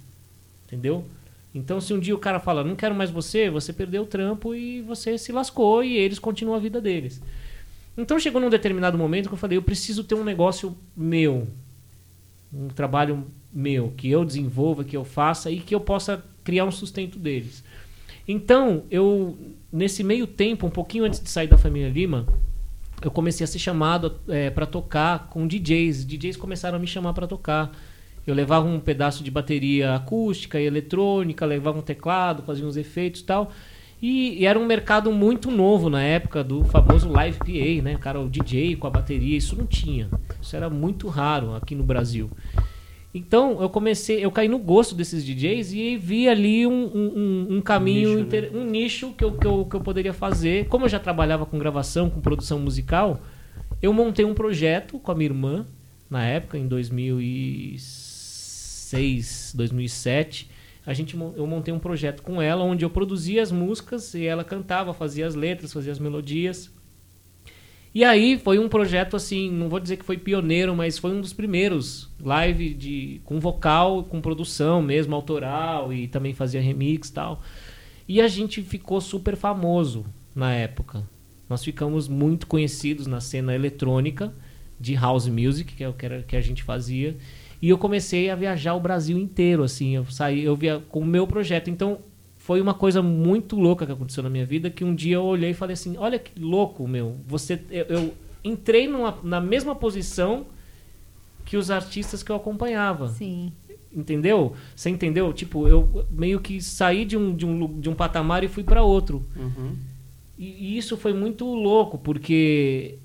Entendeu? 0.67 1.05
Então, 1.55 1.81
se 1.81 1.95
um 1.95 2.01
dia 2.01 2.15
o 2.15 2.19
cara 2.19 2.41
fala, 2.41 2.65
não 2.65 2.75
quero 2.75 2.95
mais 2.95 3.11
você, 3.11 3.49
você 3.49 3.73
perdeu 3.73 4.03
o 4.03 4.07
trampo 4.07 4.55
e 4.55 4.83
você 4.83 5.17
se 5.17 5.31
lascou 5.31 5.85
e 5.85 5.97
eles 5.97 6.19
continuam 6.19 6.57
a 6.57 6.61
vida 6.61 6.81
deles. 6.81 7.23
Então, 7.97 8.19
chegou 8.19 8.41
num 8.41 8.51
determinado 8.51 8.99
momento 8.99 9.29
que 9.29 9.35
eu 9.35 9.39
falei, 9.39 9.57
eu 9.57 9.63
preciso 9.63 10.03
ter 10.03 10.17
um 10.17 10.25
negócio 10.25 10.77
meu. 10.97 11.47
Um 12.53 12.69
trabalho 12.69 13.25
meu, 13.53 13.93
que 13.97 14.11
eu 14.11 14.25
desenvolva, 14.25 14.83
que 14.83 14.97
eu 14.97 15.05
faça 15.05 15.51
e 15.51 15.61
que 15.61 15.75
eu 15.75 15.81
possa 15.81 16.25
criar 16.43 16.65
um 16.65 16.73
sustento 16.73 17.19
deles. 17.19 17.63
Então, 18.27 18.85
eu, 18.91 19.37
nesse 19.73 20.03
meio 20.03 20.27
tempo, 20.27 20.67
um 20.67 20.71
pouquinho 20.71 21.05
antes 21.05 21.21
de 21.21 21.29
sair 21.29 21.47
da 21.47 21.59
família 21.59 21.91
Lima, 21.91 22.27
eu 23.03 23.11
comecei 23.11 23.45
a 23.45 23.47
ser 23.47 23.59
chamado 23.59 24.19
para 24.55 24.67
tocar 24.67 25.29
com 25.29 25.47
DJs. 25.47 26.07
DJs 26.07 26.37
começaram 26.37 26.77
a 26.77 26.81
me 26.81 26.87
chamar 26.87 27.13
para 27.13 27.27
tocar. 27.27 27.71
Eu 28.27 28.35
levava 28.35 28.67
um 28.67 28.81
pedaço 28.81 29.23
de 29.23 29.31
bateria 29.31 29.95
acústica 29.95 30.59
e 30.59 30.65
eletrônica, 30.65 31.45
levava 31.45 31.79
um 31.79 31.83
teclado, 31.83 32.43
fazia 32.43 32.67
uns 32.67 32.77
efeitos 32.77 33.21
e 33.21 33.25
tal. 33.25 33.53
E, 34.01 34.41
e 34.41 34.47
era 34.47 34.59
um 34.59 34.67
mercado 34.67 35.13
muito 35.13 35.51
novo 35.51 35.89
na 35.89 36.03
época 36.03 36.43
do 36.43 36.65
famoso 36.65 37.09
live 37.09 37.39
PA, 37.39 37.83
né? 37.83 37.97
Cara, 37.99 38.21
o 38.21 38.29
DJ 38.29 38.77
com 38.77 38.87
a 38.87 38.91
bateria, 38.91 39.37
isso 39.37 39.57
não 39.57 39.67
tinha. 39.67 40.09
Isso 40.41 40.57
era 40.57 40.71
muito 40.71 41.09
raro 41.09 41.55
aqui 41.55 41.75
no 41.75 41.85
Brasil. 41.85 42.31
Então 43.17 43.63
eu 43.63 43.71
comecei, 43.71 44.25
eu 44.25 44.31
caí 44.33 44.49
no 44.49 44.59
gosto 44.59 44.93
desses 44.95 45.25
DJs 45.25 45.73
e 45.73 45.97
vi 45.97 46.29
ali 46.29 46.67
um, 46.67 46.73
um- 46.73 47.13
um- 47.15 47.47
um 47.59 47.63
caminho, 47.63 48.09
nicho, 48.09 48.19
né? 48.19 48.23
inter- 48.23 48.51
um 48.53 48.65
nicho 48.65 49.13
que 49.13 49.23
eu, 49.23 49.31
que, 49.39 49.47
eu, 49.47 49.65
que 49.67 49.77
eu 49.77 49.81
poderia 49.81 50.13
fazer. 50.13 50.67
Como 50.67 50.85
eu 50.85 50.89
já 50.89 50.99
trabalhava 50.99 51.47
com 51.47 51.57
gravação, 51.57 52.11
com 52.11 52.21
produção 52.21 52.59
musical, 52.59 53.21
eu 53.81 53.93
montei 53.93 54.25
um 54.25 54.35
projeto 54.35 54.99
com 54.99 55.13
a 55.13 55.15
minha 55.15 55.29
irmã, 55.29 55.65
na 56.11 56.25
época, 56.25 56.59
em 56.59 56.67
2006, 56.67 59.53
2007. 59.57 60.51
A 60.87 60.93
gente, 60.93 61.17
eu 61.17 61.47
montei 61.47 61.73
um 61.73 61.79
projeto 61.79 62.23
com 62.23 62.43
ela, 62.43 62.63
onde 62.65 62.85
eu 62.85 62.91
produzia 62.91 63.43
as 63.43 63.51
músicas 63.53 64.13
e 64.15 64.27
ela 64.27 64.45
cantava, 64.45 64.93
fazia 64.93 65.27
as 65.27 65.35
letras, 65.35 65.73
fazia 65.73 65.93
as 65.93 65.99
melodias. 65.99 66.71
E 67.95 68.03
aí 68.03 68.37
foi 68.37 68.59
um 68.59 68.69
projeto 68.69 69.15
assim, 69.15 69.49
não 69.51 69.69
vou 69.69 69.79
dizer 69.79 69.97
que 69.97 70.05
foi 70.05 70.19
pioneiro, 70.19 70.75
mas 70.75 70.99
foi 70.99 71.13
um 71.13 71.21
dos 71.21 71.33
primeiros 71.33 72.11
live 72.21 72.75
de 72.75 73.21
com 73.25 73.39
vocal, 73.39 74.03
com 74.03 74.21
produção 74.21 74.83
mesmo 74.83 75.15
autoral 75.15 75.93
e 75.93 76.09
também 76.09 76.35
fazia 76.35 76.61
remix 76.61 77.09
e 77.09 77.13
tal. 77.13 77.41
E 78.09 78.21
a 78.21 78.27
gente 78.27 78.63
ficou 78.63 79.01
super 79.01 79.37
famoso 79.37 80.05
na 80.35 80.53
época. 80.53 81.09
Nós 81.49 81.63
ficamos 81.63 82.09
muito 82.09 82.49
conhecidos 82.49 83.07
na 83.07 83.21
cena 83.21 83.55
eletrônica 83.55 84.35
de 84.81 84.95
house 84.95 85.29
music, 85.29 85.75
que 85.75 85.85
é 85.85 85.89
o 85.89 85.93
que, 85.93 86.05
era, 86.05 86.23
que 86.23 86.35
a 86.35 86.41
gente 86.41 86.65
fazia. 86.65 87.17
E 87.63 87.69
eu 87.69 87.79
comecei 87.79 88.29
a 88.29 88.35
viajar 88.35 88.75
o 88.75 88.81
Brasil 88.81 89.17
inteiro, 89.17 89.63
assim. 89.63 89.95
Eu 89.95 90.05
saí, 90.07 90.43
eu 90.43 90.57
via 90.57 90.83
com 90.89 91.01
o 91.01 91.07
meu 91.07 91.27
projeto. 91.27 91.71
Então, 91.71 91.99
foi 92.45 92.61
uma 92.61 92.75
coisa 92.75 93.01
muito 93.01 93.57
louca 93.57 93.87
que 93.87 93.93
aconteceu 93.93 94.23
na 94.23 94.29
minha 94.29 94.45
vida, 94.45 94.69
que 94.69 94.85
um 94.85 94.95
dia 94.95 95.15
eu 95.15 95.25
olhei 95.25 95.53
e 95.53 95.55
falei 95.55 95.73
assim, 95.73 95.97
olha 95.97 96.19
que 96.19 96.39
louco, 96.39 96.87
meu. 96.87 97.17
Você, 97.27 97.59
eu, 97.71 97.87
eu 97.87 98.15
entrei 98.45 98.87
numa, 98.87 99.17
na 99.23 99.41
mesma 99.41 99.75
posição 99.75 100.45
que 101.43 101.57
os 101.57 101.71
artistas 101.71 102.23
que 102.23 102.31
eu 102.31 102.37
acompanhava. 102.37 103.09
Sim. 103.09 103.51
Entendeu? 103.91 104.53
Você 104.77 104.91
entendeu? 104.91 105.33
Tipo, 105.33 105.67
eu 105.67 106.07
meio 106.11 106.39
que 106.39 106.61
saí 106.61 107.07
de 107.07 107.17
um, 107.17 107.35
de 107.35 107.47
um, 107.47 107.81
de 107.81 107.89
um 107.89 107.95
patamar 107.95 108.45
e 108.45 108.49
fui 108.49 108.63
para 108.63 108.83
outro. 108.83 109.25
Uhum. 109.35 109.75
E, 110.39 110.75
e 110.75 110.77
isso 110.77 110.99
foi 110.99 111.15
muito 111.15 111.47
louco, 111.47 111.97
porque 111.97 112.99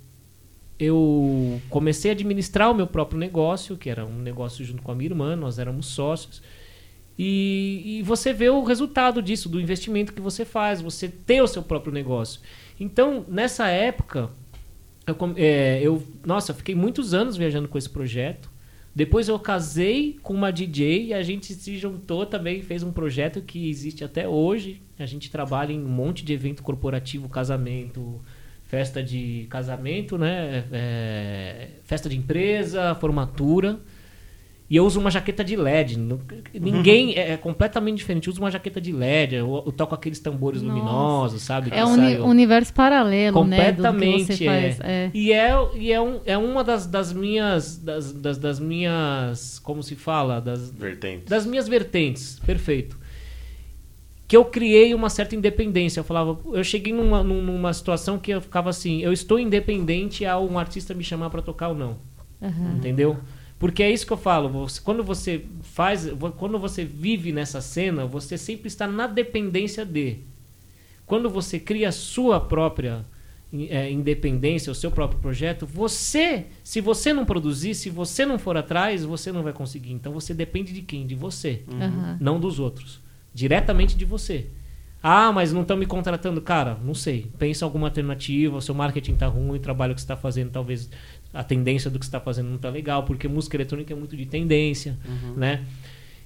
eu 0.77 1.61
comecei 1.69 2.11
a 2.11 2.13
administrar 2.13 2.69
o 2.69 2.75
meu 2.75 2.87
próprio 2.87 3.17
negócio, 3.17 3.77
que 3.77 3.89
era 3.89 4.05
um 4.05 4.19
negócio 4.19 4.65
junto 4.65 4.81
com 4.81 4.91
a 4.91 4.95
minha 4.95 5.09
irmã, 5.09 5.37
nós 5.37 5.57
éramos 5.57 5.85
sócios. 5.85 6.41
E, 7.21 7.97
e 7.99 8.01
você 8.01 8.31
vê 8.31 8.49
o 8.49 8.63
resultado 8.63 9.21
disso, 9.21 9.49
do 9.49 9.59
investimento 9.59 10.13
que 10.13 10.21
você 10.21 10.45
faz, 10.45 10.79
você 10.79 11.09
ter 11.09 11.41
o 11.41 11.47
seu 11.47 11.61
próprio 11.61 11.91
negócio. 11.91 12.39
Então, 12.79 13.25
nessa 13.27 13.67
época, 13.67 14.29
eu, 15.05 15.17
é, 15.35 15.81
eu, 15.83 16.01
nossa, 16.25 16.53
eu 16.53 16.55
fiquei 16.55 16.73
muitos 16.73 17.13
anos 17.13 17.35
viajando 17.35 17.67
com 17.67 17.77
esse 17.77 17.89
projeto. 17.89 18.49
Depois 18.95 19.27
eu 19.27 19.37
casei 19.37 20.17
com 20.23 20.33
uma 20.33 20.49
DJ 20.49 21.07
e 21.07 21.13
a 21.13 21.21
gente 21.21 21.53
se 21.53 21.77
juntou 21.77 22.25
também, 22.25 22.61
fez 22.61 22.83
um 22.83 22.91
projeto 22.91 23.41
que 23.41 23.69
existe 23.69 24.01
até 24.01 24.25
hoje. 24.25 24.81
A 24.97 25.05
gente 25.05 25.29
trabalha 25.29 25.73
em 25.73 25.79
um 25.83 25.89
monte 25.89 26.23
de 26.23 26.31
evento 26.31 26.63
corporativo, 26.63 27.27
casamento, 27.27 28.21
festa 28.63 29.03
de 29.03 29.45
casamento, 29.49 30.17
né? 30.17 30.63
É, 30.71 31.67
festa 31.83 32.07
de 32.07 32.17
empresa, 32.17 32.95
formatura. 32.95 33.77
E 34.69 34.75
eu 34.75 34.85
uso 34.85 34.99
uma 34.99 35.09
jaqueta 35.09 35.43
de 35.43 35.55
LED. 35.55 35.97
Ninguém 36.53 37.15
é, 37.15 37.31
é 37.31 37.37
completamente 37.37 37.97
diferente. 37.97 38.27
Eu 38.27 38.31
uso 38.33 38.39
uma 38.39 38.51
jaqueta 38.51 38.79
de 38.79 38.91
LED. 38.91 39.33
Eu, 39.35 39.63
eu 39.65 39.71
toco 39.71 39.95
aqueles 39.95 40.19
tambores 40.19 40.61
Nossa. 40.61 40.77
luminosos, 40.77 41.41
sabe? 41.41 41.71
É 41.73 41.83
um 41.83 41.93
uni- 41.93 42.17
universo 42.19 42.71
paralelo, 42.73 43.43
né? 43.45 43.71
Do 43.71 43.77
que 43.77 43.81
Completamente, 43.81 44.45
faz. 44.45 44.79
É. 44.81 45.09
E 45.11 45.31
é, 45.33 45.53
e 45.75 45.91
é, 45.91 45.99
um, 45.99 46.19
é 46.23 46.37
uma 46.37 46.63
das, 46.63 46.85
das 46.85 47.11
minhas. 47.11 47.77
Das, 47.77 48.11
das, 48.13 48.37
das 48.37 48.59
minhas. 48.59 49.57
Como 49.57 49.81
se 49.81 49.95
fala? 49.95 50.39
Das, 50.39 50.69
Vertente. 50.69 51.25
das 51.27 51.47
minhas 51.47 51.67
vertentes, 51.67 52.39
perfeito. 52.45 52.95
Que 54.27 54.37
eu 54.37 54.45
criei 54.45 54.93
uma 54.93 55.09
certa 55.09 55.35
independência. 55.35 55.99
Eu 56.01 56.03
falava, 56.03 56.37
eu 56.53 56.63
cheguei 56.63 56.93
numa, 56.93 57.23
num- 57.23 57.41
numa 57.41 57.73
situação 57.73 58.19
que 58.19 58.29
eu 58.31 58.39
ficava 58.39 58.69
assim, 58.69 59.01
eu 59.01 59.11
estou 59.11 59.39
independente 59.39 60.23
ao 60.27 60.45
um 60.47 60.59
artista 60.59 60.93
me 60.93 61.03
chamar 61.03 61.31
para 61.31 61.41
tocar 61.41 61.69
ou 61.69 61.75
não. 61.75 61.97
Aham. 62.39 62.75
Entendeu? 62.77 63.17
Porque 63.59 63.83
é 63.83 63.91
isso 63.91 64.07
que 64.07 64.13
eu 64.13 64.17
falo. 64.17 64.47
você- 64.49 64.79
quando 64.81 65.03
você 65.03 65.43
faz, 65.61 66.09
quando 66.37 66.57
você 66.57 66.85
vive 66.85 67.31
nessa 67.33 67.59
cena, 67.61 68.05
você 68.05 68.37
sempre 68.37 68.67
está 68.69 68.87
na 68.87 69.05
dependência 69.05 69.85
de. 69.85 70.19
Quando 71.05 71.29
você 71.29 71.59
cria 71.59 71.89
a 71.89 71.91
sua 71.91 72.39
própria 72.39 73.05
eh, 73.51 73.91
independência, 73.91 74.71
o 74.71 74.75
seu 74.75 74.91
próprio 74.91 75.19
projeto, 75.19 75.65
você, 75.65 76.45
se 76.63 76.79
você 76.79 77.11
não 77.11 77.25
produzir, 77.25 77.73
se 77.73 77.89
você 77.89 78.23
não 78.25 78.37
for 78.37 78.55
atrás, 78.55 79.03
você 79.03 79.31
não 79.31 79.41
vai 79.41 79.51
conseguir. 79.51 79.91
Então 79.91 80.13
você 80.13 80.33
depende 80.35 80.71
de 80.71 80.83
quem? 80.83 81.05
De 81.07 81.15
você, 81.15 81.63
Aham. 81.67 82.17
não 82.21 82.39
dos 82.39 82.59
outros. 82.59 82.99
Diretamente 83.33 83.97
de 83.97 84.05
você. 84.05 84.45
Ah, 85.01 85.31
mas 85.31 85.51
não 85.51 85.61
estão 85.63 85.77
me 85.77 85.85
contratando. 85.87 86.41
Cara, 86.41 86.77
não 86.83 86.93
sei. 86.93 87.25
Pensa 87.39 87.63
em 87.63 87.65
alguma 87.65 87.87
alternativa. 87.87 88.57
O 88.57 88.61
seu 88.61 88.75
marketing 88.75 89.15
tá 89.15 89.27
ruim, 89.27 89.55
o 89.57 89.59
trabalho 89.59 89.95
que 89.95 90.01
você 90.01 90.05
está 90.05 90.17
fazendo, 90.17 90.51
talvez 90.51 90.89
a 91.33 91.43
tendência 91.43 91.89
do 91.89 91.99
que 91.99 92.05
você 92.05 92.09
está 92.09 92.19
fazendo 92.19 92.49
não 92.49 92.57
tá 92.57 92.69
legal, 92.69 93.03
porque 93.03 93.27
música 93.27 93.55
eletrônica 93.55 93.93
é 93.93 93.95
muito 93.95 94.17
de 94.17 94.25
tendência, 94.25 94.97
né? 95.37 95.63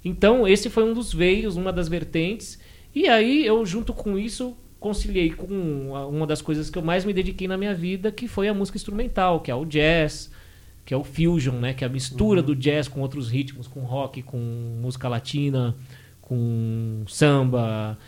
Então, 0.04 0.46
esse 0.46 0.68
foi 0.68 0.84
um 0.84 0.92
dos 0.92 1.12
veios, 1.12 1.56
uma 1.56 1.72
das 1.72 1.88
vertentes. 1.88 2.58
E 2.94 3.08
aí, 3.08 3.44
eu, 3.44 3.64
junto 3.64 3.92
com 3.92 4.18
isso, 4.18 4.56
conciliei 4.78 5.30
com 5.30 5.92
uma 6.10 6.26
das 6.26 6.42
coisas 6.42 6.68
que 6.68 6.76
eu 6.76 6.82
mais 6.82 7.04
me 7.06 7.12
dediquei 7.12 7.48
na 7.48 7.56
minha 7.56 7.74
vida, 7.74 8.12
que 8.12 8.28
foi 8.28 8.48
a 8.48 8.54
música 8.54 8.76
instrumental, 8.76 9.40
que 9.40 9.50
é 9.50 9.54
o 9.54 9.64
jazz, 9.64 10.30
que 10.84 10.92
é 10.92 10.96
o 10.96 11.02
fusion, 11.02 11.54
né? 11.54 11.72
Que 11.72 11.84
é 11.84 11.86
a 11.86 11.90
mistura 11.90 12.42
do 12.42 12.54
jazz 12.54 12.86
com 12.86 13.00
outros 13.00 13.30
ritmos, 13.30 13.66
com 13.66 13.80
rock, 13.80 14.22
com 14.22 14.38
música 14.82 15.08
latina, 15.08 15.74
com 16.20 17.02
samba. 17.08 17.98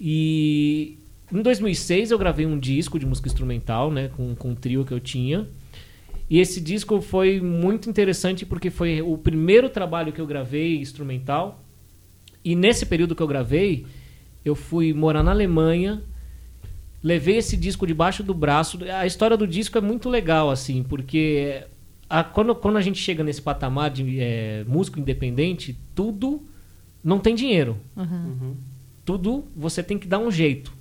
E 0.00 0.98
em 1.32 1.42
2006 1.42 2.10
eu 2.10 2.18
gravei 2.18 2.44
um 2.44 2.58
disco 2.58 2.98
de 2.98 3.06
música 3.06 3.28
instrumental, 3.28 3.92
né? 3.92 4.08
Com, 4.08 4.34
com 4.34 4.50
um 4.50 4.54
trio 4.56 4.84
que 4.84 4.92
eu 4.92 4.98
tinha. 4.98 5.46
E 6.28 6.40
esse 6.40 6.60
disco 6.60 7.00
foi 7.00 7.40
muito 7.40 7.88
interessante 7.88 8.44
porque 8.44 8.68
foi 8.70 9.00
o 9.00 9.16
primeiro 9.16 9.68
trabalho 9.68 10.12
que 10.12 10.20
eu 10.20 10.26
gravei 10.26 10.78
instrumental. 10.78 11.62
E 12.44 12.54
nesse 12.56 12.84
período 12.86 13.14
que 13.14 13.22
eu 13.22 13.26
gravei, 13.28 13.86
eu 14.44 14.54
fui 14.54 14.92
morar 14.92 15.22
na 15.22 15.30
Alemanha, 15.30 16.02
levei 17.02 17.36
esse 17.36 17.56
disco 17.56 17.86
debaixo 17.86 18.22
do 18.22 18.34
braço. 18.34 18.78
A 18.92 19.06
história 19.06 19.36
do 19.36 19.46
disco 19.46 19.78
é 19.78 19.80
muito 19.80 20.08
legal, 20.08 20.50
assim, 20.50 20.82
porque 20.82 21.62
a- 22.10 22.24
quando, 22.24 22.54
quando 22.54 22.76
a 22.76 22.80
gente 22.82 22.98
chega 23.00 23.22
nesse 23.22 23.40
patamar 23.42 23.90
de 23.90 24.18
é, 24.18 24.64
músico 24.66 24.98
independente, 24.98 25.76
tudo 25.94 26.42
não 27.04 27.18
tem 27.20 27.34
dinheiro. 27.34 27.76
Aham. 27.96 28.54
Tudo 29.04 29.44
você 29.54 29.80
tem 29.82 29.96
que 29.96 30.08
dar 30.08 30.18
um 30.18 30.30
jeito. 30.30 30.72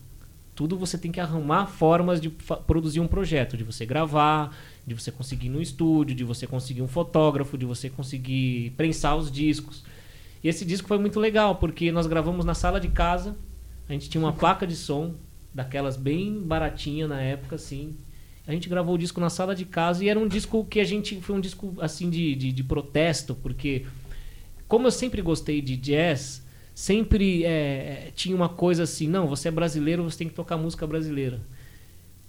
Tudo 0.55 0.77
você 0.77 0.97
tem 0.97 1.11
que 1.11 1.19
arrumar 1.19 1.67
formas 1.67 2.21
de 2.21 2.29
produzir 2.65 3.01
um 3.01 3.07
projeto, 3.07 3.57
de 3.57 3.63
você 3.63 3.85
gravar, 3.85 4.55
de 4.87 4.93
você 4.95 5.11
conseguir 5.11 5.47
ir 5.47 5.49
no 5.49 5.61
estúdio, 5.61 6.15
de 6.15 6.23
você 6.23 6.47
conseguir 6.47 6.81
um 6.81 6.87
fotógrafo, 6.87 7.57
de 7.57 7.65
você 7.65 7.89
conseguir 7.89 8.71
prensar 8.77 9.17
os 9.17 9.29
discos. 9.29 9.83
E 10.41 10.47
esse 10.47 10.63
disco 10.63 10.87
foi 10.87 10.97
muito 10.97 11.19
legal, 11.19 11.55
porque 11.55 11.91
nós 11.91 12.07
gravamos 12.07 12.45
na 12.45 12.53
sala 12.53 12.79
de 12.79 12.87
casa, 12.87 13.35
a 13.89 13.93
gente 13.93 14.09
tinha 14.09 14.23
uma 14.23 14.31
placa 14.31 14.65
de 14.65 14.75
som, 14.75 15.13
daquelas 15.53 15.97
bem 15.97 16.41
baratinha 16.41 17.07
na 17.07 17.21
época, 17.21 17.55
assim. 17.55 17.95
A 18.47 18.51
gente 18.51 18.69
gravou 18.69 18.95
o 18.95 18.97
disco 18.97 19.19
na 19.19 19.29
sala 19.29 19.55
de 19.55 19.65
casa 19.65 20.03
e 20.03 20.09
era 20.09 20.19
um 20.19 20.27
disco 20.27 20.63
que 20.65 20.79
a 20.79 20.83
gente. 20.83 21.19
Foi 21.19 21.35
um 21.35 21.41
disco 21.41 21.73
assim 21.79 22.09
de, 22.09 22.35
de, 22.35 22.51
de 22.51 22.63
protesto, 22.63 23.33
porque 23.35 23.85
como 24.67 24.87
eu 24.87 24.91
sempre 24.91 25.21
gostei 25.21 25.61
de 25.61 25.75
jazz, 25.75 26.44
sempre 26.75 27.43
é, 27.45 28.11
tinha 28.15 28.35
uma 28.35 28.49
coisa 28.49 28.83
assim, 28.83 29.07
não, 29.07 29.25
você 29.27 29.47
é 29.47 29.51
brasileiro, 29.51 30.03
você 30.03 30.17
tem 30.19 30.27
que 30.27 30.33
tocar 30.35 30.57
música 30.57 30.85
brasileira. 30.85 31.41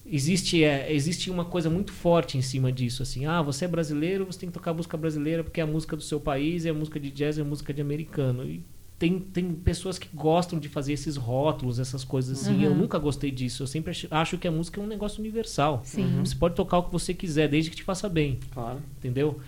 Existe, 0.09 0.63
é, 0.63 0.93
existe 0.93 1.29
uma 1.33 1.45
coisa 1.45 1.69
muito 1.69 1.93
forte 1.93 2.39
em 2.39 2.43
cima 2.43 2.71
disso, 2.71 3.03
assim, 3.03 3.27
ah, 3.27 3.43
você 3.43 3.65
é 3.65 3.69
brasileiro, 3.69 4.25
você 4.25 4.39
tem 4.39 4.49
que 4.49 4.53
tocar 4.55 4.73
música 4.73 4.97
brasileira 4.97 5.43
porque 5.43 5.61
é 5.61 5.65
a 5.65 5.67
música 5.67 5.97
do 5.97 6.03
seu 6.03 6.21
país, 6.21 6.65
é 6.65 6.71
a 6.71 6.75
música 6.75 7.01
de 7.01 7.11
jazz, 7.11 7.39
é 7.39 7.43
a 7.43 7.45
música 7.45 7.75
de 7.75 7.81
americano. 7.83 8.45
E 8.45 8.63
tem, 9.01 9.19
tem 9.19 9.51
pessoas 9.53 9.99
que 9.99 10.09
gostam 10.15 10.61
de 10.61 10.69
fazer 10.69 10.93
esses 10.93 11.17
rótulos, 11.17 11.81
essas 11.81 12.05
coisas 12.05 12.41
assim. 12.41 12.63
Eu 12.63 12.71
Uhum. 12.71 12.77
nunca 12.79 12.99
gostei 13.01 13.33
disso. 13.33 13.65
Eu 13.65 13.67
sempre 13.67 13.91
ach- 13.91 14.07
acho 14.13 14.39
que 14.39 14.47
a 14.47 14.51
música 14.53 14.81
é 14.81 14.85
um 14.85 14.87
negócio 14.87 15.19
universal. 15.19 15.83
Sim. 15.85 16.21
Você 16.25 16.37
pode 16.37 16.55
tocar 16.55 16.79
o 16.79 16.85
que 16.85 16.93
você 16.93 17.13
quiser, 17.13 17.49
desde 17.49 17.71
que 17.71 17.77
te 17.77 17.83
faça 17.83 18.09
bem 18.09 18.39
Claro. 18.55 18.79
entendeu? 18.99 19.41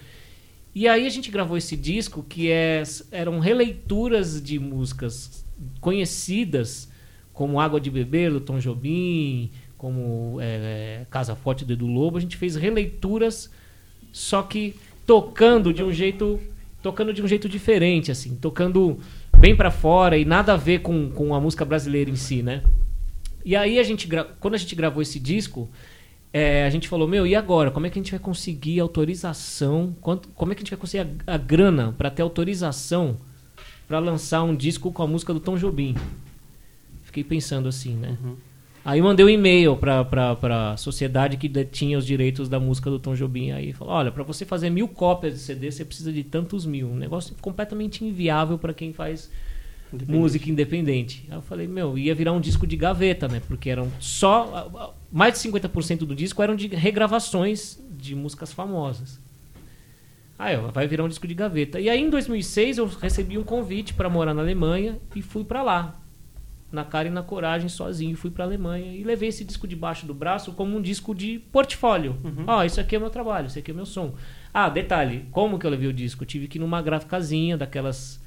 E 0.78 0.86
aí 0.86 1.08
a 1.08 1.10
gente 1.10 1.28
gravou 1.28 1.56
esse 1.56 1.76
disco 1.76 2.22
que 2.22 2.52
é, 2.52 2.84
eram 3.10 3.40
releituras 3.40 4.40
de 4.40 4.60
músicas 4.60 5.44
conhecidas, 5.80 6.88
como 7.32 7.60
Água 7.60 7.80
de 7.80 7.90
Beber, 7.90 8.30
do 8.30 8.40
Tom 8.40 8.60
Jobim, 8.60 9.50
como 9.76 10.38
é, 10.40 11.04
Casa 11.10 11.34
Forte 11.34 11.64
do 11.64 11.72
Edu 11.72 11.88
Lobo. 11.88 12.16
A 12.16 12.20
gente 12.20 12.36
fez 12.36 12.54
releituras, 12.54 13.50
só 14.12 14.40
que 14.40 14.76
tocando 15.04 15.74
de 15.74 15.82
um 15.82 15.92
jeito 15.92 16.38
tocando 16.80 17.12
de 17.12 17.24
um 17.24 17.26
jeito 17.26 17.48
diferente, 17.48 18.12
assim, 18.12 18.36
tocando 18.36 19.00
bem 19.36 19.56
pra 19.56 19.72
fora 19.72 20.16
e 20.16 20.24
nada 20.24 20.52
a 20.52 20.56
ver 20.56 20.78
com, 20.82 21.10
com 21.10 21.34
a 21.34 21.40
música 21.40 21.64
brasileira 21.64 22.08
em 22.08 22.14
si, 22.14 22.40
né? 22.40 22.62
E 23.44 23.56
aí 23.56 23.80
a 23.80 23.82
gente, 23.82 24.08
quando 24.38 24.54
a 24.54 24.58
gente 24.58 24.76
gravou 24.76 25.02
esse 25.02 25.18
disco, 25.18 25.68
é, 26.32 26.64
a 26.64 26.70
gente 26.70 26.88
falou, 26.88 27.08
meu, 27.08 27.26
e 27.26 27.34
agora? 27.34 27.70
Como 27.70 27.86
é 27.86 27.90
que 27.90 27.98
a 27.98 28.02
gente 28.02 28.10
vai 28.10 28.20
conseguir 28.20 28.80
autorização? 28.80 29.94
Quanto, 30.00 30.28
como 30.30 30.52
é 30.52 30.54
que 30.54 30.60
a 30.60 30.64
gente 30.64 30.70
vai 30.70 30.78
conseguir 30.78 31.08
a, 31.26 31.34
a 31.34 31.38
grana 31.38 31.94
para 31.96 32.10
ter 32.10 32.22
autorização 32.22 33.16
para 33.86 33.98
lançar 33.98 34.42
um 34.42 34.54
disco 34.54 34.92
com 34.92 35.02
a 35.02 35.06
música 35.06 35.32
do 35.32 35.40
Tom 35.40 35.56
Jobim? 35.56 35.94
Fiquei 37.04 37.24
pensando 37.24 37.68
assim, 37.68 37.94
né? 37.94 38.18
Aí 38.84 39.00
eu 39.00 39.04
mandei 39.04 39.24
um 39.24 39.28
e-mail 39.28 39.76
pra, 39.76 40.04
pra, 40.04 40.36
pra 40.36 40.76
sociedade 40.76 41.36
que 41.36 41.48
detinha 41.48 41.98
os 41.98 42.06
direitos 42.06 42.48
da 42.48 42.60
música 42.60 42.90
do 42.90 42.98
Tom 42.98 43.14
Jobim. 43.14 43.50
Aí 43.50 43.72
falou, 43.72 43.94
olha, 43.94 44.10
para 44.10 44.22
você 44.22 44.44
fazer 44.44 44.70
mil 44.70 44.88
cópias 44.88 45.34
de 45.34 45.40
CD, 45.40 45.70
você 45.70 45.84
precisa 45.84 46.12
de 46.12 46.22
tantos 46.22 46.64
mil. 46.64 46.88
Um 46.88 46.96
negócio 46.96 47.34
completamente 47.40 48.04
inviável 48.04 48.58
para 48.58 48.72
quem 48.72 48.92
faz 48.92 49.30
música 50.06 50.48
independente. 50.50 51.24
Aí 51.28 51.36
eu 51.36 51.42
falei, 51.42 51.66
meu, 51.66 51.98
ia 51.98 52.14
virar 52.14 52.32
um 52.32 52.40
disco 52.40 52.66
de 52.66 52.76
gaveta, 52.76 53.28
né? 53.28 53.42
Porque 53.46 53.68
eram 53.68 53.90
só. 54.00 54.94
Mais 55.10 55.34
de 55.34 55.48
50% 55.48 55.98
do 56.00 56.14
disco 56.14 56.42
eram 56.42 56.54
de 56.54 56.68
regravações 56.68 57.82
de 57.90 58.14
músicas 58.14 58.52
famosas. 58.52 59.20
Aí, 60.38 60.56
ó, 60.56 60.68
vai 60.68 60.86
virar 60.86 61.04
um 61.04 61.08
disco 61.08 61.26
de 61.26 61.34
gaveta. 61.34 61.80
E 61.80 61.88
aí, 61.88 62.00
em 62.00 62.10
2006, 62.10 62.78
eu 62.78 62.86
recebi 62.86 63.36
um 63.36 63.42
convite 63.42 63.92
para 63.94 64.08
morar 64.08 64.32
na 64.34 64.42
Alemanha 64.42 65.00
e 65.16 65.20
fui 65.20 65.42
para 65.42 65.62
lá. 65.62 66.00
Na 66.70 66.84
cara 66.84 67.08
e 67.08 67.10
na 67.10 67.22
coragem, 67.22 67.68
sozinho, 67.68 68.14
fui 68.16 68.30
para 68.30 68.44
Alemanha 68.44 68.94
e 68.94 69.02
levei 69.02 69.30
esse 69.30 69.42
disco 69.42 69.66
debaixo 69.66 70.06
do 70.06 70.12
braço 70.12 70.52
como 70.52 70.76
um 70.76 70.82
disco 70.82 71.14
de 71.14 71.38
portfólio. 71.50 72.16
Ó, 72.46 72.62
isso 72.62 72.78
aqui 72.78 72.94
é 72.94 72.98
meu 72.98 73.08
trabalho, 73.08 73.46
isso 73.46 73.58
aqui 73.58 73.70
é 73.70 73.74
meu 73.74 73.86
som. 73.86 74.14
Ah, 74.52 74.68
detalhe, 74.68 75.26
como 75.32 75.58
que 75.58 75.66
eu 75.66 75.70
levei 75.70 75.88
o 75.88 75.92
disco? 75.92 76.22
Eu 76.22 76.26
tive 76.26 76.46
que 76.46 76.58
ir 76.58 76.60
numa 76.60 76.82
gráficazinha 76.82 77.56
daquelas 77.56 78.22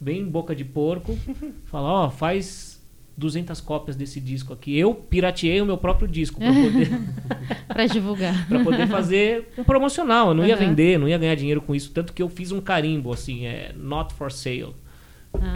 bem 0.00 0.28
boca 0.28 0.54
de 0.56 0.64
porco, 0.64 1.16
falar, 1.64 1.92
ó, 1.92 2.10
faz 2.10 2.73
200 3.16 3.60
cópias 3.60 3.96
desse 3.96 4.20
disco 4.20 4.52
aqui. 4.52 4.76
Eu 4.78 4.94
pirateei 4.94 5.60
o 5.60 5.66
meu 5.66 5.76
próprio 5.78 6.08
disco 6.08 6.40
para 6.40 6.52
poder, 6.52 6.88
Pra 7.68 7.86
divulgar. 7.86 8.34
pra 8.48 8.60
poder 8.60 8.86
fazer 8.86 9.48
um 9.56 9.64
promocional. 9.64 10.28
Eu 10.28 10.34
não 10.34 10.46
ia 10.46 10.54
Aham. 10.54 10.66
vender, 10.68 10.98
não 10.98 11.08
ia 11.08 11.18
ganhar 11.18 11.34
dinheiro 11.34 11.60
com 11.60 11.74
isso, 11.74 11.90
tanto 11.92 12.12
que 12.12 12.22
eu 12.22 12.28
fiz 12.28 12.50
um 12.52 12.60
carimbo 12.60 13.12
assim, 13.12 13.46
é 13.46 13.72
not 13.76 14.12
for 14.14 14.30
sale, 14.32 14.74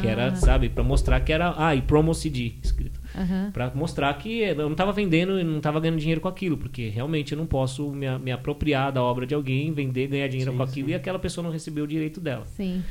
que 0.00 0.06
era, 0.06 0.28
Ah, 0.28 0.34
sabe, 0.34 0.68
para 0.68 0.82
mostrar 0.82 1.20
que 1.20 1.32
era, 1.32 1.54
ah, 1.56 1.74
e 1.74 1.82
promo 1.82 2.12
CD 2.14 2.52
escrito. 2.62 3.00
aham. 3.14 3.50
Pra 3.52 3.70
mostrar 3.74 4.12
que 4.18 4.40
eu 4.40 4.68
não 4.68 4.74
tava 4.74 4.92
vendendo 4.92 5.38
e 5.38 5.44
não 5.44 5.60
tava 5.60 5.78
ganhando 5.80 5.98
dinheiro 5.98 6.20
com 6.20 6.28
aquilo, 6.28 6.56
porque 6.56 6.88
realmente 6.88 7.32
eu 7.32 7.38
não 7.38 7.46
posso 7.46 7.90
me, 7.92 8.06
me 8.18 8.32
apropriar 8.32 8.90
da 8.92 9.02
obra 9.02 9.26
de 9.26 9.34
alguém, 9.34 9.72
vender, 9.72 10.06
ganhar 10.08 10.28
dinheiro 10.28 10.50
Sim, 10.52 10.56
com 10.56 10.62
aquilo 10.62 10.88
sim. 10.88 10.92
e 10.92 10.96
aquela 10.96 11.18
pessoa 11.18 11.44
não 11.44 11.50
recebeu 11.52 11.84
o 11.84 11.86
direito 11.88 12.20
dela. 12.20 12.44
Sim. 12.46 12.82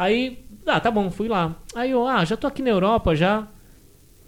Aí, 0.00 0.46
ah, 0.64 0.80
tá 0.80 0.90
bom, 0.90 1.10
fui 1.10 1.28
lá. 1.28 1.54
Aí 1.74 1.90
eu, 1.90 2.08
ah, 2.08 2.24
já 2.24 2.34
tô 2.34 2.46
aqui 2.46 2.62
na 2.62 2.70
Europa 2.70 3.14
já. 3.14 3.46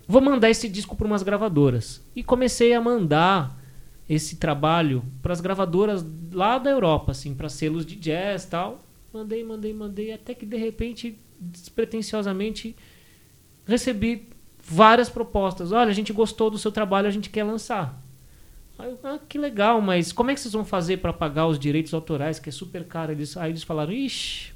Vou 0.06 0.20
mandar 0.20 0.50
esse 0.50 0.68
disco 0.68 0.94
para 0.94 1.06
umas 1.06 1.22
gravadoras. 1.22 2.06
E 2.14 2.22
comecei 2.22 2.74
a 2.74 2.80
mandar 2.80 3.58
esse 4.06 4.36
trabalho 4.36 5.02
para 5.22 5.32
as 5.32 5.40
gravadoras 5.40 6.04
lá 6.30 6.58
da 6.58 6.68
Europa, 6.68 7.12
assim, 7.12 7.34
para 7.34 7.48
selos 7.48 7.86
de 7.86 7.96
jazz, 7.96 8.44
tal. 8.44 8.84
Mandei, 9.14 9.42
mandei, 9.42 9.72
mandei, 9.72 10.12
até 10.12 10.34
que 10.34 10.44
de 10.44 10.58
repente, 10.58 11.18
despretensiosamente, 11.40 12.76
recebi 13.66 14.28
várias 14.62 15.08
propostas. 15.08 15.72
Olha, 15.72 15.88
a 15.88 15.94
gente 15.94 16.12
gostou 16.12 16.50
do 16.50 16.58
seu 16.58 16.70
trabalho, 16.70 17.08
a 17.08 17.10
gente 17.10 17.30
quer 17.30 17.44
lançar. 17.44 17.98
Aí 18.78 18.94
ah, 19.02 19.18
que 19.26 19.38
legal, 19.38 19.80
mas 19.80 20.12
como 20.12 20.30
é 20.30 20.34
que 20.34 20.40
vocês 20.40 20.52
vão 20.52 20.66
fazer 20.66 20.98
para 20.98 21.14
pagar 21.14 21.46
os 21.46 21.58
direitos 21.58 21.94
autorais, 21.94 22.38
que 22.38 22.50
é 22.50 22.52
super 22.52 22.84
caro? 22.84 23.12
Eles, 23.12 23.38
aí 23.38 23.52
eles 23.52 23.62
falaram, 23.62 23.90
ixi, 23.90 24.51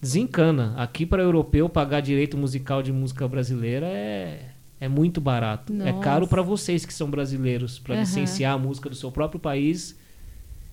desencana. 0.00 0.74
Aqui 0.76 1.04
para 1.06 1.22
europeu 1.22 1.68
pagar 1.68 2.00
direito 2.00 2.36
musical 2.36 2.82
de 2.82 2.92
música 2.92 3.26
brasileira 3.26 3.86
é, 3.86 4.50
é 4.80 4.88
muito 4.88 5.20
barato. 5.20 5.72
É 5.72 5.92
Nossa. 5.92 6.00
caro 6.02 6.26
para 6.26 6.42
vocês 6.42 6.84
que 6.84 6.92
são 6.94 7.10
brasileiros, 7.10 7.78
para 7.78 7.94
Aham. 7.94 8.02
licenciar 8.02 8.54
a 8.54 8.58
música 8.58 8.88
do 8.88 8.94
seu 8.96 9.10
próprio 9.10 9.40
país. 9.40 9.98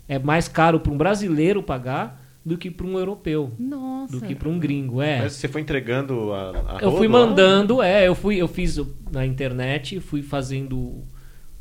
É 0.07 0.19
mais 0.19 0.47
caro 0.47 0.80
para 0.80 0.91
um 0.91 0.97
brasileiro 0.97 1.64
pagar 1.64 2.23
do 2.45 2.60
que 2.60 2.69
para 2.69 2.85
um 2.85 2.99
europeu, 2.99 3.52
Nossa. 3.57 4.11
do 4.19 4.22
que 4.23 4.35
para 4.35 4.47
um 4.47 4.60
gringo. 4.60 5.02
É. 5.02 5.22
Mas 5.22 5.34
você 5.34 5.47
foi 5.47 5.61
entregando 5.61 6.31
a, 6.31 6.77
a 6.77 6.80
Eu 6.80 6.91
fui 6.91 7.07
rodo 7.07 7.18
lá? 7.18 7.26
mandando, 7.26 7.81
é, 7.81 8.07
eu 8.07 8.14
fui, 8.14 8.35
eu 8.38 8.47
fiz 8.47 8.80
na 9.11 9.26
internet, 9.26 9.99
fui 9.99 10.22
fazendo, 10.22 11.03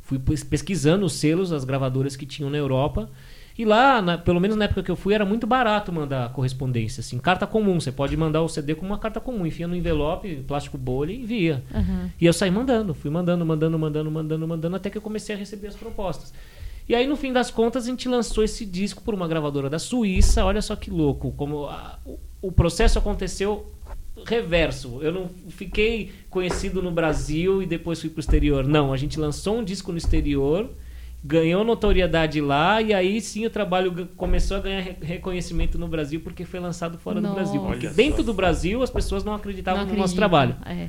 fui 0.02 0.18
pes- 0.18 0.44
pesquisando 0.44 1.06
os 1.06 1.14
selos, 1.14 1.52
as 1.54 1.64
gravadoras 1.64 2.16
que 2.16 2.26
tinham 2.26 2.50
na 2.50 2.58
Europa. 2.58 3.08
E 3.56 3.64
lá, 3.64 4.02
na- 4.02 4.18
pelo 4.18 4.40
menos 4.40 4.56
na 4.56 4.64
época 4.64 4.82
que 4.82 4.90
eu 4.90 4.96
fui, 4.96 5.14
era 5.14 5.24
muito 5.24 5.46
barato 5.46 5.92
mandar 5.92 6.32
correspondência, 6.32 7.00
assim, 7.00 7.18
carta 7.18 7.46
comum. 7.46 7.78
Você 7.78 7.92
pode 7.92 8.16
mandar 8.16 8.42
o 8.42 8.48
CD 8.48 8.74
com 8.74 8.84
uma 8.84 8.98
carta 8.98 9.20
comum, 9.20 9.46
enfia 9.46 9.68
no 9.68 9.76
envelope, 9.76 10.42
plástico 10.46 10.76
bolha 10.76 11.12
e 11.12 11.22
envia. 11.22 11.62
Aham. 11.72 12.10
E 12.20 12.26
eu 12.26 12.32
saí 12.32 12.50
mandando, 12.50 12.92
fui 12.94 13.10
mandando, 13.10 13.46
mandando, 13.46 13.78
mandando, 13.78 14.10
mandando, 14.10 14.48
mandando, 14.48 14.76
até 14.76 14.90
que 14.90 14.98
eu 14.98 15.02
comecei 15.02 15.36
a 15.36 15.38
receber 15.38 15.68
as 15.68 15.76
propostas. 15.76 16.34
E 16.88 16.94
aí, 16.94 17.06
no 17.06 17.16
fim 17.16 17.32
das 17.32 17.50
contas, 17.50 17.84
a 17.84 17.86
gente 17.90 18.08
lançou 18.08 18.42
esse 18.44 18.66
disco 18.66 19.02
por 19.02 19.14
uma 19.14 19.26
gravadora 19.28 19.70
da 19.70 19.78
Suíça. 19.78 20.44
Olha 20.44 20.60
só 20.60 20.74
que 20.76 20.90
louco, 20.90 21.30
como 21.32 21.66
a- 21.66 21.98
o, 22.04 22.18
o 22.42 22.52
processo 22.52 22.98
aconteceu 22.98 23.72
reverso. 24.26 24.98
Eu 25.00 25.12
não 25.12 25.30
fiquei 25.48 26.10
conhecido 26.28 26.82
no 26.82 26.90
Brasil 26.90 27.62
e 27.62 27.66
depois 27.66 28.00
fui 28.00 28.10
pro 28.10 28.20
exterior. 28.20 28.66
Não, 28.66 28.92
a 28.92 28.96
gente 28.96 29.18
lançou 29.18 29.58
um 29.58 29.64
disco 29.64 29.92
no 29.92 29.98
exterior, 29.98 30.70
ganhou 31.26 31.64
notoriedade 31.64 32.38
lá 32.40 32.82
e 32.82 32.92
aí 32.92 33.18
sim 33.18 33.46
o 33.46 33.50
trabalho 33.50 34.08
começou 34.14 34.58
a 34.58 34.60
ganhar 34.60 34.80
re- 34.80 34.96
reconhecimento 35.00 35.78
no 35.78 35.88
Brasil 35.88 36.20
porque 36.20 36.44
foi 36.44 36.60
lançado 36.60 36.98
fora 36.98 37.16
do 37.18 37.22
Nossa. 37.22 37.34
Brasil. 37.34 37.60
Porque 37.62 37.86
Olha 37.86 37.94
dentro 37.96 38.18
só. 38.18 38.24
do 38.24 38.34
Brasil 38.34 38.82
as 38.82 38.90
pessoas 38.90 39.24
não 39.24 39.34
acreditavam 39.34 39.86
Não 39.86 39.92
no 39.92 39.98
nosso 39.98 40.14
trabalho. 40.14 40.54
É. 40.66 40.88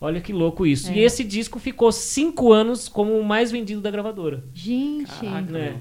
Olha 0.00 0.20
que 0.20 0.32
louco 0.32 0.66
isso. 0.66 0.90
É. 0.90 0.94
E 0.96 1.00
esse 1.00 1.22
disco 1.22 1.58
ficou 1.58 1.92
cinco 1.92 2.52
anos 2.52 2.88
como 2.88 3.18
o 3.18 3.24
mais 3.24 3.52
vendido 3.52 3.80
da 3.82 3.90
gravadora. 3.90 4.44
Gente. 4.54 5.06
Caraca, 5.20 5.52
né? 5.52 5.76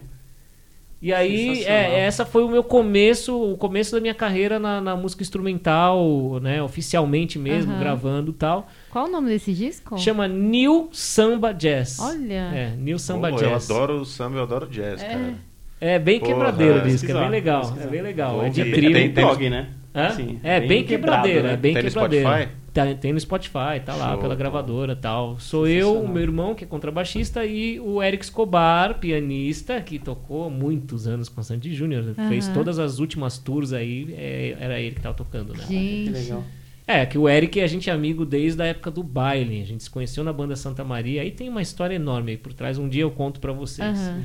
E 1.02 1.14
aí, 1.14 1.64
é, 1.66 2.00
essa 2.00 2.26
foi 2.26 2.44
o 2.44 2.50
meu 2.50 2.64
começo, 2.64 3.38
o 3.54 3.58
começo 3.58 3.92
da 3.94 4.02
minha 4.02 4.14
carreira 4.16 4.58
na, 4.58 4.82
na 4.82 4.96
música 4.96 5.22
instrumental, 5.22 6.40
né? 6.42 6.64
Oficialmente 6.64 7.38
mesmo, 7.38 7.72
Aham. 7.74 7.80
gravando 7.80 8.32
e 8.32 8.34
tal. 8.34 8.68
Qual 8.96 9.08
o 9.08 9.12
nome 9.12 9.28
desse 9.28 9.52
disco? 9.52 9.98
Chama 9.98 10.26
New 10.26 10.88
Samba 10.94 11.52
Jazz. 11.54 12.00
Olha. 12.00 12.50
É, 12.56 12.76
New 12.78 12.98
Samba 12.98 13.30
Pô, 13.30 13.36
Jazz. 13.36 13.70
Eu 13.70 13.76
adoro 13.76 14.00
o 14.00 14.06
samba, 14.06 14.38
eu 14.38 14.44
adoro 14.44 14.68
jazz, 14.68 15.04
É. 15.04 15.08
cara. 15.10 15.36
É 15.82 16.00
bem 16.00 16.18
Porra, 16.18 16.32
quebradeiro 16.32 16.76
o 16.76 16.78
é, 16.78 16.82
disco, 16.88 17.12
é 17.12 17.14
bem 17.14 17.30
legal. 17.30 17.60
pesquisar. 17.64 17.84
É 17.84 17.88
bem 17.90 18.02
legal. 18.02 18.42
É 18.46 18.50
de 18.50 18.72
trio. 18.72 18.94
Tem- 18.94 19.12
tem- 19.12 19.50
né? 19.50 19.68
Hã? 19.94 20.12
Sim, 20.12 20.40
é 20.42 20.62
bem, 20.62 20.86
quebradeiro, 20.86 21.44
né? 21.44 21.54
é 21.56 21.58
bem 21.58 21.74
Tem 21.74 21.84
no 21.84 21.90
quebradeiro. 21.90 22.26
Spotify? 22.26 22.52
Tá- 22.74 22.94
tem 22.96 23.12
no 23.12 23.20
Spotify, 23.20 23.82
tá 23.86 23.96
lá 23.98 24.12
Show. 24.14 24.22
pela 24.22 24.34
gravadora 24.34 24.94
e 24.94 24.96
tal. 24.96 25.38
Sou 25.42 25.68
eu, 25.68 26.02
o 26.02 26.08
meu 26.08 26.22
irmão, 26.24 26.56
que 26.56 26.64
é 26.64 26.68
contrabaixista, 26.68 27.46
e 27.46 27.78
o 27.82 28.02
Eric 28.02 28.24
Escobar, 28.24 28.98
pianista, 29.00 29.82
que 29.82 30.00
tocou 30.00 30.50
muitos 30.50 31.06
anos 31.06 31.28
com 31.28 31.44
Sandy 31.44 31.74
Júnior. 31.76 32.14
Fez 32.30 32.46
Aham. 32.46 32.54
todas 32.54 32.80
as 32.80 33.00
últimas 33.00 33.38
tours 33.38 33.74
aí, 33.74 34.08
é, 34.18 34.56
era 34.58 34.80
ele 34.80 34.96
que 34.96 35.02
tava 35.02 35.16
tocando, 35.16 35.52
né? 35.52 35.66
Que 35.68 36.06
Gente. 36.06 36.12
legal. 36.12 36.44
É, 36.88 37.03
que 37.06 37.18
o 37.18 37.28
Eric 37.28 37.60
a 37.62 37.68
gente 37.68 37.90
é 37.90 37.94
amigo 37.94 38.26
desde 38.26 38.62
a 38.62 38.66
época 38.66 38.91
do 38.91 39.02
baile. 39.02 39.62
A 39.62 39.66
gente 39.66 39.84
se 39.84 39.90
conheceu 39.90 40.24
na 40.24 40.32
banda 40.32 40.56
Santa 40.56 40.84
Maria. 40.84 41.22
Aí 41.24 41.32
tem 41.32 41.49
uma 41.49 41.62
história 41.62 41.95
enorme 41.95 42.32
aí 42.34 42.38
por 42.38 42.53
trás. 42.53 42.78
Um 42.78 42.88
dia 42.88 43.02
eu 43.02 43.12
conto 43.12 43.40
pra 43.40 43.52
vocês. 43.52 43.98
Aham. 43.98 44.24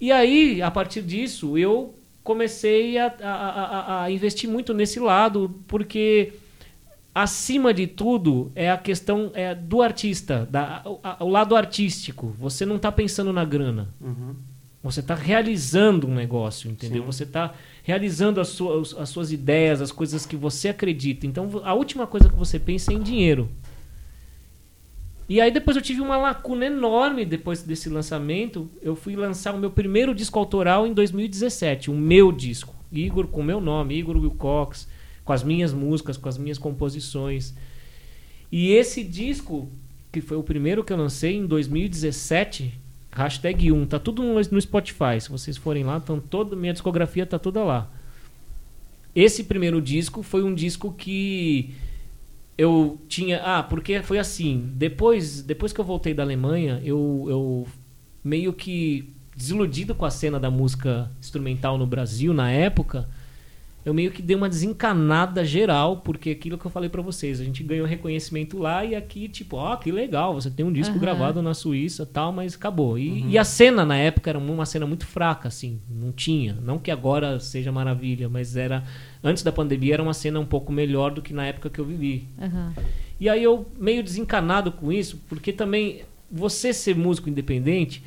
E 0.00 0.10
aí, 0.10 0.60
a 0.60 0.70
partir 0.70 1.02
disso, 1.02 1.56
eu 1.56 1.94
comecei 2.24 2.98
a, 2.98 3.06
a- 3.22 3.28
a- 3.30 4.02
a 4.04 4.10
investir 4.10 4.50
muito 4.50 4.74
nesse 4.74 4.98
lado, 4.98 5.60
porque 5.68 6.32
acima 7.14 7.72
de 7.72 7.86
tudo 7.86 8.50
é 8.54 8.70
a 8.70 8.76
questão 8.76 9.30
é, 9.34 9.54
do 9.54 9.80
artista, 9.82 10.46
da, 10.50 10.82
o, 10.84 10.98
a- 11.02 11.22
o 11.24 11.28
lado 11.28 11.54
artístico. 11.54 12.34
Você 12.38 12.66
não 12.66 12.76
está 12.76 12.90
pensando 12.90 13.32
na 13.32 13.44
grana. 13.44 13.88
Uhum. 14.00 14.34
Você 14.82 15.00
está 15.00 15.14
realizando 15.14 16.06
um 16.08 16.14
negócio, 16.14 16.70
entendeu? 16.70 17.02
Sim. 17.02 17.06
Você 17.06 17.22
está 17.22 17.54
realizando 17.84 18.40
as 18.40 18.48
suas, 18.48 18.96
as 18.96 19.10
suas 19.10 19.30
ideias, 19.30 19.82
as 19.82 19.92
coisas 19.92 20.24
que 20.24 20.34
você 20.34 20.70
acredita. 20.70 21.26
Então, 21.26 21.48
a 21.62 21.74
última 21.74 22.06
coisa 22.06 22.30
que 22.30 22.34
você 22.34 22.58
pensa 22.58 22.90
é 22.90 22.96
em 22.96 23.02
dinheiro. 23.02 23.48
E 25.28 25.38
aí 25.38 25.50
depois 25.50 25.76
eu 25.76 25.82
tive 25.82 26.00
uma 26.00 26.16
lacuna 26.16 26.66
enorme 26.66 27.26
depois 27.26 27.62
desse 27.62 27.90
lançamento. 27.90 28.70
Eu 28.80 28.96
fui 28.96 29.14
lançar 29.14 29.54
o 29.54 29.58
meu 29.58 29.70
primeiro 29.70 30.14
disco 30.14 30.38
autoral 30.38 30.86
em 30.86 30.94
2017, 30.94 31.90
o 31.90 31.94
meu 31.94 32.32
disco. 32.32 32.74
Igor 32.90 33.26
com 33.26 33.42
o 33.42 33.44
meu 33.44 33.60
nome, 33.60 33.98
Igor 33.98 34.16
Wilcox, 34.16 34.88
com 35.22 35.32
as 35.34 35.42
minhas 35.42 35.72
músicas, 35.74 36.16
com 36.16 36.28
as 36.28 36.38
minhas 36.38 36.58
composições. 36.58 37.54
E 38.50 38.70
esse 38.70 39.04
disco, 39.04 39.68
que 40.10 40.22
foi 40.22 40.38
o 40.38 40.42
primeiro 40.42 40.82
que 40.82 40.92
eu 40.92 40.96
lancei 40.96 41.36
em 41.36 41.46
2017, 41.46 42.72
hashtag 43.14 43.70
1, 43.70 43.86
tá 43.86 43.98
tudo 43.98 44.22
no, 44.22 44.60
Spotify. 44.60 45.20
Se 45.20 45.30
vocês 45.30 45.56
forem 45.56 45.84
lá, 45.84 45.96
então 45.96 46.18
toda 46.20 46.56
minha 46.56 46.72
discografia 46.72 47.24
tá 47.24 47.38
toda 47.38 47.62
lá. 47.62 47.90
Esse 49.14 49.44
primeiro 49.44 49.80
disco 49.80 50.22
foi 50.22 50.42
um 50.42 50.54
disco 50.54 50.92
que 50.92 51.74
eu 52.58 52.98
tinha. 53.08 53.40
Ah, 53.42 53.62
porque 53.62 54.02
foi 54.02 54.18
assim. 54.18 54.70
Depois, 54.74 55.42
depois 55.42 55.72
que 55.72 55.80
eu 55.80 55.84
voltei 55.84 56.12
da 56.12 56.22
Alemanha, 56.22 56.80
eu, 56.84 57.26
eu 57.28 57.66
meio 58.22 58.52
que 58.52 59.08
desiludido 59.36 59.94
com 59.94 60.04
a 60.04 60.10
cena 60.10 60.38
da 60.38 60.50
música 60.50 61.10
instrumental 61.20 61.78
no 61.78 61.86
Brasil 61.86 62.32
na 62.32 62.50
época, 62.50 63.08
eu 63.84 63.92
meio 63.92 64.10
que 64.10 64.22
dei 64.22 64.34
uma 64.34 64.48
desencanada 64.48 65.44
geral, 65.44 65.98
porque 65.98 66.30
aquilo 66.30 66.56
que 66.56 66.64
eu 66.64 66.70
falei 66.70 66.88
pra 66.88 67.02
vocês, 67.02 67.40
a 67.40 67.44
gente 67.44 67.62
ganhou 67.62 67.86
reconhecimento 67.86 68.58
lá 68.58 68.84
e 68.84 68.94
aqui, 68.94 69.28
tipo, 69.28 69.56
ó, 69.56 69.76
que 69.76 69.92
legal, 69.92 70.32
você 70.32 70.50
tem 70.50 70.64
um 70.64 70.72
disco 70.72 70.92
Aham. 70.92 71.00
gravado 71.00 71.42
na 71.42 71.52
Suíça 71.52 72.06
tal, 72.06 72.32
mas 72.32 72.54
acabou. 72.54 72.98
E, 72.98 73.24
e 73.28 73.38
a 73.38 73.44
cena 73.44 73.84
na 73.84 73.96
época 73.96 74.30
era 74.30 74.38
uma 74.38 74.64
cena 74.64 74.86
muito 74.86 75.06
fraca, 75.06 75.48
assim, 75.48 75.80
não 75.90 76.10
tinha. 76.12 76.56
Não 76.64 76.78
que 76.78 76.90
agora 76.90 77.38
seja 77.38 77.70
maravilha, 77.70 78.28
mas 78.28 78.56
era. 78.56 78.82
Antes 79.22 79.42
da 79.42 79.52
pandemia 79.52 79.94
era 79.94 80.02
uma 80.02 80.14
cena 80.14 80.40
um 80.40 80.46
pouco 80.46 80.72
melhor 80.72 81.10
do 81.10 81.20
que 81.20 81.34
na 81.34 81.46
época 81.46 81.68
que 81.68 81.78
eu 81.78 81.84
vivi. 81.84 82.26
Aham. 82.40 82.72
E 83.20 83.28
aí 83.28 83.42
eu 83.42 83.66
meio 83.78 84.02
desencanado 84.02 84.72
com 84.72 84.90
isso, 84.90 85.20
porque 85.28 85.52
também 85.52 86.02
você 86.30 86.72
ser 86.72 86.96
músico 86.96 87.28
independente, 87.28 88.02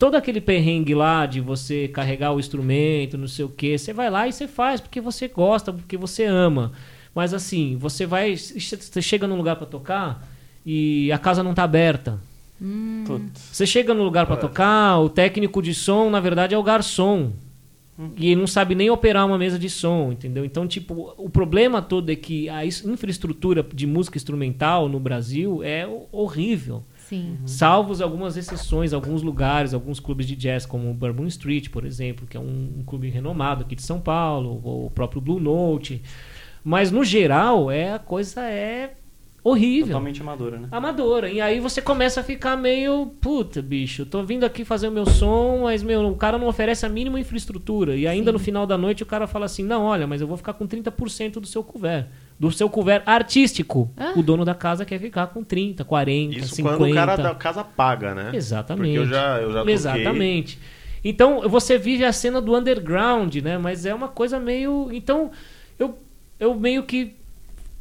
todo 0.00 0.14
aquele 0.16 0.40
perrengue 0.40 0.94
lá 0.94 1.26
de 1.26 1.40
você 1.42 1.86
carregar 1.86 2.32
o 2.32 2.40
instrumento, 2.40 3.18
não 3.18 3.28
sei 3.28 3.44
o 3.44 3.48
que, 3.50 3.76
você 3.76 3.92
vai 3.92 4.08
lá 4.10 4.26
e 4.26 4.32
você 4.32 4.48
faz 4.48 4.80
porque 4.80 4.98
você 5.00 5.28
gosta, 5.28 5.72
porque 5.72 5.96
você 5.96 6.24
ama. 6.24 6.72
Mas 7.14 7.34
assim, 7.34 7.76
você 7.76 8.06
vai, 8.06 8.34
você 8.36 9.02
chega 9.02 9.26
num 9.28 9.36
lugar 9.36 9.56
pra 9.56 9.66
tocar 9.66 10.26
e 10.64 11.12
a 11.12 11.18
casa 11.18 11.42
não 11.42 11.52
tá 11.52 11.64
aberta. 11.64 12.18
Hum. 12.62 13.04
Você 13.52 13.66
chega 13.66 13.92
no 13.92 14.02
lugar 14.02 14.26
pra 14.26 14.36
tocar, 14.36 14.98
o 15.00 15.08
técnico 15.10 15.60
de 15.62 15.74
som, 15.74 16.08
na 16.08 16.18
verdade, 16.20 16.54
é 16.54 16.58
o 16.58 16.62
garçom. 16.62 17.32
E 18.16 18.28
ele 18.30 18.40
não 18.40 18.46
sabe 18.46 18.74
nem 18.74 18.88
operar 18.88 19.26
uma 19.26 19.36
mesa 19.36 19.58
de 19.58 19.68
som, 19.68 20.10
entendeu? 20.12 20.42
Então, 20.46 20.66
tipo, 20.66 21.12
o 21.18 21.28
problema 21.28 21.82
todo 21.82 22.08
é 22.10 22.16
que 22.16 22.48
a 22.48 22.64
infraestrutura 22.64 23.62
de 23.74 23.86
música 23.86 24.16
instrumental 24.16 24.88
no 24.88 24.98
Brasil 24.98 25.62
é 25.62 25.86
ho- 25.86 26.06
horrível. 26.10 26.82
Sim. 27.10 27.38
Salvo 27.44 28.00
algumas 28.04 28.36
exceções, 28.36 28.92
alguns 28.92 29.20
lugares, 29.20 29.74
alguns 29.74 29.98
clubes 29.98 30.28
de 30.28 30.36
jazz, 30.36 30.64
como 30.64 30.88
o 30.88 30.94
Bourbon 30.94 31.26
Street, 31.26 31.68
por 31.68 31.84
exemplo, 31.84 32.24
que 32.24 32.36
é 32.36 32.40
um, 32.40 32.72
um 32.78 32.84
clube 32.86 33.10
renomado 33.10 33.62
aqui 33.62 33.74
de 33.74 33.82
São 33.82 34.00
Paulo, 34.00 34.60
ou 34.62 34.86
o 34.86 34.90
próprio 34.90 35.20
Blue 35.20 35.40
Note. 35.40 36.00
Mas, 36.62 36.92
no 36.92 37.02
geral, 37.02 37.68
é 37.68 37.94
a 37.94 37.98
coisa 37.98 38.42
é 38.42 38.94
horrível 39.42 39.88
Totalmente 39.88 40.20
amadora, 40.20 40.58
né? 40.60 40.68
amadora. 40.70 41.28
E 41.28 41.40
aí 41.40 41.58
você 41.58 41.82
começa 41.82 42.20
a 42.20 42.22
ficar 42.22 42.56
meio, 42.56 43.06
puta, 43.20 43.60
bicho, 43.60 44.06
tô 44.06 44.22
vindo 44.22 44.44
aqui 44.44 44.64
fazer 44.64 44.86
o 44.86 44.92
meu 44.92 45.06
som, 45.06 45.62
mas 45.64 45.82
meu, 45.82 46.06
o 46.06 46.14
cara 46.14 46.38
não 46.38 46.46
oferece 46.46 46.86
a 46.86 46.88
mínima 46.88 47.18
infraestrutura. 47.18 47.96
E 47.96 48.06
ainda 48.06 48.30
Sim. 48.30 48.32
no 48.34 48.38
final 48.38 48.68
da 48.68 48.78
noite 48.78 49.02
o 49.02 49.06
cara 49.06 49.26
fala 49.26 49.46
assim: 49.46 49.64
"Não, 49.64 49.82
olha, 49.82 50.06
mas 50.06 50.20
eu 50.20 50.28
vou 50.28 50.36
ficar 50.36 50.52
com 50.52 50.64
30% 50.64 51.40
do 51.40 51.46
seu 51.46 51.64
couvert, 51.64 52.06
do 52.40 52.50
seu 52.50 52.68
couvert 52.68 53.02
artístico". 53.06 53.88
Ah. 53.96 54.14
O 54.16 54.22
dono 54.22 54.44
da 54.44 54.54
casa 54.54 54.84
quer 54.84 54.98
ficar 54.98 55.28
com 55.28 55.44
30, 55.44 55.84
40, 55.84 56.38
Isso 56.38 56.54
50. 56.56 56.76
quando 56.76 56.90
o 56.90 56.94
cara 56.94 57.16
da 57.16 57.34
casa 57.34 57.62
paga, 57.62 58.14
né? 58.14 58.30
Exatamente. 58.32 58.96
Porque 58.96 58.98
eu 58.98 59.06
já, 59.06 59.40
eu 59.40 59.52
já 59.52 59.58
toquei. 59.60 59.74
Exatamente. 59.74 60.58
Então, 61.04 61.48
você 61.48 61.78
vive 61.78 62.04
a 62.04 62.12
cena 62.12 62.40
do 62.40 62.54
underground, 62.56 63.36
né? 63.36 63.56
Mas 63.58 63.86
é 63.86 63.94
uma 63.94 64.08
coisa 64.08 64.38
meio. 64.40 64.88
Então, 64.92 65.30
eu, 65.78 65.98
eu 66.38 66.54
meio 66.54 66.82
que. 66.82 67.14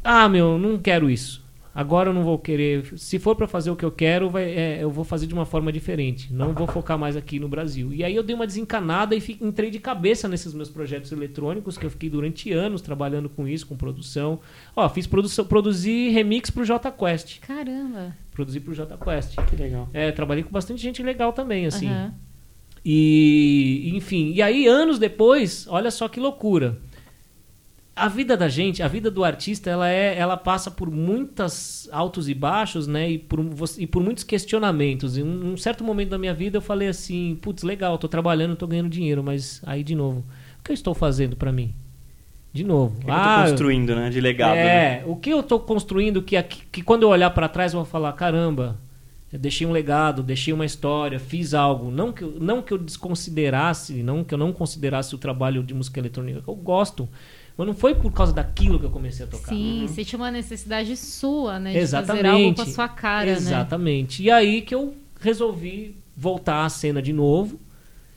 Ah, 0.03 0.29
meu, 0.29 0.57
não 0.57 0.77
quero 0.77 1.09
isso. 1.09 1.43
Agora 1.79 2.09
eu 2.09 2.13
não 2.13 2.23
vou 2.23 2.37
querer. 2.37 2.97
Se 2.97 3.17
for 3.19 3.37
pra 3.37 3.47
fazer 3.47 3.71
o 3.71 3.75
que 3.75 3.85
eu 3.85 3.91
quero, 3.91 4.29
vai- 4.29 4.43
é, 4.51 4.79
eu 4.83 4.91
vou 4.91 5.05
fazer 5.05 5.27
de 5.27 5.33
uma 5.33 5.45
forma 5.45 5.71
diferente. 5.71 6.27
Não 6.33 6.53
vou 6.53 6.67
focar 6.67 6.97
mais 6.99 7.15
aqui 7.15 7.39
no 7.39 7.47
Brasil. 7.47 7.93
E 7.93 8.03
aí 8.03 8.13
eu 8.13 8.21
dei 8.21 8.35
uma 8.35 8.45
desencanada 8.45 9.15
e 9.15 9.21
fi- 9.21 9.37
entrei 9.39 9.69
de 9.69 9.79
cabeça 9.79 10.27
nesses 10.27 10.53
meus 10.53 10.67
projetos 10.69 11.09
eletrônicos, 11.13 11.77
que 11.77 11.85
eu 11.85 11.89
fiquei 11.89 12.09
durante 12.09 12.51
anos 12.51 12.81
trabalhando 12.81 13.29
com 13.29 13.47
isso, 13.47 13.65
com 13.65 13.77
produção. 13.77 14.41
Ó, 14.75 14.89
fiz 14.89 15.07
produção, 15.07 15.45
produzi 15.45 16.09
remix 16.09 16.49
pro 16.49 16.65
J 16.65 16.91
Quest. 16.91 17.39
Caramba. 17.39 18.13
Produzi 18.33 18.59
pro 18.59 18.73
J 18.73 18.97
Quest. 18.97 19.35
Que 19.49 19.55
legal. 19.55 19.87
É, 19.93 20.11
trabalhei 20.11 20.43
com 20.43 20.51
bastante 20.51 20.81
gente 20.81 21.01
legal 21.01 21.31
também, 21.31 21.65
assim. 21.65 21.87
Aham. 21.87 22.13
E, 22.85 23.91
enfim, 23.95 24.31
e 24.33 24.41
aí 24.41 24.65
anos 24.67 24.97
depois, 24.97 25.67
olha 25.69 25.91
só 25.91 26.07
que 26.07 26.19
loucura. 26.19 26.77
A 27.99 28.07
vida 28.07 28.35
da 28.37 28.47
gente, 28.47 28.81
a 28.83 28.87
vida 28.87 29.09
do 29.11 29.23
artista, 29.23 29.69
ela 29.69 29.89
é, 29.89 30.17
ela 30.17 30.37
passa 30.37 30.69
por 30.71 30.89
muitos 30.89 31.87
altos 31.91 32.29
e 32.29 32.33
baixos, 32.33 32.87
né? 32.87 33.09
E 33.11 33.17
por, 33.17 33.39
e 33.77 33.85
por 33.87 34.01
muitos 34.03 34.23
questionamentos. 34.23 35.17
Em 35.17 35.23
um, 35.23 35.53
um 35.53 35.57
certo 35.57 35.83
momento 35.83 36.09
da 36.09 36.17
minha 36.17 36.33
vida 36.33 36.57
eu 36.57 36.61
falei 36.61 36.87
assim, 36.87 37.37
putz, 37.41 37.63
legal, 37.63 37.97
tô 37.97 38.07
trabalhando, 38.07 38.55
tô 38.55 38.65
ganhando 38.67 38.89
dinheiro, 38.89 39.23
mas 39.23 39.61
aí 39.65 39.83
de 39.83 39.95
novo, 39.95 40.23
o 40.59 40.63
que 40.63 40.71
eu 40.71 40.73
estou 40.73 40.93
fazendo 40.93 41.35
pra 41.35 41.51
mim? 41.51 41.73
De 42.51 42.63
novo. 42.63 42.95
O 42.97 43.05
que, 43.05 43.11
ah, 43.11 43.41
eu 43.41 43.43
tô 43.45 43.49
construindo, 43.51 43.95
né? 43.95 44.09
De 44.09 44.19
legado. 44.19 44.55
né? 44.55 45.01
é, 45.01 45.03
o 45.05 45.15
que 45.15 45.29
eu 45.29 45.43
tô 45.43 45.59
construindo 45.59 46.21
que, 46.21 46.35
aqui- 46.35 46.63
que 46.71 46.81
quando 46.81 47.03
eu 47.03 47.09
olhar 47.09 47.29
pra 47.29 47.47
trás 47.47 47.73
eu 47.73 47.79
vou 47.79 47.85
falar, 47.85 48.11
caramba, 48.13 48.75
eu 49.31 49.37
deixei 49.37 49.67
um 49.67 49.71
legado, 49.71 50.23
deixei 50.23 50.51
uma 50.51 50.65
história, 50.65 51.19
fiz 51.19 51.53
algo. 51.53 51.91
Não 51.91 52.11
que, 52.11 52.23
eu- 52.23 52.37
não 52.39 52.61
que 52.63 52.73
eu 52.73 52.77
desconsiderasse, 52.79 54.01
não 54.01 54.23
que 54.23 54.33
eu 54.33 54.37
não 54.37 54.51
considerasse 54.51 55.13
o 55.13 55.17
trabalho 55.17 55.61
de 55.61 55.73
música 55.73 55.99
eletrônica, 55.99 56.41
eu 56.47 56.55
gosto. 56.55 57.07
Mas 57.59 57.67
não 57.67 57.73
foi 57.73 57.93
por 57.93 58.09
causa 58.13 58.31
daquilo 58.31 58.79
que 58.79 58.85
eu 58.85 58.89
comecei 58.89 59.25
a 59.25 59.27
tocar. 59.27 59.49
Sim, 59.49 59.85
você 59.85 60.05
tinha 60.05 60.17
uma 60.17 60.31
necessidade 60.31 60.95
sua, 60.95 61.59
né? 61.59 61.73
De 61.73 61.77
Exatamente. 61.79 62.23
fazer 62.23 62.27
algo 62.29 62.55
com 62.55 62.61
a 62.61 62.65
sua 62.65 62.87
cara, 62.87 63.25
né? 63.25 63.33
Exatamente. 63.33 64.23
E 64.23 64.31
aí 64.31 64.61
que 64.61 64.73
eu 64.73 64.95
resolvi 65.19 65.93
voltar 66.15 66.63
à 66.63 66.69
cena 66.69 67.01
de 67.01 67.11
novo. 67.11 67.59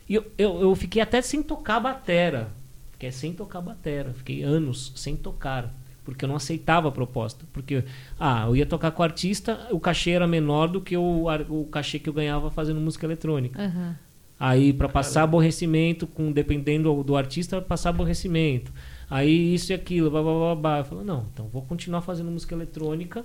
E 0.08 0.14
eu, 0.14 0.24
eu, 0.38 0.60
eu 0.60 0.74
fiquei 0.76 1.02
até 1.02 1.20
sem 1.20 1.42
tocar 1.42 1.80
batera. 1.80 2.50
Fiquei 2.92 3.10
sem 3.10 3.32
tocar 3.32 3.60
batera. 3.60 4.12
Fiquei 4.14 4.44
anos 4.44 4.92
sem 4.94 5.16
tocar. 5.16 5.74
porque 6.04 6.24
eu 6.24 6.28
não 6.28 6.36
aceitava 6.36 6.86
a 6.86 6.92
proposta. 6.92 7.44
Porque, 7.52 7.82
ah, 8.20 8.44
eu 8.46 8.54
ia 8.54 8.64
tocar 8.64 8.92
com 8.92 9.02
o 9.02 9.04
artista, 9.04 9.66
o 9.72 9.80
cachê 9.80 10.12
era 10.12 10.24
menor 10.28 10.68
do 10.68 10.80
que 10.80 10.96
o, 10.96 11.26
o 11.48 11.64
cachê 11.64 11.98
que 11.98 12.08
eu 12.08 12.12
ganhava 12.12 12.48
fazendo 12.48 12.78
música 12.78 13.06
eletrônica. 13.06 13.60
Aham. 13.60 13.96
Aí, 14.38 14.72
para 14.72 14.88
passar 14.88 15.24
aborrecimento, 15.24 16.06
com 16.06 16.30
dependendo 16.30 16.94
do, 16.94 17.02
do 17.02 17.16
artista, 17.16 17.60
passar 17.60 17.90
aborrecimento. 17.90 18.72
Aí, 19.12 19.54
isso 19.54 19.72
e 19.72 19.74
aquilo, 19.74 20.10
blá, 20.10 20.22
blá, 20.22 20.32
blá, 20.32 20.54
blá. 20.56 20.78
Eu 20.78 20.84
falei, 20.84 21.04
não, 21.04 21.26
então 21.32 21.48
vou 21.48 21.62
continuar 21.62 22.00
fazendo 22.02 22.30
música 22.30 22.54
eletrônica. 22.54 23.24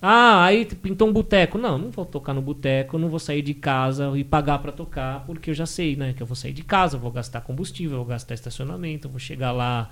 Ah, 0.00 0.44
aí 0.44 0.64
pintou 0.66 1.08
um 1.08 1.12
boteco. 1.12 1.58
Não, 1.58 1.78
não 1.78 1.90
vou 1.90 2.04
tocar 2.04 2.34
no 2.34 2.42
boteco, 2.42 2.98
não 2.98 3.08
vou 3.08 3.18
sair 3.20 3.42
de 3.42 3.54
casa 3.54 4.12
e 4.16 4.24
pagar 4.24 4.58
para 4.60 4.72
tocar, 4.72 5.24
porque 5.26 5.50
eu 5.50 5.54
já 5.54 5.66
sei, 5.66 5.96
né, 5.96 6.12
que 6.12 6.22
eu 6.22 6.26
vou 6.26 6.36
sair 6.36 6.52
de 6.52 6.64
casa, 6.64 6.98
vou 6.98 7.10
gastar 7.12 7.40
combustível, 7.42 7.98
vou 7.98 8.06
gastar 8.06 8.34
estacionamento, 8.34 9.08
vou 9.08 9.18
chegar 9.20 9.52
lá, 9.52 9.90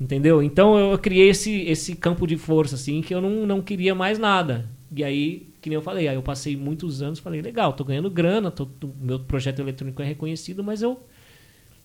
entendeu? 0.00 0.42
Então 0.42 0.78
eu 0.78 0.98
criei 0.98 1.30
esse, 1.30 1.62
esse 1.62 1.96
campo 1.96 2.26
de 2.26 2.36
força, 2.36 2.74
assim, 2.76 3.00
que 3.02 3.14
eu 3.14 3.20
não, 3.20 3.46
não 3.46 3.62
queria 3.62 3.94
mais 3.94 4.18
nada. 4.18 4.68
E 4.94 5.02
aí, 5.04 5.48
que 5.60 5.68
nem 5.70 5.76
eu 5.76 5.82
falei, 5.82 6.08
aí 6.08 6.14
eu 6.16 6.22
passei 6.22 6.56
muitos 6.56 7.02
anos, 7.02 7.18
falei, 7.18 7.42
legal, 7.42 7.72
tô 7.72 7.84
ganhando 7.84 8.10
grana, 8.10 8.50
tô- 8.50 8.68
meu 9.00 9.18
projeto 9.20 9.60
eletrônico 9.60 10.02
é 10.02 10.04
reconhecido, 10.04 10.62
mas 10.64 10.82
eu 10.82 11.00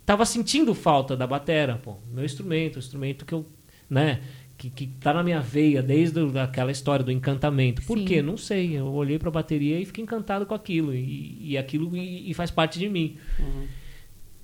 tava 0.10 0.26
sentindo 0.26 0.73
falta 0.73 1.15
da 1.15 1.27
batera, 1.27 1.80
pô, 1.84 1.98
meu 2.11 2.26
instrumento, 2.26 2.77
o 2.77 2.80
instrumento 2.80 3.23
que 3.27 3.31
eu, 3.31 3.45
né, 3.88 4.22
que, 4.57 4.68
que 4.68 4.88
tá 4.88 5.14
na 5.14 5.22
minha 5.22 5.40
veia 5.40 5.84
desde 5.84 6.19
aquela 6.40 6.72
história 6.72 7.06
do 7.06 7.11
encantamento. 7.11 7.84
Por 7.84 7.95
Sim. 7.95 8.06
quê? 8.06 8.19
Não 8.19 8.36
sei. 8.36 8.76
Eu 8.76 8.88
olhei 8.88 9.19
pra 9.19 9.30
bateria 9.30 9.80
e 9.80 9.86
fiquei 9.86 10.03
encantado 10.03 10.48
com 10.48 10.56
aquilo 10.56 10.95
e, 10.95 11.38
e 11.52 11.57
aquilo 11.60 11.95
e, 11.95 12.31
e 12.31 12.34
faz 12.34 12.49
parte 12.49 12.80
de 12.80 12.90
mim. 12.90 13.18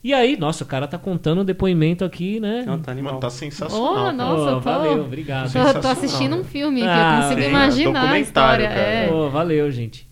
E 0.04 0.14
aí, 0.14 0.38
nossa, 0.38 0.64
o 0.64 0.68
cara 0.68 0.88
tá 0.88 1.00
contando 1.00 1.42
um 1.42 1.46
depoimento 1.46 2.06
aqui, 2.06 2.40
né? 2.40 2.64
Não, 2.64 2.78
tá 2.80 2.92
animal. 2.92 3.14
Mano, 3.14 3.22
tá 3.22 3.32
sensacional. 3.32 4.10
Oh, 4.10 4.12
nossa, 4.12 4.52
tô- 4.52 4.60
valeu, 4.60 5.04
obrigado. 5.04 5.52
Tô, 5.52 5.82
tô 5.82 5.88
assistindo 5.88 6.36
um 6.36 6.44
filme 6.44 6.84
aqui, 6.84 6.92
Ah, 6.92 7.16
eu 7.18 7.22
consigo 7.24 7.42
sim, 7.42 7.50
imaginar 7.50 8.12
a 8.12 8.20
história. 8.20 8.68
cara. 8.68 8.80
É. 8.80 9.08
Pô, 9.08 9.32
valeu, 9.32 9.72
gente. 9.72 10.08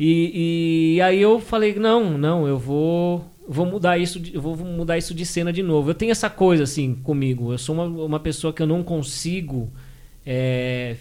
E, 0.00 0.94
e 0.96 1.00
aí 1.02 1.20
eu 1.20 1.38
falei, 1.38 1.74
não, 1.74 2.16
não, 2.16 2.48
eu 2.48 2.58
vou 2.58 3.33
vou 3.48 3.66
mudar 3.66 3.98
isso, 3.98 4.18
de- 4.20 4.36
vou 4.38 4.56
mudar 4.56 4.96
isso 4.98 5.14
de 5.14 5.24
cena 5.26 5.52
de 5.52 5.62
novo. 5.62 5.90
Eu 5.90 5.94
tenho 5.94 6.12
essa 6.12 6.30
coisa 6.30 6.64
assim 6.64 6.94
comigo. 6.94 7.52
Eu 7.52 7.58
sou 7.58 7.74
uma, 7.74 7.84
uma 8.04 8.20
pessoa 8.20 8.52
que 8.52 8.62
eu 8.62 8.66
não 8.66 8.82
consigo 8.82 9.70
é, 10.26 10.96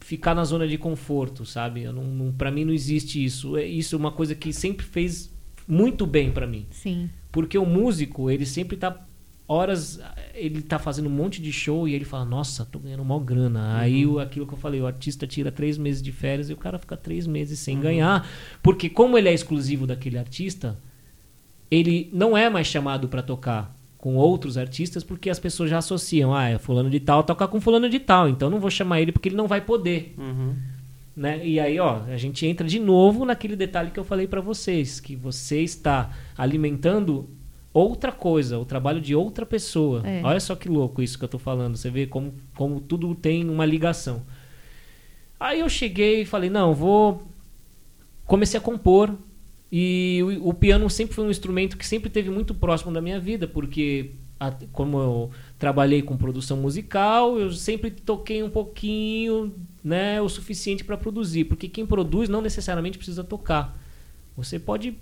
ficar 0.00 0.34
na 0.34 0.44
zona 0.44 0.66
de 0.66 0.78
conforto, 0.78 1.44
sabe? 1.44 1.82
Eu 1.82 1.92
não, 1.92 2.04
não, 2.04 2.32
para 2.32 2.50
mim 2.50 2.64
não 2.64 2.72
existe 2.72 3.22
isso. 3.22 3.56
É- 3.56 3.66
Isso 3.66 3.94
é 3.94 3.98
uma 3.98 4.12
coisa 4.12 4.34
que 4.34 4.52
sempre 4.52 4.84
fez 4.84 5.30
muito 5.66 6.06
bem 6.06 6.30
pra 6.30 6.46
mim. 6.46 6.66
Sim. 6.70 7.08
Porque 7.30 7.56
o 7.56 7.64
músico, 7.66 8.30
ele 8.30 8.44
sempre 8.46 8.76
tá 8.76 9.06
horas, 9.48 10.00
ele 10.34 10.62
tá 10.62 10.78
fazendo 10.78 11.08
um 11.08 11.12
monte 11.12 11.42
de 11.42 11.52
show 11.52 11.86
e 11.86 11.94
ele 11.94 12.04
fala, 12.06 12.24
nossa, 12.24 12.64
tô 12.64 12.78
ganhando 12.78 13.04
mó 13.04 13.18
grana. 13.18 13.76
Aí 13.78 14.06
o- 14.06 14.18
aquilo 14.18 14.46
que 14.46 14.54
eu 14.54 14.58
falei, 14.58 14.80
o 14.80 14.86
artista 14.86 15.26
tira 15.26 15.52
três 15.52 15.76
meses 15.76 16.00
de 16.02 16.10
férias 16.12 16.48
e 16.48 16.52
o 16.54 16.56
cara 16.56 16.78
fica 16.78 16.96
três 16.96 17.26
meses 17.26 17.58
sem 17.58 17.78
ganhar. 17.78 18.26
Porque 18.62 18.88
como 18.88 19.18
ele 19.18 19.28
é 19.28 19.34
exclusivo 19.34 19.86
daquele 19.86 20.16
artista, 20.18 20.78
ele 21.72 22.10
não 22.12 22.36
é 22.36 22.50
mais 22.50 22.66
chamado 22.66 23.08
para 23.08 23.22
tocar 23.22 23.74
com 23.96 24.16
outros 24.16 24.58
artistas 24.58 25.02
porque 25.02 25.30
as 25.30 25.38
pessoas 25.38 25.70
já 25.70 25.78
associam, 25.78 26.34
ah, 26.34 26.50
é 26.50 26.58
fulano 26.58 26.90
de 26.90 27.00
tal, 27.00 27.22
tocar 27.22 27.48
com 27.48 27.60
fulano 27.62 27.88
de 27.88 27.98
tal, 27.98 28.28
então 28.28 28.50
não 28.50 28.60
vou 28.60 28.70
chamar 28.70 29.00
ele 29.00 29.10
porque 29.10 29.30
ele 29.30 29.36
não 29.36 29.48
vai 29.48 29.62
poder 29.62 30.14
Uhum. 30.18 30.54
né? 31.16 31.40
E 31.42 31.58
aí, 31.58 31.80
ó, 31.80 32.00
a 32.06 32.16
gente 32.18 32.44
entra 32.44 32.66
de 32.66 32.78
novo 32.78 33.24
naquele 33.24 33.56
detalhe 33.56 33.90
que 33.90 33.98
eu 33.98 34.04
falei 34.04 34.26
pra 34.26 34.42
vocês, 34.42 35.00
que 35.00 35.16
você 35.16 35.62
está 35.62 36.10
alimentando 36.36 37.26
outra 37.72 38.12
coisa, 38.12 38.58
o 38.58 38.66
trabalho 38.66 39.00
de 39.00 39.14
outra 39.14 39.46
pessoa. 39.46 40.02
É. 40.04 40.20
Olha 40.22 40.40
só 40.40 40.54
que 40.54 40.68
louco 40.68 41.00
isso 41.00 41.18
que 41.18 41.24
eu 41.24 41.28
tô 41.28 41.38
falando. 41.38 41.76
Você 41.76 41.88
vê 41.90 42.06
como, 42.06 42.34
como 42.54 42.80
tudo 42.82 43.14
tem 43.14 43.48
uma 43.48 43.64
ligação. 43.64 44.22
Aí 45.40 45.60
eu 45.60 45.68
cheguei 45.70 46.20
e 46.20 46.26
falei, 46.26 46.50
não, 46.50 46.74
vou 46.74 47.22
comecei 48.26 48.58
a 48.58 48.62
compor 48.62 49.14
e 49.72 50.20
o, 50.42 50.50
o 50.50 50.54
piano 50.54 50.88
sempre 50.90 51.14
foi 51.14 51.24
um 51.24 51.30
instrumento 51.30 51.78
que 51.78 51.86
sempre 51.86 52.10
teve 52.10 52.28
muito 52.28 52.54
próximo 52.54 52.92
da 52.92 53.00
minha 53.00 53.18
vida, 53.18 53.48
porque 53.48 54.10
a- 54.38 54.52
como 54.70 54.98
eu 54.98 55.30
trabalhei 55.58 56.02
com 56.02 56.14
produção 56.16 56.58
musical, 56.58 57.38
eu 57.38 57.50
sempre 57.52 57.90
toquei 57.90 58.42
um 58.42 58.50
pouquinho, 58.50 59.54
né, 59.82 60.20
o 60.20 60.28
suficiente 60.28 60.84
para 60.84 60.96
produzir, 60.98 61.44
porque 61.44 61.68
quem 61.68 61.86
produz 61.86 62.28
não 62.28 62.42
necessariamente 62.42 62.98
precisa 62.98 63.24
tocar. 63.24 63.80
Você 64.36 64.58
pode 64.58 64.94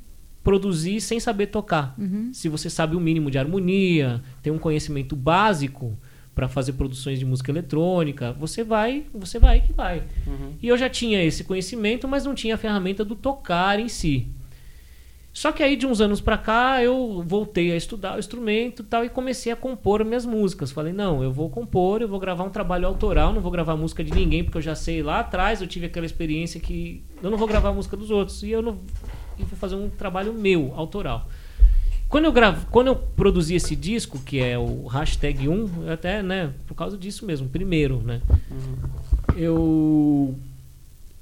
produzir 0.44 1.00
sem 1.00 1.18
saber 1.18 1.48
tocar. 1.48 1.94
Uhum. 1.98 2.30
Se 2.32 2.48
você 2.48 2.70
sabe 2.70 2.94
o 2.96 3.00
mínimo 3.00 3.30
de 3.30 3.38
harmonia, 3.38 4.22
tem 4.42 4.52
um 4.52 4.58
conhecimento 4.58 5.14
básico 5.16 5.98
para 6.34 6.48
fazer 6.48 6.74
produções 6.74 7.18
de 7.18 7.24
música 7.24 7.50
eletrônica, 7.50 8.32
você 8.34 8.62
vai, 8.64 9.04
você 9.12 9.38
vai 9.38 9.60
que 9.60 9.72
vai. 9.72 10.04
Uhum. 10.26 10.52
E 10.62 10.68
eu 10.68 10.78
já 10.78 10.88
tinha 10.88 11.22
esse 11.22 11.42
conhecimento, 11.44 12.06
mas 12.06 12.24
não 12.24 12.34
tinha 12.34 12.54
a 12.54 12.58
ferramenta 12.58 13.04
do 13.04 13.14
tocar 13.16 13.78
em 13.80 13.88
si. 13.88 14.28
Só 15.32 15.52
que 15.52 15.62
aí 15.62 15.76
de 15.76 15.86
uns 15.86 16.00
anos 16.00 16.20
pra 16.20 16.36
cá 16.36 16.82
eu 16.82 17.22
voltei 17.24 17.70
a 17.70 17.76
estudar 17.76 18.16
o 18.16 18.18
instrumento 18.18 18.82
e 18.82 18.84
tal 18.84 19.04
e 19.04 19.08
comecei 19.08 19.52
a 19.52 19.56
compor 19.56 20.04
minhas 20.04 20.26
músicas. 20.26 20.72
Falei, 20.72 20.92
não, 20.92 21.22
eu 21.22 21.32
vou 21.32 21.48
compor, 21.48 22.02
eu 22.02 22.08
vou 22.08 22.18
gravar 22.18 22.44
um 22.44 22.50
trabalho 22.50 22.86
autoral, 22.86 23.32
não 23.32 23.40
vou 23.40 23.50
gravar 23.50 23.76
música 23.76 24.02
de 24.02 24.12
ninguém, 24.12 24.42
porque 24.42 24.58
eu 24.58 24.62
já 24.62 24.74
sei 24.74 25.02
lá 25.02 25.20
atrás, 25.20 25.60
eu 25.60 25.68
tive 25.68 25.86
aquela 25.86 26.04
experiência 26.04 26.60
que 26.60 27.02
eu 27.22 27.30
não 27.30 27.38
vou 27.38 27.46
gravar 27.46 27.72
música 27.72 27.96
dos 27.96 28.10
outros 28.10 28.42
e 28.42 28.50
eu 28.50 28.60
não 28.60 28.78
e 29.38 29.44
vou 29.44 29.58
fazer 29.58 29.76
um 29.76 29.88
trabalho 29.88 30.34
meu, 30.34 30.72
autoral. 30.76 31.28
Quando 32.08 32.24
eu 32.24 32.32
gravo, 32.32 32.66
quando 32.72 32.88
eu 32.88 32.96
produzi 32.96 33.54
esse 33.54 33.76
disco, 33.76 34.18
que 34.18 34.40
é 34.40 34.58
o 34.58 34.86
hashtag 34.88 35.48
1, 35.48 35.84
eu 35.84 35.92
até, 35.92 36.22
né, 36.24 36.52
por 36.66 36.74
causa 36.74 36.98
disso 36.98 37.24
mesmo, 37.24 37.48
primeiro, 37.48 38.02
né? 38.02 38.20
Eu 39.36 40.34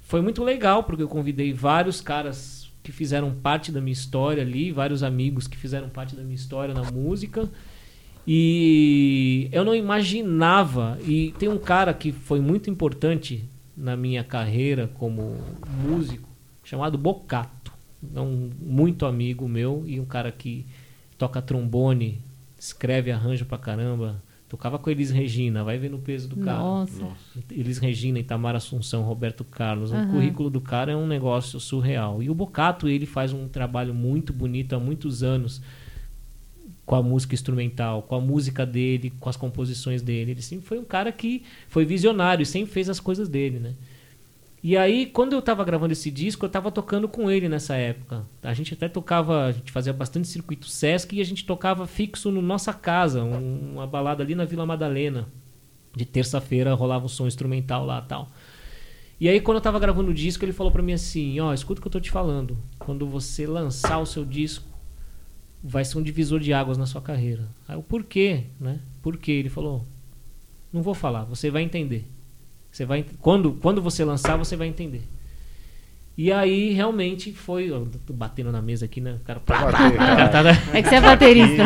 foi 0.01 0.23
muito 0.23 0.43
legal 0.43 0.85
porque 0.85 1.03
eu 1.03 1.09
convidei 1.09 1.53
vários 1.53 2.01
caras 2.01 2.58
que 2.89 2.93
fizeram 2.93 3.35
parte 3.35 3.71
da 3.71 3.83
minha 3.83 3.93
história 3.93 4.43
ali, 4.43 4.73
vários 4.73 5.03
amigos 5.03 5.47
que 5.47 5.59
fizeram 5.59 5.91
parte 5.91 6.17
da 6.17 6.23
minha 6.23 6.35
história 6.35 6.73
na 6.73 6.91
música. 6.91 7.47
E 8.27 9.47
eu 9.53 9.63
não 9.63 9.75
imaginava. 9.75 10.99
E 11.07 11.35
tem 11.39 11.51
um 11.51 11.59
cara 11.59 11.93
que 11.93 12.13
foi 12.13 12.41
muito 12.41 12.71
importante 12.71 13.45
na 13.77 13.95
minha 13.95 14.25
carreira 14.25 14.89
como 14.95 15.37
músico, 15.85 16.27
chamado 16.65 16.97
Bocato. 16.97 17.75
É 18.15 18.21
um 18.21 18.49
muito 18.59 19.05
amigo 19.05 19.47
meu 19.47 19.85
e 19.87 20.01
um 20.01 20.07
cara 20.07 20.33
que 20.33 20.65
toca 21.19 21.43
trombone, 21.43 22.23
escreve 22.59 23.13
arranjo 23.13 23.45
pra 23.45 23.59
caramba. 23.59 24.23
Tocava 24.49 24.79
com 24.79 24.89
Elis 24.89 25.11
Regina, 25.11 25.63
vai 25.63 25.77
ver 25.77 25.91
no 25.91 25.99
peso 25.99 26.27
do 26.27 26.37
cara. 26.37 26.59
Nossa. 26.59 27.07
Elis 27.51 27.77
Regina, 27.77 28.19
Itamar 28.19 28.57
Assunção, 28.57 29.03
Roberto 29.03 29.45
Carlos. 29.45 29.93
O 29.93 29.95
Aham. 29.95 30.11
currículo 30.11 30.49
do 30.49 30.61
cara 30.61 30.93
é 30.93 30.97
um 30.97 31.07
negócio 31.07 31.61
surreal. 31.61 32.23
E 32.23 32.31
o 32.31 32.35
Bocato, 32.35 32.89
ele 32.89 33.05
faz 33.05 33.33
um 33.33 33.47
trabalho 33.47 33.93
muito 33.93 34.33
bonito 34.33 34.75
há 34.75 34.81
muitos 34.81 35.23
anos 35.23 35.61
com 36.87 36.95
a 36.95 37.03
música 37.03 37.35
instrumental, 37.35 38.01
com 38.03 38.15
a 38.15 38.21
música 38.21 38.65
dele, 38.65 39.13
com 39.21 39.29
as 39.29 39.37
composições 39.37 40.01
dele. 40.01 40.31
Ele 40.31 40.41
sempre 40.41 40.67
foi 40.67 40.79
um 40.79 40.85
cara 40.85 41.13
que 41.13 41.43
foi 41.69 41.85
visionário, 41.85 42.47
sempre 42.47 42.73
fez 42.73 42.89
as 42.89 42.99
coisas 42.99 43.29
dele, 43.29 43.59
né? 43.59 43.75
E 44.63 44.77
aí, 44.77 45.07
quando 45.07 45.35
eu 45.35 45.41
tava 45.41 45.65
gravando 45.65 45.93
esse 45.93 46.11
disco, 46.11 46.45
eu 46.45 46.49
tava 46.49 46.71
tocando 46.73 47.09
com 47.09 47.31
ele 47.31 47.49
nessa 47.49 47.77
época. 47.77 48.27
A 48.43 48.53
gente 48.55 48.75
até 48.75 48.89
tocava, 48.89 49.45
a 49.47 49.53
gente 49.53 49.71
fazia 49.71 49.93
bastante 49.93 50.27
circuito 50.27 50.67
Sesc 50.67 51.15
e 51.17 51.21
a 51.21 51.25
gente 51.25 51.45
tocava 51.45 51.87
fixo 51.87 52.31
no 52.33 52.43
Nossa 52.43 52.73
Casa, 52.73 53.23
um- 53.23 53.75
uma 53.75 53.87
balada 53.87 54.23
ali 54.23 54.35
na 54.35 54.45
Vila 54.45 54.67
Madalena. 54.67 55.29
De 55.95 56.05
terça-feira 56.05 56.75
rolava 56.75 57.05
um 57.05 57.09
som 57.09 57.27
instrumental 57.27 57.87
lá 57.87 58.01
tal. 58.03 58.31
E 59.21 59.29
aí, 59.29 59.41
quando 59.41 59.57
eu 59.59 59.61
tava 59.61 59.79
gravando 59.79 60.11
o 60.11 60.15
disco, 60.15 60.45
ele 60.45 60.53
falou 60.53 60.73
pra 60.73 60.83
mim 60.83 60.93
assim: 60.93 61.39
Ó, 61.41 61.53
escuta 61.55 61.81
o 61.81 61.83
que 61.83 61.89
eu 61.89 61.93
tô 61.93 62.01
te 62.01 62.11
falando. 62.11 62.59
Quando 62.79 63.07
você 63.07 63.47
lançar 63.47 63.99
o 63.99 64.07
seu 64.07 64.25
disco, 64.25 64.67
vai 65.63 65.85
ser 65.85 65.99
um 65.99 66.03
divisor 66.03 66.39
de 66.41 66.53
águas 66.53 66.77
na 66.79 66.87
sua 66.87 67.01
carreira. 67.01 67.49
Aí 67.67 67.77
eu, 67.77 67.83
por 67.83 68.05
quê? 68.05 68.45
Né? 68.61 68.81
Por 69.03 69.17
quê? 69.17 69.33
Ele 69.33 69.49
falou: 69.49 69.85
Não 70.73 70.83
vou 70.83 70.95
falar, 70.95 71.25
você 71.25 71.49
vai 71.51 71.63
entender. 71.63 72.09
Você 72.79 72.85
vai, 72.85 73.05
quando, 73.21 73.55
quando 73.55 73.83
você 73.83 74.05
lançar, 74.05 74.37
você 74.37 74.55
vai 74.55 74.69
entender. 74.69 75.03
E 76.17 76.31
aí, 76.31 76.71
realmente, 76.71 77.33
foi. 77.33 77.71
Tô 78.07 78.13
batendo 78.13 78.53
na 78.53 78.63
mesa 78.63 78.85
aqui, 78.85 79.01
né? 79.01 79.17
O 79.21 79.25
cara. 79.25 79.43
Bater, 79.45 79.97
cara. 79.97 80.29
Tá- 80.29 80.43
tá- 80.45 80.51
É 80.73 80.81
que 80.81 80.89
você 80.89 80.95
é 80.95 81.01
baterista. 81.01 81.65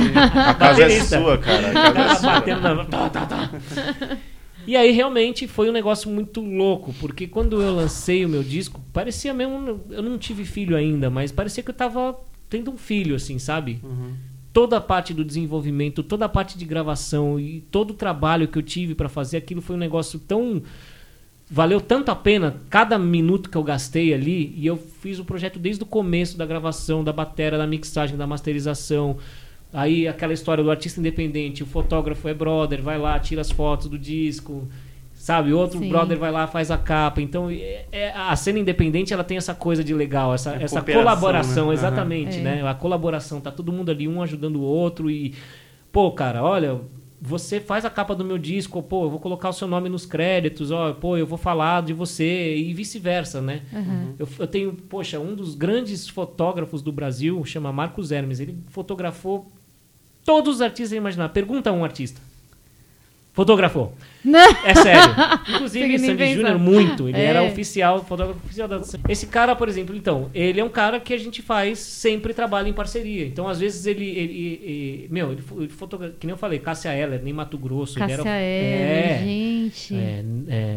A 0.48 0.54
casa 0.54 0.82
é 0.84 1.00
sua, 1.00 1.36
cara. 1.36 1.68
A 1.68 1.72
casa 1.74 1.88
é 1.90 1.92
Tava 1.92 2.14
sua. 2.16 2.32
batendo 2.32 2.60
na... 2.62 2.84
tá, 2.86 3.10
tá, 3.10 3.26
tá. 3.26 3.50
E 4.66 4.74
aí 4.74 4.90
realmente 4.90 5.46
foi 5.46 5.68
um 5.68 5.72
negócio 5.72 6.08
muito 6.10 6.40
louco, 6.40 6.94
porque 6.98 7.26
quando 7.26 7.60
eu 7.60 7.74
lancei 7.74 8.24
o 8.24 8.28
meu 8.28 8.42
disco, 8.42 8.80
parecia 8.90 9.34
mesmo, 9.34 9.82
eu 9.90 10.02
não 10.02 10.16
tive 10.16 10.46
filho 10.46 10.74
ainda, 10.74 11.10
mas 11.10 11.30
parecia 11.30 11.62
que 11.62 11.68
eu 11.68 11.74
tava 11.74 12.18
tendo 12.48 12.70
um 12.70 12.78
filho 12.78 13.14
assim, 13.14 13.38
sabe? 13.38 13.80
Uhum. 13.82 14.14
Toda 14.50 14.78
a 14.78 14.80
parte 14.80 15.12
do 15.12 15.24
desenvolvimento, 15.24 16.02
toda 16.02 16.24
a 16.24 16.28
parte 16.28 16.56
de 16.56 16.64
gravação 16.64 17.38
e 17.38 17.60
todo 17.70 17.90
o 17.90 17.94
trabalho 17.94 18.48
que 18.48 18.56
eu 18.56 18.62
tive 18.62 18.94
pra 18.94 19.10
fazer 19.10 19.36
aquilo 19.36 19.60
foi 19.60 19.76
um 19.76 19.78
negócio 19.78 20.18
tão 20.18 20.62
valeu 21.52 21.80
tanto 21.80 22.10
a 22.10 22.16
pena 22.16 22.56
cada 22.70 22.98
minuto 22.98 23.50
que 23.50 23.56
eu 23.56 23.62
gastei 23.62 24.12
ali 24.14 24.54
e 24.56 24.66
eu 24.66 24.76
fiz 24.76 25.18
o 25.18 25.24
projeto 25.24 25.58
desde 25.58 25.82
o 25.82 25.86
começo 25.86 26.36
da 26.38 26.46
gravação, 26.46 27.04
da 27.04 27.12
bateria, 27.12 27.58
da 27.58 27.66
mixagem, 27.66 28.16
da 28.16 28.26
masterização, 28.26 29.18
Aí 29.72 30.06
aquela 30.06 30.34
história 30.34 30.62
do 30.62 30.70
artista 30.70 31.00
independente, 31.00 31.62
o 31.62 31.66
fotógrafo 31.66 32.28
é 32.28 32.34
brother, 32.34 32.82
vai 32.82 32.98
lá, 32.98 33.18
tira 33.18 33.40
as 33.40 33.50
fotos 33.50 33.88
do 33.88 33.98
disco, 33.98 34.68
sabe? 35.14 35.54
Outro 35.54 35.78
Sim. 35.78 35.88
brother 35.88 36.18
vai 36.18 36.30
lá, 36.30 36.46
faz 36.46 36.70
a 36.70 36.76
capa. 36.76 37.22
Então, 37.22 37.48
é- 37.50 37.86
é- 37.90 38.12
a 38.14 38.36
cena 38.36 38.58
independente, 38.58 39.14
ela 39.14 39.24
tem 39.24 39.38
essa 39.38 39.54
coisa 39.54 39.82
de 39.82 39.94
legal, 39.94 40.34
essa, 40.34 40.56
É 40.56 40.64
essa 40.64 40.82
colaboração, 40.82 41.68
né? 41.68 41.74
exatamente, 41.74 42.34
Aham. 42.36 42.44
né? 42.44 42.68
A 42.68 42.74
colaboração, 42.74 43.40
tá 43.40 43.50
todo 43.50 43.72
mundo 43.72 43.90
ali, 43.90 44.06
um 44.06 44.20
ajudando 44.20 44.56
o 44.56 44.62
outro 44.62 45.10
e... 45.10 45.32
Pô, 45.90 46.10
cara, 46.12 46.42
olha, 46.42 46.78
você 47.24 47.60
faz 47.60 47.84
a 47.84 47.90
capa 47.90 48.16
do 48.16 48.24
meu 48.24 48.36
disco, 48.36 48.82
pô, 48.82 49.04
eu 49.04 49.10
vou 49.10 49.20
colocar 49.20 49.48
o 49.48 49.52
seu 49.52 49.68
nome 49.68 49.88
nos 49.88 50.04
créditos, 50.04 50.72
ó, 50.72 50.92
pô, 50.92 51.16
eu 51.16 51.24
vou 51.24 51.38
falar 51.38 51.80
de 51.80 51.92
você 51.92 52.56
e 52.56 52.74
vice-versa, 52.74 53.40
né? 53.40 53.62
Aham. 53.72 54.14
Eu, 54.18 54.28
eu 54.40 54.46
tenho, 54.48 54.72
poxa, 54.72 55.20
um 55.20 55.36
dos 55.36 55.54
grandes 55.54 56.08
fotógrafos 56.08 56.82
do 56.82 56.90
Brasil, 56.90 57.44
chama 57.44 57.72
Marcos 57.72 58.10
Hermes, 58.10 58.40
ele 58.40 58.58
fotografou 58.70 59.52
todos 60.24 60.56
os 60.56 60.60
artistas 60.60 60.96
imagináveis. 60.98 61.32
Pergunta 61.32 61.70
a 61.70 61.72
um 61.72 61.84
artista. 61.84 62.20
Fotografou. 63.32 63.94
É 64.64 64.74
sério. 64.74 65.14
Inclusive, 65.54 65.98
Sandy. 65.98 66.34
Júnior, 66.34 66.58
muito. 66.58 67.08
Ele 67.08 67.18
É. 67.18 67.24
era 67.24 67.42
oficial, 67.42 68.04
fotógrafo 68.04 68.40
oficial 68.44 68.68
da 68.68 68.80
Esse 69.08 69.26
cara, 69.26 69.54
por 69.56 69.68
exemplo, 69.68 69.94
então, 69.96 70.30
ele 70.32 70.60
é 70.60 70.64
um 70.64 70.68
cara 70.68 71.00
que 71.00 71.12
a 71.12 71.18
gente 71.18 71.42
faz 71.42 71.78
sempre 71.80 72.32
trabalho 72.32 72.68
em 72.68 72.72
parceria. 72.72 73.26
Então, 73.26 73.48
às 73.48 73.58
vezes, 73.60 73.84
ele. 73.86 74.04
ele, 74.04 74.60
ele- 74.62 75.08
meu, 75.10 75.32
ele, 75.32 75.42
ele 75.58 75.68
fotogra- 75.68 76.14
Que 76.18 76.26
nem 76.26 76.32
eu 76.34 76.38
falei, 76.38 76.58
Cássia 76.58 76.90
Eller, 76.94 77.20
nem 77.22 77.32
Mato 77.32 77.58
Grosso. 77.58 77.98
ele 77.98 78.06
Cássia 78.06 78.28
era, 78.30 78.40
Eller, 78.40 79.14
é, 79.14 79.18
gente. 79.24 79.94
é, 79.94 80.24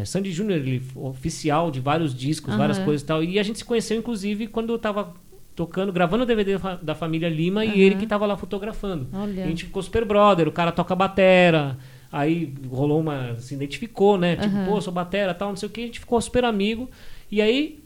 é, 0.00 0.04
Sandy 0.04 0.32
Júnior, 0.32 0.58
ele 0.58 0.82
oficial 0.94 1.70
de 1.70 1.78
vários 1.80 2.14
discos, 2.14 2.50
Aham. 2.50 2.58
várias 2.58 2.78
coisas 2.78 3.02
e 3.02 3.06
tal. 3.06 3.22
E 3.22 3.38
a 3.38 3.42
gente 3.42 3.58
se 3.58 3.64
conheceu, 3.64 3.96
inclusive, 3.96 4.46
quando 4.48 4.72
eu 4.72 4.78
tava 4.78 5.14
tocando, 5.54 5.90
gravando 5.92 6.24
o 6.24 6.26
DVD 6.26 6.58
da 6.82 6.94
família 6.94 7.28
Lima 7.28 7.62
Aham. 7.64 7.72
e 7.74 7.80
ele 7.80 7.94
que 7.94 8.06
tava 8.06 8.26
lá 8.26 8.36
fotografando. 8.36 9.08
Olha. 9.12 9.44
A 9.44 9.46
gente 9.48 9.64
ficou 9.64 9.82
super 9.82 10.04
brother, 10.04 10.46
o 10.48 10.52
cara 10.52 10.70
toca 10.72 10.94
batera. 10.94 11.78
Aí 12.10 12.52
rolou 12.70 13.00
uma. 13.00 13.34
Se 13.40 13.54
identificou, 13.54 14.16
né? 14.18 14.36
Tipo, 14.36 14.54
Aham. 14.56 14.66
pô, 14.66 14.80
sou 14.80 14.92
batera 14.92 15.34
tal, 15.34 15.48
não 15.50 15.56
sei 15.56 15.68
o 15.68 15.72
que. 15.72 15.80
A 15.82 15.86
gente 15.86 16.00
ficou 16.00 16.20
super 16.20 16.44
amigo. 16.44 16.88
E 17.30 17.40
aí. 17.42 17.80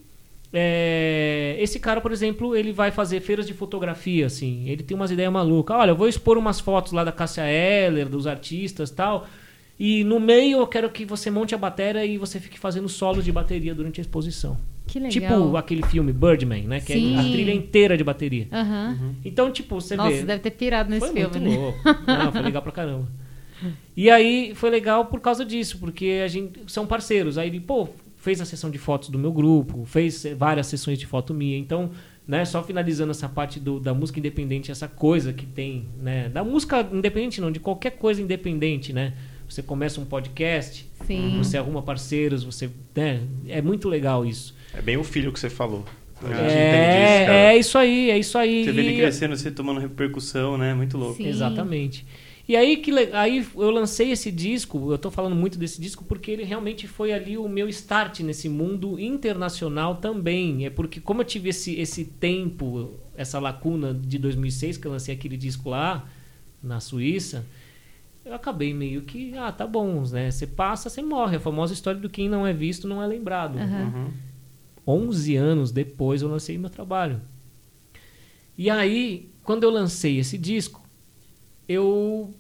é, 0.53 1.57
esse 1.59 1.79
cara, 1.79 2.01
por 2.01 2.13
exemplo, 2.13 2.57
ele 2.57 2.73
vai 2.73 2.91
fazer 2.91 3.21
feiras 3.21 3.47
de 3.47 3.55
fotografia, 3.55 4.27
assim. 4.27 4.69
Ele 4.69 4.83
tem 4.83 4.97
umas 4.97 5.11
ideias 5.11 5.33
malucas. 5.33 5.77
Olha, 5.77 5.91
eu 5.91 5.97
vou 5.97 6.09
expor 6.09 6.37
umas 6.37 6.59
fotos 6.61 6.93
lá 6.93 7.05
da 7.05 7.13
Cássia 7.13 7.43
Eller, 7.47 8.09
dos 8.09 8.27
artistas 8.27 8.91
tal. 8.91 9.27
E 9.79 10.05
no 10.05 10.21
meio 10.21 10.59
eu 10.59 10.67
quero 10.67 10.91
que 10.91 11.05
você 11.07 11.31
monte 11.31 11.55
a 11.55 11.59
bateria 11.59 12.05
e 12.05 12.19
você 12.19 12.39
fique 12.39 12.59
fazendo 12.59 12.89
solos 12.89 13.25
de 13.25 13.33
bateria 13.33 13.75
durante 13.75 14.01
a 14.01 14.03
exposição. 14.03 14.59
Que 14.87 14.99
legal. 14.99 15.11
Tipo 15.13 15.57
aquele 15.57 15.83
filme 15.85 16.13
Birdman, 16.13 16.65
né? 16.65 16.81
Que 16.81 16.93
Sim. 16.95 17.17
é 17.17 17.21
a 17.21 17.23
trilha 17.31 17.53
inteira 17.55 17.97
de 17.97 18.03
bateria. 18.05 18.49
Aham. 18.53 19.15
Então, 19.25 19.51
tipo, 19.53 19.81
você 19.81 19.97
Nossa, 19.97 20.11
vê. 20.11 20.17
você 20.19 20.25
deve 20.27 20.41
ter 20.43 20.51
pirado 20.51 20.91
nesse 20.91 21.07
Foi 21.07 21.15
filme, 21.15 21.39
muito 21.39 21.49
né? 21.49 21.57
louco. 21.57 21.79
Não, 22.07 22.33
foi 22.33 22.43
legal 22.43 22.61
pra 22.63 22.73
caramba. 22.73 23.07
E 23.97 24.09
aí 24.11 24.53
foi 24.55 24.71
legal 24.71 25.07
por 25.07 25.21
causa 25.21 25.45
disso, 25.45 25.79
porque 25.79 26.21
a 26.25 26.29
gente 26.29 26.61
são 26.67 26.87
parceiros. 26.87 27.37
Aí 27.39 27.49
ele, 27.49 27.61
pô, 27.61 27.89
fez 28.17 28.41
a 28.41 28.45
sessão 28.45 28.71
de 28.71 28.79
fotos 28.79 29.09
do 29.09 29.19
meu 29.19 29.33
grupo, 29.33 29.85
fez 29.87 30.25
eh, 30.25 30.35
várias 30.35 30.67
sessões 30.67 30.99
de 30.99 31.07
foto 31.07 31.33
minha. 31.35 31.57
Então, 31.59 31.91
né, 32.27 32.45
só 32.45 32.63
finalizando 32.63 33.11
essa 33.11 33.29
parte 33.29 33.59
do- 33.59 33.81
da 33.81 33.93
música 33.95 34.19
independente, 34.19 34.71
essa 34.71 34.87
coisa 34.89 35.33
que 35.33 35.45
tem, 35.47 35.87
né, 36.01 36.29
da 36.29 36.45
música 36.45 36.87
independente 36.93 37.41
não, 37.41 37.51
de 37.51 37.59
qualquer 37.61 37.93
coisa 37.93 38.21
independente, 38.23 38.93
né? 38.93 39.15
Você 39.49 39.63
começa 39.63 40.01
um 40.01 40.05
podcast, 40.05 40.87
Sim. 41.07 41.35
você 41.39 41.59
arruma 41.59 41.83
parceiros, 41.83 42.45
você, 42.45 42.71
né, 42.95 43.21
é 43.49 43.61
muito 43.61 43.89
legal 43.89 44.25
isso. 44.25 44.55
É 44.73 44.81
bem 44.81 44.97
o 44.97 45.03
filho 45.03 45.33
que 45.33 45.41
você 45.41 45.51
falou. 45.51 45.85
A 46.23 46.27
gente 46.29 46.37
É, 46.39 46.69
entende 46.69 47.23
isso. 47.25 47.31
É, 47.33 47.57
isso 47.57 47.79
aí, 47.79 48.11
é 48.11 48.19
isso 48.19 48.39
aí. 48.39 48.65
Você 48.65 48.73
vê 48.73 48.81
ele 48.83 48.97
crescendo, 48.99 49.35
você 49.37 49.51
tomando 49.51 49.81
repercussão, 49.81 50.57
né? 50.59 50.75
Muito 50.75 50.97
louco. 50.99 51.17
Sim. 51.17 51.27
Exatamente. 51.27 52.07
E 52.51 52.57
aí 52.57 52.79
que 52.79 52.91
aí 53.13 53.47
eu 53.55 53.71
lancei 53.71 54.11
esse 54.11 54.29
disco, 54.29 54.91
eu 54.91 54.99
tô 54.99 55.09
falando 55.09 55.37
muito 55.37 55.57
desse 55.57 55.81
disco 55.81 56.05
porque 56.05 56.33
ele 56.33 56.43
realmente 56.43 56.89
foi 56.89 57.13
ali 57.13 57.39
o 57.39 57.49
meu 57.49 57.69
start 57.69 58.19
nesse 58.23 58.49
mundo 58.49 58.99
internacional 58.99 59.99
também. 59.99 60.67
É 60.67 60.71
porque 60.71 61.01
como 61.01 61.21
eu 61.21 61.25
tive 61.25 61.51
esse 61.51 61.79
esse 61.79 62.05
tempo, 62.05 62.99
essa 63.17 63.39
lacuna 63.39 63.95
de 63.95 64.19
2006 64.19 64.79
que 64.79 64.87
eu 64.89 64.91
lancei 64.91 65.15
aquele 65.15 65.37
disco 65.37 65.71
lá 65.71 66.09
na 66.61 66.81
Suíça, 66.81 67.47
eu 68.25 68.35
acabei 68.35 68.75
meio 68.75 69.03
que, 69.03 69.33
ah, 69.39 69.53
tá 69.53 69.65
bom, 69.65 70.03
né? 70.11 70.29
Você 70.29 70.45
passa, 70.45 70.91
você 70.91 71.03
morre. 71.03 71.37
A 71.37 71.41
famosa 71.41 71.73
história 71.73 72.01
do 72.01 72.11
quem 72.11 72.29
não 72.29 72.45
é 72.45 72.53
visto 72.53 72.89
não 72.89 73.01
é 73.01 73.07
lembrado. 73.07 73.61
Aham. 73.61 73.93
Uhum. 73.95 75.05
11 75.09 75.37
anos 75.37 75.71
depois 75.71 76.21
eu 76.21 76.29
lancei 76.29 76.59
meu 76.59 76.69
trabalho. 76.69 77.21
E 78.59 78.69
aí, 78.69 79.31
quando 79.45 79.63
eu 79.63 79.71
lancei 79.71 80.19
esse 80.19 80.37
disco, 80.37 80.83
eu 81.69 82.35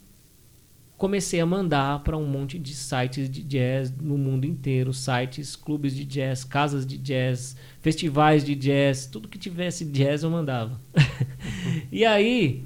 comecei 1.00 1.40
a 1.40 1.46
mandar 1.46 2.00
para 2.00 2.14
um 2.14 2.26
monte 2.26 2.58
de 2.58 2.74
sites 2.74 3.30
de 3.30 3.42
jazz 3.42 3.90
no 3.90 4.18
mundo 4.18 4.44
inteiro, 4.44 4.92
sites, 4.92 5.56
clubes 5.56 5.96
de 5.96 6.04
jazz, 6.04 6.44
casas 6.44 6.84
de 6.84 6.98
jazz, 6.98 7.56
festivais 7.80 8.44
de 8.44 8.54
jazz, 8.54 9.06
tudo 9.06 9.26
que 9.26 9.38
tivesse 9.38 9.82
jazz 9.86 10.22
eu 10.22 10.28
mandava. 10.28 10.78
e 11.90 12.04
aí, 12.04 12.62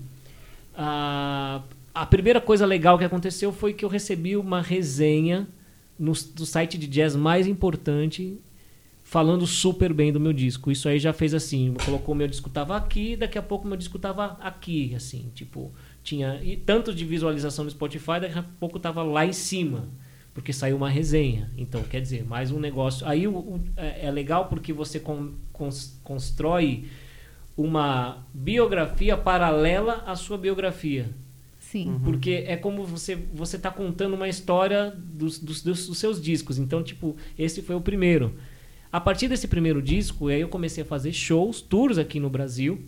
a, 0.77 1.63
a 1.95 2.07
primeira 2.07 2.41
coisa 2.41 2.67
legal 2.67 2.99
que 2.99 3.05
aconteceu 3.05 3.53
foi 3.53 3.73
que 3.73 3.85
eu 3.85 3.89
recebi 3.89 4.37
uma 4.37 4.61
resenha 4.61 5.47
no, 5.97 6.13
do 6.35 6.45
site 6.45 6.77
de 6.77 6.89
jazz 6.89 7.15
mais 7.15 7.47
importante 7.47 8.37
falando 9.05 9.47
super 9.47 9.93
bem 9.93 10.13
do 10.13 10.19
meu 10.19 10.33
disco. 10.33 10.73
Isso 10.73 10.89
aí 10.89 10.99
já 10.99 11.13
fez 11.13 11.35
assim, 11.35 11.73
colocou 11.85 12.17
meu 12.17 12.27
disco 12.27 12.51
tava 12.51 12.77
aqui, 12.77 13.15
daqui 13.15 13.39
a 13.39 13.43
pouco 13.43 13.65
meu 13.65 13.77
disco 13.77 13.97
tava 13.97 14.37
aqui, 14.41 14.93
assim, 14.93 15.31
tipo, 15.37 15.73
tinha 16.05 16.41
e 16.45 16.57
tanto 16.57 16.95
de 16.95 17.05
visualização 17.05 17.65
no 17.65 17.71
Spotify, 17.71 18.21
daqui 18.21 18.39
a 18.39 18.45
pouco 18.61 18.79
tava 18.79 19.03
lá 19.03 19.25
em 19.27 19.33
cima, 19.33 19.89
porque 20.33 20.53
saiu 20.53 20.77
uma 20.77 20.89
resenha. 20.91 21.51
Então, 21.57 21.83
quer 21.83 22.01
dizer, 22.01 22.25
mais 22.25 22.51
um 22.53 22.61
negócio. 22.61 23.07
Aí 23.09 23.27
o- 23.27 23.35
o- 23.37 23.61
é 23.77 24.07
é 24.07 24.11
legal 24.11 24.47
porque 24.47 24.73
você 24.73 25.01
con- 25.01 25.33
cons- 25.53 25.99
constrói 26.05 26.85
uma 27.57 28.27
biografia 28.33 29.17
paralela 29.17 30.03
à 30.07 30.15
sua 30.17 30.37
biografia. 30.37 31.09
Sim. 31.59 31.99
Porque 32.05 32.45
é 32.47 32.57
como 32.57 32.85
você 32.85 33.17
você 33.33 33.59
tá 33.59 33.71
contando 33.71 34.15
uma 34.15 34.29
história 34.29 34.93
dos, 34.97 35.39
dos, 35.39 35.63
dos- 35.63 35.87
dos 35.89 35.99
seus 35.99 36.21
discos. 36.21 36.59
Então, 36.59 36.83
tipo, 36.83 37.17
esse 37.39 37.63
foi 37.63 37.75
o 37.75 37.81
primeiro. 37.81 38.35
A 38.93 39.01
partir 39.01 39.27
desse 39.29 39.49
primeiro 39.49 39.83
disco, 39.83 40.29
aí 40.29 40.41
eu 40.41 40.49
comecei 40.49 40.83
a 40.85 40.87
fazer 40.87 41.13
shows, 41.13 41.61
tours 41.61 41.99
aqui 41.99 42.21
no 42.21 42.31
Brasil. 42.31 42.81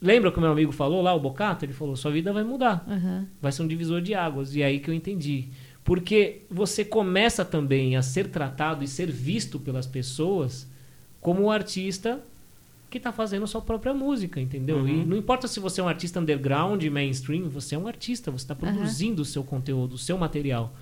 Lembra 0.00 0.30
que 0.30 0.38
o 0.38 0.40
meu 0.40 0.50
amigo 0.50 0.72
falou 0.72 1.02
lá, 1.02 1.14
o 1.14 1.20
Bocato? 1.20 1.64
Ele 1.64 1.72
falou, 1.72 1.96
sua 1.96 2.10
vida 2.10 2.32
vai 2.32 2.44
mudar. 2.44 2.84
Aham. 2.88 3.26
Vai 3.40 3.50
ser 3.50 3.62
um 3.62 3.66
divisor 3.66 4.00
de 4.00 4.14
águas. 4.14 4.54
E 4.54 4.62
é 4.62 4.66
aí 4.66 4.78
que 4.78 4.90
eu 4.90 4.94
entendi. 4.94 5.48
Porque 5.82 6.42
você 6.50 6.84
começa 6.84 7.44
também 7.44 7.96
a 7.96 8.02
ser 8.02 8.28
tratado 8.28 8.84
e 8.84 8.88
ser 8.88 9.10
visto 9.10 9.58
pelas 9.58 9.86
pessoas 9.86 10.68
como 11.20 11.44
o 11.44 11.50
artista 11.50 12.20
que 12.90 12.98
está 12.98 13.12
fazendo 13.12 13.46
sua 13.46 13.60
própria 13.60 13.92
música, 13.92 14.40
entendeu? 14.40 14.78
Uhum. 14.78 14.88
E 14.88 15.04
não 15.04 15.16
importa 15.16 15.48
se 15.48 15.58
você 15.58 15.80
é 15.80 15.84
um 15.84 15.88
artista 15.88 16.20
underground, 16.20 16.82
mainstream, 16.84 17.48
você 17.48 17.74
é 17.74 17.78
um 17.78 17.86
artista, 17.86 18.30
você 18.30 18.44
está 18.44 18.54
produzindo 18.54 19.22
o 19.22 19.24
seu 19.24 19.42
conteúdo, 19.42 19.94
o 19.94 19.98
seu 19.98 20.16
material. 20.16 20.74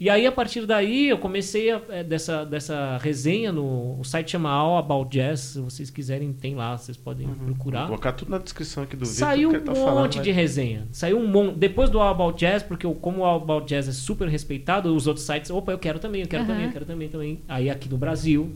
E 0.00 0.08
aí, 0.08 0.26
a 0.26 0.32
partir 0.32 0.64
daí, 0.64 1.10
eu 1.10 1.18
comecei 1.18 1.70
a, 1.70 1.78
é, 1.90 2.02
dessa, 2.02 2.42
dessa 2.46 2.96
resenha 3.02 3.52
no. 3.52 4.00
O 4.00 4.02
site 4.02 4.30
chama 4.30 4.48
All 4.50 4.78
About 4.78 5.10
Jazz. 5.14 5.40
Se 5.40 5.60
vocês 5.60 5.90
quiserem, 5.90 6.32
tem 6.32 6.54
lá, 6.54 6.74
vocês 6.74 6.96
podem 6.96 7.26
Vou 7.26 7.36
procurar. 7.48 7.84
colocar 7.86 8.12
tudo 8.12 8.30
na 8.30 8.38
descrição 8.38 8.82
aqui 8.82 8.96
do 8.96 9.04
vídeo. 9.04 9.18
Saiu 9.18 9.48
um 9.48 9.52
que 9.52 9.58
ele 9.58 9.64
tá 9.66 9.74
falando, 9.74 10.02
monte 10.04 10.14
vai- 10.14 10.24
de 10.24 10.30
resenha. 10.30 10.88
Saiu 10.90 11.18
um 11.18 11.26
monte. 11.26 11.58
Depois 11.58 11.90
do 11.90 12.00
All 12.00 12.08
About 12.14 12.38
Jazz, 12.38 12.62
porque 12.62 12.86
o- 12.86 12.94
como 12.94 13.18
o 13.20 13.24
All 13.26 13.42
About 13.42 13.66
Jazz 13.66 13.88
é 13.88 13.92
super 13.92 14.26
respeitado, 14.26 14.94
os 14.96 15.06
outros 15.06 15.26
sites, 15.26 15.50
opa, 15.50 15.70
eu 15.70 15.78
quero 15.78 15.98
também, 15.98 16.22
eu 16.22 16.26
quero 16.28 16.44
Aham. 16.44 16.52
também, 16.54 16.66
eu 16.66 16.72
quero 16.72 16.84
também, 16.86 17.08
também. 17.10 17.40
Aí 17.46 17.68
aqui 17.68 17.86
no 17.86 17.98
Brasil, 17.98 18.54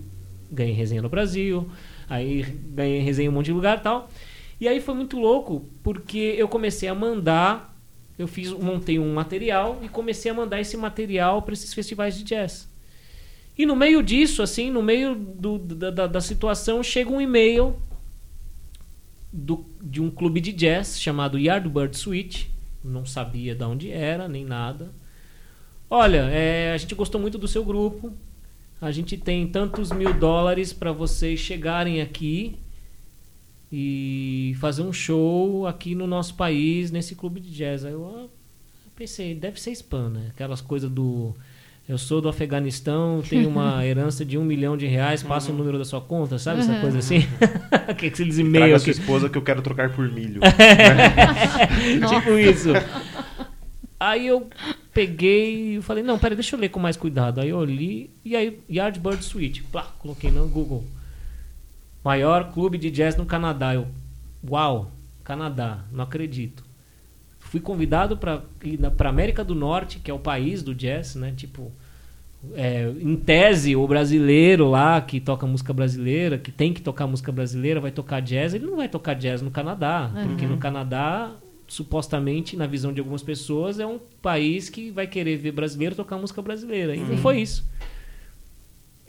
ganhei 0.51 0.73
resenha 0.73 1.03
no 1.03 1.11
Brasil, 1.11 1.69
aí 2.09 2.43
ganhei 2.75 3.01
resenha 3.01 3.27
em 3.27 3.29
um 3.29 3.33
monte 3.33 3.47
de 3.47 3.53
lugar 3.53 3.77
e 3.77 3.81
tal. 3.83 4.09
E 4.59 4.67
aí 4.67 4.81
foi 4.81 4.95
muito 4.95 5.19
louco, 5.19 5.63
porque 5.83 6.37
eu 6.39 6.49
comecei 6.49 6.89
a 6.89 6.95
mandar, 6.95 7.74
eu 8.19 8.27
fiz, 8.29 8.51
montei 8.51 8.99
um 8.99 9.13
material 9.15 9.81
e 9.83 9.89
comecei 9.89 10.31
a 10.31 10.35
mandar 10.35 10.61
esse 10.61 10.77
material 10.77 11.43
para 11.43 11.55
esses 11.55 11.75
festivais 11.75 12.17
de 12.17 12.25
jazz. 12.25 12.69
E 13.57 13.65
no 13.67 13.77
meio 13.77 14.03
disso, 14.03 14.43
assim, 14.43 14.71
no 14.71 14.83
meio 14.83 15.15
do- 15.15 15.59
da, 15.59 16.07
da- 16.07 16.21
situação, 16.21 16.83
chega 16.83 17.11
um 17.11 17.21
e-mail 17.21 17.77
do- 19.33 19.65
de 19.83 20.01
um 20.01 20.11
clube 20.11 20.41
de 20.41 20.53
jazz 20.53 21.01
chamado 21.01 21.39
Yardbird 21.39 21.97
Suite. 21.97 22.51
Não 22.83 23.07
sabia 23.07 23.55
de 23.55 23.65
onde 23.65 23.91
era, 23.91 24.29
nem 24.29 24.45
nada. 24.45 24.93
Olha, 25.89 26.29
é, 26.31 26.73
a 26.73 26.77
gente 26.77 26.95
gostou 26.95 27.21
muito 27.21 27.39
do 27.39 27.49
seu 27.49 27.65
grupo. 27.65 28.13
A 28.81 28.91
gente 28.91 29.17
tem 29.17 29.47
tantos 29.47 29.91
mil 29.93 30.13
dólares 30.13 30.73
para 30.73 30.93
vocês 30.93 31.41
chegarem 31.41 32.01
aqui 32.01 32.57
e 33.77 34.55
fazer 34.61 34.83
um 34.83 34.93
show 34.93 35.67
aqui 35.67 35.97
no 35.97 36.07
nosso 36.07 36.35
país, 36.37 36.93
nesse 36.93 37.17
clube 37.17 37.41
de 37.41 37.51
jazz. 37.51 37.85
Aí 37.85 37.93
eu 37.93 38.07
ah, 38.07 38.29
pensei, 38.95 39.35
deve 39.35 39.61
ser 39.61 39.73
spam, 39.73 40.11
né? 40.11 40.27
Aquelas 40.31 40.61
coisas 40.61 40.89
do 40.89 41.35
Eu 41.89 41.99
sou 41.99 42.21
do 42.21 42.29
Afeganistão, 42.29 43.21
tenho 43.29 43.49
uma 43.49 43.83
herança 43.85 44.25
de 44.25 44.39
um 44.39 44.45
milhão 44.45 44.77
de 44.77 44.87
reais, 44.87 45.25
passa 45.25 45.51
o 45.51 45.57
número 45.57 45.77
da 45.77 45.85
sua 45.85 46.01
conta, 46.01 46.39
sabe 46.39 46.61
essa 46.61 46.71
Uhum. 46.71 46.81
coisa 46.83 46.99
assim? 47.01 47.27
O 47.91 47.95
que, 47.97 48.11
que 48.13 48.23
eles 48.23 48.37
Traga 48.37 48.49
e-mail 48.49 48.79
sua 48.79 48.93
esposa 48.93 49.29
que 49.29 49.37
eu 49.37 49.43
quero 49.43 49.61
trocar 49.61 49.91
por 49.91 50.09
milho. 50.09 50.41
tipo 52.09 52.39
isso. 52.39 52.69
Aí 53.99 54.29
eu 54.29 54.49
peguei 54.93 55.79
e 55.79 55.83
falei, 55.83 56.05
não, 56.05 56.17
peraí, 56.17 56.37
deixa 56.37 56.55
eu 56.55 56.61
ler 56.61 56.69
com 56.69 56.79
mais 56.79 56.97
cuidado. 56.97 57.41
Aí 57.41 57.49
eu 57.49 57.65
li, 57.65 58.09
e 58.25 58.37
aí 58.37 58.61
Yardbird 58.71 59.25
Suite, 59.25 59.65
plá, 59.65 59.83
coloquei 59.99 60.31
no 60.31 60.47
Google. 60.47 60.85
Maior 62.05 62.53
clube 62.53 62.77
de 62.77 62.91
jazz 62.91 63.17
no 63.17 63.25
Canadá. 63.25 63.75
Eu, 63.75 63.87
uau, 64.49 64.93
Canadá, 65.25 65.85
não 65.91 66.05
acredito. 66.05 66.63
Fui 67.39 67.61
convidado 67.61 68.17
para 68.17 68.43
ir 68.63 68.79
para 68.91 69.09
América 69.09 69.43
do 69.43 69.55
Norte, 69.55 69.99
que 69.99 70.11
é 70.11 70.15
o 70.15 70.19
país 70.19 70.63
do 70.63 70.75
jazz, 70.75 71.15
né? 71.15 71.33
Tipo, 71.35 71.73
é, 72.55 72.93
em 73.01 73.17
tese, 73.17 73.75
o 73.75 73.87
brasileiro 73.87 74.69
lá 74.69 75.01
que 75.01 75.19
toca 75.19 75.47
música 75.47 75.73
brasileira, 75.73 76.37
que 76.37 76.53
tem 76.53 76.73
que 76.73 76.83
tocar 76.83 77.07
música 77.07 77.33
brasileira, 77.33 77.81
vai 77.81 77.91
tocar 77.91 78.21
jazz, 78.21 78.53
ele 78.53 78.67
não 78.67 78.77
vai 78.77 78.89
tocar 78.89 79.15
jazz 79.15 79.41
no 79.41 79.51
Canadá. 79.51 80.11
Porque 80.27 80.47
no 80.47 80.59
Canadá, 80.59 81.33
supostamente, 81.67 82.57
na 82.57 82.67
visão 82.67 82.93
de 82.93 83.01
algumas 83.01 83.23
pessoas, 83.23 83.81
é 83.81 83.87
um 83.87 83.99
país 84.21 84.69
que 84.69 84.91
vai 84.91 85.07
querer 85.07 85.37
ver 85.39 85.53
brasileiro 85.53 85.95
tocar 85.95 86.19
música 86.19 86.43
brasileira. 86.43 86.95
E 86.95 87.01
não 87.01 87.17
Sim. 87.17 87.17
foi 87.17 87.41
isso. 87.41 87.65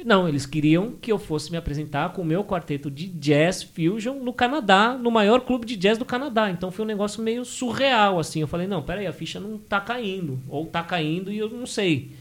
Não, 0.04 0.28
eles 0.28 0.46
queriam 0.46 0.92
que 0.92 1.12
eu 1.12 1.18
fosse 1.18 1.50
me 1.50 1.58
apresentar 1.58 2.12
com 2.12 2.22
o 2.22 2.26
meu 2.26 2.44
quarteto 2.44 2.92
de 2.92 3.08
jazz 3.08 3.64
fusion 3.64 4.20
no 4.20 4.34
Canadá, 4.34 4.98
no 4.98 5.10
maior 5.10 5.42
clube 5.42 5.66
de 5.66 5.76
jazz 5.78 5.98
do 5.98 6.04
Canadá. 6.04 6.52
Então 6.52 6.70
foi 6.70 6.84
um 6.84 6.88
negócio 6.88 7.24
meio 7.24 7.46
surreal, 7.46 8.20
assim. 8.20 8.42
Eu 8.42 8.48
falei, 8.48 8.68
não, 8.68 8.84
peraí, 8.84 9.08
a 9.08 9.14
ficha 9.14 9.40
não 9.40 9.58
tá 9.58 9.80
caindo. 9.80 10.40
Ou 10.50 10.66
tá 10.66 10.84
caindo 10.84 11.32
e 11.32 11.38
eu 11.38 11.50
não 11.50 11.66
sei. 11.66 12.12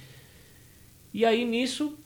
E 1.12 1.24
aí 1.24 1.44
nisso, 1.44 1.98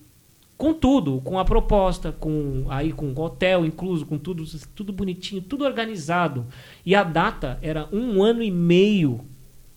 com 0.56 0.72
tudo, 0.72 1.20
com 1.22 1.38
a 1.38 1.44
proposta, 1.44 2.12
com 2.12 2.64
aí 2.68 2.92
com 2.92 3.12
o 3.12 3.20
hotel 3.20 3.64
incluso, 3.64 4.06
com 4.06 4.18
tudo, 4.18 4.44
tudo 4.74 4.92
bonitinho, 4.92 5.42
tudo 5.42 5.64
organizado. 5.64 6.46
E 6.84 6.94
a 6.94 7.04
data 7.04 7.58
era 7.60 7.88
um 7.92 8.22
ano 8.22 8.42
e 8.42 8.50
meio 8.50 9.20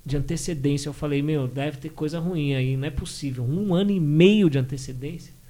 de 0.06 0.16
antecedência. 0.16 0.88
Eu 0.88 0.94
falei, 0.94 1.22
meu, 1.22 1.48
deve 1.48 1.78
ter 1.78 1.90
coisa 1.90 2.18
ruim 2.18 2.56
aí, 2.56 2.78
não 2.78 2.88
é 2.88 2.92
possível. 2.92 3.44
Um 3.44 3.76
ano 3.76 3.92
e 3.92 4.00
meio 4.00 4.50
de 4.50 4.58
antecedência. 4.58 5.41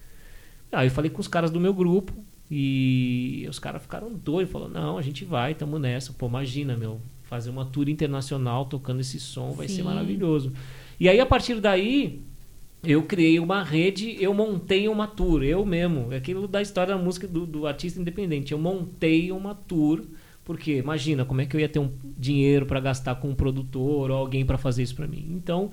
Aí 0.72 0.88
eu 0.88 0.92
falei 0.92 1.12
com 1.12 1.20
os 1.20 1.28
caras 1.28 1.52
do 1.52 1.60
meu 1.60 1.74
grupo 1.74 2.14
e 2.50 3.46
os 3.50 3.60
caras 3.60 3.82
ficaram 3.82 4.12
doidos. 4.14 4.52
Falaram, 4.52 4.72
não, 4.72 4.98
a 4.98 5.02
gente 5.02 5.26
vai, 5.26 5.54
tamo 5.54 5.78
nessa. 5.78 6.14
Pô, 6.14 6.28
imagina, 6.28 6.76
meu, 6.76 7.00
fazer 7.24 7.50
uma 7.50 7.66
tour 7.66 7.90
internacional 7.90 8.66
tocando 8.66 9.00
esse 9.02 9.20
som 9.20 9.52
vai 9.52 9.68
ser 9.68 9.76
Sim. 9.76 9.84
maravilhoso. 9.84 10.52
E 11.00 11.08
aí, 11.08 11.20
a 11.20 11.26
partir 11.26 11.60
daí, 11.60 12.22
eu 12.84 13.04
criei 13.04 13.40
uma 13.40 13.64
rede, 13.64 14.18
eu 14.22 14.34
montei 14.34 14.88
uma 14.88 15.08
tour, 15.08 15.44
eu 15.44 15.66
mesmo. 15.66 16.12
É 16.12 16.18
aquilo 16.18 16.48
da 16.48 16.62
história 16.62 16.96
da 16.96 17.02
música 17.02 17.28
do, 17.28 17.46
do 17.46 17.68
artista 17.68 18.02
independente. 18.02 18.52
Eu 18.52 18.60
montei 18.60 19.32
uma 19.32 19.54
tour, 19.54 20.04
porque 20.44 20.78
imagina 20.78 21.24
como 21.24 21.42
é 21.42 21.46
que 21.46 21.56
eu 21.56 21.60
ia 21.60 21.70
ter 21.70 21.80
um 21.80 21.92
dinheiro 22.18 22.66
para 22.66 22.80
gastar 22.80 23.16
com 23.16 23.30
um 23.30 23.36
produtor 23.36 24.10
ou 24.12 24.18
alguém 24.18 24.46
para 24.46 24.58
fazer 24.58 24.84
isso 24.84 24.96
para 24.96 25.08
mim. 25.08 25.28
Então, 25.30 25.72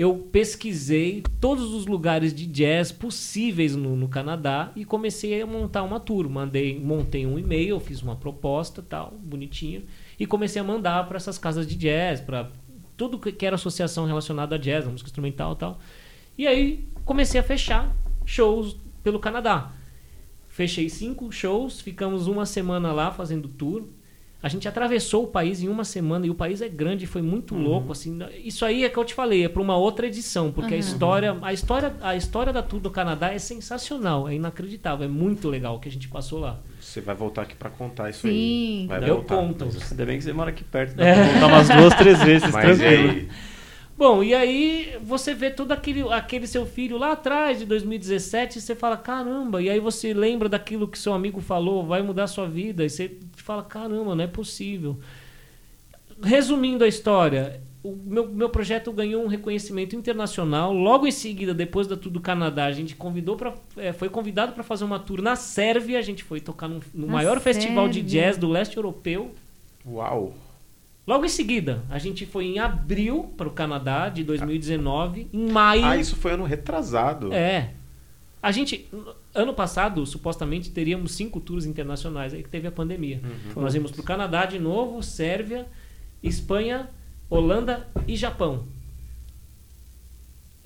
eu 0.00 0.16
pesquisei 0.32 1.22
todos 1.38 1.74
os 1.74 1.84
lugares 1.84 2.32
de 2.32 2.46
jazz 2.46 2.90
possíveis 2.90 3.76
no, 3.76 3.94
no 3.94 4.08
Canadá 4.08 4.72
e 4.74 4.82
comecei 4.82 5.42
a 5.42 5.46
montar 5.46 5.82
uma 5.82 6.00
tour. 6.00 6.26
Mandei, 6.26 6.80
montei 6.80 7.26
um 7.26 7.38
e-mail, 7.38 7.78
fiz 7.78 8.00
uma 8.00 8.16
proposta, 8.16 8.80
tal, 8.80 9.12
bonitinho, 9.22 9.84
e 10.18 10.24
comecei 10.24 10.58
a 10.58 10.64
mandar 10.64 11.06
para 11.06 11.18
essas 11.18 11.36
casas 11.36 11.66
de 11.66 11.76
jazz, 11.76 12.18
para 12.18 12.50
tudo 12.96 13.18
que 13.18 13.44
era 13.44 13.56
associação 13.56 14.06
relacionada 14.06 14.54
a 14.54 14.58
jazz, 14.58 14.86
a 14.86 14.90
música 14.90 15.08
instrumental, 15.08 15.54
tal. 15.54 15.78
E 16.38 16.46
aí 16.46 16.88
comecei 17.04 17.38
a 17.38 17.42
fechar 17.42 17.94
shows 18.24 18.78
pelo 19.02 19.18
Canadá. 19.18 19.70
Fechei 20.48 20.88
cinco 20.88 21.30
shows, 21.30 21.78
ficamos 21.78 22.26
uma 22.26 22.46
semana 22.46 22.90
lá 22.90 23.10
fazendo 23.10 23.48
tour. 23.48 23.84
A 24.42 24.48
gente 24.48 24.66
atravessou 24.66 25.24
o 25.24 25.26
país 25.26 25.62
em 25.62 25.68
uma 25.68 25.84
semana 25.84 26.26
e 26.26 26.30
o 26.30 26.34
país 26.34 26.62
é 26.62 26.68
grande, 26.68 27.06
foi 27.06 27.20
muito 27.20 27.54
louco 27.54 27.92
assim. 27.92 28.18
Isso 28.42 28.64
aí 28.64 28.84
é 28.84 28.88
que 28.88 28.96
eu 28.96 29.04
te 29.04 29.12
falei, 29.12 29.44
é 29.44 29.48
para 29.50 29.60
uma 29.60 29.76
outra 29.76 30.06
edição, 30.06 30.50
porque 30.50 30.72
a 30.72 30.76
Uhum. 30.76 30.80
história, 30.80 31.36
a 31.42 31.52
história, 31.52 31.92
a 32.00 32.16
história 32.16 32.50
da 32.50 32.62
tour 32.62 32.80
do 32.80 32.90
Canadá 32.90 33.32
é 33.34 33.38
sensacional, 33.38 34.26
é 34.26 34.34
inacreditável, 34.34 35.04
é 35.04 35.08
muito 35.08 35.46
legal 35.46 35.76
o 35.76 35.78
que 35.78 35.88
a 35.90 35.92
gente 35.92 36.08
passou 36.08 36.40
lá. 36.40 36.58
Você 36.80 37.02
vai 37.02 37.14
voltar 37.14 37.42
aqui 37.42 37.54
pra 37.54 37.68
contar 37.68 38.08
isso 38.08 38.22
Sim. 38.22 38.28
aí. 38.28 38.86
Vai 38.88 39.10
Eu 39.10 39.16
voltar. 39.16 39.36
conto. 39.36 39.68
Ainda 39.90 40.06
bem 40.06 40.16
que 40.16 40.24
você 40.24 40.32
mora 40.32 40.48
aqui 40.50 40.64
perto. 40.64 40.94
Dá 40.96 41.04
pra 41.04 41.22
voltar 41.24 41.46
umas 41.46 41.68
duas, 41.68 41.94
três 41.96 42.22
vezes, 42.22 42.48
Mas 42.52 42.78
e 42.78 42.82
tranquilo. 42.82 43.10
aí? 43.10 43.28
Bom, 43.98 44.22
e 44.22 44.34
aí 44.34 44.96
você 45.02 45.34
vê 45.34 45.50
todo 45.50 45.72
aquele, 45.72 46.00
aquele 46.10 46.46
seu 46.46 46.64
filho 46.64 46.96
lá 46.96 47.12
atrás 47.12 47.58
de 47.58 47.66
2017 47.66 48.56
e 48.56 48.60
você 48.62 48.74
fala, 48.74 48.96
caramba, 48.96 49.60
e 49.60 49.68
aí 49.68 49.78
você 49.78 50.14
lembra 50.14 50.48
daquilo 50.48 50.88
que 50.88 50.98
seu 50.98 51.12
amigo 51.12 51.38
falou, 51.42 51.84
vai 51.86 52.00
mudar 52.00 52.24
a 52.24 52.26
sua 52.26 52.46
vida, 52.46 52.82
e 52.82 52.88
você 52.88 53.14
fala, 53.42 53.62
caramba, 53.62 54.14
não 54.14 54.24
é 54.24 54.26
possível. 54.26 54.98
Resumindo 56.22 56.84
a 56.84 56.88
história, 56.88 57.60
o 57.82 57.96
meu, 57.96 58.28
meu 58.28 58.48
projeto 58.50 58.92
ganhou 58.92 59.24
um 59.24 59.26
reconhecimento 59.26 59.96
internacional. 59.96 60.72
Logo 60.72 61.06
em 61.06 61.10
seguida, 61.10 61.54
depois 61.54 61.86
da 61.86 61.96
Tudo 61.96 62.20
Canadá, 62.20 62.66
a 62.66 62.72
gente 62.72 62.94
convidou 62.94 63.36
pra, 63.36 63.54
é, 63.76 63.92
foi 63.92 64.08
convidado 64.08 64.52
para 64.52 64.62
fazer 64.62 64.84
uma 64.84 64.98
tour 64.98 65.22
na 65.22 65.34
Sérvia. 65.34 65.98
A 65.98 66.02
gente 66.02 66.22
foi 66.22 66.40
tocar 66.40 66.68
no, 66.68 66.80
no 66.92 67.06
Na 67.06 67.12
maior 67.14 67.40
festival 67.40 67.88
de 67.88 68.00
Sérvia. 68.00 68.22
jazz 68.22 68.36
do 68.36 68.48
leste 68.48 68.76
europeu. 68.76 69.34
Uau. 69.86 70.34
Logo 71.06 71.24
em 71.24 71.28
seguida, 71.28 71.82
a 71.88 71.98
gente 71.98 72.26
foi 72.26 72.44
em 72.44 72.58
abril 72.58 73.32
para 73.36 73.48
o 73.48 73.50
Canadá 73.50 74.08
de 74.10 74.22
2019. 74.22 75.28
Em 75.32 75.50
maio. 75.50 75.84
Ah, 75.84 75.96
isso 75.96 76.14
foi 76.16 76.32
ano 76.32 76.44
retrasado. 76.44 77.32
É. 77.32 77.70
A 78.42 78.52
gente, 78.52 78.88
ano 79.34 79.54
passado, 79.54 80.04
supostamente 80.06 80.70
teríamos 80.70 81.12
cinco 81.12 81.40
tours 81.40 81.64
internacionais, 81.64 82.34
aí 82.34 82.42
que 82.42 82.48
teve 82.48 82.66
a 82.66 82.72
pandemia. 82.72 83.20
Uhum. 83.22 83.62
Nós 83.62 83.74
íamos 83.74 83.92
para 83.92 84.00
o 84.00 84.04
Canadá 84.04 84.44
de 84.44 84.58
novo, 84.58 85.02
Sérvia, 85.02 85.66
Espanha, 86.22 86.90
Holanda 87.28 87.88
e 88.08 88.16
Japão. 88.16 88.64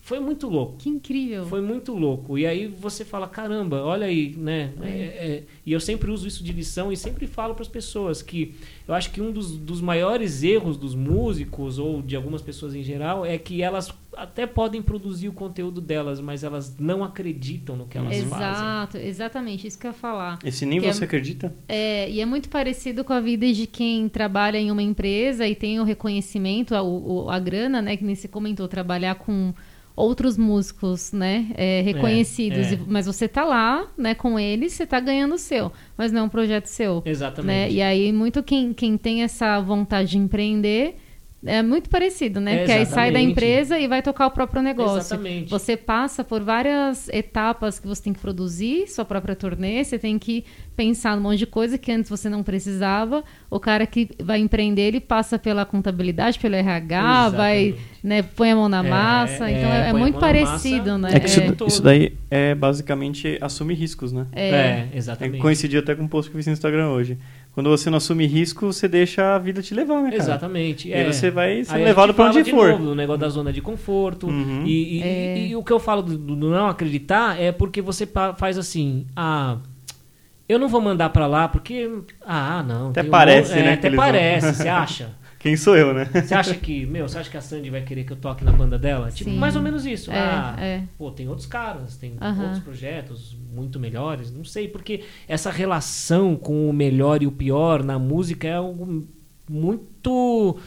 Foi 0.05 0.21
muito 0.21 0.51
louco. 0.51 0.77
Que 0.77 0.91
incrível. 0.91 1.47
Foi 1.47 1.63
muito 1.63 1.95
louco. 1.95 2.37
E 2.37 2.45
aí 2.47 2.67
você 2.67 3.07
fala, 3.07 3.27
caramba, 3.27 3.83
olha 3.83 4.07
aí, 4.07 4.35
né? 4.37 4.71
É, 4.83 4.87
é, 4.91 5.43
e 5.65 5.73
eu 5.73 5.81
sempre 5.81 6.11
uso 6.11 6.29
isso 6.29 6.45
de 6.45 6.53
lição 6.53 6.93
e 6.93 6.97
sempre 6.97 7.27
falo 7.27 7.55
para 7.55 7.63
as 7.63 7.69
pessoas 7.69 8.21
que 8.21 8.55
eu 8.87 8.93
acho 8.93 9.11
que 9.11 9.23
um 9.23 9.33
dos, 9.33 9.57
dos 9.57 9.81
maiores 9.81 10.43
erros 10.43 10.77
dos 10.77 10.95
músicos 10.95 11.79
ou 11.79 12.03
de 12.03 12.15
algumas 12.15 12.43
pessoas 12.43 12.75
em 12.75 12.83
geral 12.83 13.25
é 13.25 13.39
que 13.39 13.63
elas 13.63 13.91
até 14.15 14.47
podem 14.47 14.83
produzir 14.83 15.29
o 15.29 15.33
conteúdo 15.33 15.81
delas, 15.81 16.21
mas 16.21 16.45
elas 16.45 16.77
não 16.79 17.03
acreditam 17.03 17.75
no 17.75 17.87
que 17.87 17.97
elas 17.97 18.15
fazem. 18.25 18.27
Exato, 18.27 18.97
exatamente, 18.99 19.67
isso 19.67 19.79
que 19.79 19.87
eu 19.87 19.91
ia 19.91 19.95
falar. 19.97 20.39
E 20.45 20.53
se 20.53 20.67
nem 20.67 20.81
Que 20.83 20.87
é- 20.87 20.93
você 20.93 21.05
acredita? 21.05 21.53
É, 21.67 22.11
e 22.11 22.21
é 22.21 22.27
muito 22.27 22.51
parecido 22.51 23.03
com 23.05 23.15
a 23.15 23.21
vida 23.21 23.51
de 23.51 23.67
quem 23.67 24.07
trabalha 24.07 24.59
em 24.59 24.71
uma 24.71 24.83
empresa 24.83 25.49
e 25.49 25.55
tem 25.55 25.81
o 25.81 25.83
reconhecimento, 25.85 26.75
a, 26.75 26.83
o- 26.83 27.31
a 27.31 27.39
grana, 27.39 27.81
né? 27.81 27.97
Que 27.97 28.05
nem 28.05 28.15
se 28.15 28.29
comentou, 28.29 28.69
trabalhar 28.69 29.15
com 29.15 29.55
outros 29.97 30.37
músicos, 30.37 31.13
né? 31.13 31.47
é, 31.55 31.81
reconhecidos. 31.83 32.59
é. 32.73 32.75
E- 32.75 32.81
mas 32.87 33.07
você 33.07 33.29
tá 33.29 33.45
lá, 33.45 33.87
né? 33.97 34.15
Com 34.15 34.39
eles, 34.39 34.73
você 34.73 34.87
tá 34.87 34.99
ganhando 35.01 35.35
o 35.35 35.39
seu. 35.39 35.71
Mas 35.97 36.11
não 36.13 36.21
é 36.21 36.25
um 36.25 36.29
projeto 36.29 36.67
seu. 36.67 36.97
Né? 36.97 37.03
Exatamente. 37.07 37.75
E 37.75 37.83
aí, 37.83 38.13
muito 38.13 38.43
quem, 38.43 38.73
quem 38.73 38.97
tem 38.97 39.23
essa 39.23 39.61
vontade 39.61 40.11
de 40.11 40.19
empreender 40.19 40.97
é 41.47 41.63
muito 41.63 41.89
parecido, 41.91 42.41
né? 42.41 42.55
É, 42.55 42.59
Porque 42.59 42.73
aí 42.73 42.87
sai 42.87 43.11
da 43.13 43.21
empresa 43.21 43.79
e 43.79 43.87
vai 43.87 44.03
tocar 44.03 44.27
o 44.27 44.31
próprio 44.31 44.63
negócio. 44.63 44.99
Exatamente. 44.99 45.51
Você 45.51 45.77
passa 45.77 46.23
por 46.25 46.43
várias 46.43 47.09
etapas 47.09 47.79
que 47.79 47.87
você 47.87 48.03
tem 48.03 48.13
que 48.13 48.21
produzir 48.21 48.87
sua 48.89 49.05
própria 49.05 49.35
turnê, 49.37 49.83
você 49.85 49.99
tem 49.99 50.19
que 50.19 50.45
pensar 50.77 51.17
num 51.17 51.23
monte 51.23 51.39
de 51.39 51.47
coisa 51.47 51.79
que 51.79 51.93
antes 51.93 52.11
você 52.11 52.29
não 52.29 52.43
precisava. 52.43 53.23
O 53.49 53.61
cara 53.61 53.87
que 53.87 54.09
vai 54.23 54.41
empreender, 54.41 54.83
ele 54.83 55.01
passa 55.01 55.39
pela 55.39 55.65
contabilidade, 55.65 56.39
pelo 56.39 56.55
RH, 56.57 57.29
vai, 57.31 57.67
Exatamente. 57.69 57.89
né, 58.03 58.23
põe 58.23 58.51
a 58.51 58.57
mão 58.57 58.69
na 58.69 58.85
É, 58.85 58.89
massa. 58.91 59.51
então 59.51 59.71
é, 59.71 59.81
é, 59.83 59.87
é 59.87 59.91
a 59.91 59.95
muito 59.95 60.19
parecido, 60.19 60.99
massa. 60.99 60.99
né? 60.99 61.11
É 61.15 61.21
que 61.21 61.27
isso, 61.27 61.41
É. 61.41 61.67
isso 61.67 61.83
daí 61.83 62.13
é 62.31 62.55
basicamente 62.55 63.39
assumir 63.41 63.75
riscos, 63.75 64.13
né? 64.13 64.27
É, 64.33 64.49
É, 64.49 64.55
É, 64.55 64.89
exatamente. 64.97 65.39
coincidiu 65.41 65.81
até 65.81 65.95
com 65.95 66.03
um 66.03 66.09
post 66.09 66.31
que 66.31 66.37
eu 66.37 66.39
fiz 66.39 66.47
no 66.47 66.53
Instagram 66.53 66.89
hoje. 66.91 67.19
Quando 67.55 67.71
você 67.71 67.89
não 67.89 67.99
assume 67.99 68.27
risco, 68.27 68.67
você 68.73 68.89
deixa 68.89 69.37
a 69.37 69.39
vida 69.39 69.63
te 69.63 69.73
levar, 69.75 70.03
né, 70.03 70.11
cara? 70.11 70.17
Exatamente. 70.23 70.89
E 70.89 70.93
é. 70.93 70.99
aí 71.05 71.13
você 71.13 71.31
vai 71.31 71.63
ser 71.63 71.77
Aí 71.77 71.85
levado 71.85 72.13
fala 72.13 72.31
onde 72.31 72.43
de 72.43 72.51
for. 72.51 72.71
Novo, 72.71 72.91
o 72.91 72.95
negócio 72.97 73.21
da 73.21 73.29
zona 73.29 73.53
de 73.53 73.61
conforto. 73.61 74.27
Uhum. 74.27 74.65
E, 74.67 74.99
e- 74.99 75.03
É. 75.03 75.39
e- 75.39 75.49
e 75.51 75.57
o 75.57 75.63
que 75.63 75.73
eu 75.73 75.79
falo 75.79 76.03
do, 76.03 76.19
do 76.19 76.35
não 76.35 76.67
acreditar 76.67 77.41
é 77.41 77.53
porque 77.53 77.81
você 77.81 78.09
faz 78.37 78.59
assim, 78.59 79.07
ah, 79.15 79.59
eu 80.49 80.59
não 80.59 80.67
vou 80.69 80.81
mandar 80.81 81.11
pra 81.11 81.29
lá 81.29 81.47
porque, 81.47 81.89
ah, 82.27 82.65
não. 82.67 82.91
Até 82.91 83.03
um 83.03 83.09
parece, 83.11 83.51
monte- 83.51 83.61
é, 83.61 83.63
né, 83.67 83.73
Até 83.75 83.89
vão. 83.89 83.99
parece, 83.99 84.55
você 84.55 84.69
acha? 84.69 85.11
Quem 85.45 85.59
sou 85.59 85.77
eu, 85.77 85.93
né? 85.93 86.07
Você 86.07 86.35
acha 86.35 86.55
que, 86.55 86.87
meu, 86.87 87.07
você 87.07 87.19
acha 87.19 87.29
que 87.29 87.37
a 87.37 87.41
Sandy 87.43 87.69
vai 87.69 87.83
querer 87.83 88.05
que 88.05 88.13
eu 88.15 88.17
toque 88.17 88.43
na 88.43 88.51
banda 88.51 88.79
dela? 88.79 89.11
Tipo, 89.11 89.29
Sim. 89.29 89.37
mais 89.37 89.55
ou 89.55 89.61
menos 89.61 89.85
isso. 89.85 90.11
É, 90.11 90.19
ah, 90.19 90.57
é. 90.59 90.83
pô, 90.97 91.11
tem 91.11 91.29
outros 91.29 91.47
caras, 91.47 91.99
tem 91.99 92.15
outros 92.41 92.61
projetos 92.61 93.37
muito 93.53 93.79
melhores, 93.79 94.33
não 94.33 94.43
sei, 94.43 94.69
porque 94.69 95.05
essa 95.29 95.51
relação 95.51 96.35
com 96.35 96.71
o 96.71 96.73
melhor 96.73 97.23
e 97.23 97.27
o 97.27 97.31
pior 97.31 97.85
na 97.85 97.99
música 97.99 98.49
é 98.49 98.55
algo 98.55 99.07
muito 99.47 100.59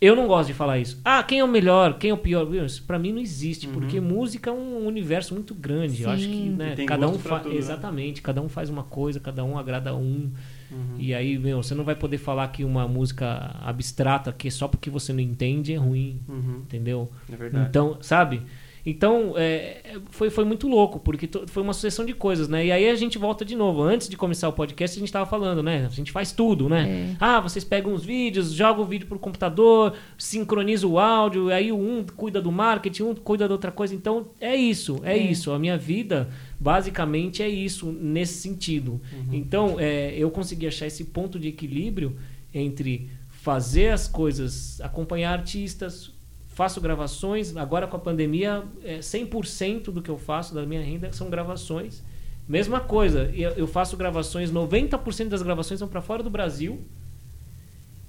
eu 0.00 0.16
não 0.16 0.26
gosto 0.26 0.48
de 0.48 0.54
falar 0.54 0.80
isso. 0.80 1.00
Ah, 1.04 1.22
quem 1.22 1.38
é 1.38 1.44
o 1.44 1.48
melhor, 1.48 1.96
quem 1.96 2.10
é 2.10 2.12
o 2.14 2.18
pior? 2.18 2.52
Isso 2.52 2.82
pra 2.82 2.98
mim 2.98 3.12
não 3.12 3.20
existe, 3.20 3.68
Uhum. 3.68 3.72
porque 3.74 4.00
música 4.00 4.50
é 4.50 4.52
um 4.52 4.84
universo 4.84 5.32
muito 5.32 5.54
grande. 5.54 6.02
Eu 6.02 6.10
acho 6.10 6.26
que, 6.26 6.34
Sim. 6.34 6.50
né, 6.50 6.74
cada 6.86 7.08
um 7.08 7.18
faz. 7.20 7.46
né? 7.46 7.54
Exatamente, 7.54 8.20
cada 8.20 8.42
um 8.42 8.48
faz 8.48 8.68
uma 8.68 8.82
coisa, 8.82 9.20
cada 9.20 9.44
um 9.44 9.56
agrada 9.56 9.94
um. 9.94 10.32
Uhum. 10.70 10.96
E 10.98 11.14
aí, 11.14 11.38
meu, 11.38 11.62
você 11.62 11.74
não 11.74 11.84
vai 11.84 11.94
poder 11.94 12.18
falar 12.18 12.48
que 12.48 12.64
uma 12.64 12.88
música 12.88 13.54
abstrata, 13.60 14.32
que 14.32 14.50
só 14.50 14.66
porque 14.68 14.90
você 14.90 15.12
não 15.12 15.20
entende 15.20 15.72
é 15.72 15.76
ruim, 15.76 16.20
Uhum. 16.28 16.62
entendeu? 16.64 17.10
É 17.32 17.36
verdade. 17.36 17.68
Então, 17.68 17.98
sabe? 18.00 18.42
Então, 18.88 19.34
é, 19.36 19.96
foi, 20.10 20.30
foi 20.30 20.44
muito 20.44 20.68
louco, 20.68 21.00
porque 21.00 21.28
foi 21.48 21.60
uma 21.60 21.72
sucessão 21.72 22.04
de 22.04 22.12
coisas, 22.12 22.48
né? 22.48 22.64
E 22.66 22.70
aí 22.70 22.88
a 22.88 22.94
gente 22.94 23.18
volta 23.18 23.44
de 23.44 23.56
novo. 23.56 23.82
Antes 23.82 24.08
de 24.08 24.16
começar 24.16 24.48
o 24.48 24.52
podcast, 24.52 24.96
a 24.96 25.00
gente 25.00 25.12
tava 25.12 25.26
falando, 25.28 25.60
né? 25.60 25.84
A 25.84 25.88
gente 25.88 26.12
faz 26.12 26.30
tudo, 26.30 26.68
né? 26.68 26.88
É. 26.88 27.16
Ah, 27.18 27.40
vocês 27.40 27.64
pegam 27.64 27.92
os 27.92 28.04
vídeos, 28.04 28.52
jogam 28.52 28.84
o 28.84 28.86
vídeo 28.86 29.08
pro 29.08 29.18
computador, 29.18 29.94
sincroniza 30.16 30.86
o 30.86 31.00
áudio, 31.00 31.48
aí 31.50 31.72
um 31.72 32.04
cuida 32.04 32.40
do 32.40 32.52
marketing, 32.52 33.02
um 33.02 33.14
cuida 33.16 33.46
de 33.48 33.52
outra 33.52 33.72
coisa. 33.72 33.92
Então, 33.92 34.28
é 34.40 34.54
isso, 34.54 35.00
é, 35.02 35.14
É. 35.14 35.18
isso. 35.18 35.50
A 35.50 35.58
minha 35.58 35.76
vida, 35.76 36.28
basicamente, 36.60 37.42
é 37.42 37.48
isso, 37.48 37.90
nesse 37.90 38.34
sentido. 38.34 39.00
Então, 39.32 39.80
é, 39.80 40.14
eu 40.16 40.30
consegui 40.30 40.68
achar 40.68 40.86
esse 40.86 41.06
ponto 41.06 41.40
de 41.40 41.48
equilíbrio 41.48 42.16
entre 42.54 43.10
fazer 43.28 43.88
as 43.90 44.08
coisas, 44.08 44.80
acompanhar 44.80 45.32
artistas, 45.32 46.10
faço 46.56 46.80
gravações. 46.80 47.54
Agora 47.54 47.86
com 47.86 47.96
a 47.96 48.00
pandemia, 48.00 48.64
é 48.82 48.98
100% 48.98 49.92
do 49.92 50.00
que 50.00 50.10
eu 50.10 50.16
faço 50.16 50.54
da 50.54 50.64
minha 50.64 50.80
renda 50.80 51.12
são 51.12 51.28
gravações. 51.28 52.02
Mesma 52.48 52.80
coisa, 52.80 53.30
eu 53.34 53.66
faço 53.66 53.96
gravações, 53.96 54.50
90% 54.50 55.28
das 55.28 55.42
gravações 55.42 55.78
são 55.80 55.86
para 55.86 56.00
fora 56.00 56.22
do 56.22 56.30
Brasil. 56.30 56.80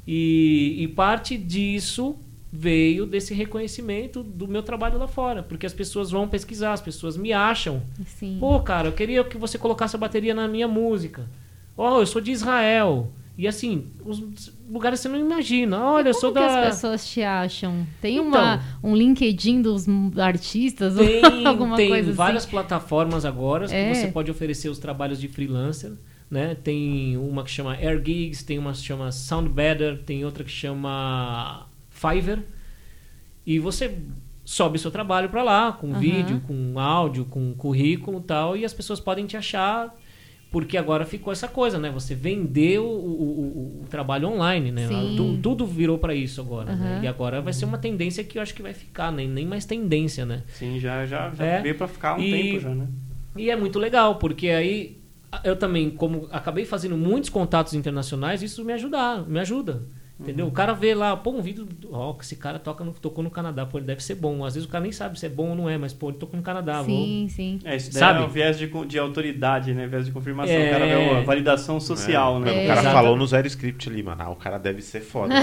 E, 0.08 0.78
e 0.80 0.88
parte 0.88 1.38
disso 1.38 2.16
veio 2.54 3.06
desse 3.06 3.34
reconhecimento 3.34 4.24
do 4.24 4.48
meu 4.48 4.64
trabalho 4.64 4.98
lá 4.98 5.08
fora, 5.08 5.44
porque 5.44 5.66
as 5.66 5.74
pessoas 5.74 6.10
vão 6.10 6.30
pesquisar, 6.30 6.72
as 6.72 6.82
pessoas 6.82 7.18
me 7.18 7.34
acham. 7.34 7.82
Sim. 8.06 8.38
Pô, 8.40 8.62
cara, 8.62 8.88
eu 8.88 8.94
queria 8.94 9.24
que 9.26 9.38
você 9.38 9.58
colocasse 9.58 9.96
a 9.96 10.00
bateria 10.00 10.34
na 10.34 10.48
minha 10.48 10.68
música. 10.70 11.28
Ó, 11.76 12.00
eu 12.00 12.06
sou 12.06 12.22
de 12.22 12.32
Israel. 12.32 13.12
E 13.38 13.48
assim, 13.48 13.86
os 14.04 14.52
lugares 14.68 15.00
você 15.00 15.08
não 15.08 15.20
imagina. 15.20 15.78
Olha, 15.80 16.10
eu 16.10 16.14
Como 16.14 16.22
sou 16.22 16.34
que 16.34 16.40
da. 16.40 16.62
as 16.62 16.76
pessoas 16.76 17.08
te 17.08 17.22
acham? 17.22 17.86
Tem 18.02 18.16
Então. 18.18 18.28
uma, 18.28 18.62
um 18.84 18.96
LinkedIn 18.96 19.62
dos 19.62 19.86
artistas? 20.18 20.96
Tem, 20.96 21.22
alguma 21.46 21.76
tem 21.76 21.90
coisa 21.90 22.12
várias 22.14 22.44
assim? 22.44 22.52
plataformas 22.52 23.26
agora 23.26 23.66
É. 23.72 23.90
que 23.90 23.96
você 23.96 24.08
pode 24.08 24.32
oferecer 24.32 24.70
os 24.70 24.80
trabalhos 24.80 25.20
de 25.20 25.28
freelancer. 25.28 25.94
Né? 26.32 26.56
Tem 26.56 27.16
uma 27.16 27.44
que 27.44 27.52
chama 27.52 27.74
Air 27.76 28.02
Gigs, 28.04 28.44
tem 28.44 28.58
uma 28.58 28.72
que 28.74 28.80
chama 28.80 29.12
Soundbetter, 29.12 30.00
tem 30.04 30.26
outra 30.26 30.44
que 30.44 30.50
chama 30.52 31.68
Fiverr. 31.90 32.40
E 33.46 33.60
você 33.60 33.98
sobe 34.44 34.80
seu 34.80 34.90
trabalho 34.92 35.30
para 35.30 35.44
lá, 35.44 35.72
com 35.74 35.92
Aham. 35.92 36.00
vídeo, 36.00 36.42
com 36.48 36.80
áudio, 36.80 37.24
com 37.26 37.54
currículo 37.54 38.20
e 38.20 38.24
tal, 38.24 38.58
e 38.58 38.66
as 38.66 38.74
pessoas 38.74 39.00
podem 39.00 39.26
te 39.26 39.38
achar, 39.38 39.96
porque 40.60 40.76
agora 40.76 41.06
ficou 41.06 41.32
essa 41.32 41.48
coisa, 41.48 41.78
né? 41.78 41.92
Você 41.92 42.16
vendeu 42.16 42.84
o, 42.84 42.90
o- 42.90 43.82
o- 43.84 43.88
trabalho 43.92 44.28
online, 44.28 44.72
né? 44.72 44.88
Sim. 44.88 45.14
Tu- 45.16 45.38
tudo 45.44 45.68
virou 45.68 46.00
para 46.00 46.16
isso 46.16 46.42
agora, 46.42 46.76
né? 46.76 46.94
Aham. 46.96 47.04
E 47.04 47.08
agora 47.08 47.40
vai 47.42 47.54
ser 47.54 47.66
uma 47.66 47.78
tendência 47.78 48.24
que 48.24 48.40
eu 48.40 48.42
acho 48.42 48.56
que 48.56 48.64
vai 48.64 48.74
ficar, 48.74 49.12
nem, 49.12 49.28
nem 49.30 49.46
mais 49.46 49.66
tendência, 49.66 50.26
né? 50.26 50.42
Sim, 50.48 50.80
já, 50.80 51.06
já, 51.06 51.30
já 51.30 51.46
É. 51.46 51.62
veio 51.62 51.76
pra 51.76 51.88
ficar 51.88 52.10
há 52.10 52.16
um 52.16 52.20
E- 52.24 52.32
tempo 52.32 52.60
já, 52.60 52.70
né? 52.74 52.88
E 53.36 53.52
é 53.52 53.56
muito 53.56 53.78
legal, 53.78 54.16
porque 54.16 54.50
aí 54.50 54.98
eu 55.44 55.56
também, 55.56 55.92
como 55.92 56.28
acabei 56.32 56.66
fazendo 56.66 56.98
muitos 56.98 57.30
contatos 57.30 57.76
internacionais, 57.76 58.42
isso 58.42 58.66
me 58.66 58.74
ajuda, 58.74 59.22
me 59.28 59.40
ajuda. 59.40 59.84
Entendeu? 60.20 60.46
Uhum. 60.46 60.52
O 60.52 60.54
cara 60.54 60.74
vê 60.74 60.96
lá, 60.96 61.16
pô, 61.16 61.30
um 61.30 61.42
vídeo, 61.44 61.68
ó, 61.92 62.12
que 62.14 62.24
esse 62.24 62.36
cara 62.36 62.58
toca 62.58 62.84
no, 62.84 62.92
tocou 62.92 63.24
no 63.24 63.30
Canadá, 63.30 63.68
pô, 63.68 63.78
ele 63.78 63.86
deve 63.86 64.04
ser 64.04 64.16
bom. 64.16 64.44
Às 64.44 64.56
vezes 64.56 64.68
o 64.68 64.72
cara 64.72 64.82
nem 64.82 64.92
sabe 64.92 65.20
se 65.20 65.28
é 65.28 65.30
bom 65.30 65.50
ou 65.50 65.56
não 65.56 65.70
é, 65.70 65.78
mas 65.78 65.94
pô, 65.94 66.10
ele 66.10 66.18
tocou 66.18 66.36
no 66.36 66.42
Canadá, 66.44 66.82
vou- 66.82 67.06
Sim, 67.06 67.28
sim. 67.30 67.60
É, 67.64 67.76
isso 67.76 67.92
daí 67.94 68.00
Sabe? 68.00 68.22
é 68.22 68.26
o 68.26 68.28
viés 68.28 68.58
de, 68.58 68.66
de 68.88 68.98
autoridade, 68.98 69.76
né? 69.76 69.86
Viés 69.86 70.08
de 70.08 70.12
confirmação. 70.12 70.56
É. 70.56 70.70
O 70.70 70.72
cara 70.72 70.86
vê 70.88 71.10
a 71.18 71.22
validação 71.22 71.80
social, 71.80 72.38
É, 72.38 72.40
né? 72.40 72.52
O 72.52 72.56
É. 72.56 72.66
cara 72.68 72.80
Exato. 72.80 72.96
falou 72.96 73.16
no 73.16 73.28
zero 73.28 73.46
script 73.46 73.88
ali, 73.90 74.02
mano. 74.02 74.24
Ah, 74.24 74.30
o 74.32 74.36
cara 74.36 74.58
deve 74.58 74.82
ser 74.82 75.02
foda. 75.02 75.36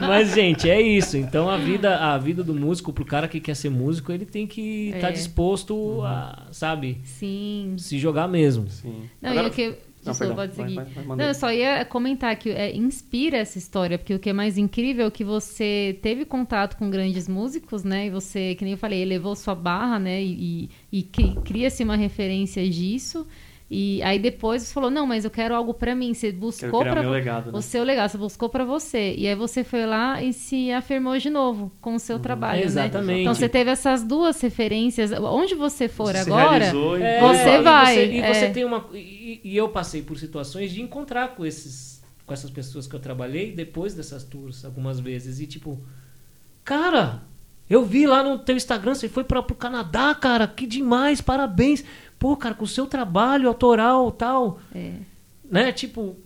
Mas, 0.00 0.34
gente, 0.34 0.68
é 0.68 0.80
isso. 0.80 1.16
Então 1.16 1.48
a 1.48 1.56
vida, 1.56 1.96
a 1.98 2.18
vida 2.18 2.42
do 2.42 2.54
músico, 2.54 2.92
pro 2.92 3.04
cara 3.04 3.28
que 3.28 3.40
quer 3.40 3.54
ser 3.54 3.70
músico, 3.70 4.12
ele 4.12 4.26
tem 4.26 4.46
que 4.46 4.90
estar 4.94 5.08
É. 5.08 5.12
disposto 5.12 6.00
a, 6.02 6.46
sabe, 6.50 7.00
Sim. 7.04 7.74
se 7.78 7.98
jogar 7.98 8.28
mesmo. 8.28 8.68
Sim. 8.68 9.08
Não, 9.20 9.30
Agora- 9.30 9.46
e 9.46 9.50
o 9.50 9.52
que... 9.52 9.74
Não, 10.04 10.12
Desculpa, 10.12 10.34
pode 10.34 10.52
Vai, 10.56 10.64
seguir. 10.68 10.74
vai, 10.76 10.84
vai, 10.86 11.04
manda 11.04 11.22
Não, 11.22 11.28
eu 11.30 11.34
só 11.34 11.52
ia 11.52 11.84
comentar 11.84 12.34
que 12.36 12.50
é, 12.50 12.74
inspira 12.76 13.36
essa 13.38 13.56
história, 13.56 13.96
porque 13.98 14.12
o 14.14 14.18
que 14.18 14.30
é 14.30 14.32
mais 14.32 14.58
incrível 14.58 15.06
é 15.06 15.10
que 15.10 15.22
você 15.22 15.96
teve 16.02 16.24
contato 16.24 16.76
com 16.76 16.90
grandes 16.90 17.28
músicos, 17.28 17.84
né? 17.84 18.06
E 18.06 18.10
você, 18.10 18.54
que 18.56 18.64
nem 18.64 18.72
eu 18.72 18.78
falei, 18.78 19.00
elevou 19.00 19.36
sua 19.36 19.54
barra, 19.54 19.98
né? 20.00 20.20
E, 20.22 20.68
e, 20.92 20.98
e 20.98 21.02
cri- 21.04 21.36
cria-se 21.44 21.84
uma 21.84 21.94
referência 21.96 22.68
disso. 22.68 23.26
E 23.74 24.02
aí 24.02 24.18
depois 24.18 24.60
você 24.62 24.74
falou, 24.74 24.90
não, 24.90 25.06
mas 25.06 25.24
eu 25.24 25.30
quero 25.30 25.54
algo 25.54 25.72
pra 25.72 25.94
mim. 25.94 26.12
Você 26.12 26.30
buscou 26.30 26.82
legado, 26.82 27.50
né? 27.50 27.58
o 27.58 27.62
seu 27.62 27.82
legado, 27.82 28.10
você 28.10 28.18
buscou 28.18 28.50
pra 28.50 28.66
você. 28.66 29.14
E 29.16 29.26
aí 29.26 29.34
você 29.34 29.64
foi 29.64 29.86
lá 29.86 30.22
e 30.22 30.34
se 30.34 30.70
afirmou 30.70 31.16
de 31.16 31.30
novo 31.30 31.72
com 31.80 31.94
o 31.94 31.98
seu 31.98 32.18
trabalho, 32.18 32.60
né? 32.60 32.66
Exatamente. 32.66 33.20
Então 33.22 33.34
você 33.34 33.48
teve 33.48 33.70
essas 33.70 34.02
duas 34.04 34.38
referências. 34.42 35.10
Onde 35.12 35.54
você 35.54 35.88
for 35.88 36.12
Você 36.12 36.18
agora, 36.18 36.58
realizou 36.58 36.98
e 36.98 37.02
É, 37.02 37.20
Você 37.20 37.48
e 37.48 37.62
vai, 37.62 37.94
você- 37.94 38.06
e 38.12 38.18
é. 38.20 38.34
você 38.34 38.50
tem 38.50 38.64
uma. 38.66 38.86
E, 38.92 39.40
e 39.42 39.56
eu 39.56 39.70
passei 39.70 40.02
por 40.02 40.18
situações 40.18 40.70
de 40.70 40.82
encontrar 40.82 41.28
com 41.34 41.46
esses. 41.46 42.02
Com 42.26 42.34
essas 42.34 42.50
pessoas 42.50 42.86
que 42.86 42.94
eu 42.94 43.00
trabalhei 43.00 43.52
depois 43.52 43.94
dessas 43.94 44.22
tours 44.22 44.66
algumas 44.66 45.00
vezes. 45.00 45.40
E 45.40 45.46
tipo, 45.46 45.80
cara, 46.62 47.22
eu 47.72 47.84
vi 47.84 48.06
lá 48.06 48.22
no 48.22 48.38
teu 48.38 48.54
Instagram, 48.54 48.94
você 48.94 49.08
foi 49.08 49.24
para 49.24 49.42
pro 49.42 49.56
Canadá, 49.56 50.14
cara, 50.14 50.46
que 50.46 50.66
demais, 50.66 51.20
parabéns. 51.22 51.82
Pô, 52.18 52.36
cara, 52.36 52.54
com 52.54 52.64
o 52.64 52.68
seu 52.68 52.86
trabalho 52.86 53.48
autoral 53.48 54.12
tal. 54.12 54.60
É. 54.74 54.92
Né? 55.50 55.72
Tipo, 55.72 56.16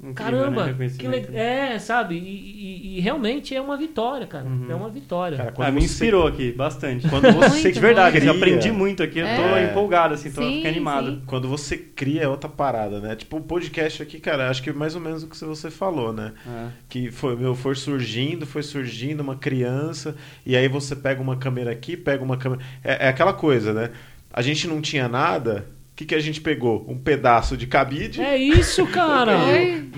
Incrível, 0.00 0.14
caramba, 0.14 0.66
né? 0.66 0.88
que 0.96 1.36
é, 1.36 1.76
sabe? 1.80 2.14
E, 2.16 2.20
e- 2.20 2.98
e 2.98 3.00
realmente 3.00 3.52
é 3.52 3.60
uma 3.60 3.76
vitória, 3.76 4.28
cara. 4.28 4.44
Uhum. 4.44 4.66
É 4.70 4.74
uma 4.74 4.88
vitória. 4.88 5.36
Cara, 5.36 5.52
Ah, 5.58 5.70
me 5.72 5.80
você- 5.80 5.86
inspirou 5.86 6.24
aqui, 6.24 6.52
bastante. 6.52 7.08
Quando 7.08 7.32
você 7.32 7.48
Muito, 7.62 7.72
de 7.72 7.80
verdade, 7.80 8.16
cria- 8.16 8.30
eu 8.30 8.36
aprendi 8.36 8.70
muito 8.70 9.02
aqui, 9.02 9.18
eu 9.18 9.26
tô 9.26 9.42
É. 9.42 9.64
empolgado, 9.70 10.14
assim, 10.14 10.30
tô 10.30 10.40
Sim, 10.40 10.54
fiquei 10.56 10.70
animado. 10.70 11.10
sim. 11.10 11.22
Quando 11.26 11.48
você 11.48 11.76
cria 11.76 12.22
é 12.22 12.28
outra 12.28 12.48
parada, 12.48 13.00
né? 13.00 13.16
Tipo, 13.16 13.38
o 13.38 13.40
podcast 13.40 14.00
aqui, 14.00 14.20
cara, 14.20 14.48
acho 14.48 14.62
que 14.62 14.70
é 14.70 14.72
mais 14.72 14.94
ou 14.94 15.00
menos 15.00 15.24
o 15.24 15.26
que 15.28 15.36
você 15.36 15.68
falou, 15.68 16.12
né? 16.12 16.32
É. 16.46 16.68
Que 16.88 17.10
foi, 17.10 17.34
meu, 17.34 17.56
foi 17.56 17.74
surgindo, 17.74 18.46
foi 18.46 18.62
surgindo 18.62 19.20
uma 19.20 19.34
criança, 19.34 20.14
e 20.46 20.56
aí 20.56 20.68
você 20.68 20.94
pega 20.94 21.20
uma 21.20 21.36
câmera 21.36 21.72
aqui, 21.72 21.96
pega 21.96 22.22
uma 22.22 22.36
câmera. 22.36 22.62
É, 22.84 23.06
é 23.06 23.08
aquela 23.08 23.32
coisa, 23.32 23.74
né? 23.74 23.90
A 24.32 24.42
gente 24.42 24.68
não 24.68 24.80
tinha 24.80 25.08
nada, 25.08 25.66
que, 25.98 26.04
que 26.06 26.14
a 26.14 26.20
gente 26.20 26.40
pegou? 26.40 26.84
Um 26.88 26.96
pedaço 26.96 27.56
de 27.56 27.66
cabide, 27.66 28.20
É 28.22 28.36
isso, 28.36 28.86
cara. 28.86 29.36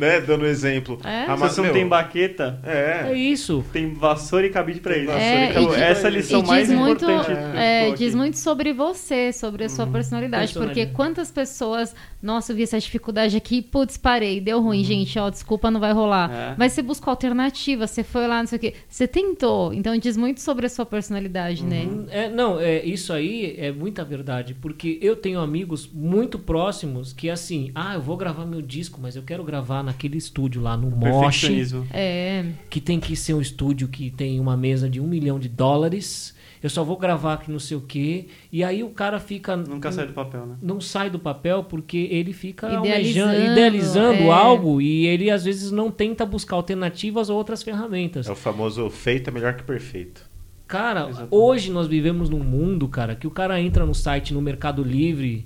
Né? 0.00 0.18
Dando 0.20 0.46
exemplo. 0.46 0.98
É? 1.04 1.26
Você 1.36 1.60
não 1.60 1.72
tem 1.72 1.86
baqueta, 1.86 2.58
É 2.64 3.08
É. 3.10 3.14
isso. 3.14 3.62
tem 3.70 3.92
vassoura 3.92 4.46
e 4.46 4.50
cabide 4.50 4.80
pra 4.80 4.96
isso. 4.96 5.08
vassoura 5.08 5.22
É, 5.22 5.60
e 5.78 5.82
essa 5.82 6.06
é 6.06 6.10
a 6.10 6.10
lição 6.10 6.42
mais 6.42 6.68
diz 6.68 6.78
muito, 6.78 7.04
importante. 7.04 7.38
é, 7.58 7.88
eu 7.90 7.94
diz 7.94 8.14
muito 8.14 8.38
sobre 8.38 8.72
você, 8.72 9.30
sobre 9.30 9.64
a 9.64 9.68
sua 9.68 9.86
personalidade. 9.86 10.54
Porque 10.54 10.86
quantas 10.86 11.30
pessoas, 11.30 11.94
nossa, 12.22 12.52
eu 12.52 12.56
vi 12.56 12.62
essa 12.62 12.78
dificuldade 12.78 13.36
aqui, 13.36 13.60
putz, 13.60 13.98
parei, 13.98 14.40
deu 14.40 14.62
ruim, 14.62 14.82
gente, 14.82 15.18
ó, 15.18 15.28
desculpa, 15.28 15.70
não 15.70 15.80
vai 15.80 15.92
rolar. 15.92 16.32
É. 16.32 16.54
Mas 16.56 16.72
você 16.72 16.80
buscou 16.80 17.10
alternativa, 17.10 17.86
você 17.86 18.02
foi 18.02 18.26
lá, 18.26 18.38
não 18.38 18.46
sei 18.46 18.56
o 18.56 18.60
quê. 18.60 18.74
Você 18.88 19.06
tentou. 19.06 19.74
Então 19.74 19.94
diz 19.98 20.16
muito 20.16 20.40
sobre 20.40 20.64
a 20.64 20.68
sua 20.70 20.86
personalidade, 20.86 21.62
né? 21.62 21.86
É, 22.10 22.28
não, 22.30 22.58
é, 22.58 22.82
isso 22.84 23.12
aí 23.12 23.54
é 23.58 23.70
muita 23.70 24.02
verdade, 24.02 24.54
porque 24.54 24.98
eu 25.02 25.14
tenho 25.14 25.40
amigos 25.40 25.89
muito 25.92 26.38
próximos 26.38 27.12
que 27.12 27.28
assim, 27.28 27.70
ah, 27.74 27.94
eu 27.94 28.00
vou 28.00 28.16
gravar 28.16 28.44
meu 28.46 28.62
disco, 28.62 28.98
mas 29.00 29.16
eu 29.16 29.22
quero 29.22 29.44
gravar 29.44 29.82
naquele 29.82 30.16
estúdio 30.16 30.62
lá 30.62 30.76
no 30.76 30.90
Mosh, 30.90 31.40
Perfeccionismo. 31.40 31.86
É. 31.92 32.46
que 32.68 32.80
tem 32.80 33.00
que 33.00 33.16
ser 33.16 33.34
um 33.34 33.40
estúdio 33.40 33.88
que 33.88 34.10
tem 34.10 34.38
uma 34.40 34.56
mesa 34.56 34.88
de 34.88 35.00
um 35.00 35.06
milhão 35.06 35.38
de 35.38 35.48
dólares, 35.48 36.34
eu 36.62 36.68
só 36.68 36.84
vou 36.84 36.96
gravar 36.96 37.34
aqui 37.34 37.50
não 37.50 37.58
sei 37.58 37.76
o 37.76 37.80
quê, 37.80 38.26
e 38.52 38.62
aí 38.62 38.82
o 38.82 38.90
cara 38.90 39.18
fica... 39.18 39.56
Nunca 39.56 39.90
sai 39.90 40.06
do 40.06 40.12
papel, 40.12 40.46
né? 40.46 40.56
Não 40.60 40.80
sai 40.80 41.08
do 41.08 41.18
papel 41.18 41.64
porque 41.64 42.08
ele 42.10 42.32
fica 42.32 42.66
Idealizando, 42.66 43.30
almejando, 43.30 43.52
idealizando 43.52 44.22
é. 44.24 44.30
algo 44.30 44.80
e 44.80 45.06
ele 45.06 45.30
às 45.30 45.44
vezes 45.44 45.70
não 45.70 45.90
tenta 45.90 46.26
buscar 46.26 46.56
alternativas 46.56 47.30
ou 47.30 47.36
outras 47.36 47.62
ferramentas. 47.62 48.26
É 48.28 48.32
o 48.32 48.36
famoso 48.36 48.88
feito 48.90 49.28
é 49.28 49.32
melhor 49.32 49.54
que 49.54 49.62
perfeito. 49.62 50.28
Cara, 50.70 51.08
Exatamente. 51.08 51.34
hoje 51.34 51.72
nós 51.72 51.88
vivemos 51.88 52.28
num 52.28 52.44
mundo, 52.44 52.86
cara, 52.86 53.16
que 53.16 53.26
o 53.26 53.30
cara 53.30 53.60
entra 53.60 53.84
no 53.84 53.92
site 53.92 54.32
no 54.32 54.40
Mercado 54.40 54.84
Livre 54.84 55.44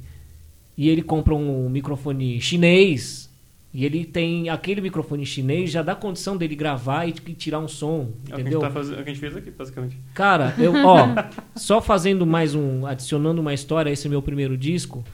e 0.76 0.88
ele 0.88 1.02
compra 1.02 1.34
um 1.34 1.68
microfone 1.68 2.40
chinês 2.40 3.30
e 3.72 3.84
ele 3.84 4.04
tem 4.04 4.48
aquele 4.48 4.80
microfone 4.80 5.26
chinês 5.26 5.70
já 5.70 5.82
dá 5.82 5.94
condição 5.96 6.36
dele 6.36 6.54
gravar 6.54 7.06
e 7.08 7.12
tirar 7.12 7.58
um 7.58 7.66
som, 7.68 8.12
É 8.30 8.34
o 8.34 8.36
que, 8.36 8.42
a 8.42 8.44
gente 8.44 8.56
entendeu? 8.56 8.60
tá 8.60 8.70
fazendo, 8.70 8.98
é 8.98 9.00
o 9.00 9.04
que 9.04 9.10
a 9.10 9.12
gente 9.12 9.20
fez 9.20 9.36
aqui, 9.36 9.50
basicamente. 9.50 9.98
Cara, 10.14 10.54
eu, 10.58 10.72
ó, 10.84 11.08
só 11.56 11.80
fazendo 11.82 12.24
mais 12.24 12.54
um, 12.54 12.86
adicionando 12.86 13.40
uma 13.40 13.52
história 13.52 13.90
a 13.90 13.92
esse 13.92 14.08
meu 14.08 14.22
primeiro 14.22 14.56
disco, 14.56 15.04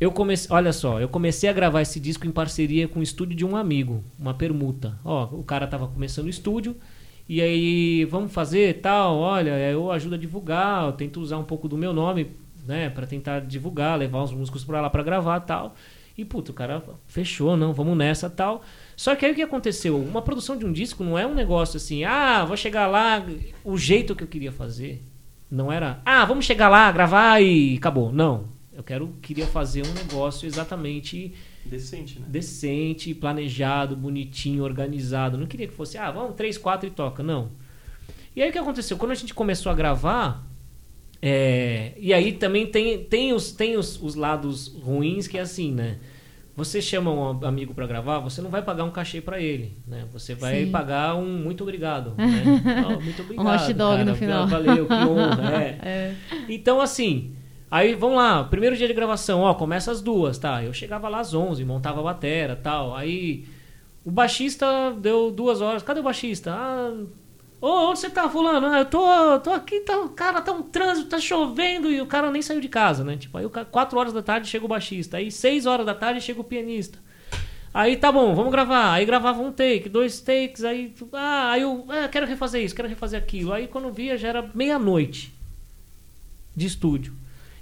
Eu 0.00 0.10
comecei, 0.12 0.48
olha 0.50 0.72
só, 0.72 1.00
eu 1.00 1.08
comecei 1.08 1.48
a 1.48 1.52
gravar 1.52 1.80
esse 1.82 2.00
disco 2.00 2.26
em 2.26 2.30
parceria 2.32 2.88
com 2.88 2.98
o 3.00 3.02
estúdio 3.04 3.36
de 3.36 3.44
um 3.44 3.54
amigo, 3.56 4.02
uma 4.18 4.34
permuta. 4.34 4.98
Ó, 5.04 5.24
o 5.32 5.44
cara 5.44 5.66
tava 5.66 5.86
começando 5.86 6.26
o 6.26 6.30
estúdio 6.30 6.76
e 7.28 7.40
aí 7.40 8.04
vamos 8.06 8.32
fazer 8.32 8.80
tal, 8.80 9.16
olha, 9.18 9.50
eu 9.70 9.92
ajudo 9.92 10.16
a 10.16 10.18
divulgar, 10.18 10.86
eu 10.86 10.92
tento 10.92 11.20
usar 11.20 11.38
um 11.38 11.44
pouco 11.44 11.68
do 11.68 11.76
meu 11.78 11.92
nome, 11.92 12.26
né, 12.66 12.90
para 12.90 13.06
tentar 13.06 13.40
divulgar, 13.40 13.98
levar 13.98 14.22
os 14.22 14.32
músicos 14.32 14.64
para 14.64 14.80
lá 14.80 14.90
para 14.90 15.02
gravar 15.02 15.40
tal. 15.40 15.74
E 16.16 16.24
puto, 16.24 16.52
o 16.52 16.54
cara 16.54 16.82
fechou, 17.06 17.56
não, 17.56 17.72
vamos 17.72 17.96
nessa 17.96 18.28
tal. 18.28 18.62
Só 18.96 19.16
que 19.16 19.24
aí 19.24 19.32
o 19.32 19.34
que 19.34 19.42
aconteceu? 19.42 19.98
Uma 19.98 20.20
produção 20.20 20.56
de 20.56 20.66
um 20.66 20.72
disco 20.72 21.02
não 21.02 21.18
é 21.18 21.26
um 21.26 21.34
negócio 21.34 21.76
assim, 21.76 22.04
ah, 22.04 22.44
vou 22.44 22.56
chegar 22.56 22.86
lá, 22.86 23.24
o 23.64 23.78
jeito 23.78 24.14
que 24.14 24.22
eu 24.22 24.28
queria 24.28 24.52
fazer. 24.52 25.02
Não 25.50 25.70
era, 25.70 26.00
ah, 26.04 26.24
vamos 26.24 26.44
chegar 26.44 26.68
lá, 26.68 26.90
gravar 26.92 27.40
e 27.40 27.76
acabou. 27.76 28.12
Não. 28.12 28.48
Eu 28.72 28.82
quero, 28.82 29.14
queria 29.20 29.46
fazer 29.46 29.86
um 29.86 29.92
negócio 29.92 30.46
exatamente 30.46 31.34
Decente, 31.64 32.18
né? 32.18 32.26
decente, 32.28 33.14
planejado, 33.14 33.96
bonitinho, 33.96 34.64
organizado. 34.64 35.38
Não 35.38 35.46
queria 35.46 35.68
que 35.68 35.74
fosse, 35.74 35.96
ah, 35.96 36.10
vamos, 36.10 36.34
três, 36.34 36.58
quatro 36.58 36.88
e 36.88 36.90
toca. 36.90 37.22
Não. 37.22 37.50
E 38.34 38.42
aí 38.42 38.48
o 38.48 38.52
que 38.52 38.58
aconteceu? 38.58 38.96
Quando 38.96 39.12
a 39.12 39.14
gente 39.14 39.34
começou 39.34 39.70
a 39.70 39.74
gravar, 39.74 40.44
é, 41.24 41.92
e 41.96 42.12
aí 42.12 42.32
também 42.32 42.66
tem, 42.66 43.04
tem, 43.04 43.32
os, 43.32 43.52
tem 43.52 43.76
os, 43.76 44.02
os 44.02 44.16
lados 44.16 44.66
ruins 44.82 45.28
que 45.28 45.38
é 45.38 45.42
assim, 45.42 45.70
né? 45.70 45.98
Você 46.56 46.82
chama 46.82 47.12
um 47.12 47.46
amigo 47.46 47.72
para 47.72 47.86
gravar, 47.86 48.18
você 48.18 48.42
não 48.42 48.50
vai 48.50 48.60
pagar 48.60 48.82
um 48.82 48.90
cachê 48.90 49.20
para 49.20 49.40
ele, 49.40 49.78
né? 49.86 50.04
Você 50.12 50.34
vai 50.34 50.64
Sim. 50.64 50.70
pagar 50.72 51.14
um 51.14 51.38
muito 51.38 51.62
obrigado, 51.62 52.12
né? 52.18 52.84
Oh, 52.84 53.00
muito 53.00 53.22
obrigado, 53.22 53.62
hot 53.62 53.72
dog 53.72 53.98
cara, 53.98 54.04
no 54.04 54.16
final. 54.16 54.46
Valeu, 54.48 54.86
que 54.86 54.92
honra, 54.92 55.54
é. 55.62 55.78
É. 55.82 56.14
Então, 56.48 56.80
assim, 56.80 57.36
aí 57.70 57.94
vamos 57.94 58.16
lá, 58.16 58.42
primeiro 58.42 58.76
dia 58.76 58.88
de 58.88 58.92
gravação, 58.92 59.42
ó, 59.42 59.54
começa 59.54 59.92
às 59.92 60.02
duas, 60.02 60.36
tá? 60.36 60.62
Eu 60.62 60.74
chegava 60.74 61.08
lá 61.08 61.20
às 61.20 61.32
11, 61.32 61.64
montava 61.64 62.00
a 62.00 62.02
batera 62.02 62.56
tal. 62.56 62.96
Aí 62.96 63.46
o 64.04 64.10
baixista 64.10 64.66
deu 65.00 65.30
duas 65.30 65.60
horas, 65.60 65.84
cadê 65.84 66.00
o 66.00 66.02
baixista? 66.02 66.52
Ah, 66.52 66.92
ô, 67.62 67.90
onde 67.90 68.00
você 68.00 68.10
tá, 68.10 68.28
Fulano? 68.28 68.66
Ah, 68.66 68.80
eu 68.80 68.84
tô, 68.84 69.40
tô 69.40 69.50
aqui, 69.52 69.80
tá, 69.80 70.08
cara, 70.14 70.42
tá 70.42 70.52
um 70.52 70.62
trânsito, 70.62 71.08
tá 71.08 71.18
chovendo 71.18 71.90
e 71.90 72.00
o 72.00 72.06
cara 72.06 72.30
nem 72.30 72.42
saiu 72.42 72.60
de 72.60 72.68
casa, 72.68 73.02
né? 73.04 73.16
Tipo, 73.16 73.38
aí 73.38 73.46
o 73.46 73.50
ca- 73.50 73.64
quatro 73.64 73.98
horas 73.98 74.12
da 74.12 74.22
tarde 74.22 74.48
chega 74.48 74.64
o 74.64 74.68
baixista, 74.68 75.16
aí 75.16 75.30
seis 75.30 75.64
horas 75.64 75.86
da 75.86 75.94
tarde 75.94 76.20
chega 76.20 76.40
o 76.40 76.44
pianista. 76.44 76.98
Aí 77.74 77.96
tá 77.96 78.12
bom, 78.12 78.34
vamos 78.34 78.52
gravar. 78.52 78.92
Aí 78.92 79.06
gravava 79.06 79.40
um 79.40 79.50
take, 79.50 79.88
dois 79.88 80.20
takes, 80.20 80.62
aí. 80.62 80.92
Ah, 81.12 81.52
aí 81.52 81.62
eu 81.62 81.86
ah, 81.88 82.08
quero 82.08 82.26
refazer 82.26 82.62
isso, 82.62 82.74
quero 82.74 82.88
refazer 82.88 83.18
aquilo. 83.18 83.52
Aí 83.52 83.66
quando 83.66 83.90
via 83.90 84.18
já 84.18 84.28
era 84.28 84.50
meia-noite 84.54 85.32
de 86.54 86.66
estúdio. 86.66 87.14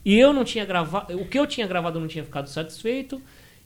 E 0.05 0.19
eu 0.19 0.33
não 0.33 0.43
tinha 0.45 0.65
gravado. 0.65 1.17
O 1.17 1.29
que 1.29 1.39
eu 1.39 1.47
tinha 1.47 1.67
gravado 1.67 2.01
não 2.01 2.09
tinha 2.09 2.25
ficado 2.25 2.49
satisfeito. 2.49 3.23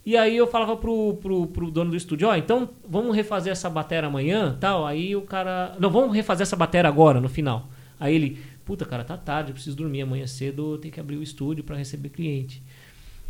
E 0.06 0.16
aí 0.16 0.36
eu 0.36 0.46
falava 0.46 0.76
pro, 0.76 1.14
pro, 1.14 1.46
pro 1.46 1.70
dono 1.70 1.90
do 1.90 1.96
estúdio, 1.96 2.28
ó, 2.28 2.36
então 2.36 2.68
vamos 2.86 3.16
refazer 3.16 3.50
essa 3.50 3.70
batera 3.70 4.06
amanhã, 4.08 4.56
tal. 4.60 4.86
Aí 4.86 5.16
o 5.16 5.22
cara. 5.22 5.74
Não, 5.78 5.90
vamos 5.90 6.14
refazer 6.14 6.42
essa 6.42 6.56
batera 6.56 6.88
agora, 6.88 7.20
no 7.20 7.28
final. 7.28 7.68
Aí 7.98 8.14
ele, 8.14 8.38
puta, 8.64 8.84
cara, 8.84 9.02
tá 9.02 9.16
tarde, 9.16 9.50
eu 9.50 9.54
preciso 9.54 9.76
dormir 9.76 10.02
amanhã 10.02 10.26
cedo, 10.26 10.74
eu 10.74 10.78
tenho 10.78 10.92
que 10.92 11.00
abrir 11.00 11.16
o 11.16 11.22
estúdio 11.22 11.64
para 11.64 11.76
receber 11.76 12.10
cliente. 12.10 12.62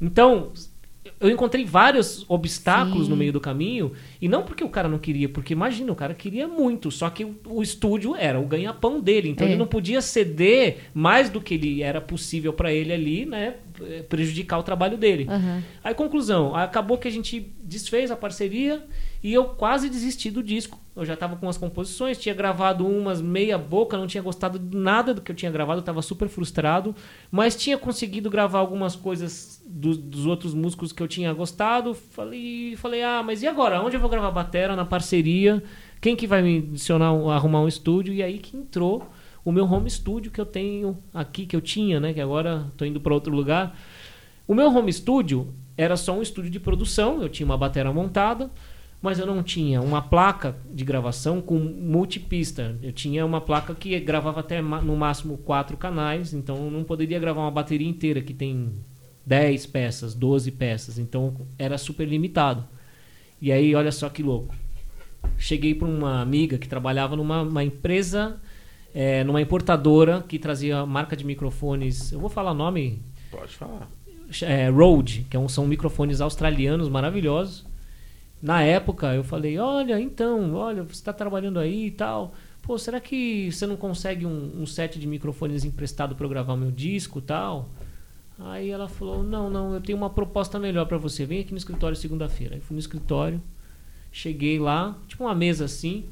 Então, 0.01 0.53
eu 1.21 1.31
encontrei 1.31 1.65
vários 1.65 2.25
obstáculos 2.29 3.05
Sim. 3.05 3.11
no 3.11 3.17
meio 3.17 3.33
do 3.33 3.41
caminho, 3.41 3.93
e 4.21 4.29
não 4.29 4.43
porque 4.43 4.65
o 4.65 4.69
cara 4.69 4.89
não 4.89 4.99
queria, 4.99 5.29
porque 5.29 5.53
imagina, 5.53 5.93
o 5.93 5.95
cara 5.95 6.15
queria 6.15 6.49
muito, 6.49 6.91
só 6.91 7.11
que 7.11 7.25
o, 7.25 7.37
o 7.47 7.63
estúdio 7.63 8.17
era 8.17 8.41
o 8.41 8.47
ganha-pão 8.47 9.01
dele, 9.01 9.29
então 9.29 9.47
É. 9.47 9.51
ele 9.51 9.59
não 9.59 9.67
podia 9.67 10.01
ceder 10.01 10.91
mais 10.95 11.29
do 11.29 11.41
que 11.41 11.55
ele 11.55 11.83
era 11.83 12.01
possível 12.01 12.53
para 12.53 12.73
ele 12.73 12.93
ali, 12.93 13.27
né, 13.27 13.55
prejudicar 14.09 14.59
o 14.59 14.63
trabalho 14.63 14.97
dele. 14.97 15.27
Aham. 15.29 15.63
Aí, 15.83 15.95
conclusão, 15.95 16.55
acabou 16.55 16.97
que 16.97 17.09
a 17.09 17.11
gente 17.11 17.53
desfez 17.63 18.11
a 18.11 18.17
parceria 18.17 18.85
e 19.25 19.33
eu 19.33 19.47
quase 19.47 19.89
desisti 19.89 20.31
do 20.31 20.43
disco. 20.43 20.79
Eu 20.95 21.03
já 21.03 21.17
tava 21.17 21.35
com 21.37 21.49
as 21.49 21.57
composições, 21.57 22.19
tinha 22.19 22.35
gravado 22.35 22.87
umas 22.87 23.23
meia 23.23 23.57
boca, 23.57 23.97
não 23.97 24.07
tinha 24.07 24.23
gostado 24.23 24.59
de 24.59 24.77
nada 24.77 25.15
do 25.15 25.23
que 25.23 25.33
eu 25.33 25.35
tinha 25.35 25.51
gravado, 25.51 25.81
eu 25.81 25.83
tava 25.83 26.03
super 26.03 26.29
frustrado, 26.29 26.95
mas 27.31 27.57
tinha 27.57 27.79
conseguido 27.79 28.29
gravar 28.29 28.59
algumas 28.59 28.95
coisas 28.95 29.65
dos, 29.67 29.97
dos 29.97 30.27
outros 30.27 30.53
músicos 30.53 30.93
que 30.93 31.03
eu 31.03 31.09
tinha 31.09 31.33
gostado. 31.33 31.95
Falei, 31.95 32.77
falei, 32.77 33.03
ah, 33.03 33.23
mas 33.25 33.43
e 33.43 33.47
agora? 33.47 33.81
Onde 33.81 33.97
eu 33.97 34.01
vou 34.01 34.11
gravar 34.11 34.31
batera 34.31 34.77
na 34.77 34.85
parceria? 34.85 35.65
Quem 36.03 36.15
que 36.15 36.27
vai 36.27 36.43
me 36.43 36.59
adicionar, 36.59 37.15
um- 37.15 37.31
arrumar 37.31 37.63
um 37.63 37.69
estúdio? 37.69 38.13
E 38.13 38.23
aí 38.23 38.37
que 38.39 38.55
entrou 38.55 39.09
o 39.43 39.51
meu 39.51 39.65
home 39.65 39.91
studio 39.91 40.31
que 40.31 40.41
eu 40.41 40.47
tenho 40.47 40.99
aqui, 41.15 41.47
que 41.47 41.57
eu 41.57 41.63
tinha, 41.63 41.99
né? 41.99 42.13
Que 42.13 42.21
agora 42.21 42.71
tô 42.77 42.85
indo 42.85 43.01
para 43.01 43.15
outro 43.15 43.35
lugar. 43.35 43.75
O 44.47 44.55
meu 44.55 44.69
home 44.69 44.93
studio 44.93 45.49
era 45.79 45.97
só 45.97 46.13
um 46.13 46.21
estúdio 46.21 46.51
de 46.51 46.61
produção, 46.61 47.23
eu 47.23 47.29
tinha 47.31 47.47
uma 47.47 47.57
bateria 47.57 47.91
montada, 47.91 48.51
mas 49.05 49.19
eu 49.19 49.27
não 49.27 49.43
tinha 49.43 49.83
uma 49.83 50.01
placa 50.01 50.57
de 50.73 50.83
gravação 50.83 51.43
com 51.43 51.59
multipista. 51.59 52.75
Eu 52.83 52.91
tinha 52.91 53.27
uma 53.27 53.39
placa 53.39 53.75
que 53.75 54.01
gravava 54.01 54.41
até 54.41 54.63
no 54.63 54.97
máximo 54.97 55.37
quatro 55.37 55.77
canais, 55.77 56.33
então 56.33 56.57
eu 56.57 56.71
não 56.71 56.83
poderia 56.83 57.19
gravar 57.19 57.43
uma 57.43 57.51
bateria 57.51 57.87
inteira 57.87 58.23
que 58.23 58.33
tem 58.33 58.73
10 59.27 59.67
peças, 59.67 60.15
12 60.15 60.51
peças, 60.53 60.99
então 60.99 61.37
era 61.59 61.77
super 61.77 62.09
limitado. 62.09 62.65
E 63.43 63.53
aí, 63.53 63.75
olha 63.75 63.93
só 63.93 64.09
que 64.09 64.23
louco. 64.23 64.55
Cheguei 65.37 65.75
para 65.75 65.87
uma 65.87 66.23
amiga 66.23 66.57
que 66.57 66.67
trabalhava 66.67 67.15
numa 67.15 67.43
uma 67.43 67.63
empresa, 67.63 68.41
é, 68.95 69.23
numa 69.23 69.43
importadora 69.43 70.25
que 70.27 70.39
trazia 70.39 70.87
marca 70.87 71.15
de 71.15 71.27
microfones. 71.27 72.11
Eu 72.11 72.21
vou 72.21 72.31
falar 72.31 72.53
o 72.53 72.55
nome, 72.55 73.03
Pode 73.31 73.55
falar. 73.55 73.87
é, 74.41 74.71
Rode, 74.71 75.27
que 75.29 75.37
é 75.37 75.49
são 75.49 75.67
microfones 75.67 76.23
australianos 76.23 76.89
maravilhosos. 76.89 77.74
Na 78.45 78.63
época 78.63 79.15
eu 79.15 79.25
falei, 79.25 79.59
olha, 79.59 79.99
então, 79.99 80.53
olha, 80.53 80.83
você 80.83 80.93
está 80.93 81.15
trabalhando 81.15 81.59
aí 81.59 81.87
e 81.87 81.91
tal. 81.91 82.35
Pô, 82.61 82.77
será 82.77 83.01
que 83.01 83.51
você 83.51 83.67
não 83.67 83.75
consegue 83.75 84.27
um, 84.27 84.61
um 84.61 84.67
set 84.67 85.01
de 85.01 85.07
microfones 85.07 85.65
emprestado 85.65 86.15
para 86.15 86.27
eu 86.27 86.29
gravar 86.29 86.55
meu 86.55 86.71
disco 86.71 87.21
e 87.21 87.23
tal? 87.23 87.71
Aí 88.39 88.69
ela 88.69 88.87
falou, 88.87 89.23
não, 89.23 89.49
não, 89.49 89.73
eu 89.73 89.81
tenho 89.81 89.97
uma 89.97 90.11
proposta 90.11 90.59
melhor 90.59 90.85
para 90.85 90.99
você. 90.99 91.25
Vem 91.25 91.41
aqui 91.41 91.53
no 91.53 91.57
escritório 91.57 91.97
segunda-feira. 91.97 92.55
Aí 92.55 92.61
fui 92.61 92.75
no 92.75 92.81
escritório, 92.81 93.41
cheguei 94.13 94.59
lá, 94.59 94.95
tipo 95.09 95.25
uma 95.25 95.35
mesa 95.35 95.65
assim. 95.65 96.05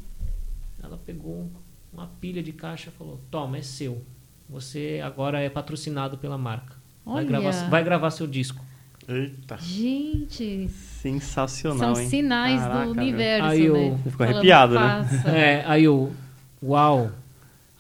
Ela 0.83 0.97
pegou 0.97 1.51
uma 1.93 2.07
pilha 2.19 2.43
de 2.43 2.53
caixa 2.53 2.89
e 2.89 2.93
falou, 2.95 3.21
toma, 3.31 3.59
é 3.59 3.63
seu. 3.63 4.03
Você 4.49 5.03
agora 5.05 5.39
é 5.39 5.51
patrocinado 5.51 6.17
pela 6.17 6.39
marca. 6.39 6.77
Vai 7.05 7.17
Olha. 7.17 7.27
gravar, 7.27 7.69
vai 7.69 7.85
gravar 7.85 8.11
seu 8.11 8.27
disco. 8.27 8.65
Eita. 9.07 9.59
Gente, 9.59 10.71
Sensacional, 11.03 11.95
são 11.97 12.01
hein? 12.01 12.09
sinais 12.09 12.61
Caraca, 12.61 12.85
do 12.85 12.91
universo, 12.93 13.49
Aí 13.49 13.65
eu- 13.65 13.75
né? 13.75 13.99
Ficou 14.09 14.25
arrepiado, 14.25 14.75
né? 14.79 15.07
É, 15.27 15.65
aí 15.67 15.83
eu, 15.83 16.13
uau. 16.63 17.11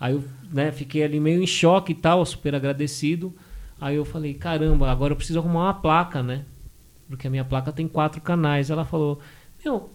Aí 0.00 0.12
eu 0.14 0.24
né, 0.52 0.72
fiquei 0.72 1.04
ali 1.04 1.20
meio 1.20 1.40
em 1.40 1.46
choque 1.46 1.92
e 1.92 1.94
tal, 1.94 2.26
super 2.26 2.52
agradecido. 2.52 3.32
Aí 3.80 3.94
eu 3.94 4.04
falei, 4.04 4.34
caramba, 4.34 4.90
agora 4.90 5.12
eu 5.12 5.16
preciso 5.16 5.38
arrumar 5.38 5.66
uma 5.66 5.74
placa, 5.74 6.20
né? 6.20 6.44
Porque 7.08 7.28
a 7.28 7.30
minha 7.30 7.44
placa 7.44 7.70
tem 7.70 7.86
quatro 7.86 8.20
canais. 8.20 8.70
Ela 8.70 8.84
falou, 8.84 9.20
meu, 9.64 9.90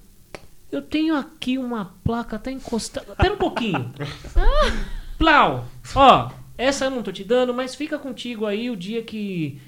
eu 0.72 0.82
tenho 0.82 1.14
aqui 1.14 1.58
uma 1.58 1.94
placa, 2.06 2.40
tá 2.40 2.50
encostada. 2.50 3.14
Pera 3.16 3.34
um 3.34 3.38
pouquinho. 3.38 3.92
Plau! 5.20 5.66
Ó, 5.96 6.32
essa 6.58 6.86
eu 6.86 6.92
não 6.92 7.04
tô 7.04 7.12
te 7.12 7.26
dando, 7.26 7.54
mas 7.54 7.76
fica 7.76 8.00
contigo 8.00 8.46
aí 8.46 8.70
o 8.70 8.78
dia 8.78 9.04
que, 9.04 9.60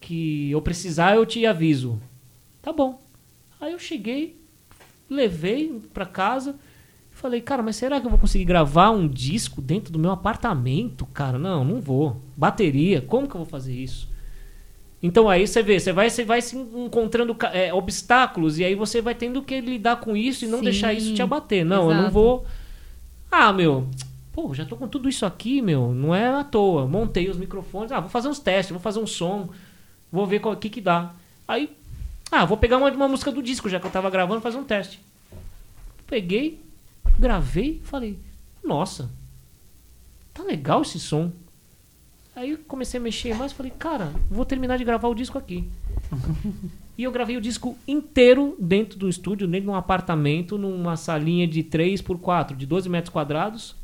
que 0.00 0.50
eu 0.52 0.62
precisar, 0.62 1.16
eu 1.16 1.26
te 1.26 1.44
aviso. 1.44 2.00
Tá 2.62 2.72
bom. 2.72 3.07
Aí 3.60 3.72
eu 3.72 3.78
cheguei, 3.78 4.36
levei 5.08 5.80
pra 5.92 6.06
casa. 6.06 6.56
Falei, 7.10 7.40
cara, 7.40 7.62
mas 7.62 7.74
será 7.76 8.00
que 8.00 8.06
eu 8.06 8.10
vou 8.10 8.18
conseguir 8.18 8.44
gravar 8.44 8.90
um 8.90 9.08
disco 9.08 9.60
dentro 9.60 9.92
do 9.92 9.98
meu 9.98 10.12
apartamento? 10.12 11.04
Cara, 11.06 11.38
não, 11.38 11.64
não 11.64 11.80
vou. 11.80 12.22
Bateria, 12.36 13.00
como 13.00 13.26
que 13.26 13.34
eu 13.34 13.40
vou 13.40 13.48
fazer 13.48 13.74
isso? 13.74 14.08
Então 15.02 15.28
aí 15.28 15.46
você 15.46 15.62
vê, 15.62 15.78
você 15.78 15.92
vai, 15.92 16.10
você 16.10 16.24
vai 16.24 16.42
se 16.42 16.56
encontrando 16.56 17.36
é, 17.52 17.72
obstáculos 17.72 18.58
e 18.58 18.64
aí 18.64 18.74
você 18.74 19.00
vai 19.00 19.14
tendo 19.14 19.42
que 19.42 19.60
lidar 19.60 20.00
com 20.00 20.16
isso 20.16 20.44
e 20.44 20.48
não 20.48 20.58
Sim, 20.58 20.64
deixar 20.64 20.92
isso 20.92 21.14
te 21.14 21.22
abater. 21.22 21.64
Não, 21.64 21.88
eu 21.88 21.94
não 21.94 22.02
exato. 22.02 22.14
vou. 22.14 22.46
Ah, 23.30 23.52
meu, 23.52 23.86
pô, 24.32 24.52
já 24.54 24.64
tô 24.64 24.76
com 24.76 24.88
tudo 24.88 25.08
isso 25.08 25.24
aqui, 25.24 25.62
meu, 25.62 25.92
não 25.92 26.14
é 26.14 26.26
à 26.28 26.42
toa. 26.42 26.86
Montei 26.86 27.28
os 27.28 27.36
microfones, 27.36 27.92
ah, 27.92 28.00
vou 28.00 28.10
fazer 28.10 28.28
uns 28.28 28.40
testes, 28.40 28.72
vou 28.72 28.80
fazer 28.80 28.98
um 28.98 29.06
som, 29.06 29.50
vou 30.10 30.26
ver 30.26 30.44
o 30.44 30.56
que 30.56 30.68
que 30.68 30.80
dá. 30.80 31.14
Aí, 31.46 31.70
ah, 32.30 32.44
vou 32.44 32.56
pegar 32.56 32.76
uma, 32.76 32.90
uma 32.90 33.08
música 33.08 33.32
do 33.32 33.42
disco, 33.42 33.68
já 33.68 33.80
que 33.80 33.86
eu 33.86 33.90
tava 33.90 34.10
gravando, 34.10 34.40
fazer 34.40 34.58
um 34.58 34.64
teste. 34.64 35.00
Peguei, 36.06 36.60
gravei, 37.18 37.80
falei, 37.84 38.18
nossa, 38.62 39.10
tá 40.34 40.42
legal 40.42 40.82
esse 40.82 41.00
som. 41.00 41.32
Aí 42.36 42.56
comecei 42.56 43.00
a 43.00 43.02
mexer 43.02 43.34
mais, 43.34 43.52
falei, 43.52 43.72
cara, 43.76 44.12
vou 44.30 44.44
terminar 44.44 44.76
de 44.76 44.84
gravar 44.84 45.08
o 45.08 45.14
disco 45.14 45.38
aqui. 45.38 45.68
e 46.96 47.02
eu 47.02 47.10
gravei 47.10 47.36
o 47.36 47.40
disco 47.40 47.76
inteiro 47.86 48.56
dentro 48.60 48.98
do 48.98 49.08
estúdio, 49.08 49.48
dentro 49.48 49.64
de 49.64 49.70
um 49.70 49.74
apartamento, 49.74 50.56
numa 50.56 50.96
salinha 50.96 51.48
de 51.48 51.62
3 51.62 52.00
por 52.00 52.18
4, 52.18 52.56
de 52.56 52.66
12 52.66 52.88
metros 52.88 53.12
quadrados. 53.12 53.74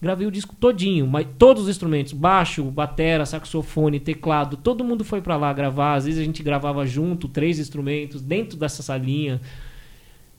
Gravei 0.00 0.26
o 0.26 0.30
disco 0.30 0.56
todinho, 0.56 1.06
mas 1.06 1.26
todos 1.38 1.64
os 1.64 1.68
instrumentos, 1.68 2.14
baixo, 2.14 2.64
batera, 2.64 3.26
saxofone, 3.26 4.00
teclado, 4.00 4.56
todo 4.56 4.82
mundo 4.82 5.04
foi 5.04 5.20
pra 5.20 5.36
lá 5.36 5.52
gravar. 5.52 5.94
Às 5.94 6.06
vezes 6.06 6.20
a 6.20 6.24
gente 6.24 6.42
gravava 6.42 6.86
junto, 6.86 7.28
três 7.28 7.58
instrumentos, 7.58 8.22
dentro 8.22 8.56
dessa 8.56 8.82
salinha. 8.82 9.40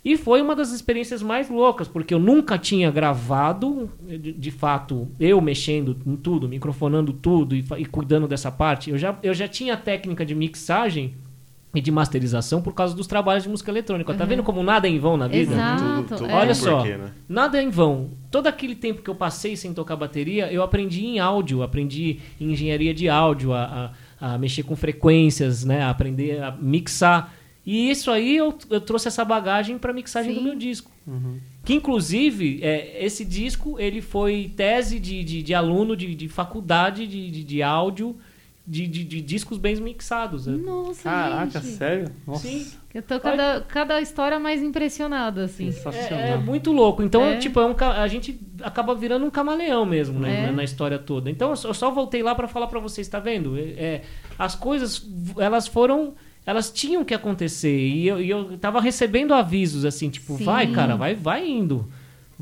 E 0.04 0.18
foi 0.18 0.42
uma 0.42 0.56
das 0.56 0.72
experiências 0.72 1.22
mais 1.22 1.48
loucas, 1.48 1.88
porque 1.88 2.12
eu 2.12 2.18
nunca 2.18 2.58
tinha 2.58 2.90
gravado, 2.90 3.88
de, 4.02 4.32
de 4.32 4.50
fato, 4.50 5.08
eu 5.20 5.40
mexendo 5.40 5.96
em 6.08 6.16
tudo, 6.16 6.50
microfonando 6.50 7.14
tudo 7.14 7.56
e, 7.56 7.64
e 7.78 7.86
cuidando 7.86 8.28
dessa 8.28 8.52
parte. 8.52 8.90
Eu 8.90 8.98
já, 8.98 9.16
eu 9.22 9.34
já 9.34 9.48
tinha 9.48 9.78
técnica 9.78 10.26
de 10.26 10.34
mixagem 10.34 11.14
e 11.73 11.80
de 11.80 11.89
masterização 11.91 12.61
por 12.61 12.73
causa 12.73 12.93
dos 12.95 13.07
trabalhos 13.07 13.43
de 13.43 13.49
música 13.49 13.72
eletrônica. 13.72 14.14
Tá 14.14 14.26
vendo 14.26 14.43
como 14.43 14.61
nada 14.61 14.88
é 14.88 14.91
em 14.91 14.99
vão 14.99 15.15
na 15.15 15.27
vida? 15.27 15.53
Exato. 15.53 15.84
Tudo, 15.84 16.18
tudo 16.18 16.30
é. 16.30 16.34
Olha 16.34 16.53
só, 16.53 16.77
porquê, 16.80 16.98
né? 16.98 17.11
nada 17.30 17.60
é 17.60 17.64
em 17.64 17.69
vão. 17.69 18.10
Todo 18.30 18.48
aquele 18.48 18.76
tempo 18.76 19.02
que 19.02 19.10
eu 19.10 19.15
passei 19.15 19.56
sem 19.56 19.73
tocar 19.73 19.95
bateria, 19.95 20.52
eu 20.52 20.64
aprendi 20.64 21.06
em 21.06 21.19
áudio, 21.19 21.64
aprendi 21.64 22.19
em 22.39 22.52
engenharia 22.52 22.93
de 22.93 23.07
áudio, 23.07 23.53
a, 23.53 23.93
a- 24.19 24.34
a 24.34 24.38
mexer 24.38 24.64
com 24.64 24.76
frequências, 24.76 25.64
né, 25.65 25.81
a 25.81 25.89
aprender 25.89 26.43
a 26.43 26.52
mixar. 26.52 27.34
E 27.65 27.89
isso 27.89 28.11
aí 28.11 28.35
eu, 28.38 28.56
eu 28.69 28.81
trouxe 28.81 29.07
essa 29.07 29.23
bagagem 29.23 29.77
para 29.80 29.93
mixagem 29.93 30.34
do 30.34 30.39
Sim. 30.39 30.45
meu 30.45 30.56
disco. 30.56 30.91
Que 31.64 31.73
inclusive, 31.73 32.60
é, 32.61 33.03
esse 33.06 33.23
disco 33.26 33.80
ele 33.80 34.02
foi 34.02 34.52
tese 34.56 34.99
de, 34.99 35.23
de, 35.23 35.41
de 35.43 35.53
aluno 35.53 35.95
de, 35.95 36.14
de 36.15 36.27
faculdade 36.27 37.06
de, 37.07 37.31
de, 37.31 37.43
de 37.43 37.64
áudio 37.64 38.15
de, 38.66 38.88
de, 38.88 39.04
de 39.04 39.22
discos 39.22 39.58
bem 39.58 39.76
mixados. 39.78 40.48
né? 40.48 40.56
Nossa, 40.58 41.04
Caraca, 41.04 41.60
gente. 41.60 41.74
sério? 41.76 42.12
Nossa. 42.28 42.48
Sim. 42.48 42.68
Eu 42.94 43.02
tô 43.02 43.20
cada, 43.20 43.62
cada 43.62 44.02
história 44.02 44.38
mais 44.40 44.62
impressionada, 44.62 45.46
assim. 45.46 45.72
Sensacional. 45.72 46.20
É, 46.26 46.32
é 46.32 46.38
muito 46.38 46.72
louco. 46.72 47.02
Então, 47.02 47.24
É. 47.26 47.38
tipo, 47.38 47.60
é 47.60 47.66
um 47.66 47.74
a 47.80 48.08
gente 48.08 48.40
acaba 48.62 48.94
virando 48.94 49.26
um 49.26 49.30
camaleão 49.30 49.86
mesmo, 49.86 50.20
né? 50.20 50.50
É. 50.50 50.52
na- 50.52 50.64
história 50.64 51.00
toda. 51.00 51.30
Então, 51.30 51.50
eu 51.64 51.74
só- 51.74 51.90
voltei 51.92 52.22
lá 52.22 52.36
pra 52.36 52.48
falar 52.48 52.68
pra 52.68 52.80
vocês, 52.80 53.08
tá 53.08 53.20
vendo? 53.20 53.58
É, 53.58 53.62
é, 53.62 54.02
as 54.38 54.56
coisas, 54.56 55.08
elas 55.38 55.68
foram. 55.68 56.14
Elas 56.46 56.70
tinham 56.72 57.06
que 57.06 57.14
acontecer. 57.14 57.78
E 57.78 58.08
eu, 58.08 58.22
e 58.22 58.30
eu 58.30 58.58
tava 58.58 58.82
recebendo 58.82 59.34
avisos, 59.34 59.86
assim, 59.86 60.10
tipo, 60.10 60.38
Sim. 60.38 60.44
vai, 60.44 60.68
cara, 60.68 60.96
vai, 60.96 61.14
vai 61.16 61.48
indo. 61.48 61.88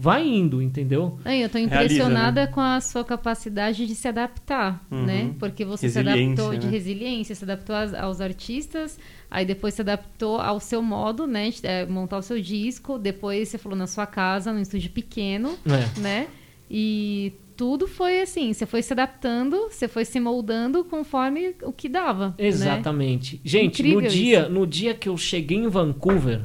Vai 0.01 0.25
indo, 0.25 0.61
entendeu? 0.61 1.19
Aí, 1.25 1.41
eu 1.41 1.49
tô 1.49 1.57
Realiza, 1.57 1.75
impressionada 1.75 2.47
com 2.47 2.61
a 2.61 2.79
sua 2.79 3.03
capacidade 3.03 3.85
de 3.85 3.93
se 3.95 4.07
adaptar, 4.07 4.85
Uhum. 4.89 5.05
né? 5.05 5.35
Porque 5.37 5.65
você 5.65 5.89
se 5.89 5.99
adaptou 5.99 6.55
de 6.55 6.67
né? 6.67 6.71
resiliência, 6.71 7.35
se 7.35 7.43
adaptou 7.43 7.75
aos, 7.75 7.93
aos 7.93 8.21
artistas, 8.21 8.97
aí 9.29 9.45
depois 9.45 9.73
se 9.73 9.81
adaptou 9.81 10.39
ao 10.39 10.59
seu 10.61 10.81
modo, 10.81 11.27
né? 11.27 11.49
de, 11.49 11.59
é, 11.67 11.85
montar 11.85 12.17
o 12.17 12.21
seu 12.21 12.39
disco, 12.41 12.97
depois 12.97 13.49
você 13.49 13.57
falou 13.57 13.77
na 13.77 13.87
sua 13.87 14.05
casa, 14.05 14.53
num 14.53 14.61
estúdio 14.61 14.89
pequeno, 14.91 15.57
É. 15.65 15.99
né? 15.99 16.27
E 16.71 17.33
tudo 17.57 17.87
foi 17.87 18.21
assim, 18.21 18.53
você 18.53 18.65
foi 18.65 18.81
se 18.81 18.93
adaptando, 18.93 19.67
você 19.69 19.87
foi 19.87 20.05
se 20.05 20.19
moldando 20.19 20.83
conforme 20.85 21.55
o 21.63 21.73
que 21.73 21.89
dava. 21.89 22.29
Né? 22.29 22.33
Exatamente. 22.45 23.41
Gente, 23.43 23.81
Incrível 23.81 24.01
no 24.01 24.07
dia, 24.07 24.41
isso. 24.43 24.49
no 24.51 24.67
dia 24.67 24.93
que 24.93 25.09
eu 25.09 25.17
cheguei 25.17 25.57
em 25.57 25.67
Vancouver, 25.67 26.41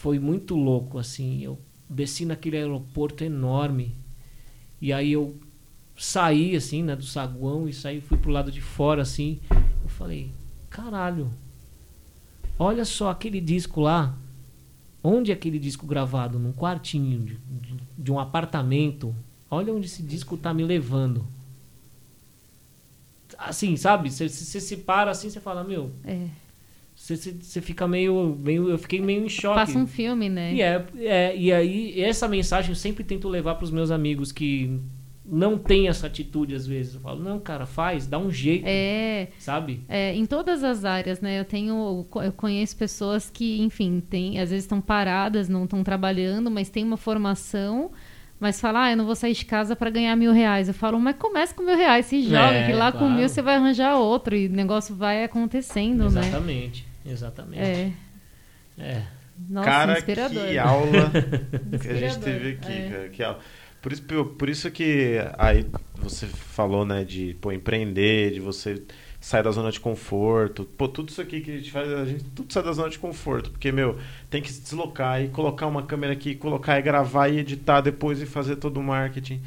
foi 0.00 0.18
muito 0.18 0.56
louco, 0.56 0.96
assim. 0.96 1.42
Eu 1.42 1.58
desci 1.86 2.24
naquele 2.24 2.56
aeroporto 2.56 3.22
enorme. 3.22 3.94
E 4.80 4.94
aí 4.94 5.12
eu 5.12 5.38
saí, 5.94 6.56
assim, 6.56 6.82
né, 6.82 6.96
do 6.96 7.04
saguão 7.04 7.68
e 7.68 7.72
saí, 7.74 8.00
fui 8.00 8.16
pro 8.16 8.30
lado 8.30 8.50
de 8.50 8.62
fora, 8.62 9.02
assim. 9.02 9.40
Eu 9.82 9.90
falei, 9.90 10.32
caralho, 10.70 11.30
olha 12.58 12.82
só 12.86 13.10
aquele 13.10 13.42
disco 13.42 13.82
lá. 13.82 14.16
Onde 15.04 15.32
é 15.32 15.34
aquele 15.34 15.58
disco 15.58 15.86
gravado? 15.86 16.38
Num 16.38 16.52
quartinho 16.52 17.20
de, 17.20 17.36
de, 17.36 17.76
de 17.98 18.10
um 18.10 18.18
apartamento. 18.18 19.14
Olha 19.50 19.70
onde 19.70 19.84
esse 19.84 20.02
disco 20.02 20.34
tá 20.34 20.54
me 20.54 20.64
levando 20.64 21.26
assim, 23.38 23.76
sabe? 23.76 24.10
Você 24.10 24.28
se 24.28 24.76
para 24.78 25.10
assim, 25.10 25.30
você 25.30 25.40
fala, 25.40 25.64
meu, 25.64 25.92
É. 26.04 26.28
você- 27.16 27.32
você 27.40 27.60
fica 27.60 27.86
meio, 27.88 28.36
meio. 28.40 28.68
Eu 28.68 28.78
fiquei 28.78 29.00
meio 29.00 29.24
em 29.24 29.28
choque. 29.28 29.54
Passa 29.58 29.78
um 29.78 29.86
filme, 29.86 30.28
né? 30.28 30.54
E, 30.54 30.62
é, 30.62 30.84
é, 31.00 31.36
e 31.36 31.52
aí, 31.52 32.00
essa 32.00 32.26
mensagem 32.28 32.70
eu 32.70 32.76
sempre 32.76 33.02
tento 33.04 33.28
levar 33.28 33.54
para 33.56 33.64
os 33.64 33.70
meus 33.70 33.90
amigos 33.90 34.32
que 34.32 34.78
não 35.32 35.56
têm 35.56 35.86
essa 35.88 36.08
atitude 36.08 36.54
às 36.56 36.66
vezes. 36.66 36.94
Eu 36.94 37.00
falo, 37.00 37.22
não, 37.22 37.38
cara, 37.38 37.64
faz, 37.64 38.04
dá 38.06 38.18
um 38.18 38.30
jeito, 38.32 38.64
É, 38.66 39.28
sabe? 39.38 39.80
É, 39.88 40.12
em 40.14 40.26
todas 40.26 40.64
as 40.64 40.84
áreas, 40.84 41.20
né? 41.20 41.38
Eu 41.38 41.44
tenho, 41.44 42.04
eu 42.16 42.32
conheço 42.32 42.76
pessoas 42.76 43.30
que, 43.30 43.60
enfim, 43.60 44.02
tem, 44.10 44.40
às 44.40 44.50
vezes 44.50 44.64
estão 44.64 44.80
paradas, 44.80 45.48
não 45.48 45.64
estão 45.64 45.84
trabalhando, 45.84 46.50
mas 46.50 46.68
tem 46.68 46.82
uma 46.82 46.96
formação, 46.96 47.92
mas 48.40 48.60
fala, 48.60 48.84
ah, 48.86 48.90
eu 48.90 48.96
não 48.96 49.04
vou 49.06 49.14
sair 49.14 49.34
de 49.34 49.44
casa 49.44 49.76
para 49.76 49.88
ganhar 49.90 50.16
mil 50.16 50.32
reais. 50.32 50.66
Eu 50.66 50.74
falo, 50.74 50.98
mas 50.98 51.14
comece 51.16 51.54
com 51.54 51.62
mil 51.62 51.76
reais, 51.76 52.06
se 52.06 52.22
joga, 52.22 52.54
É, 52.54 52.66
que 52.66 52.72
lá 52.72 52.90
com 52.90 52.98
claro. 52.98 53.14
mil 53.14 53.28
você 53.28 53.40
vai 53.42 53.54
arranjar 53.56 53.96
outro 53.98 54.34
e 54.34 54.46
o 54.48 54.50
negócio 54.50 54.96
vai 54.96 55.22
acontecendo, 55.22 56.10
né? 56.10 56.20
Exatamente, 56.22 56.84
exatamente. 57.04 57.62
É. 57.62 57.92
É. 58.78 59.02
Nossa, 59.48 59.68
cara, 59.68 59.98
inspirador. 59.98 60.46
que 60.48 60.58
aula 60.58 61.10
que 61.80 61.88
a 61.88 61.94
gente 61.94 62.18
teve 62.20 62.50
aqui, 62.52 62.72
é. 62.72 62.88
cara. 62.90 63.08
Que 63.08 63.22
aula. 63.22 63.38
Por 63.80 63.92
isso, 63.92 64.02
por 64.38 64.48
isso 64.50 64.70
que 64.70 65.16
aí 65.38 65.66
você 65.96 66.26
falou, 66.26 66.84
né, 66.84 67.02
de 67.02 67.34
pô, 67.40 67.50
empreender, 67.50 68.32
de 68.34 68.40
você 68.40 68.82
sair 69.18 69.42
da 69.42 69.50
zona 69.50 69.70
de 69.72 69.80
conforto. 69.80 70.64
Pô, 70.64 70.86
tudo 70.86 71.08
isso 71.08 71.20
aqui 71.22 71.40
que 71.40 71.50
a 71.50 71.56
gente 71.56 71.70
faz, 71.70 71.90
a 71.90 72.04
gente 72.04 72.24
tudo 72.24 72.52
sai 72.52 72.62
da 72.62 72.72
zona 72.72 72.90
de 72.90 72.98
conforto. 72.98 73.50
Porque, 73.50 73.72
meu, 73.72 73.98
tem 74.28 74.42
que 74.42 74.52
se 74.52 74.60
deslocar 74.60 75.22
e 75.22 75.28
colocar 75.28 75.66
uma 75.66 75.82
câmera 75.82 76.12
aqui, 76.12 76.34
colocar 76.34 76.78
e 76.78 76.82
gravar 76.82 77.28
e 77.28 77.38
editar 77.38 77.80
depois 77.80 78.20
e 78.20 78.26
fazer 78.26 78.56
todo 78.56 78.78
o 78.78 78.82
marketing. 78.82 79.40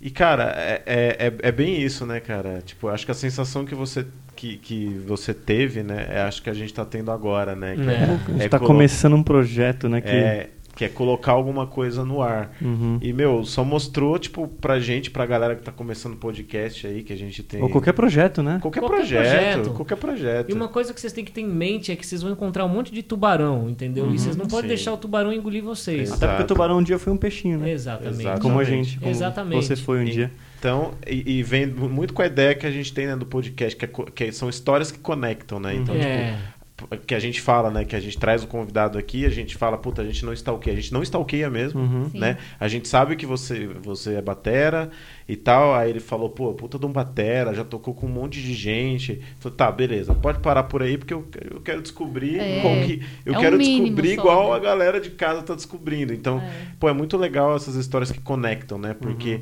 E, 0.00 0.10
cara, 0.10 0.52
é, 0.56 0.82
é, 0.84 1.26
é- 1.28 1.48
é 1.48 1.52
bem 1.52 1.80
isso, 1.80 2.04
né, 2.04 2.18
cara? 2.18 2.60
Tipo, 2.62 2.88
acho 2.88 3.04
que 3.04 3.12
a 3.12 3.14
sensação 3.14 3.64
que 3.64 3.74
você, 3.76 4.04
que, 4.42 4.56
que 4.56 4.86
você 5.06 5.32
teve, 5.32 5.84
né, 5.84 6.06
é 6.10 6.20
acho 6.22 6.42
que 6.42 6.50
a 6.50 6.54
gente 6.54 6.74
tá 6.74 6.84
tendo 6.84 7.12
agora, 7.12 7.54
né? 7.54 7.76
Que 7.76 7.82
É. 7.82 7.94
A 7.94 8.32
gente 8.32 8.42
é 8.44 8.48
tá 8.48 8.58
colo- 8.58 8.72
começando 8.72 9.14
um 9.14 9.22
projeto, 9.22 9.88
né? 9.88 10.00
Que... 10.00 10.08
é, 10.10 10.50
que 10.74 10.84
é 10.86 10.88
colocar 10.88 11.32
alguma 11.32 11.66
coisa 11.66 12.02
no 12.04 12.22
ar. 12.22 12.50
Uhum. 12.60 12.98
E, 13.02 13.12
meu, 13.12 13.44
só 13.44 13.62
mostrou, 13.62 14.18
tipo, 14.18 14.48
pra 14.48 14.80
gente, 14.80 15.10
pra 15.10 15.24
galera 15.26 15.54
que 15.54 15.62
tá 15.62 15.70
começando 15.70 16.14
o 16.14 16.16
podcast 16.16 16.86
aí, 16.86 17.02
que 17.02 17.12
a 17.12 17.16
gente 17.16 17.42
tem. 17.42 17.62
Ou 17.62 17.68
qualquer 17.68 17.92
projeto, 17.92 18.42
né? 18.42 18.58
qualquer 18.60 18.80
Qualquer 18.80 18.96
projeto, 18.96 19.22
projeto. 19.22 19.70
Qualquer 19.76 19.96
projeto. 19.96 20.50
E 20.50 20.54
uma 20.54 20.68
coisa 20.68 20.92
que 20.94 21.00
vocês 21.00 21.12
têm 21.12 21.24
que 21.24 21.30
ter 21.30 21.42
em 21.42 21.46
mente 21.48 21.92
é 21.92 21.96
que 21.96 22.04
vocês 22.06 22.22
vão 22.22 22.32
encontrar 22.32 22.64
um 22.64 22.68
monte 22.70 22.90
de 22.92 23.02
tubarão, 23.02 23.68
entendeu? 23.68 24.10
e 24.12 24.18
vocês 24.18 24.34
não 24.34 24.46
podem 24.46 24.66
deixar 24.68 24.92
o 24.92 24.96
tubarão 24.96 25.32
engolir 25.32 25.62
vocês. 25.62 26.00
Exato. 26.08 26.16
Até 26.24 26.26
porque 26.32 26.42
o 26.44 26.46
tubarão 26.46 26.78
um 26.78 26.82
dia 26.82 26.98
foi 26.98 27.12
um 27.12 27.16
peixinho, 27.18 27.58
né? 27.58 27.70
Exatamente. 27.70 28.20
Exato. 28.22 28.40
Como 28.40 28.58
a 28.58 28.62
Exatamente. 28.62 28.88
gente, 28.88 28.98
como 28.98 29.10
Exatamente. 29.10 29.66
você 29.66 29.76
foi 29.76 29.98
um 29.98 30.04
E- 30.04 30.10
dia. 30.10 30.32
Então, 30.62 30.94
e, 31.04 31.38
e 31.38 31.42
vem 31.42 31.66
muito 31.66 32.14
com 32.14 32.22
a 32.22 32.26
ideia 32.26 32.54
que 32.54 32.64
a 32.64 32.70
gente 32.70 32.94
tem 32.94 33.08
né, 33.08 33.16
do 33.16 33.26
podcast, 33.26 33.76
que, 33.76 33.84
é 33.84 33.88
que 34.14 34.30
são 34.30 34.48
histórias 34.48 34.92
que 34.92 34.98
conectam, 35.00 35.58
né? 35.58 35.74
Então, 35.74 35.92
É. 35.96 36.36
tipo, 36.78 36.96
que 37.04 37.14
a 37.16 37.18
gente 37.18 37.40
fala, 37.40 37.68
né? 37.68 37.84
Que 37.84 37.96
a 37.96 38.00
gente 38.00 38.16
traz 38.16 38.44
o 38.44 38.46
convidado 38.46 38.96
aqui, 38.96 39.26
a 39.26 39.28
gente 39.28 39.56
fala, 39.56 39.76
puta, 39.76 40.02
a 40.02 40.04
gente 40.04 40.24
não 40.24 40.32
stalkeia. 40.32 40.76
A 40.76 40.80
gente 40.80 40.92
não 40.92 41.02
stalkeia 41.02 41.50
mesmo, 41.50 41.80
Uhum. 41.80 42.10
Né? 42.14 42.38
A 42.60 42.68
gente 42.68 42.86
sabe 42.86 43.16
que 43.16 43.26
você, 43.26 43.66
você 43.82 44.14
é 44.14 44.22
batera 44.22 44.88
e 45.28 45.34
tal. 45.34 45.74
Aí 45.74 45.90
ele 45.90 45.98
falou, 46.00 46.30
pô, 46.30 46.52
puta 46.54 46.78
de 46.78 46.86
um 46.86 46.92
batera, 46.92 47.52
já 47.54 47.64
tocou 47.64 47.92
com 47.92 48.06
um 48.06 48.10
monte 48.10 48.40
de 48.40 48.54
gente. 48.54 49.20
Falei, 49.40 49.56
tá, 49.56 49.70
beleza, 49.72 50.14
pode 50.14 50.38
parar 50.38 50.62
por 50.64 50.80
aí, 50.82 50.96
porque 50.96 51.12
eu, 51.14 51.26
eu 51.52 51.60
quero 51.60 51.82
descobrir 51.82 52.38
É. 52.38 52.60
qual 52.62 52.74
que. 52.86 53.02
Eu 53.26 53.34
É 53.34 53.38
quero 53.40 53.58
descobrir 53.58 54.14
só, 54.14 54.20
igual 54.20 54.50
né? 54.50 54.56
a 54.56 54.58
galera 54.60 55.00
de 55.00 55.10
casa 55.10 55.42
tá 55.42 55.54
descobrindo. 55.56 56.12
Então, 56.14 56.38
É. 56.40 56.52
pô, 56.78 56.88
é 56.88 56.92
muito 56.92 57.16
legal 57.16 57.54
essas 57.56 57.74
histórias 57.74 58.12
que 58.12 58.20
conectam, 58.20 58.78
né? 58.78 58.94
Porque. 58.94 59.40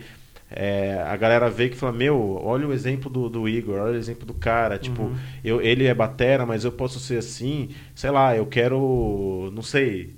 É, 0.50 1.02
a 1.06 1.16
galera 1.16 1.48
vê 1.48 1.68
que 1.68 1.76
fala, 1.76 1.92
meu, 1.92 2.40
olha 2.44 2.66
o 2.66 2.72
exemplo 2.72 3.08
do, 3.08 3.28
do 3.28 3.48
Igor, 3.48 3.80
olha 3.80 3.92
o 3.92 3.96
exemplo 3.96 4.26
do 4.26 4.34
cara, 4.34 4.78
tipo, 4.78 5.12
eu, 5.44 5.60
ele 5.60 5.86
é 5.86 5.94
batera, 5.94 6.44
mas 6.44 6.64
eu 6.64 6.72
posso 6.72 6.98
ser 6.98 7.18
assim, 7.18 7.68
sei 7.94 8.10
lá, 8.10 8.36
eu 8.36 8.44
quero, 8.46 9.50
não 9.54 9.62
sei, 9.62 10.14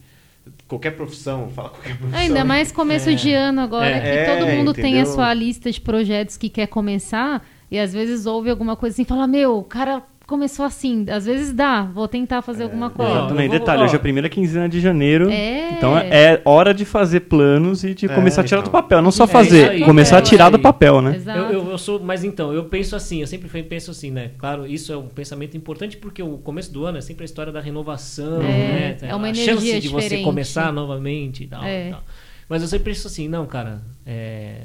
qualquer 0.66 0.92
profissão, 0.92 1.50
fala 1.50 1.68
qualquer 1.70 1.96
profissão. 1.96 2.18
Ainda 2.20 2.44
mais 2.44 2.72
começo 2.72 3.10
É. 3.10 3.14
de 3.14 3.32
ano 3.32 3.60
agora, 3.60 3.86
É. 3.96 4.24
que 4.24 4.30
todo 4.38 4.48
É, 4.48 4.56
mundo 4.56 4.72
tem 4.72 4.84
a 4.84 4.88
entendeu? 5.00 5.12
sua 5.12 5.32
lista 5.34 5.70
de 5.70 5.80
projetos 5.80 6.36
que 6.36 6.48
quer 6.48 6.66
começar, 6.66 7.46
e 7.70 7.78
às 7.78 7.92
vezes 7.92 8.26
ouve 8.26 8.50
alguma 8.50 8.74
coisa 8.76 8.94
assim 8.94 9.02
e 9.02 9.06
fala, 9.06 9.26
meu, 9.26 9.58
o 9.58 9.64
cara 9.64 10.02
começou 10.26 10.64
assim, 10.64 11.04
às 11.10 11.26
vezes 11.26 11.52
dá, 11.52 11.82
vou 11.82 12.06
tentar 12.08 12.42
fazer 12.42 12.62
alguma 12.64 12.88
coisa. 12.90 13.12
Eu 13.12 13.28
vou- 13.28 13.48
detalhe, 13.48 13.82
ó. 13.82 13.84
hoje 13.84 13.94
é 13.94 13.96
a 13.96 14.00
primeira 14.00 14.28
quinzena 14.28 14.68
de 14.68 14.80
janeiro. 14.80 15.30
É. 15.30 15.70
Então 15.72 15.96
é 15.96 16.40
hora 16.44 16.72
de 16.72 16.84
fazer 16.84 17.20
planos 17.20 17.84
e 17.84 17.94
de 17.94 18.06
É, 18.06 18.08
começar 18.08 18.40
a 18.40 18.44
tirar 18.44 18.60
então. 18.60 18.70
do 18.70 18.72
papel. 18.72 19.02
Não 19.02 19.10
só 19.10 19.24
É 19.24 19.26
fazer, 19.26 19.80
começar 19.84 20.16
é 20.16 20.18
a 20.18 20.22
tirar 20.22 20.44
isso 20.44 20.52
do 20.52 20.58
papel, 20.60 21.00
né? 21.02 21.16
Exato. 21.16 21.38
Eu, 21.38 21.52
eu, 21.52 21.70
eu 21.72 21.78
sou, 21.78 22.00
mas 22.00 22.24
então, 22.24 22.52
eu 22.52 22.64
penso 22.64 22.94
assim, 22.96 23.20
eu 23.20 23.26
sempre 23.26 23.62
penso 23.62 23.90
assim, 23.90 24.10
né? 24.10 24.30
Claro, 24.38 24.66
isso 24.66 24.92
é 24.92 24.96
um 24.96 25.08
pensamento 25.08 25.56
importante 25.56 25.96
porque 25.96 26.22
o 26.22 26.38
começo 26.38 26.72
do 26.72 26.84
ano 26.84 26.98
é 26.98 27.00
sempre 27.00 27.24
a 27.24 27.26
história 27.26 27.52
da 27.52 27.60
renovação, 27.60 28.40
É, 28.42 28.46
né? 28.46 28.96
é 29.02 29.14
uma 29.14 29.26
a 29.26 29.30
energia 29.30 29.54
chance 29.54 29.80
de 29.80 29.88
você 29.88 30.18
começar 30.18 30.72
novamente 30.72 31.44
e 31.44 31.46
tal, 31.46 31.64
É. 31.64 31.88
e 31.88 31.90
tal. 31.90 32.02
Mas 32.48 32.60
eu 32.62 32.68
sempre 32.68 32.92
penso 32.92 33.06
assim, 33.06 33.28
não, 33.28 33.46
cara, 33.46 33.80
é, 34.06 34.56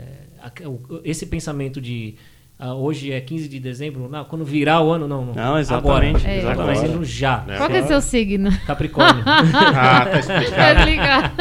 esse 1.04 1.26
pensamento 1.26 1.80
de 1.80 2.16
ah, 2.60 2.74
hoje 2.74 3.12
é 3.12 3.22
15 3.22 3.48
de 3.48 3.60
dezembro, 3.60 4.08
não, 4.10 4.26
quando 4.26 4.44
virar 4.44 4.82
o 4.82 4.90
ano, 4.92 5.08
não, 5.08 5.26
não. 5.26 5.34
Não, 5.34 5.60
exatamente, 5.60 6.26
Agora, 6.26 6.32
É. 6.32 6.42
Tá 6.42 6.52
exatamente. 6.54 6.80
fazendo 6.80 7.06
já. 7.06 7.44
É. 7.48 7.58
Qual 7.58 7.70
que 7.70 7.76
é 7.78 7.84
seu 7.84 8.02
signo? 8.02 8.50
Capricórnio. 8.66 9.24
Ah, 9.28 10.06
tá 10.06 10.22
Quer 10.22 10.78
explicado. 10.78 11.34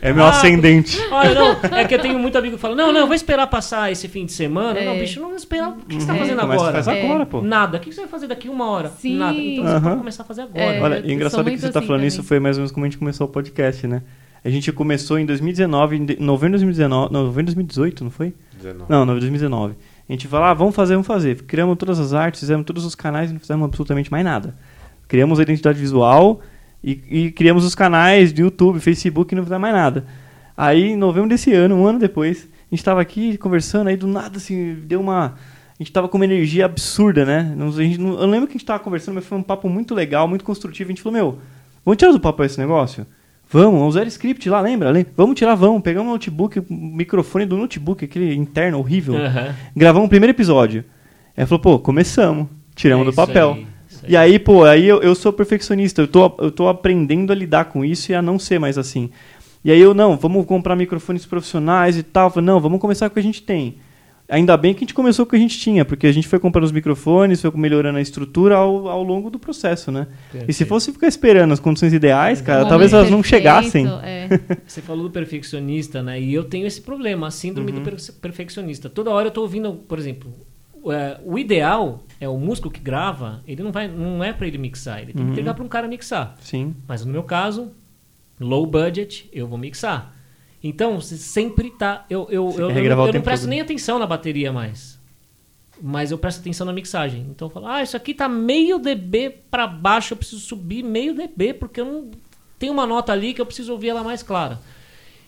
É 0.00 0.12
meu 0.12 0.24
Ah, 0.24 0.30
ascendente. 0.30 0.96
Olha, 1.10 1.34
não, 1.34 1.76
é 1.76 1.84
que 1.84 1.92
eu 1.94 1.98
tenho 1.98 2.16
muito 2.20 2.38
amigo 2.38 2.54
que 2.54 2.60
fala, 2.62 2.76
não, 2.76 2.92
não, 2.92 3.00
eu 3.00 3.06
vou 3.06 3.16
esperar 3.16 3.48
passar 3.48 3.90
esse 3.90 4.06
fim 4.06 4.24
de 4.24 4.32
semana. 4.32 4.78
É. 4.78 4.84
Não, 4.86 4.96
bicho, 4.96 5.20
não 5.20 5.28
vou 5.28 5.36
esperar. 5.36 5.70
O 5.70 5.76
que 5.84 5.96
você 5.96 6.06
tá 6.06 6.14
É. 6.14 6.18
fazendo 6.18 6.40
Começa 6.40 6.62
agora? 6.62 6.82
faz 6.82 6.88
agora, 6.88 7.22
É. 7.22 7.26
pô. 7.26 7.42
Nada. 7.42 7.78
O 7.78 7.80
que 7.80 7.92
você 7.92 8.00
vai 8.02 8.08
fazer 8.08 8.28
daqui 8.28 8.48
uma 8.48 8.70
hora? 8.70 8.88
Sim. 8.90 9.16
Nada. 9.18 9.36
Então 9.36 9.64
você 9.64 9.70
Aham. 9.74 9.80
pode 9.82 9.96
começar 9.96 10.22
a 10.22 10.26
fazer 10.26 10.42
agora. 10.42 10.62
É. 10.64 10.80
Olha, 10.80 11.02
e 11.04 11.12
engraçado 11.12 11.44
que 11.50 11.58
você 11.58 11.70
tá 11.72 11.80
assim 11.80 11.86
falando 11.88 12.00
também. 12.00 12.08
isso 12.08 12.22
foi 12.22 12.38
mais 12.38 12.56
ou 12.56 12.60
menos 12.60 12.70
como 12.72 12.86
a 12.86 12.88
gente 12.88 12.98
começou 12.98 13.26
o 13.26 13.30
podcast, 13.30 13.86
né? 13.88 14.02
A 14.44 14.50
gente 14.50 14.70
começou 14.70 15.18
em 15.18 15.26
2019, 15.26 15.96
em 15.96 16.04
de- 16.06 16.16
novembro 16.22 16.56
de 16.58 16.64
2019, 16.64 17.12
não, 17.12 17.24
novembro 17.24 17.42
de 17.50 17.56
2018, 17.56 18.04
não 18.04 18.10
foi? 18.12 18.32
19. 18.58 18.84
Não, 18.90 19.04
não, 19.06 19.14
2019. 19.14 19.74
A 20.08 20.12
gente 20.12 20.26
falou, 20.28 20.46
ah, 20.46 20.54
vamos 20.54 20.74
fazer, 20.74 20.94
vamos 20.94 21.06
fazer. 21.06 21.42
Criamos 21.42 21.76
todas 21.76 21.98
as 21.98 22.12
artes, 22.12 22.40
fizemos 22.40 22.64
todos 22.66 22.84
os 22.84 22.94
canais 22.94 23.30
e 23.30 23.32
não 23.32 23.40
fizemos 23.40 23.64
absolutamente 23.64 24.10
mais 24.10 24.24
nada. 24.24 24.54
Criamos 25.06 25.38
a 25.38 25.42
identidade 25.42 25.78
visual 25.78 26.40
e, 26.82 27.00
e 27.10 27.30
criamos 27.32 27.64
os 27.64 27.74
canais 27.74 28.32
de 28.32 28.42
YouTube, 28.42 28.80
Facebook 28.80 29.32
e 29.32 29.36
não 29.36 29.42
fizemos 29.42 29.60
mais 29.62 29.74
nada. 29.74 30.04
Aí, 30.56 30.92
em 30.92 30.96
novembro 30.96 31.28
desse 31.28 31.52
ano, 31.52 31.76
um 31.76 31.86
ano 31.86 31.98
depois, 31.98 32.48
a 32.70 32.74
gente 32.74 32.84
tava 32.84 33.00
aqui 33.00 33.36
conversando, 33.38 33.88
aí 33.88 33.96
do 33.96 34.06
nada, 34.06 34.36
assim, 34.38 34.74
deu 34.84 35.00
uma... 35.00 35.34
A 35.78 35.82
gente 35.82 35.92
tava 35.92 36.08
com 36.08 36.18
uma 36.18 36.24
energia 36.24 36.64
absurda, 36.64 37.24
né? 37.24 37.54
Não- 37.56 37.70
não- 37.70 38.20
eu 38.20 38.26
lembro 38.26 38.46
que 38.48 38.52
a 38.52 38.58
gente 38.58 38.64
tava 38.64 38.80
conversando, 38.80 39.14
mas 39.14 39.24
foi 39.26 39.38
um 39.38 39.42
papo 39.42 39.68
muito 39.68 39.94
legal, 39.94 40.26
muito 40.26 40.44
construtivo. 40.44 40.88
A 40.88 40.92
gente 40.92 41.02
falou, 41.02 41.16
meu, 41.16 41.38
vamos 41.84 41.96
tirar 41.96 42.10
do 42.10 42.18
papel 42.18 42.46
esse 42.46 42.58
negócio? 42.58 43.06
Vamos, 43.50 43.72
vamos 43.80 43.88
usar 43.96 44.06
script 44.08 44.48
lá, 44.50 44.60
lembra? 44.60 44.90
Lem- 44.90 45.06
Vamos 45.16 45.34
tirar, 45.38 45.54
vamos. 45.54 45.80
Pegamos 45.82 46.08
o 46.08 46.12
notebook, 46.12 46.58
o 46.60 46.64
microfone 46.68 47.46
do 47.46 47.56
notebook, 47.56 48.04
aquele 48.04 48.34
interno 48.34 48.78
horrível. 48.78 49.16
Aham. 49.16 49.54
Gravamos 49.74 50.06
o 50.06 50.10
primeiro 50.10 50.32
episódio. 50.32 50.84
Aí 51.36 51.46
falou, 51.46 51.60
pô, 51.60 51.78
começamos. 51.78 52.46
Tiramos 52.74 53.06
É 53.06 53.10
do 53.10 53.16
papel. 53.16 53.52
aí, 53.52 53.66
aí. 54.04 54.10
E 54.10 54.16
aí, 54.16 54.38
pô, 54.38 54.64
aí 54.64 54.86
eu, 54.86 55.00
eu 55.02 55.14
sou 55.14 55.32
perfeccionista. 55.32 56.02
Eu 56.02 56.08
tô, 56.08 56.34
eu 56.40 56.50
tô 56.50 56.68
aprendendo 56.68 57.32
a 57.32 57.34
lidar 57.36 57.66
com 57.66 57.84
isso 57.84 58.12
e 58.12 58.14
a 58.14 58.20
não 58.20 58.38
ser 58.38 58.58
mais 58.58 58.76
assim. 58.76 59.08
E 59.64 59.70
aí 59.72 59.80
eu, 59.80 59.94
não, 59.94 60.16
vamos 60.16 60.44
comprar 60.46 60.76
microfones 60.76 61.24
profissionais 61.24 61.96
e 61.96 62.02
tal. 62.02 62.26
Eu 62.26 62.30
falei, 62.30 62.46
não, 62.46 62.60
vamos 62.60 62.80
começar 62.80 63.08
com 63.08 63.12
o 63.12 63.14
que 63.14 63.20
a 63.20 63.22
gente 63.22 63.42
tem. 63.42 63.76
Ainda 64.28 64.56
bem 64.58 64.74
que 64.74 64.78
a 64.78 64.80
gente 64.80 64.92
começou 64.92 65.24
com 65.24 65.28
o 65.28 65.30
que 65.30 65.36
a 65.36 65.38
gente 65.38 65.58
tinha, 65.58 65.84
porque 65.86 66.06
a 66.06 66.12
gente 66.12 66.28
foi 66.28 66.38
comprando 66.38 66.64
os 66.64 66.72
microfones, 66.72 67.40
foi 67.40 67.50
melhorando 67.54 67.96
a 67.96 68.00
estrutura 68.02 68.56
ao, 68.56 68.86
ao 68.88 69.02
longo 69.02 69.30
do 69.30 69.38
processo, 69.38 69.90
né? 69.90 70.06
E 70.10 70.12
se 70.32 70.38
Perfeito. 70.38 70.68
fosse 70.68 70.92
ficar 70.92 71.06
esperando 71.08 71.52
as 71.52 71.58
condições 71.60 71.94
ideais, 71.94 72.42
cara, 72.42 72.66
talvez 72.66 72.92
elas 72.92 73.10
não 73.10 73.22
perfeito, 73.22 73.42
chegassem. 73.42 73.86
é. 74.02 74.28
Você 74.68 74.82
falou 74.82 75.04
do 75.04 75.10
perfeccionista, 75.10 76.02
né? 76.02 76.20
E 76.20 76.34
eu 76.34 76.44
tenho 76.44 76.66
esse 76.66 76.82
problema, 76.82 77.28
a 77.28 77.30
síndrome 77.30 77.72
Uhum. 77.72 77.78
do 77.78 77.82
per- 77.90 78.12
perfeccionista. 78.20 78.90
Toda 78.90 79.10
hora 79.10 79.28
eu 79.28 79.30
tô 79.30 79.40
ouvindo, 79.40 79.72
por 79.72 79.98
exemplo, 79.98 80.30
o, 80.82 80.92
é, 80.92 81.18
o 81.24 81.38
ideal 81.38 82.04
é 82.20 82.28
o 82.28 82.36
músico 82.36 82.70
que 82.70 82.80
grava, 82.80 83.42
ele 83.48 83.62
não 83.62 83.72
vai, 83.72 83.88
não 83.88 84.22
é 84.22 84.32
para 84.34 84.46
ele 84.46 84.58
mixar, 84.58 85.00
ele 85.00 85.14
tem 85.14 85.22
Uhum. 85.22 85.28
que 85.28 85.32
entregar 85.32 85.54
para 85.54 85.64
um 85.64 85.68
cara 85.68 85.88
mixar. 85.88 86.36
Sim. 86.42 86.74
Mas 86.86 87.02
no 87.02 87.10
meu 87.10 87.22
caso, 87.22 87.70
low 88.38 88.66
budget, 88.66 89.26
eu 89.32 89.46
vou 89.46 89.56
mixar. 89.56 90.14
Então, 90.62 91.00
sempre 91.00 91.70
tá. 91.70 92.04
Eu, 92.10 92.26
eu, 92.30 92.50
eu, 92.50 92.60
eu, 92.62 92.68
regravar 92.68 93.06
o 93.06 93.08
eu 93.08 93.12
não 93.14 93.20
presto 93.22 93.42
todo. 93.42 93.50
nem 93.50 93.60
atenção 93.60 93.98
na 93.98 94.06
bateria 94.06 94.52
mais. 94.52 94.98
Mas 95.80 96.10
eu 96.10 96.18
presto 96.18 96.40
atenção 96.40 96.66
na 96.66 96.72
mixagem. 96.72 97.26
Então 97.30 97.46
eu 97.46 97.50
falo, 97.52 97.66
ah, 97.68 97.82
isso 97.82 97.96
aqui 97.96 98.12
tá 98.12 98.28
meio 98.28 98.78
dB 98.80 99.30
para 99.48 99.66
baixo, 99.66 100.12
eu 100.12 100.16
preciso 100.16 100.40
subir 100.40 100.82
meio 100.82 101.14
dB, 101.14 101.54
porque 101.54 101.80
eu 101.80 101.84
não. 101.84 102.10
Tem 102.58 102.70
uma 102.70 102.84
nota 102.84 103.12
ali 103.12 103.32
que 103.32 103.40
eu 103.40 103.46
preciso 103.46 103.70
ouvir 103.72 103.90
ela 103.90 104.02
mais 104.02 104.20
clara. 104.20 104.58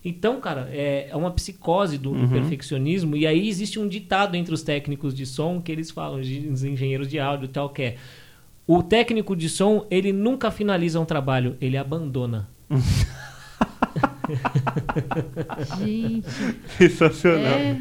Então, 0.04 0.40
cara, 0.40 0.68
é, 0.72 1.08
é 1.10 1.14
uma 1.16 1.30
psicose 1.30 1.96
do, 1.96 2.10
do 2.10 2.18
Uhum. 2.22 2.28
perfeccionismo. 2.28 3.16
E 3.16 3.24
aí 3.26 3.48
existe 3.48 3.78
um 3.78 3.86
ditado 3.86 4.34
entre 4.34 4.52
os 4.52 4.62
técnicos 4.62 5.14
de 5.14 5.24
som 5.26 5.60
que 5.60 5.70
eles 5.70 5.90
falam, 5.92 6.18
os 6.18 6.64
engenheiros 6.64 7.06
de 7.06 7.20
áudio 7.20 7.44
e 7.44 7.48
tal, 7.48 7.68
que 7.68 7.82
é 7.82 7.96
o 8.66 8.82
técnico 8.82 9.36
de 9.36 9.48
som, 9.48 9.86
ele 9.90 10.12
nunca 10.12 10.50
finaliza 10.50 10.98
um 10.98 11.04
trabalho, 11.04 11.56
ele 11.60 11.76
abandona. 11.76 12.48
Gente, 15.78 16.26
Sensacional. 16.78 17.44
é, 17.52 17.76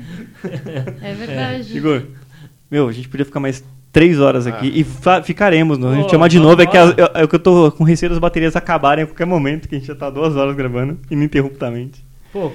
é 1.02 1.14
verdade. 1.14 1.78
Igor, 1.78 2.04
meu, 2.70 2.88
a 2.88 2.92
gente 2.92 3.08
podia 3.10 3.26
ficar 3.26 3.40
mais 3.40 3.64
três 3.92 4.20
horas 4.20 4.46
aqui 4.48 4.68
Ah. 4.74 4.80
e 4.80 4.84
fa- 4.84 5.24
ficaremos. 5.24 5.78
Não? 5.78 5.90
A 5.90 5.96
gente 5.96 6.04
Pô, 6.06 6.10
chama 6.10 6.30
de 6.30 6.40
novo, 6.40 6.62
é 6.62 6.66
que, 6.68 6.78
as- 6.78 6.92
é, 6.98 7.24
é 7.24 7.28
que 7.28 7.36
eu 7.36 7.40
tô 7.40 7.72
com 7.72 7.84
receio 7.84 8.10
das 8.10 8.20
baterias 8.20 8.56
acabarem 8.56 9.04
a 9.04 9.08
qualquer 9.08 9.26
momento, 9.26 9.68
que 9.68 9.76
a 9.76 9.78
gente 9.80 9.88
já 9.88 9.96
tá 9.96 10.10
duas 10.10 10.36
horas 10.36 10.56
gravando, 10.56 11.00
ininterruptamente. 11.10 12.04
Pô, 12.32 12.52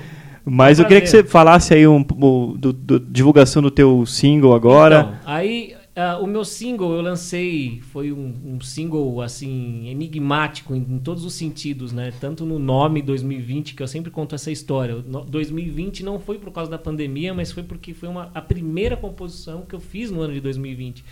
Mas 0.47 0.79
É 0.79 0.83
um 0.83 0.85
eu 0.85 0.89
queria 0.89 1.01
que 1.01 1.09
você 1.09 1.25
falasse 1.25 1.73
aí 1.73 1.87
um, 1.89 2.05
o- 2.21 2.55
do, 2.59 2.73
do- 2.73 3.01
divulgação 3.01 3.63
do 3.63 3.71
teu 3.71 4.05
single 4.07 4.55
agora. 4.55 5.17
Então, 5.21 5.33
aí 5.33 5.75
ah, 5.97 6.19
o 6.19 6.27
meu 6.27 6.45
single 6.45 6.93
eu 6.93 7.01
lancei, 7.01 7.81
foi 7.93 8.11
um, 8.13 8.35
um 8.45 8.61
single 8.61 9.23
assim 9.23 9.87
enigmático 9.89 10.75
em, 10.75 10.79
em 10.81 10.99
todos 10.99 11.25
os 11.25 11.35
sentidos, 11.35 11.93
né? 11.93 12.13
Tanto 12.21 12.45
no 12.45 12.59
nome 12.59 13.01
2020 13.01 13.75
que 13.75 13.83
eu 13.83 13.87
sempre 13.89 14.11
conto 14.11 14.35
essa 14.35 14.51
história. 14.51 14.97
No- 15.07 15.25
2020 15.25 16.03
não 16.03 16.19
foi 16.19 16.39
por 16.39 16.51
causa 16.53 16.71
da 16.71 16.79
pandemia, 16.79 17.33
mas 17.33 17.53
foi 17.53 17.63
porque 17.63 17.95
foi 17.95 18.09
uma, 18.09 18.31
a 18.35 18.41
primeira 18.41 18.97
composição 18.97 19.63
que 19.63 19.75
eu 19.75 19.81
fiz 19.81 20.11
no 20.11 20.21
ano 20.21 20.35
de 20.35 20.41
2020. 20.41 21.05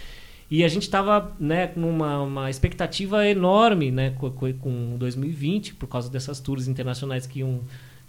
E 0.51 0.65
a 0.65 0.69
gente 0.69 0.83
estava 0.83 1.35
né, 1.41 1.73
numa 1.77 2.21
uma 2.23 2.51
expectativa 2.51 3.27
enorme 3.27 3.91
né, 3.91 4.11
com- 4.11 4.31
com 4.31 4.97
2020, 4.99 5.75
por 5.77 5.87
causa 5.87 6.11
dessas 6.11 6.41
tours 6.41 6.67
internacionais 6.69 7.27
que 7.27 7.39
iam. 7.41 7.61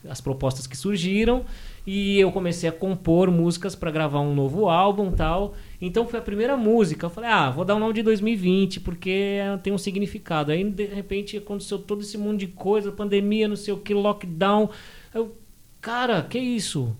as 0.09 0.19
propostas 0.19 0.67
que 0.67 0.75
surgiram. 0.75 1.45
E 1.85 2.17
eu 2.17 2.31
comecei 2.31 2.69
a 2.69 2.71
compor 2.71 3.29
músicas 3.29 3.75
para 3.75 3.91
gravar 3.91 4.21
um 4.21 4.33
novo 4.33 4.69
álbum 4.69 5.11
tal. 5.11 5.53
Então 5.81 6.07
foi 6.07 6.19
a 6.19 6.23
primeira 6.23 6.55
música. 6.55 7.05
Eu 7.05 7.09
falei, 7.09 7.29
ah, 7.29 7.49
vou 7.49 7.65
dar 7.65 7.75
o 7.75 7.79
nome 7.79 7.93
de 7.93 8.01
2020, 8.01 8.79
porque 8.79 9.39
tem 9.61 9.73
um 9.73 9.77
significado. 9.77 10.51
Aí 10.51 10.63
de 10.63 10.85
repente 10.85 11.37
aconteceu 11.37 11.77
todo 11.77 12.01
esse 12.01 12.17
monte 12.17 12.41
de 12.41 12.47
coisa, 12.47 12.91
pandemia, 12.91 13.47
não 13.47 13.57
sei 13.57 13.73
o 13.73 13.77
que, 13.77 13.93
lockdown. 13.93 14.69
Eu, 15.13 15.37
cara, 15.81 16.21
que 16.21 16.39
isso? 16.39 16.95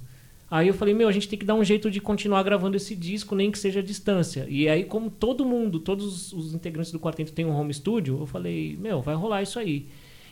Aí 0.51 0.67
eu 0.67 0.73
falei, 0.73 0.93
meu, 0.93 1.07
a 1.07 1.11
gente 1.11 1.27
tem 1.27 1.39
que 1.39 1.45
dar 1.45 1.55
um 1.55 1.63
jeito 1.63 1.89
de 1.89 1.99
continuar 1.99 2.43
gravando 2.43 2.77
esse 2.77 2.93
disco, 2.93 3.35
nem 3.35 3.49
que 3.49 3.57
seja 3.57 3.79
à 3.79 3.83
distância. 3.83 4.45
E 4.47 4.69
aí, 4.69 4.83
como 4.83 5.09
todo 5.09 5.43
mundo, 5.43 5.79
todos 5.79 6.31
os 6.31 6.53
integrantes 6.53 6.91
do 6.91 6.99
quarteto 6.99 7.31
têm 7.31 7.45
um 7.45 7.55
home 7.55 7.73
studio, 7.73 8.19
eu 8.19 8.27
falei, 8.27 8.77
meu, 8.79 9.01
vai 9.01 9.15
rolar 9.15 9.41
isso 9.41 9.57
aí. 9.57 9.87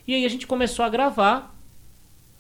E 0.08 0.14
aí 0.14 0.26
a 0.26 0.30
gente 0.30 0.46
começou 0.46 0.86
a 0.86 0.90
gravar 0.90 1.60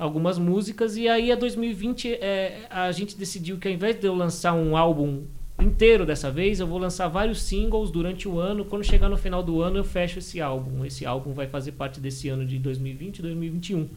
algumas 0.02 0.40
músicas, 0.40 0.98
e 0.98 1.08
aí 1.08 1.32
a 1.32 1.36
2020 1.36 2.14
é, 2.14 2.66
a 2.72 2.92
gente 2.92 3.16
decidiu 3.16 3.60
que 3.60 3.68
ao 3.68 3.74
invés 3.74 4.00
de 4.00 4.08
eu 4.08 4.16
lançar 4.16 4.52
um 4.52 4.76
álbum 4.76 5.26
inteiro 5.62 6.08
dessa 6.08 6.32
vez, 6.32 6.60
eu 6.60 6.66
vou 6.66 6.80
lançar 6.80 7.08
vários 7.08 7.40
singles 7.44 7.92
durante 7.92 8.28
o 8.28 8.40
ano. 8.40 8.66
Quando 8.66 8.84
chegar 8.84 9.08
no 9.10 9.16
final 9.16 9.44
do 9.44 9.62
ano, 9.62 9.78
eu 9.78 9.84
fecho 9.84 10.18
esse 10.18 10.42
álbum. 10.42 10.84
Esse 10.84 11.06
álbum 11.06 11.34
vai 11.34 11.46
fazer 11.46 11.74
parte 11.74 12.00
desse 12.00 12.30
ano 12.30 12.44
de 12.44 12.58
2020 12.58 13.20
e 13.20 13.22
2021. 13.22 13.90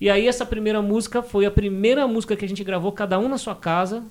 E 0.00 0.08
aí 0.08 0.26
essa 0.26 0.46
primeira 0.46 0.80
música 0.80 1.22
foi 1.22 1.44
a 1.44 1.50
primeira 1.50 2.08
música 2.08 2.34
que 2.34 2.46
a 2.46 2.48
gente 2.48 2.64
gravou 2.64 2.90
cada 2.90 3.18
um 3.18 3.28
na 3.28 3.36
sua 3.36 3.54
casa. 3.54 4.02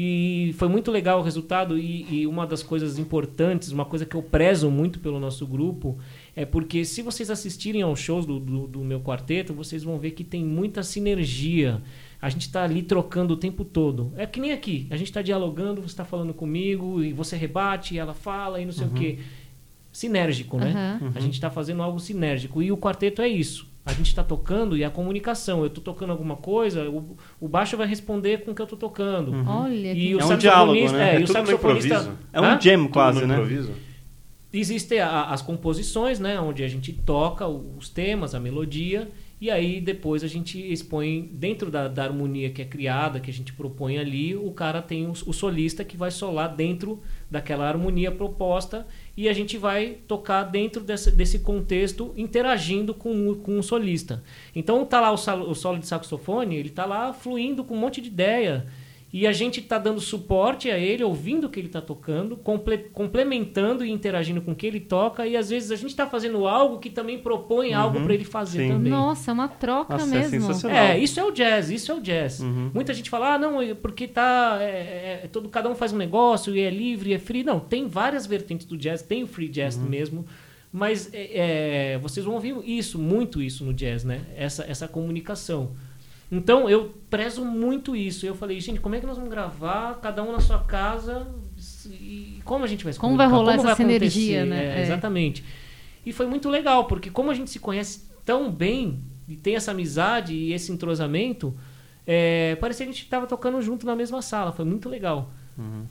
E 0.00 0.54
foi 0.56 0.68
muito 0.68 0.92
legal 0.92 1.18
o 1.18 1.22
resultado 1.24 1.76
e, 1.76 2.06
e 2.08 2.24
uma 2.24 2.46
das 2.46 2.62
coisas 2.62 3.00
importantes, 3.00 3.72
uma 3.72 3.84
coisa 3.84 4.06
que 4.06 4.14
eu 4.14 4.22
prezo 4.22 4.70
muito 4.70 5.00
pelo 5.00 5.18
nosso 5.18 5.44
grupo, 5.44 5.98
é 6.36 6.44
porque 6.44 6.84
se 6.84 7.02
vocês 7.02 7.28
assistirem 7.30 7.82
aos 7.82 7.98
shows 7.98 8.24
do, 8.24 8.38
do, 8.38 8.68
do 8.68 8.78
meu 8.84 9.00
quarteto, 9.00 9.52
vocês 9.52 9.82
vão 9.82 9.98
ver 9.98 10.12
que 10.12 10.22
tem 10.22 10.44
muita 10.44 10.84
sinergia. 10.84 11.82
A 12.22 12.28
gente 12.28 12.42
está 12.42 12.62
ali 12.62 12.84
trocando 12.84 13.34
o 13.34 13.36
tempo 13.36 13.64
todo. 13.64 14.12
É 14.16 14.24
que 14.24 14.40
nem 14.40 14.52
aqui. 14.52 14.86
A 14.88 14.96
gente 14.96 15.08
está 15.08 15.20
dialogando, 15.20 15.80
você 15.80 15.88
está 15.88 16.04
falando 16.04 16.32
comigo, 16.32 17.02
e 17.02 17.12
você 17.12 17.36
rebate, 17.36 17.96
e 17.96 17.98
ela 17.98 18.14
fala, 18.14 18.60
e 18.60 18.64
não 18.64 18.72
sei 18.72 18.86
o 18.86 18.90
quê. 18.90 19.18
Sinérgico, 19.90 20.58
né? 20.58 21.00
Aham. 21.02 21.12
A 21.12 21.18
gente 21.18 21.34
está 21.34 21.50
fazendo 21.50 21.82
algo 21.82 21.98
sinérgico. 21.98 22.62
E 22.62 22.70
o 22.70 22.76
quarteto 22.76 23.20
é 23.20 23.26
isso. 23.26 23.66
A 23.88 23.92
gente 23.94 24.08
está 24.08 24.22
tocando 24.22 24.76
e 24.76 24.84
a 24.84 24.90
comunicação. 24.90 25.60
Eu 25.60 25.68
estou 25.68 25.82
tocando 25.82 26.10
alguma 26.10 26.36
coisa, 26.36 26.88
o, 26.90 27.16
o 27.40 27.48
baixo 27.48 27.76
vai 27.76 27.86
responder 27.86 28.44
com 28.44 28.50
o 28.50 28.54
que 28.54 28.60
eu 28.60 28.64
estou 28.64 28.78
tocando. 28.78 29.32
Olha 29.48 29.94
que 29.94 30.00
E 30.10 30.14
o 30.14 30.20
É 30.20 30.24
um 30.24 30.28
saxofonista, 30.28 30.36
diálogo, 30.38 30.92
né? 30.92 31.10
é, 31.10 31.10
É 31.10 31.14
e 31.14 31.16
o 31.16 31.20
no 31.22 31.26
saxofonista, 31.26 31.88
improviso. 31.94 32.18
É 32.32 32.40
um 32.40 32.44
Hã? 32.44 32.58
jam 32.60 32.88
quase, 32.88 33.24
né? 33.26 33.34
improviso? 33.34 33.72
Existem 34.52 35.00
a- 35.00 35.24
as 35.26 35.42
composições, 35.42 36.18
né, 36.18 36.40
onde 36.40 36.62
a 36.62 36.68
gente 36.68 36.92
toca 36.92 37.46
os 37.46 37.88
temas, 37.90 38.34
a 38.34 38.40
melodia, 38.40 39.08
e 39.40 39.50
aí 39.50 39.78
depois 39.80 40.24
a 40.24 40.26
gente 40.26 40.58
expõe 40.72 41.28
dentro 41.32 41.70
da, 41.70 41.86
da 41.86 42.02
harmonia 42.04 42.48
que 42.50 42.62
é 42.62 42.64
criada, 42.64 43.20
que 43.20 43.30
a 43.30 43.32
gente 43.32 43.52
propõe 43.52 43.98
ali, 43.98 44.34
o 44.34 44.50
cara 44.52 44.80
tem 44.82 45.06
o, 45.06 45.10
o 45.12 45.32
solista 45.34 45.84
que 45.84 45.96
vai 45.98 46.10
solar 46.10 46.48
dentro 46.56 47.00
daquela 47.30 47.68
harmonia 47.68 48.10
proposta 48.10 48.86
e 49.20 49.28
a 49.28 49.32
gente 49.32 49.58
vai 49.58 49.96
tocar 50.06 50.44
dentro 50.44 50.80
desse, 50.80 51.10
desse 51.10 51.40
contexto 51.40 52.14
interagindo 52.16 52.94
com, 52.94 53.34
com 53.34 53.58
o 53.58 53.62
solista. 53.64 54.22
Então 54.54 54.84
tá 54.86 55.00
lá 55.00 55.10
o, 55.10 55.16
sal- 55.16 55.40
o 55.50 55.54
solo 55.56 55.80
de 55.80 55.88
saxofone, 55.88 56.54
ele 56.54 56.70
tá 56.70 56.86
lá 56.86 57.12
fluindo 57.12 57.64
com 57.64 57.74
um 57.74 57.78
monte 57.78 58.00
de 58.00 58.06
ideia. 58.06 58.68
E 59.10 59.26
a 59.26 59.32
gente 59.32 59.60
está 59.60 59.78
dando 59.78 60.00
suporte 60.02 60.70
a 60.70 60.78
ele, 60.78 61.02
ouvindo 61.02 61.46
o 61.46 61.48
que 61.50 61.58
ele 61.58 61.68
está 61.68 61.80
tocando, 61.80 62.36
comple- 62.36 62.90
complementando 62.92 63.82
e 63.82 63.90
interagindo 63.90 64.42
com 64.42 64.52
o 64.52 64.54
que 64.54 64.66
ele 64.66 64.80
toca, 64.80 65.26
e 65.26 65.34
às 65.34 65.48
vezes 65.48 65.70
a 65.70 65.76
gente 65.76 65.88
está 65.88 66.06
fazendo 66.06 66.46
algo 66.46 66.78
que 66.78 66.90
também 66.90 67.18
propõe 67.18 67.72
algo 67.72 68.02
para 68.02 68.12
ele 68.12 68.24
fazer 68.24 68.64
sim. 68.64 68.68
também. 68.68 68.92
Nossa, 68.92 69.30
é 69.30 69.34
uma 69.34 69.48
troca 69.48 69.94
Nossa, 69.94 70.14
é 70.14 70.18
mesmo. 70.28 70.40
sensacional. 70.42 70.76
É, 70.78 70.98
isso 70.98 71.18
é 71.18 71.24
o 71.24 71.30
jazz, 71.30 71.70
isso 71.70 71.90
é 71.90 71.94
o 71.94 72.00
jazz. 72.02 72.40
Uhum. 72.40 72.70
Muita 72.74 72.92
gente 72.92 73.08
fala, 73.08 73.34
ah, 73.34 73.38
não, 73.38 73.54
porque 73.76 74.06
tá. 74.06 74.58
É, 74.60 75.20
é, 75.24 75.28
todo, 75.32 75.48
cada 75.48 75.70
um 75.70 75.74
faz 75.74 75.90
um 75.92 75.96
negócio 75.96 76.54
e 76.54 76.60
é 76.60 76.68
livre, 76.68 77.14
é 77.14 77.18
free. 77.18 77.42
Não, 77.42 77.58
tem 77.58 77.86
várias 77.88 78.26
vertentes 78.26 78.66
do 78.66 78.76
jazz, 78.76 79.00
tem 79.00 79.22
o 79.22 79.26
free 79.26 79.48
jazz 79.48 79.76
Uhum. 79.76 79.84
mesmo. 79.88 80.26
Mas 80.70 81.08
é, 81.14 81.94
é, 81.94 81.98
vocês 81.98 82.26
vão 82.26 82.34
ouvir 82.34 82.54
isso, 82.62 82.98
muito 82.98 83.40
isso 83.40 83.64
no 83.64 83.72
jazz, 83.72 84.04
né? 84.04 84.20
Essa, 84.36 84.64
essa 84.68 84.86
comunicação. 84.86 85.70
Então 86.30 86.68
eu 86.68 86.94
prezo 87.08 87.44
muito 87.44 87.96
isso. 87.96 88.26
Eu 88.26 88.34
falei, 88.34 88.60
gente, 88.60 88.80
como 88.80 88.94
é 88.94 89.00
que 89.00 89.06
nós 89.06 89.16
vamos 89.16 89.30
gravar, 89.30 89.98
cada 90.00 90.22
um 90.22 90.32
na 90.32 90.40
sua 90.40 90.58
casa, 90.60 91.26
e 91.90 92.40
como 92.44 92.64
a 92.64 92.66
gente 92.66 92.84
vai 92.84 92.92
se 92.92 92.98
Como 92.98 93.16
vai 93.16 93.26
rolar 93.26 93.56
Como 93.56 93.68
essa 93.68 93.68
vai 93.68 93.76
sinergia, 93.76 94.42
acontecer? 94.42 94.54
né? 94.62 94.76
É, 94.76 94.78
É. 94.80 94.82
Exatamente. 94.82 95.42
E 96.04 96.12
foi 96.12 96.26
muito 96.26 96.48
legal, 96.48 96.84
porque 96.84 97.10
como 97.10 97.30
a 97.30 97.34
gente 97.34 97.50
se 97.50 97.58
conhece 97.58 98.08
tão 98.24 98.50
bem, 98.50 99.00
e 99.26 99.36
tem 99.36 99.56
essa 99.56 99.70
amizade 99.72 100.34
e 100.34 100.52
esse 100.52 100.70
entrosamento, 100.72 101.54
é, 102.06 102.56
parecia 102.56 102.84
que 102.86 102.90
a 102.90 102.94
gente 102.94 103.04
estava 103.04 103.26
tocando 103.26 103.60
junto 103.60 103.84
na 103.86 103.94
mesma 103.96 104.20
sala. 104.22 104.52
Foi 104.52 104.64
muito 104.64 104.88
legal. 104.88 105.30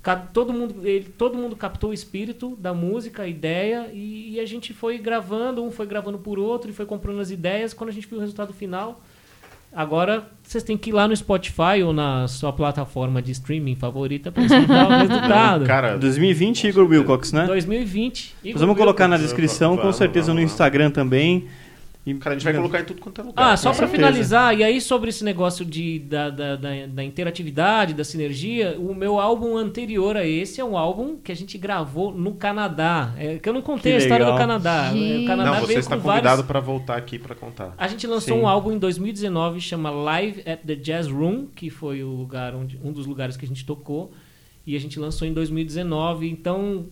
Ca- 0.01 0.15
Todo 0.15 0.53
mundo, 0.53 0.87
ele, 0.87 1.05
todo 1.17 1.37
mundo 1.37 1.53
captou 1.55 1.89
o 1.89 1.93
espírito 1.93 2.55
da 2.55 2.73
música, 2.73 3.23
a 3.23 3.27
ideia, 3.27 3.89
e, 3.93 4.35
e 4.35 4.39
a 4.39 4.45
gente 4.45 4.71
foi 4.73 4.97
gravando, 4.97 5.61
um 5.63 5.69
foi 5.69 5.85
gravando 5.85 6.17
por 6.17 6.39
outro, 6.39 6.69
e 6.69 6.73
foi 6.73 6.85
comprando 6.85 7.19
as 7.19 7.31
ideias. 7.31 7.73
Quando 7.73 7.89
a 7.89 7.93
gente 7.93 8.07
viu 8.07 8.17
o 8.17 8.21
resultado 8.21 8.53
final, 8.53 9.01
agora 9.73 10.27
vocês 10.43 10.63
têm 10.63 10.77
que 10.77 10.89
ir 10.89 10.93
lá 10.93 11.07
no 11.07 11.15
Spotify 11.15 11.83
ou 11.85 11.91
na 11.91 12.27
sua 12.27 12.53
plataforma 12.53 13.21
de 13.21 13.31
streaming 13.31 13.75
favorita 13.75 14.31
para 14.31 14.43
escutar 14.43 14.87
o 14.87 14.97
resultado. 15.07 15.65
Cara, 15.65 15.97
2020, 15.97 16.67
Igor 16.67 16.87
Wilcox, 16.87 17.31
né? 17.33 17.45
2020. 17.45 18.35
Nós 18.45 18.61
vamos 18.61 18.77
colocar 18.77 19.07
na 19.07 19.17
descrição, 19.17 19.75
com 19.77 19.91
certeza 19.91 20.33
no 20.33 20.41
Instagram 20.41 20.91
também. 20.91 21.47
E, 22.07 22.13
cara, 22.13 22.37
a 22.37 22.39
gente 22.39 22.45
vai 22.45 22.53
colocar 22.53 22.79
em 22.79 22.85
tudo 22.85 23.01
quanto 23.01 23.19
é 23.19 23.23
lugar. 23.25 23.51
Ah, 23.51 23.57
só 23.57 23.73
para 23.73 23.85
finalizar, 23.85 24.57
e 24.57 24.63
aí 24.63 24.79
sobre 24.79 25.09
esse 25.09 25.25
negócio 25.25 25.65
de, 25.65 25.99
da, 25.99 26.29
da, 26.29 26.55
da, 26.55 26.69
da 26.87 27.03
interatividade, 27.03 27.93
da 27.93 28.05
sinergia, 28.05 28.79
o 28.79 28.95
meu 28.95 29.19
álbum 29.19 29.57
anterior 29.57 30.15
a 30.15 30.25
esse 30.25 30.61
é 30.61 30.63
um 30.63 30.77
álbum 30.77 31.17
que 31.17 31.33
a 31.33 31.35
gente 31.35 31.57
gravou 31.57 32.13
no 32.13 32.35
Canadá. 32.35 33.13
É, 33.17 33.37
que 33.39 33.49
eu 33.49 33.51
não 33.51 33.61
contei 33.61 33.91
Que 33.91 33.95
a 33.97 33.99
história 33.99 34.23
legal. 34.23 34.37
do 34.37 34.39
Canadá. 34.39 34.93
Gente. 34.93 35.25
O 35.25 35.27
Canadá 35.27 35.51
Não, 35.51 35.59
você 35.59 35.79
está 35.79 35.97
convidado 35.97 36.23
vários... 36.23 36.45
para 36.45 36.59
voltar 36.61 36.95
aqui 36.95 37.19
para 37.19 37.35
contar. 37.35 37.73
A 37.77 37.89
gente 37.89 38.07
lançou 38.07 38.37
Sim. 38.37 38.43
um 38.43 38.47
álbum 38.47 38.71
em 38.71 38.79
2019 38.79 39.59
chama 39.59 39.89
Live 39.89 40.49
at 40.49 40.61
the 40.65 40.75
Jazz 40.75 41.09
Room, 41.09 41.47
que 41.53 41.69
foi 41.69 42.03
o 42.03 42.11
lugar 42.11 42.55
onde, 42.55 42.79
um 42.81 42.93
dos 42.93 43.05
lugares 43.05 43.35
que 43.35 43.43
a 43.43 43.47
gente 43.49 43.65
tocou, 43.65 44.13
e 44.65 44.77
a 44.77 44.79
gente 44.79 44.97
lançou 44.97 45.27
em 45.27 45.33
2019. 45.33 46.29
Então, 46.29 46.85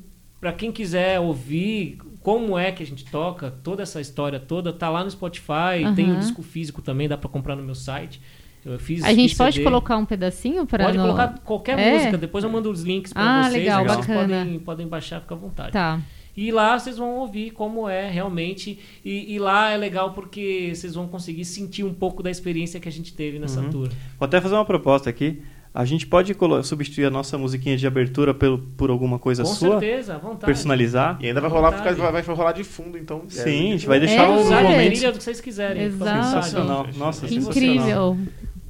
para 0.45 0.53
quem 0.53 0.71
quiser 0.71 1.19
ouvir 1.19 1.97
como 2.21 2.55
é 2.55 2.71
que 2.71 2.83
a 2.83 2.85
gente 2.85 3.03
toca, 3.05 3.49
toda 3.63 3.81
essa 3.81 3.99
história 3.99 4.39
toda, 4.39 4.71
tá 4.71 4.87
lá 4.91 5.03
no 5.03 5.09
Spotify, 5.09 5.91
tem 5.95 6.11
o 6.11 6.17
disco 6.19 6.43
físico 6.43 6.83
também, 6.83 7.07
dá 7.07 7.17
para 7.17 7.27
comprar 7.27 7.55
no 7.55 7.63
meu 7.63 7.73
site. 7.73 8.21
Eu 8.63 8.77
fiz 8.77 9.03
A 9.03 9.11
gente 9.11 9.35
pode 9.35 9.53
CD. 9.55 9.63
colocar 9.63 9.97
um 9.97 10.05
pedacinho 10.05 10.63
para 10.67 10.85
Pode 10.85 10.97
colocar 10.99 11.39
qualquer 11.43 11.79
É? 11.79 11.93
música, 11.93 12.15
depois 12.19 12.43
eu 12.43 12.49
mando 12.51 12.69
os 12.69 12.83
links 12.83 13.11
para 13.11 13.23
Ah, 13.23 13.43
vocês, 13.49 13.53
legal, 13.63 13.83
vocês 13.85 13.97
bacana. 13.97 14.37
podem, 14.43 14.59
podem 14.59 14.87
baixar, 14.87 15.19
fica 15.19 15.33
à 15.33 15.37
vontade. 15.37 15.71
Tá. 15.71 15.99
E 16.37 16.51
lá 16.51 16.77
vocês 16.77 16.97
vão 16.97 17.15
ouvir 17.15 17.49
como 17.51 17.89
é 17.89 18.07
realmente. 18.07 18.77
E, 19.03 19.33
e 19.33 19.39
lá 19.39 19.71
é 19.71 19.77
legal 19.77 20.11
porque 20.13 20.71
vocês 20.75 20.93
vão 20.93 21.07
conseguir 21.07 21.45
sentir 21.45 21.83
um 21.83 21.93
pouco 21.93 22.21
da 22.21 22.29
experiência 22.29 22.79
que 22.79 22.87
a 22.87 22.91
gente 22.91 23.13
teve 23.13 23.39
nessa 23.39 23.61
Uhum. 23.61 23.69
tour. 23.71 23.89
Vou 24.19 24.25
até 24.27 24.39
fazer 24.39 24.53
uma 24.53 24.65
proposta 24.65 25.09
aqui. 25.09 25.41
A 25.75 25.83
gente 25.83 26.07
pode 26.07 26.33
substituir 26.63 27.03
a 27.03 27.09
nossa 27.09 27.37
musiquinha 27.37 27.75
de 27.75 27.85
abertura 27.85 28.33
pelo, 28.33 28.59
por 28.77 28.89
alguma 28.89 29.19
coisa 29.19 29.43
Com 29.43 29.49
sua? 29.49 29.79
certeza, 29.81 30.15
à 30.15 30.17
vontade. 30.17 30.45
Personalizar? 30.45 31.17
E 31.19 31.27
ainda 31.27 31.41
vai 31.41 31.49
rolar, 31.49 31.71
vai, 31.71 31.93
vai 31.93 32.21
rolar 32.35 32.53
de 32.53 32.63
fundo, 32.63 32.97
então. 32.97 33.23
Sim, 33.27 33.41
a 33.41 33.71
gente 33.73 33.85
é, 33.85 33.87
vai 33.89 33.99
deixar 33.99 34.23
É, 34.23 34.29
os 34.37 34.49
a 34.51 34.61
momentos. 34.63 34.85
trilha 34.99 35.11
do 35.11 35.17
que 35.17 35.23
vocês 35.25 35.41
quiserem. 35.41 35.83
Exato. 35.83 36.23
Sensacional. 36.27 36.87
Nossa, 36.97 37.27
Que 37.27 37.33
sensacional. 37.35 37.73
Incrível. 37.75 38.17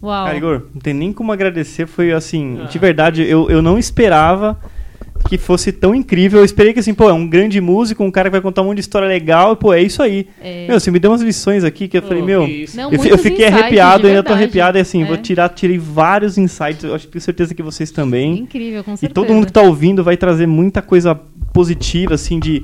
Uau. 0.01 0.25
Cara, 0.25 0.35
Igor, 0.37 0.63
não 0.73 0.81
tem 0.81 0.93
nem 0.95 1.13
como 1.13 1.31
agradecer. 1.31 1.85
Foi 1.85 2.11
assim, 2.11 2.59
Ah. 2.61 2.65
de 2.65 2.79
verdade, 2.79 3.21
eu, 3.23 3.51
eu 3.51 3.61
não 3.61 3.77
esperava 3.77 4.59
que 5.27 5.37
fosse 5.37 5.71
tão 5.71 5.95
incrível. 5.95 6.39
Eu 6.39 6.45
esperei 6.45 6.71
que 6.73 6.79
assim, 6.79 6.93
pô, 6.93 7.09
é 7.09 7.13
um 7.13 7.27
grande 7.27 7.59
músico, 7.59 8.03
um 8.03 8.11
cara 8.11 8.29
que 8.29 8.33
vai 8.33 8.41
contar 8.41 8.61
um 8.61 8.65
monte 8.65 8.75
de 8.75 8.81
história 8.81 9.07
legal, 9.07 9.53
e, 9.53 9.55
pô, 9.55 9.73
é 9.73 9.81
isso 9.81 10.01
aí. 10.03 10.27
É. 10.41 10.67
Meu, 10.67 10.79
você 10.79 10.91
me 10.91 10.99
deu 10.99 11.09
umas 11.11 11.21
lições 11.21 11.63
aqui 11.63 11.87
que 11.87 11.97
eu 11.97 12.01
falei, 12.03 12.21
Oh, 12.21 12.25
meu. 12.25 12.41
Não, 12.75 12.91
Eu, 12.93 13.03
eu 13.05 13.17
fiquei 13.17 13.45
insights, 13.45 13.53
arrepiado, 13.61 14.07
ainda 14.07 14.21
tô 14.23 14.33
arrepiado, 14.33 14.77
e 14.77 14.81
assim, 14.81 15.01
É. 15.01 15.05
vou 15.05 15.17
tirar, 15.17 15.49
tirei 15.49 15.77
vários 15.77 16.37
insights, 16.37 16.83
eu 16.83 16.93
acho 16.93 17.07
tenho 17.07 17.21
certeza 17.21 17.53
que 17.55 17.63
vocês 17.63 17.89
também. 17.91 18.39
Incrível, 18.39 18.83
com 18.83 18.93
E 18.93 18.97
certeza. 18.97 19.13
todo 19.13 19.33
mundo 19.33 19.47
que 19.47 19.53
tá 19.53 19.61
ouvindo 19.61 20.03
vai 20.03 20.15
trazer 20.15 20.45
muita 20.47 20.81
coisa 20.81 21.15
positiva, 21.53 22.13
assim, 22.13 22.39
de 22.39 22.63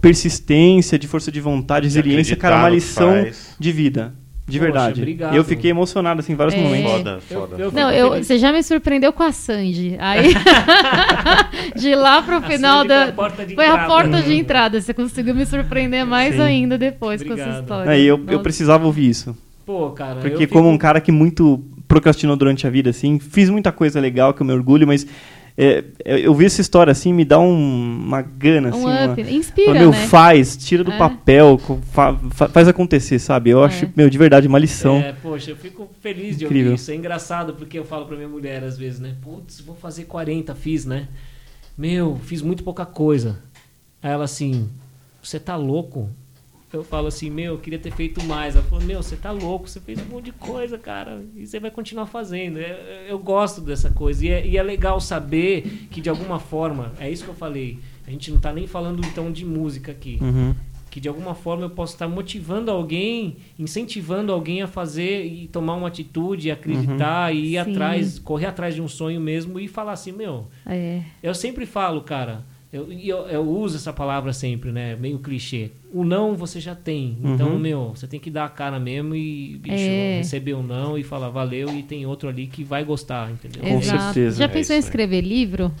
persistência, 0.00 0.98
de 0.98 1.06
força 1.06 1.32
de 1.32 1.40
vontade, 1.40 1.88
De 1.88 1.96
resiliência, 1.96 2.36
cara, 2.36 2.56
uma 2.58 2.68
lição 2.68 3.10
faz. 3.22 3.54
de 3.58 3.72
vida. 3.72 4.14
De 4.48 4.58
Poxa, 4.58 4.70
verdade. 4.70 5.00
obrigado. 5.00 5.34
Eu 5.34 5.42
fiquei 5.42 5.70
emocionado, 5.72 6.20
assim, 6.20 6.32
em 6.32 6.36
vários 6.36 6.54
É. 6.54 6.62
momentos. 6.62 6.92
Foda, 6.92 7.18
Eu- 7.30 7.40
foda. 7.40 7.56
eu- 7.58 7.72
Não, 7.72 7.88
Fico 7.90 8.14
eu, 8.14 8.22
você 8.24 8.38
já 8.38 8.52
me 8.52 8.62
surpreendeu 8.62 9.12
com 9.12 9.24
a 9.24 9.32
Sandy. 9.32 9.96
Aí, 9.98 10.32
de 11.74 11.94
lá 11.94 12.22
pro 12.22 12.40
final 12.42 12.84
da. 12.84 13.02
foi 13.06 13.08
a 13.10 13.12
porta 13.12 13.44
de 13.46 13.54
Foi 13.54 13.64
a 13.64 13.68
entrada. 13.70 13.88
porta 13.88 14.22
de 14.22 14.34
entrada. 14.34 14.80
Você 14.80 14.94
conseguiu 14.94 15.34
me 15.34 15.44
surpreender 15.46 16.04
mais 16.06 16.34
Sim. 16.36 16.42
ainda 16.42 16.78
depois 16.78 17.22
com 17.22 17.32
essa 17.32 17.42
Obrigado. 17.42 17.62
história. 17.62 17.90
Aí 17.92 18.06
eu, 18.06 18.20
eu 18.28 18.40
precisava 18.40 18.86
ouvir 18.86 19.08
isso. 19.08 19.36
Pô, 19.64 19.90
cara. 19.90 20.16
eu 20.16 20.20
Porque 20.20 20.38
fico- 20.46 20.52
como 20.52 20.68
um 20.70 20.78
cara 20.78 21.00
que 21.00 21.10
muito 21.10 21.60
procrastinou 21.88 22.36
durante 22.36 22.66
a 22.66 22.70
vida, 22.70 22.90
assim, 22.90 23.18
fiz 23.18 23.48
muita 23.50 23.72
coisa 23.72 24.00
legal 24.00 24.32
que 24.34 24.42
eu 24.42 24.46
me 24.46 24.52
orgulho, 24.52 24.86
mas 24.86 25.06
é, 25.58 25.84
eu 26.04 26.34
vi 26.34 26.44
essa 26.44 26.60
história, 26.60 26.90
assim, 26.90 27.12
me 27.12 27.24
dá 27.24 27.38
um- 27.40 27.98
uma 28.04 28.20
gana, 28.22 28.68
assim, 28.68 28.78
Um 28.78 28.82
uma... 28.82 29.12
up. 29.12 29.20
Inspira, 29.22 29.66
Fala, 29.68 29.78
meu, 29.80 29.90
né? 29.90 30.06
faz, 30.06 30.56
tira 30.56 30.84
do 30.84 30.92
É. 30.92 30.98
papel, 30.98 31.58
fa- 31.92 32.18
fa- 32.32 32.48
faz 32.48 32.68
acontecer, 32.68 33.18
sabe? 33.18 33.50
Eu 33.50 33.64
acho, 33.64 33.86
É. 33.86 33.90
meu, 33.96 34.10
de 34.10 34.18
verdade, 34.18 34.46
uma 34.46 34.58
lição. 34.58 34.96
É, 34.98 35.12
poxa, 35.12 35.50
eu 35.50 35.56
fico 35.56 35.88
feliz 36.00 36.36
de 36.36 36.44
Incrível. 36.44 36.72
ouvir 36.72 36.80
isso. 36.80 36.90
É 36.90 36.94
engraçado 36.94 37.54
porque 37.54 37.78
eu 37.78 37.84
falo 37.84 38.04
pra 38.06 38.16
minha 38.16 38.28
mulher 38.28 38.62
às 38.64 38.76
vezes, 38.76 39.00
né? 39.00 39.14
Putz, 39.22 39.60
vou 39.60 39.74
fazer 39.74 40.04
40, 40.04 40.54
fiz, 40.54 40.84
né? 40.84 41.08
Meu, 41.76 42.18
fiz 42.22 42.42
muito 42.42 42.62
pouca 42.62 42.84
coisa. 42.86 43.38
Aí 44.02 44.10
ela 44.12 44.24
assim, 44.24 44.68
você 45.22 45.38
tá 45.40 45.56
louco? 45.56 46.08
Eu 46.72 46.82
falo 46.82 47.06
assim, 47.06 47.30
meu, 47.30 47.54
eu 47.54 47.58
queria 47.58 47.78
ter 47.78 47.92
feito 47.92 48.22
mais. 48.24 48.56
Ela 48.56 48.64
falou, 48.64 48.84
meu, 48.84 49.02
você 49.02 49.16
tá 49.16 49.30
louco, 49.30 49.68
você 49.68 49.80
fez 49.80 50.00
um 50.00 50.04
monte 50.06 50.26
de 50.26 50.32
coisa, 50.32 50.76
cara. 50.76 51.22
E 51.36 51.46
você 51.46 51.60
vai 51.60 51.70
continuar 51.70 52.06
fazendo. 52.06 52.58
É, 52.58 53.06
Eu 53.08 53.18
gosto 53.18 53.60
dessa 53.60 53.90
coisa. 53.90 54.24
E 54.26 54.28
é, 54.30 54.46
e 54.46 54.56
é 54.56 54.62
legal 54.62 55.00
saber 55.00 55.86
que 55.90 56.00
de 56.00 56.10
alguma 56.10 56.38
forma, 56.40 56.92
é 56.98 57.08
isso 57.10 57.22
que 57.24 57.30
eu 57.30 57.34
falei. 57.34 57.78
A 58.06 58.10
gente 58.10 58.30
não 58.32 58.38
tá 58.40 58.52
nem 58.52 58.66
falando 58.66 59.00
então 59.06 59.30
de 59.32 59.44
música 59.44 59.90
aqui 59.92 60.18
Uhum. 60.20 60.54
que 60.90 61.00
de 61.00 61.08
alguma 61.08 61.34
forma 61.34 61.64
eu 61.64 61.70
posso 61.70 61.92
estar 61.94 62.08
motivando 62.08 62.70
alguém, 62.70 63.36
incentivando 63.58 64.32
alguém 64.32 64.62
a 64.62 64.66
fazer 64.66 65.24
e 65.26 65.46
tomar 65.48 65.74
uma 65.74 65.88
atitude, 65.88 66.50
acreditar 66.50 67.34
e 67.34 67.54
ir 67.54 67.64
Sim. 67.64 67.70
atrás, 67.72 68.18
correr 68.18 68.46
atrás 68.46 68.74
de 68.74 68.80
um 68.82 68.88
sonho 68.88 69.20
mesmo 69.20 69.60
e 69.60 69.68
falar 69.68 69.92
assim, 69.92 70.12
meu, 70.12 70.46
É. 70.66 71.02
eu 71.22 71.34
sempre 71.34 71.66
falo, 71.66 72.00
cara, 72.00 72.44
eu, 72.72 72.90
eu, 72.92 73.18
eu 73.28 73.42
uso 73.48 73.76
essa 73.76 73.92
palavra 73.92 74.32
sempre, 74.32 74.72
né, 74.72 74.96
meio 74.96 75.18
clichê. 75.18 75.70
O 75.96 76.04
não 76.04 76.34
você 76.34 76.60
já 76.60 76.74
tem, 76.74 77.16
então, 77.24 77.50
Uhum. 77.52 77.58
meu, 77.58 77.92
você 77.94 78.06
tem 78.06 78.20
que 78.20 78.30
dar 78.30 78.44
a 78.44 78.48
cara 78.48 78.78
mesmo 78.78 79.14
e, 79.14 79.56
bicho, 79.58 79.74
É. 79.76 80.18
receber 80.18 80.52
o 80.54 80.62
não 80.62 80.98
e 80.98 81.02
falar 81.02 81.30
valeu 81.30 81.68
e 81.70 81.82
tem 81.82 82.04
outro 82.04 82.28
ali 82.28 82.46
que 82.46 82.62
vai 82.62 82.84
gostar, 82.84 83.30
entendeu? 83.30 83.62
Com 83.62 83.78
Exato. 83.78 84.02
certeza. 84.14 84.38
Já 84.38 84.44
É 84.44 84.48
pensou 84.48 84.74
em 84.74 84.78
aí. 84.78 84.80
escrever 84.84 85.20
livro? 85.22 85.72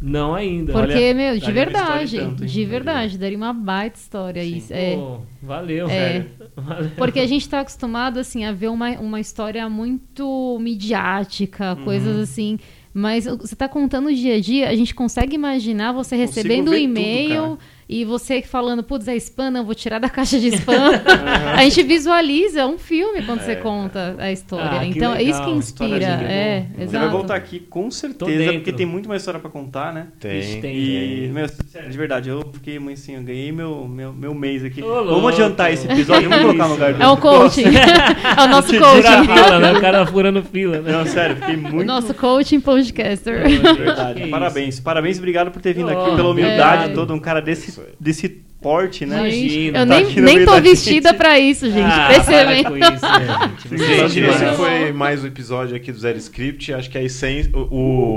Não 0.00 0.34
ainda. 0.34 0.72
Porque, 0.72 0.92
Olha, 0.92 1.14
meu, 1.14 1.38
de 1.38 1.50
verdade. 1.52 2.18
tanto, 2.18 2.44
de 2.44 2.64
verdade, 2.64 3.16
daria 3.16 3.36
uma 3.38 3.52
baita 3.54 3.96
história 3.98 4.42
Sim. 4.42 4.56
isso. 4.56 4.74
É. 4.74 4.96
Pô, 4.96 5.20
valeu, 5.42 5.88
É. 5.88 6.26
Valeu. 6.56 6.90
Porque 6.96 7.20
a 7.20 7.26
gente 7.26 7.48
tá 7.48 7.60
acostumado, 7.60 8.18
assim, 8.18 8.44
a 8.44 8.52
ver 8.52 8.68
uma, 8.68 8.90
uma 9.00 9.18
história 9.20 9.66
muito 9.68 10.58
midiática, 10.60 11.74
Uhum. 11.74 11.84
coisas 11.84 12.16
assim. 12.18 12.58
Mas 12.92 13.26
o- 13.26 13.36
você 13.38 13.56
tá 13.56 13.68
contando 13.68 14.06
o 14.08 14.14
dia 14.14 14.36
a 14.36 14.40
dia, 14.40 14.68
a 14.68 14.74
gente 14.76 14.94
consegue 14.94 15.34
imaginar 15.34 15.92
você 15.92 16.14
recebendo 16.16 16.68
um 16.68 16.70
ver 16.72 16.76
tudo, 16.86 16.90
e-mail 16.98 17.42
cara. 17.42 17.58
E 18.00 18.04
você 18.04 18.42
falando, 18.42 18.82
putz, 18.82 19.06
é 19.06 19.14
spam, 19.16 19.50
não, 19.50 19.64
vou 19.64 19.74
tirar 19.74 20.00
da 20.00 20.08
caixa 20.08 20.38
de 20.40 20.48
spam. 20.48 20.74
a 21.56 21.62
gente 21.62 21.82
visualiza 21.84 22.66
um 22.66 22.76
filme 22.76 23.22
quando 23.22 23.40
você 23.40 23.54
conta 23.56 24.16
a 24.18 24.32
história. 24.32 24.80
Ah, 24.80 24.84
então, 24.84 25.14
é 25.14 25.22
isso 25.22 25.38
que 25.38 25.46
legal, 25.46 25.58
inspira. 25.58 26.04
É, 26.04 26.66
bom. 26.76 26.86
Você 26.86 26.98
vai 26.98 27.08
voltar 27.08 27.34
aqui 27.36 27.60
com 27.60 27.90
certeza, 27.92 28.52
porque 28.54 28.72
tem 28.72 28.84
muito 28.84 29.08
mais 29.08 29.22
história 29.22 29.38
pra 29.38 29.48
contar, 29.48 29.92
né? 29.92 30.08
Ixi, 30.24 30.52
Tem. 30.52 30.60
tem. 30.60 30.74
E, 30.76 31.30
meu, 31.32 31.46
sério, 31.48 31.88
de 31.90 31.96
verdade, 31.96 32.28
eu 32.28 32.50
fiquei 32.52 32.78
muito 32.80 32.98
assim, 32.98 33.14
eu 33.14 33.22
ganhei 33.22 33.52
meu, 33.52 33.86
meu, 33.86 34.12
meu 34.12 34.34
mês 34.34 34.64
aqui. 34.64 34.82
Ô. 34.82 35.04
Vamos 35.04 35.32
adiantar 35.32 35.72
esse 35.72 35.86
episódio, 35.86 36.28
vamos 36.28 36.44
colocar 36.46 36.64
no 36.66 36.74
lugar 36.74 36.94
do 36.94 37.02
É 37.02 37.06
o 37.08 37.16
coaching. 37.16 37.62
é 38.36 38.42
o 38.42 38.48
nosso 38.48 38.68
coaching. 38.78 39.32
fila, 39.32 39.58
né? 39.60 39.72
O 39.72 39.80
cara 39.80 40.04
furando 40.06 40.42
fila, 40.42 40.80
né? 40.80 40.90
Não, 40.92 41.06
sério, 41.06 41.36
fiquei 41.36 41.54
O 41.54 41.58
muito. 41.60 41.86
nosso 41.86 42.12
coaching 42.14 42.60
podcaster. 42.60 43.46
de 43.46 43.56
verdade. 43.58 44.26
Parabéns, 44.28 44.80
parabéns, 44.80 45.18
obrigado 45.18 45.50
por 45.50 45.62
ter 45.62 45.74
vindo 45.74 45.88
aqui, 45.90 46.10
Oh, 46.10 46.16
pela 46.16 46.30
humildade 46.30 46.90
é. 46.90 46.94
toda, 46.94 47.14
um 47.14 47.20
cara 47.20 47.40
desse. 47.40 47.83
Desse 48.00 48.28
porte, 48.62 49.04
né? 49.04 49.18
Imagina. 49.28 49.78
Eu 49.80 49.86
tá 49.86 50.00
nem, 50.00 50.14
nem 50.20 50.44
tô 50.46 50.52
da 50.54 50.60
vestida 50.60 51.10
gente. 51.10 51.18
pra 51.18 51.38
isso, 51.38 51.66
gente. 51.70 51.84
Ah, 51.84 52.08
Percebem? 52.14 52.62
para 52.62 52.70
com 52.70 52.76
isso, 52.78 53.02
né, 53.02 53.50
gente? 53.68 53.78
Gente, 53.78 54.20
esse 54.20 54.56
foi 54.56 54.92
mais 54.92 55.22
um 55.22 55.26
episódio 55.26 55.76
aqui 55.76 55.92
do 55.92 55.98
Zero 55.98 56.16
Script. 56.18 56.72
Acho 56.72 56.88
que 56.90 56.96
a 56.96 57.02
essência, 57.02 57.50
o, 57.54 57.60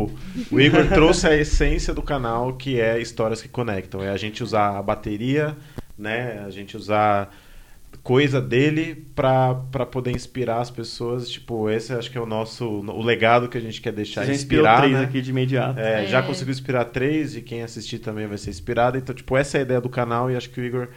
o- 0.10 0.11
o 0.52 0.60
Igor 0.61 0.88
trouxe 0.88 1.27
a 1.27 1.35
essência 1.35 1.94
do 1.94 2.02
canal, 2.02 2.53
que 2.53 2.80
é 2.80 2.98
histórias 3.02 3.41
que 3.41 3.49
conectam. 3.49 4.02
É 4.02 4.10
a 4.10 4.15
gente 4.18 4.41
usar 4.41 4.77
a 4.77 4.81
bateria, 4.81 5.56
né? 5.98 6.41
A 6.45 6.49
gente 6.49 6.77
usar 6.77 7.30
coisa 8.03 8.39
dele 8.41 9.05
pra, 9.14 9.55
pra 9.72 9.85
poder 9.85 10.11
inspirar 10.11 10.61
as 10.61 10.72
pessoas. 10.72 11.30
Tipo, 11.30 11.69
esse 11.69 11.91
acho 11.93 12.09
que 12.09 12.18
é 12.18 12.22
o 12.22 12.26
nosso 12.26 12.65
o 12.68 13.01
legado 13.03 13.49
que 13.49 13.57
a 13.57 13.61
gente 13.61 13.81
quer 13.81 13.91
deixar 13.91 14.22
Você 14.22 14.27
já 14.27 14.34
inspirar, 14.34 14.77
três 14.81 14.93
né? 14.93 15.03
aqui 15.03 15.22
de 15.22 15.30
imediato. 15.31 15.80
É, 15.80 16.03
É. 16.03 16.07
Já 16.07 16.22
conseguiu 16.23 16.51
inspirar 16.51 16.85
três 16.85 17.35
e 17.35 17.41
quem 17.41 17.64
assistir 17.64 17.99
também 17.99 18.26
vai 18.27 18.38
ser 18.38 18.49
inspirado. 18.49 18.97
Então, 18.97 19.14
tipo, 19.14 19.35
essa 19.35 19.57
é 19.57 19.59
a 19.59 19.64
ideia 19.64 19.81
do 19.81 19.89
canal 19.89 20.31
e 20.31 20.35
acho 20.35 20.49
que 20.49 20.59
o 20.61 20.64
Igor 20.64 20.88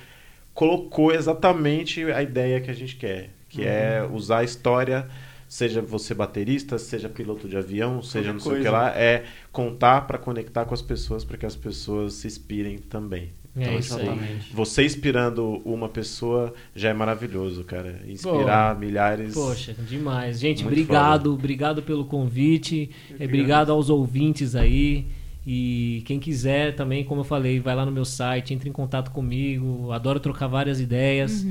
colocou 0.55 1.12
exatamente 1.12 2.05
a 2.12 2.23
ideia 2.23 2.61
que 2.61 2.71
a 2.71 2.75
gente 2.75 2.97
quer, 2.97 3.31
que 3.49 3.65
é 3.65 4.03
Uhum. 4.03 4.15
usar 4.15 4.39
a 4.39 4.45
história, 4.45 5.09
seja 5.49 5.81
você 5.81 6.15
baterista, 6.15 6.79
seja 6.79 7.09
piloto 7.09 7.49
de 7.49 7.57
avião, 7.57 8.03
seja 8.03 8.27
Qualquer 8.27 8.33
não 8.35 8.41
sei 8.41 8.53
o 8.53 8.55
que 8.57 8.62
coisa. 8.62 8.71
lá, 8.71 8.91
é 8.97 9.25
contar 9.51 10.03
para 10.03 10.19
conectar 10.19 10.65
com 10.65 10.75
as 10.75 10.83
pessoas 10.83 11.25
para 11.25 11.37
que 11.37 11.47
as 11.47 11.57
pessoas 11.57 12.15
se 12.15 12.27
inspirem 12.27 12.79
também. 12.79 13.33
É 13.57 13.63
Então, 13.63 13.79
isso 13.79 13.97
aí. 13.97 14.03
Exatamente. 14.03 14.53
Você 14.55 14.85
inspirando 14.85 15.61
uma 15.65 15.89
pessoa 15.89 16.55
já 16.75 16.91
é 16.91 16.93
maravilhoso, 16.93 17.65
cara. 17.65 18.01
Inspirar 18.07 18.79
milhares. 18.79 19.35
Poxa, 19.35 19.75
demais. 19.75 20.39
Gente, 20.39 20.63
Muito 20.63 20.73
obrigado, 20.73 21.35
obrigado 21.35 21.83
pelo 21.83 22.05
convite. 22.05 22.91
É, 23.19 23.25
obrigado 23.25 23.73
aos 23.73 23.91
ouvintes 23.91 24.55
aí. 24.55 25.07
E 25.47 26.03
quem 26.07 26.21
quiser 26.21 26.77
também, 26.77 27.03
como 27.03 27.23
eu 27.23 27.25
falei, 27.25 27.59
vai 27.59 27.75
lá 27.75 27.85
no 27.85 27.91
meu 27.91 28.05
site, 28.05 28.53
entre 28.55 28.69
em 28.69 28.73
contato 28.73 29.11
comigo. 29.11 29.91
Adoro 29.91 30.21
trocar 30.21 30.47
várias 30.47 30.81
ideias. 30.81 31.45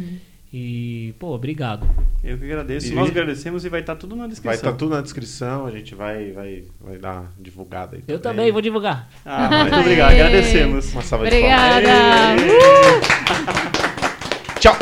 E, 0.52 1.14
pô, 1.20 1.28
obrigado. 1.36 1.88
Eu 2.24 2.38
que 2.38 2.46
agradeço. 2.46 2.88
E- 2.92 2.96
Nós 2.96 3.10
agradecemos 3.10 3.64
e 3.66 3.70
vai 3.70 3.82
estar 3.82 3.96
tudo 3.96 4.16
na 4.16 4.24
Vai 4.24 4.30
descrição. 4.30 4.56
estar 4.56 4.74
tudo 4.74 4.96
na 4.96 5.02
descrição, 5.02 5.66
a 5.68 5.72
gente 5.72 5.94
vai, 5.94 6.32
vai, 6.32 6.64
vai 6.82 6.98
dar 6.98 7.32
divulgada 7.40 7.98
aí. 7.98 8.04
Eu 8.08 8.20
também 8.20 8.52
vou 8.52 8.62
divulgar. 8.62 9.08
Ah, 9.24 9.48
muito 9.62 9.76
obrigado. 9.80 10.12
Agradecemos. 10.12 10.92
Uma 10.94 11.02
salva 11.04 11.26
Obrigada. 11.26 11.82
de 11.82 11.88
palmas. 11.88 13.60
Tchau! 14.60 14.80